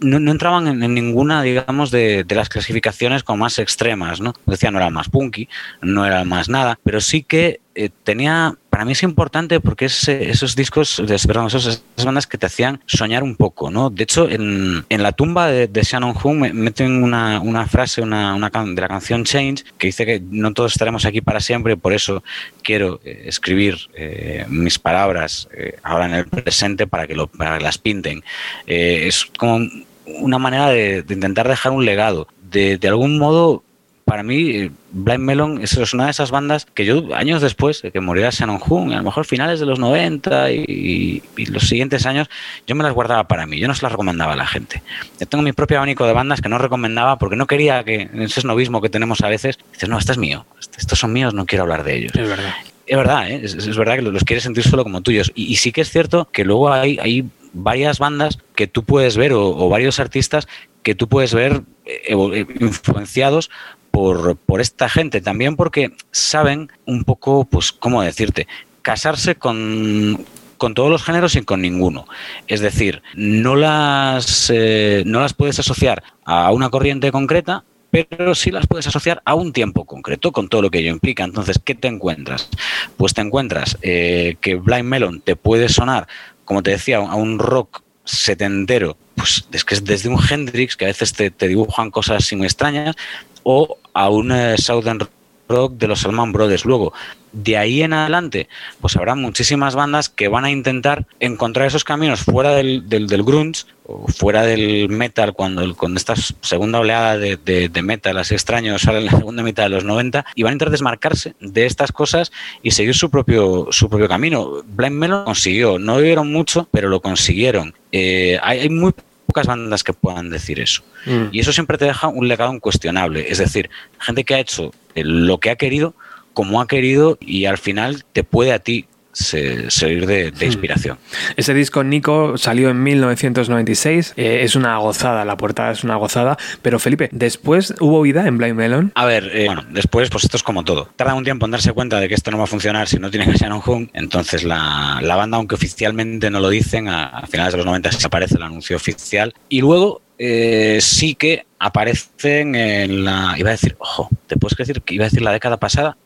No, 0.00 0.30
entraban 0.30 0.66
en, 0.68 0.82
en 0.82 0.94
ninguna, 0.94 1.42
digamos, 1.42 1.90
de, 1.90 2.24
de 2.24 2.34
las 2.34 2.48
clasificaciones 2.48 3.22
como 3.22 3.38
más 3.38 3.58
extremas, 3.58 4.20
¿no? 4.20 4.34
Decía, 4.46 4.70
no 4.70 4.78
era 4.78 4.90
más 4.90 5.08
punky, 5.10 5.48
no 5.82 6.06
era 6.06 6.24
más 6.24 6.48
nada, 6.48 6.78
pero 6.82 7.00
sí 7.00 7.22
que 7.22 7.60
eh, 7.74 7.90
tenía, 8.04 8.56
para 8.76 8.84
mí 8.84 8.92
es 8.92 9.02
importante 9.04 9.58
porque 9.58 9.86
es 9.86 10.06
eh, 10.06 10.28
esos 10.28 10.54
discos, 10.54 11.02
perdón, 11.26 11.46
esas 11.46 11.82
bandas 12.04 12.26
que 12.26 12.36
te 12.36 12.44
hacían 12.44 12.78
soñar 12.84 13.22
un 13.22 13.34
poco, 13.34 13.70
¿no? 13.70 13.88
De 13.88 14.02
hecho, 14.02 14.28
en, 14.28 14.84
en 14.90 15.02
la 15.02 15.12
tumba 15.12 15.46
de, 15.46 15.66
de 15.66 15.82
Shannon 15.82 16.14
Hoon 16.22 16.40
me- 16.40 16.52
meten 16.52 17.02
una, 17.02 17.40
una 17.40 17.66
frase 17.66 18.02
una, 18.02 18.34
una 18.34 18.50
de 18.50 18.78
la 18.82 18.88
canción 18.88 19.24
Change 19.24 19.64
que 19.78 19.86
dice 19.86 20.04
que 20.04 20.22
no 20.30 20.52
todos 20.52 20.72
estaremos 20.72 21.06
aquí 21.06 21.22
para 21.22 21.40
siempre 21.40 21.78
por 21.78 21.94
eso 21.94 22.22
quiero 22.62 23.00
eh, 23.02 23.22
escribir 23.24 23.78
eh, 23.94 24.44
mis 24.50 24.78
palabras 24.78 25.48
ahora 25.82 26.04
en 26.04 26.12
el 26.12 26.26
presente 26.26 26.86
para 26.86 27.06
que, 27.06 27.14
lo, 27.14 27.28
para 27.28 27.56
que 27.56 27.64
las 27.64 27.78
pinten. 27.78 28.22
Es 28.66 29.24
como 29.38 29.66
una 30.04 30.38
manera 30.38 30.68
de, 30.68 31.02
de 31.02 31.14
intentar 31.14 31.48
dejar 31.48 31.72
un 31.72 31.86
legado. 31.86 32.28
De, 32.50 32.76
de 32.76 32.88
algún 32.88 33.16
modo, 33.16 33.62
para 34.06 34.22
mí, 34.22 34.50
eh, 34.50 34.70
Blind 34.92 35.18
Melon 35.24 35.60
es 35.62 35.92
una 35.92 36.04
de 36.04 36.12
esas 36.12 36.30
bandas 36.30 36.64
que 36.64 36.84
yo, 36.84 37.12
años 37.16 37.42
después 37.42 37.82
de 37.82 37.90
que 37.90 38.00
muriera 38.00 38.30
Shannon 38.30 38.60
Hoon, 38.64 38.92
a 38.92 38.98
lo 38.98 39.02
mejor 39.02 39.26
finales 39.26 39.58
de 39.58 39.66
los 39.66 39.80
90 39.80 40.52
y, 40.52 41.22
y 41.36 41.46
los 41.46 41.64
siguientes 41.68 42.06
años, 42.06 42.28
yo 42.68 42.76
me 42.76 42.84
las 42.84 42.92
guardaba 42.94 43.26
para 43.26 43.46
mí, 43.46 43.58
yo 43.58 43.66
no 43.66 43.74
se 43.74 43.82
las 43.82 43.90
recomendaba 43.90 44.34
a 44.34 44.36
la 44.36 44.46
gente. 44.46 44.80
Yo 45.18 45.26
tengo 45.26 45.42
mi 45.42 45.52
propio 45.52 45.78
abanico 45.78 46.06
de 46.06 46.12
bandas 46.12 46.40
que 46.40 46.48
no 46.48 46.56
recomendaba 46.58 47.18
porque 47.18 47.34
no 47.34 47.48
quería 47.48 47.82
que, 47.82 48.02
en 48.02 48.22
ese 48.22 48.42
snobismo 48.42 48.80
que 48.80 48.88
tenemos 48.90 49.22
a 49.22 49.28
veces, 49.28 49.58
dices, 49.72 49.88
no, 49.88 49.98
este 49.98 50.12
es 50.12 50.18
mío, 50.18 50.46
este- 50.60 50.78
estos 50.78 51.00
son 51.00 51.12
míos, 51.12 51.34
no 51.34 51.44
quiero 51.44 51.64
hablar 51.64 51.82
de 51.82 51.96
ellos. 51.96 52.12
Es 52.14 52.28
verdad. 52.28 52.54
Es 52.86 52.96
verdad, 52.96 53.28
¿eh? 53.28 53.40
es, 53.42 53.54
es 53.54 53.76
verdad 53.76 53.96
que 53.96 54.02
los 54.02 54.22
quieres 54.22 54.44
sentir 54.44 54.62
solo 54.62 54.84
como 54.84 55.00
tuyos. 55.00 55.32
Y, 55.34 55.46
y 55.46 55.56
sí 55.56 55.72
que 55.72 55.80
es 55.80 55.90
cierto 55.90 56.28
que 56.30 56.44
luego 56.44 56.72
hay, 56.72 56.96
hay 57.02 57.24
varias 57.52 57.98
bandas 57.98 58.38
que 58.54 58.68
tú 58.68 58.84
puedes 58.84 59.16
ver 59.16 59.32
o, 59.32 59.48
o 59.48 59.68
varios 59.68 59.98
artistas 59.98 60.46
que 60.84 60.94
tú 60.94 61.08
puedes 61.08 61.34
ver 61.34 61.62
eh, 61.84 62.02
eh, 62.14 62.46
influenciados 62.60 63.50
por, 63.96 64.60
esta 64.60 64.88
gente. 64.88 65.22
También 65.22 65.56
porque 65.56 65.92
saben 66.10 66.70
un 66.84 67.04
poco, 67.04 67.44
pues, 67.44 67.72
¿cómo 67.72 68.02
decirte? 68.02 68.46
Casarse 68.82 69.36
con, 69.36 70.24
con 70.58 70.74
todos 70.74 70.90
los 70.90 71.02
géneros 71.02 71.34
y 71.34 71.42
con 71.42 71.62
ninguno. 71.62 72.06
Es 72.46 72.60
decir, 72.60 73.02
no 73.14 73.56
las, 73.56 74.50
eh, 74.54 75.02
no 75.06 75.20
las 75.20 75.32
puedes 75.32 75.58
asociar 75.58 76.02
a 76.24 76.52
una 76.52 76.68
corriente 76.68 77.10
concreta, 77.10 77.64
pero 77.90 78.34
sí 78.34 78.50
las 78.50 78.66
puedes 78.66 78.86
asociar 78.86 79.22
a 79.24 79.34
un 79.34 79.54
tiempo 79.54 79.86
concreto 79.86 80.30
con 80.30 80.48
todo 80.48 80.60
lo 80.60 80.70
que 80.70 80.80
ello 80.80 80.90
implica. 80.90 81.24
Entonces, 81.24 81.58
¿qué 81.64 81.74
te 81.74 81.88
encuentras? 81.88 82.50
Pues 82.98 83.14
te 83.14 83.22
encuentras 83.22 83.78
eh, 83.80 84.36
que 84.42 84.56
Blind 84.56 84.84
Melon 84.84 85.22
te 85.22 85.36
puede 85.36 85.70
sonar, 85.70 86.06
como 86.44 86.62
te 86.62 86.72
decía, 86.72 86.98
a 86.98 87.14
un 87.14 87.38
rock 87.38 87.80
setentero, 88.04 88.98
pues 89.16 89.46
es 89.50 89.64
que 89.64 89.74
es 89.74 89.84
desde 89.84 90.08
un 90.08 90.20
Hendrix, 90.22 90.76
que 90.76 90.84
a 90.84 90.88
veces 90.88 91.12
te, 91.12 91.30
te 91.30 91.48
dibujan 91.48 91.90
cosas 91.90 92.32
muy 92.34 92.46
extrañas, 92.46 92.94
o 93.42 93.78
a 93.92 94.10
un 94.10 94.30
eh, 94.30 94.56
Southern 94.58 95.00
rock 95.48 95.74
de 95.74 95.88
los 95.88 96.00
Salman 96.00 96.32
Brothers. 96.32 96.64
Luego, 96.64 96.92
de 97.42 97.58
ahí 97.58 97.82
en 97.82 97.92
adelante, 97.92 98.48
pues 98.80 98.96
habrá 98.96 99.14
muchísimas 99.14 99.74
bandas 99.74 100.08
que 100.08 100.28
van 100.28 100.44
a 100.46 100.50
intentar 100.50 101.06
encontrar 101.20 101.66
esos 101.66 101.84
caminos 101.84 102.20
fuera 102.20 102.52
del, 102.54 102.88
del, 102.88 103.06
del 103.08 103.22
grunge 103.22 103.64
o 103.84 104.08
fuera 104.08 104.42
del 104.42 104.88
metal, 104.88 105.34
cuando 105.34 105.76
con 105.76 105.96
esta 105.96 106.14
segunda 106.40 106.80
oleada 106.80 107.18
de, 107.18 107.36
de- 107.36 107.68
de 107.68 107.82
metal 107.82 108.16
así 108.18 108.34
extraño 108.34 108.78
sale 108.78 108.98
en 108.98 109.04
la 109.04 109.10
segunda 109.12 109.42
mitad 109.42 109.64
de 109.64 109.68
los 109.68 109.84
90 109.84 110.24
y 110.34 110.42
van 110.42 110.50
a 110.50 110.54
intentar 110.54 110.70
desmarcarse 110.72 111.34
de 111.40 111.66
estas 111.66 111.92
cosas 111.92 112.32
y 112.62 112.70
seguir 112.70 112.94
su 112.94 113.10
propio, 113.10 113.68
su 113.70 113.88
propio 113.90 114.08
camino. 114.08 114.62
Blind 114.66 114.96
Melon 114.96 115.24
consiguió, 115.24 115.78
no 115.78 115.98
vivieron 115.98 116.32
mucho, 116.32 116.68
pero 116.72 116.88
lo 116.88 117.00
consiguieron. 117.02 117.74
Eh, 117.92 118.38
hay, 118.42 118.60
hay 118.60 118.70
muy 118.70 118.92
pocas 119.26 119.46
bandas 119.46 119.84
que 119.84 119.92
puedan 119.92 120.30
decir 120.30 120.58
eso. 120.58 120.82
Mm. 121.04 121.24
Y 121.32 121.40
eso 121.40 121.52
siempre 121.52 121.76
te 121.76 121.84
deja 121.84 122.08
un 122.08 122.26
legado 122.28 122.54
incuestionable. 122.54 123.26
Es 123.30 123.38
decir, 123.38 123.68
gente 123.98 124.24
que 124.24 124.34
ha 124.34 124.38
hecho 124.40 124.72
eh, 124.94 125.02
lo 125.04 125.38
que 125.38 125.50
ha 125.50 125.56
querido, 125.56 125.94
como 126.36 126.60
ha 126.60 126.66
querido, 126.66 127.16
y 127.18 127.46
al 127.46 127.56
final 127.56 128.04
te 128.12 128.22
puede 128.22 128.52
a 128.52 128.58
ti 128.58 128.84
se, 129.14 129.70
servir 129.70 130.04
de, 130.04 130.32
de 130.32 130.44
inspiración. 130.44 130.98
Ese 131.38 131.54
disco 131.54 131.82
Nico 131.82 132.36
salió 132.36 132.68
en 132.68 132.82
1996, 132.82 134.12
eh, 134.18 134.40
es 134.42 134.54
una 134.54 134.76
gozada, 134.76 135.24
la 135.24 135.38
portada 135.38 135.72
es 135.72 135.82
una 135.82 135.96
gozada, 135.96 136.36
pero 136.60 136.78
Felipe, 136.78 137.08
después 137.10 137.74
hubo 137.80 138.02
vida 138.02 138.26
en 138.26 138.36
Blind 138.36 138.54
Melon. 138.54 138.92
A 138.96 139.06
ver, 139.06 139.30
eh, 139.32 139.46
bueno, 139.46 139.64
después, 139.70 140.10
pues 140.10 140.24
esto 140.24 140.36
es 140.36 140.42
como 140.42 140.62
todo. 140.62 140.90
Tarda 140.94 141.14
un 141.14 141.24
tiempo 141.24 141.46
en 141.46 141.52
darse 141.52 141.72
cuenta 141.72 141.98
de 142.00 142.06
que 142.06 142.14
esto 142.14 142.30
no 142.30 142.36
va 142.36 142.44
a 142.44 142.48
funcionar 142.48 142.86
si 142.86 142.98
no 142.98 143.10
tiene 143.10 143.32
a 143.32 143.34
Shannon 143.34 143.62
Hoon. 143.64 143.90
Entonces, 143.94 144.44
la, 144.44 145.00
la 145.00 145.16
banda, 145.16 145.38
aunque 145.38 145.54
oficialmente 145.54 146.28
no 146.28 146.40
lo 146.40 146.50
dicen, 146.50 146.88
a, 146.88 147.06
a 147.06 147.26
finales 147.26 147.54
de 147.54 147.56
los 147.56 147.66
90 147.66 147.92
se 147.92 148.06
aparece 148.06 148.36
el 148.36 148.42
anuncio 148.42 148.76
oficial. 148.76 149.32
Y 149.48 149.62
luego 149.62 150.02
eh, 150.18 150.78
sí 150.80 151.14
que 151.14 151.45
aparecen 151.58 152.54
en 152.54 153.04
la. 153.04 153.34
Iba 153.38 153.50
a 153.50 153.52
decir, 153.52 153.76
ojo, 153.78 154.08
¿te 154.26 154.36
puedes 154.36 154.56
decir 154.56 154.82
que 154.82 154.94
iba 154.94 155.04
a 155.04 155.08
decir 155.08 155.22
la 155.22 155.32
década 155.32 155.58
pasada? 155.58 155.96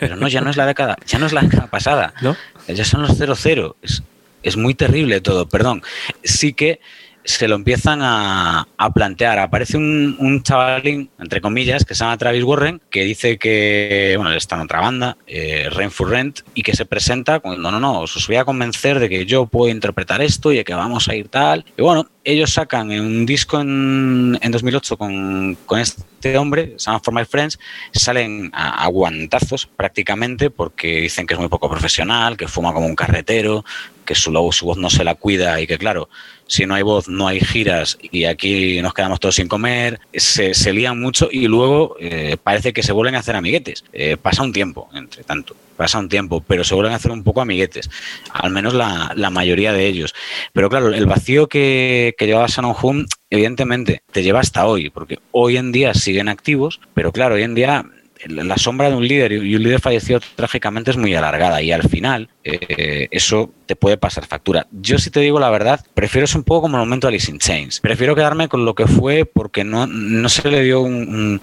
Pero 0.00 0.16
no, 0.16 0.28
ya 0.28 0.40
no 0.40 0.50
es 0.50 0.56
la 0.56 0.66
década, 0.66 0.96
ya 1.06 1.18
no 1.18 1.26
es 1.26 1.32
la 1.32 1.42
década 1.42 1.66
pasada. 1.66 2.14
¿No? 2.20 2.36
Ya 2.68 2.84
son 2.84 3.02
los 3.02 3.16
00. 3.16 3.76
Es, 3.82 4.02
es 4.42 4.56
muy 4.56 4.74
terrible 4.74 5.20
todo, 5.20 5.48
perdón. 5.48 5.82
Sí 6.22 6.52
que 6.52 6.80
se 7.24 7.48
lo 7.48 7.54
empiezan 7.54 8.00
a, 8.02 8.68
a 8.76 8.92
plantear. 8.92 9.38
Aparece 9.38 9.76
un, 9.76 10.16
un, 10.18 10.42
chavalín, 10.42 11.10
entre 11.18 11.40
comillas, 11.40 11.84
que 11.84 11.94
se 11.94 12.04
llama 12.04 12.18
Travis 12.18 12.44
Warren, 12.44 12.80
que 12.90 13.04
dice 13.04 13.38
que, 13.38 14.14
bueno, 14.16 14.32
está 14.32 14.56
en 14.56 14.62
otra 14.62 14.80
banda, 14.80 15.16
eh, 15.26 15.68
Rain 15.70 15.90
for 15.90 16.10
Rent, 16.10 16.40
y 16.54 16.62
que 16.62 16.76
se 16.76 16.84
presenta 16.84 17.40
con, 17.40 17.60
no, 17.60 17.70
no, 17.70 17.80
no, 17.80 18.00
os 18.00 18.26
voy 18.26 18.36
a 18.36 18.44
convencer 18.44 19.00
de 19.00 19.08
que 19.08 19.26
yo 19.26 19.46
puedo 19.46 19.70
interpretar 19.70 20.22
esto 20.22 20.52
y 20.52 20.58
de 20.58 20.64
que 20.64 20.74
vamos 20.74 21.08
a 21.08 21.14
ir 21.14 21.28
tal. 21.28 21.64
Y 21.76 21.82
bueno, 21.82 22.06
ellos 22.24 22.52
sacan 22.52 22.90
un 22.90 23.26
disco 23.26 23.60
en, 23.60 24.38
en 24.40 24.50
2008 24.50 24.96
con, 24.96 25.56
con, 25.66 25.78
este 25.78 26.38
hombre, 26.38 26.74
se 26.78 26.86
llama 26.86 27.00
For 27.00 27.14
My 27.14 27.24
Friends, 27.24 27.58
salen 27.92 28.50
a, 28.54 28.84
a, 28.84 28.88
guantazos 28.88 29.66
prácticamente 29.66 30.50
porque 30.50 31.02
dicen 31.02 31.26
que 31.26 31.34
es 31.34 31.40
muy 31.40 31.48
poco 31.48 31.68
profesional, 31.68 32.36
que 32.36 32.48
fuma 32.48 32.72
como 32.72 32.86
un 32.86 32.96
carretero, 32.96 33.64
que 34.04 34.14
su, 34.14 34.32
su 34.52 34.66
voz 34.66 34.78
no 34.78 34.90
se 34.90 35.04
la 35.04 35.14
cuida 35.14 35.60
y 35.60 35.66
que 35.66 35.78
claro, 35.78 36.08
si 36.46 36.66
no 36.66 36.74
hay 36.74 36.82
voz 36.82 37.08
no 37.08 37.26
hay 37.26 37.40
giras 37.40 37.98
y 38.00 38.24
aquí 38.24 38.80
nos 38.82 38.94
quedamos 38.94 39.20
todos 39.20 39.34
sin 39.34 39.48
comer, 39.48 40.00
se, 40.12 40.54
se 40.54 40.72
lían 40.72 41.00
mucho 41.00 41.28
y 41.30 41.46
luego 41.46 41.96
eh, 42.00 42.36
parece 42.42 42.72
que 42.72 42.82
se 42.82 42.92
vuelven 42.92 43.14
a 43.14 43.20
hacer 43.20 43.36
amiguetes. 43.36 43.84
Eh, 43.92 44.16
pasa 44.16 44.42
un 44.42 44.52
tiempo, 44.52 44.88
entre 44.94 45.24
tanto, 45.24 45.56
pasa 45.76 45.98
un 45.98 46.08
tiempo, 46.08 46.42
pero 46.46 46.64
se 46.64 46.74
vuelven 46.74 46.92
a 46.92 46.96
hacer 46.96 47.10
un 47.10 47.22
poco 47.22 47.40
amiguetes, 47.40 47.90
al 48.32 48.50
menos 48.50 48.74
la, 48.74 49.12
la 49.16 49.30
mayoría 49.30 49.72
de 49.72 49.86
ellos. 49.86 50.14
Pero 50.52 50.68
claro, 50.68 50.88
el 50.88 51.06
vacío 51.06 51.48
que, 51.48 52.14
que 52.16 52.26
llevaba 52.26 52.46
Shannon 52.46 52.74
Hum, 52.82 53.06
evidentemente, 53.30 54.02
te 54.12 54.22
lleva 54.22 54.40
hasta 54.40 54.66
hoy, 54.66 54.90
porque 54.90 55.18
hoy 55.30 55.56
en 55.56 55.72
día 55.72 55.94
siguen 55.94 56.28
activos, 56.28 56.80
pero 56.94 57.12
claro, 57.12 57.36
hoy 57.36 57.42
en 57.42 57.54
día 57.54 57.84
la 58.28 58.56
sombra 58.56 58.90
de 58.90 58.96
un 58.96 59.06
líder 59.06 59.32
y 59.32 59.54
un 59.54 59.62
líder 59.62 59.80
fallecido 59.80 60.20
trágicamente 60.34 60.90
es 60.90 60.96
muy 60.96 61.14
alargada 61.14 61.62
y 61.62 61.72
al 61.72 61.88
final 61.88 62.28
eh, 62.42 63.08
eso 63.10 63.50
te 63.66 63.76
puede 63.76 63.96
pasar 63.96 64.26
factura. 64.26 64.66
Yo 64.70 64.98
si 64.98 65.10
te 65.10 65.20
digo 65.20 65.40
la 65.40 65.50
verdad, 65.50 65.84
prefiero 65.94 66.26
ser 66.26 66.38
un 66.38 66.44
poco 66.44 66.62
como 66.62 66.76
el 66.76 66.82
momento 66.82 67.06
de 67.06 67.12
Alice 67.12 67.30
in 67.30 67.38
Chains. 67.38 67.80
Prefiero 67.80 68.14
quedarme 68.14 68.48
con 68.48 68.64
lo 68.64 68.74
que 68.74 68.86
fue 68.86 69.24
porque 69.24 69.64
no, 69.64 69.86
no 69.86 70.28
se 70.28 70.50
le 70.50 70.62
dio 70.62 70.80
un, 70.80 70.94
un, 70.94 71.42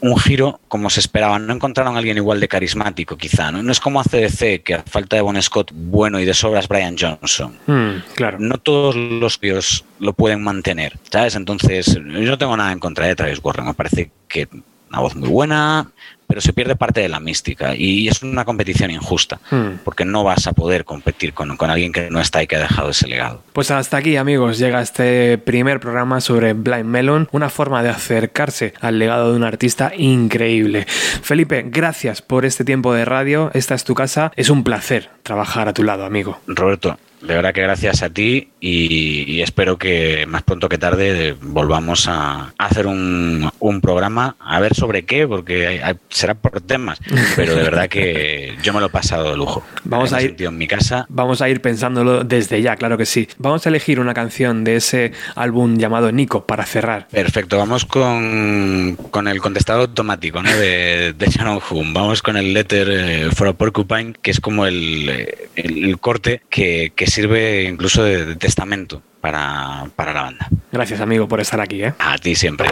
un, 0.00 0.18
giro 0.18 0.60
como 0.68 0.90
se 0.90 1.00
esperaba. 1.00 1.38
No 1.38 1.52
encontraron 1.52 1.94
a 1.94 1.98
alguien 1.98 2.16
igual 2.16 2.40
de 2.40 2.48
carismático 2.48 3.16
quizá. 3.16 3.52
No, 3.52 3.62
no 3.62 3.72
es 3.72 3.80
como 3.80 4.00
ACDC, 4.00 4.62
que 4.62 4.74
a 4.74 4.82
falta 4.82 5.16
de 5.16 5.22
Bon 5.22 5.40
Scott 5.42 5.72
bueno 5.74 6.18
y 6.20 6.24
de 6.24 6.34
sobras 6.34 6.68
Brian 6.68 6.96
Johnson. 6.98 7.58
Mm, 7.66 8.14
claro. 8.14 8.38
No 8.38 8.58
todos 8.58 8.96
los 8.96 9.38
tíos 9.38 9.84
lo 9.98 10.12
pueden 10.14 10.42
mantener, 10.42 10.98
¿sabes? 11.10 11.34
Entonces 11.34 11.94
yo 11.94 12.30
no 12.30 12.38
tengo 12.38 12.56
nada 12.56 12.72
en 12.72 12.78
contra 12.78 13.06
de 13.06 13.16
Travis 13.16 13.40
Warren. 13.42 13.66
Me 13.66 13.74
parece 13.74 14.10
que 14.28 14.48
una 14.90 15.00
voz 15.00 15.14
muy 15.14 15.28
buena, 15.28 15.90
pero 16.28 16.40
se 16.40 16.52
pierde 16.52 16.76
parte 16.76 17.00
de 17.00 17.08
la 17.08 17.18
mística 17.18 17.74
y 17.74 18.06
es 18.06 18.22
una 18.22 18.44
competición 18.44 18.90
injusta 18.90 19.40
hmm. 19.50 19.80
porque 19.82 20.04
no 20.04 20.22
vas 20.22 20.46
a 20.46 20.52
poder 20.52 20.84
competir 20.84 21.32
con, 21.32 21.56
con, 21.56 21.70
alguien 21.70 21.92
que 21.92 22.10
no 22.10 22.20
está 22.20 22.42
y 22.42 22.46
que 22.46 22.56
ha 22.56 22.60
dejado 22.60 22.90
ese 22.90 23.08
legado. 23.08 23.42
Pues 23.52 23.70
hasta 23.70 23.96
aquí 23.96 24.16
amigos 24.16 24.58
llega 24.58 24.80
este 24.80 25.38
primer 25.38 25.80
programa 25.80 26.20
sobre 26.20 26.52
Blind 26.52 26.84
Melon, 26.84 27.28
una 27.32 27.48
forma 27.48 27.82
de 27.82 27.88
acercarse 27.88 28.74
al 28.80 28.98
legado 28.98 29.32
de 29.32 29.36
un 29.36 29.44
artista 29.44 29.92
increíble. 29.96 30.84
Felipe, 30.86 31.64
gracias 31.66 32.22
por 32.22 32.44
este 32.44 32.64
tiempo 32.64 32.92
de 32.92 33.04
radio, 33.04 33.50
esta 33.54 33.74
es 33.74 33.84
tu 33.84 33.94
casa, 33.94 34.30
es 34.36 34.50
un 34.50 34.62
placer 34.62 35.10
trabajar 35.22 35.68
a 35.68 35.72
tu 35.72 35.82
lado 35.82 36.04
amigo. 36.04 36.40
Roberto, 36.46 36.98
de 37.22 37.34
verdad 37.34 37.52
que 37.52 37.62
gracias 37.62 38.02
a 38.02 38.10
ti 38.10 38.50
y, 38.60 39.40
espero 39.40 39.78
que 39.78 40.26
más 40.26 40.42
pronto 40.42 40.68
que 40.68 40.78
tarde 40.78 41.36
volvamos 41.40 42.08
a, 42.08 42.52
hacer 42.58 42.86
un, 42.86 43.50
un, 43.60 43.80
programa, 43.80 44.36
a 44.40 44.60
ver 44.60 44.74
sobre 44.74 45.04
qué, 45.04 45.26
porque 45.26 45.66
hay, 45.66 45.78
hay, 45.78 45.94
será 46.08 46.34
por 46.34 46.60
temas, 46.60 46.98
pero 47.36 47.54
de 47.54 47.62
verdad 47.62 47.88
que 47.88 48.56
yo 48.62 48.72
me 48.72 48.80
lo 48.80 48.86
he 48.86 48.90
pasado 48.90 49.30
de 49.30 49.36
lujo. 49.36 49.62
Vamos 49.84 50.12
a 50.12 50.22
ir 50.22 50.36
en 50.38 50.58
mi 50.58 50.66
casa. 50.66 51.06
Vamos 51.08 51.40
a 51.40 51.48
ir 51.48 51.60
pensándolo 51.60 52.24
desde 52.24 52.60
ya, 52.60 52.76
claro 52.76 52.98
que 52.98 53.06
sí. 53.06 53.28
Vamos 53.38 53.64
a 53.66 53.68
elegir 53.68 54.00
una 54.00 54.14
canción 54.14 54.64
de 54.64 54.76
ese 54.76 55.12
álbum 55.34 55.78
llamado 55.78 56.10
Nico 56.10 56.44
para 56.44 56.64
cerrar. 56.64 57.08
Perfecto, 57.08 57.58
vamos 57.58 57.84
con, 57.84 58.96
con 59.10 59.28
el 59.28 59.40
contestado 59.40 59.82
automático 59.82 60.42
¿no? 60.42 60.50
de, 60.50 61.14
de 61.16 61.26
Shannon 61.26 61.60
Hoon. 61.68 61.94
Vamos 61.94 62.22
con 62.22 62.36
el 62.36 62.52
Letter 62.52 62.88
eh, 62.90 63.30
for 63.34 63.48
a 63.48 63.52
Porcupine, 63.52 64.14
que 64.20 64.30
es 64.30 64.40
como 64.40 64.66
el, 64.66 65.08
el, 65.54 65.84
el 65.84 65.98
corte 65.98 66.42
que, 66.50 66.92
que 66.94 67.06
sirve 67.06 67.64
incluso 67.64 68.02
de, 68.02 68.34
de 68.34 68.47
testamento 68.48 69.02
para, 69.20 69.84
para, 69.94 70.14
la 70.14 70.22
banda. 70.22 70.48
Gracias, 70.72 71.02
amigo, 71.02 71.28
por 71.28 71.38
estar 71.38 71.60
aquí. 71.60 71.84
¿eh? 71.84 71.92
A 71.98 72.16
ti 72.16 72.34
siempre. 72.34 72.66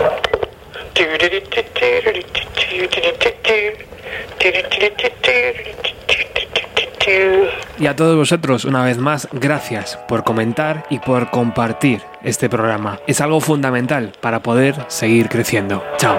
Y 7.78 7.86
a 7.86 7.94
todos 7.94 8.16
vosotros, 8.16 8.64
una 8.64 8.84
vez 8.84 8.96
más, 8.96 9.28
gracias 9.32 9.98
por 10.08 10.24
comentar 10.24 10.86
y 10.88 10.98
por 10.98 11.30
compartir 11.30 12.00
este 12.22 12.48
programa. 12.48 12.98
Es 13.06 13.20
algo 13.20 13.42
fundamental 13.42 14.12
para 14.22 14.40
poder 14.40 14.76
seguir 14.88 15.28
creciendo. 15.28 15.84
Chao. 15.98 16.18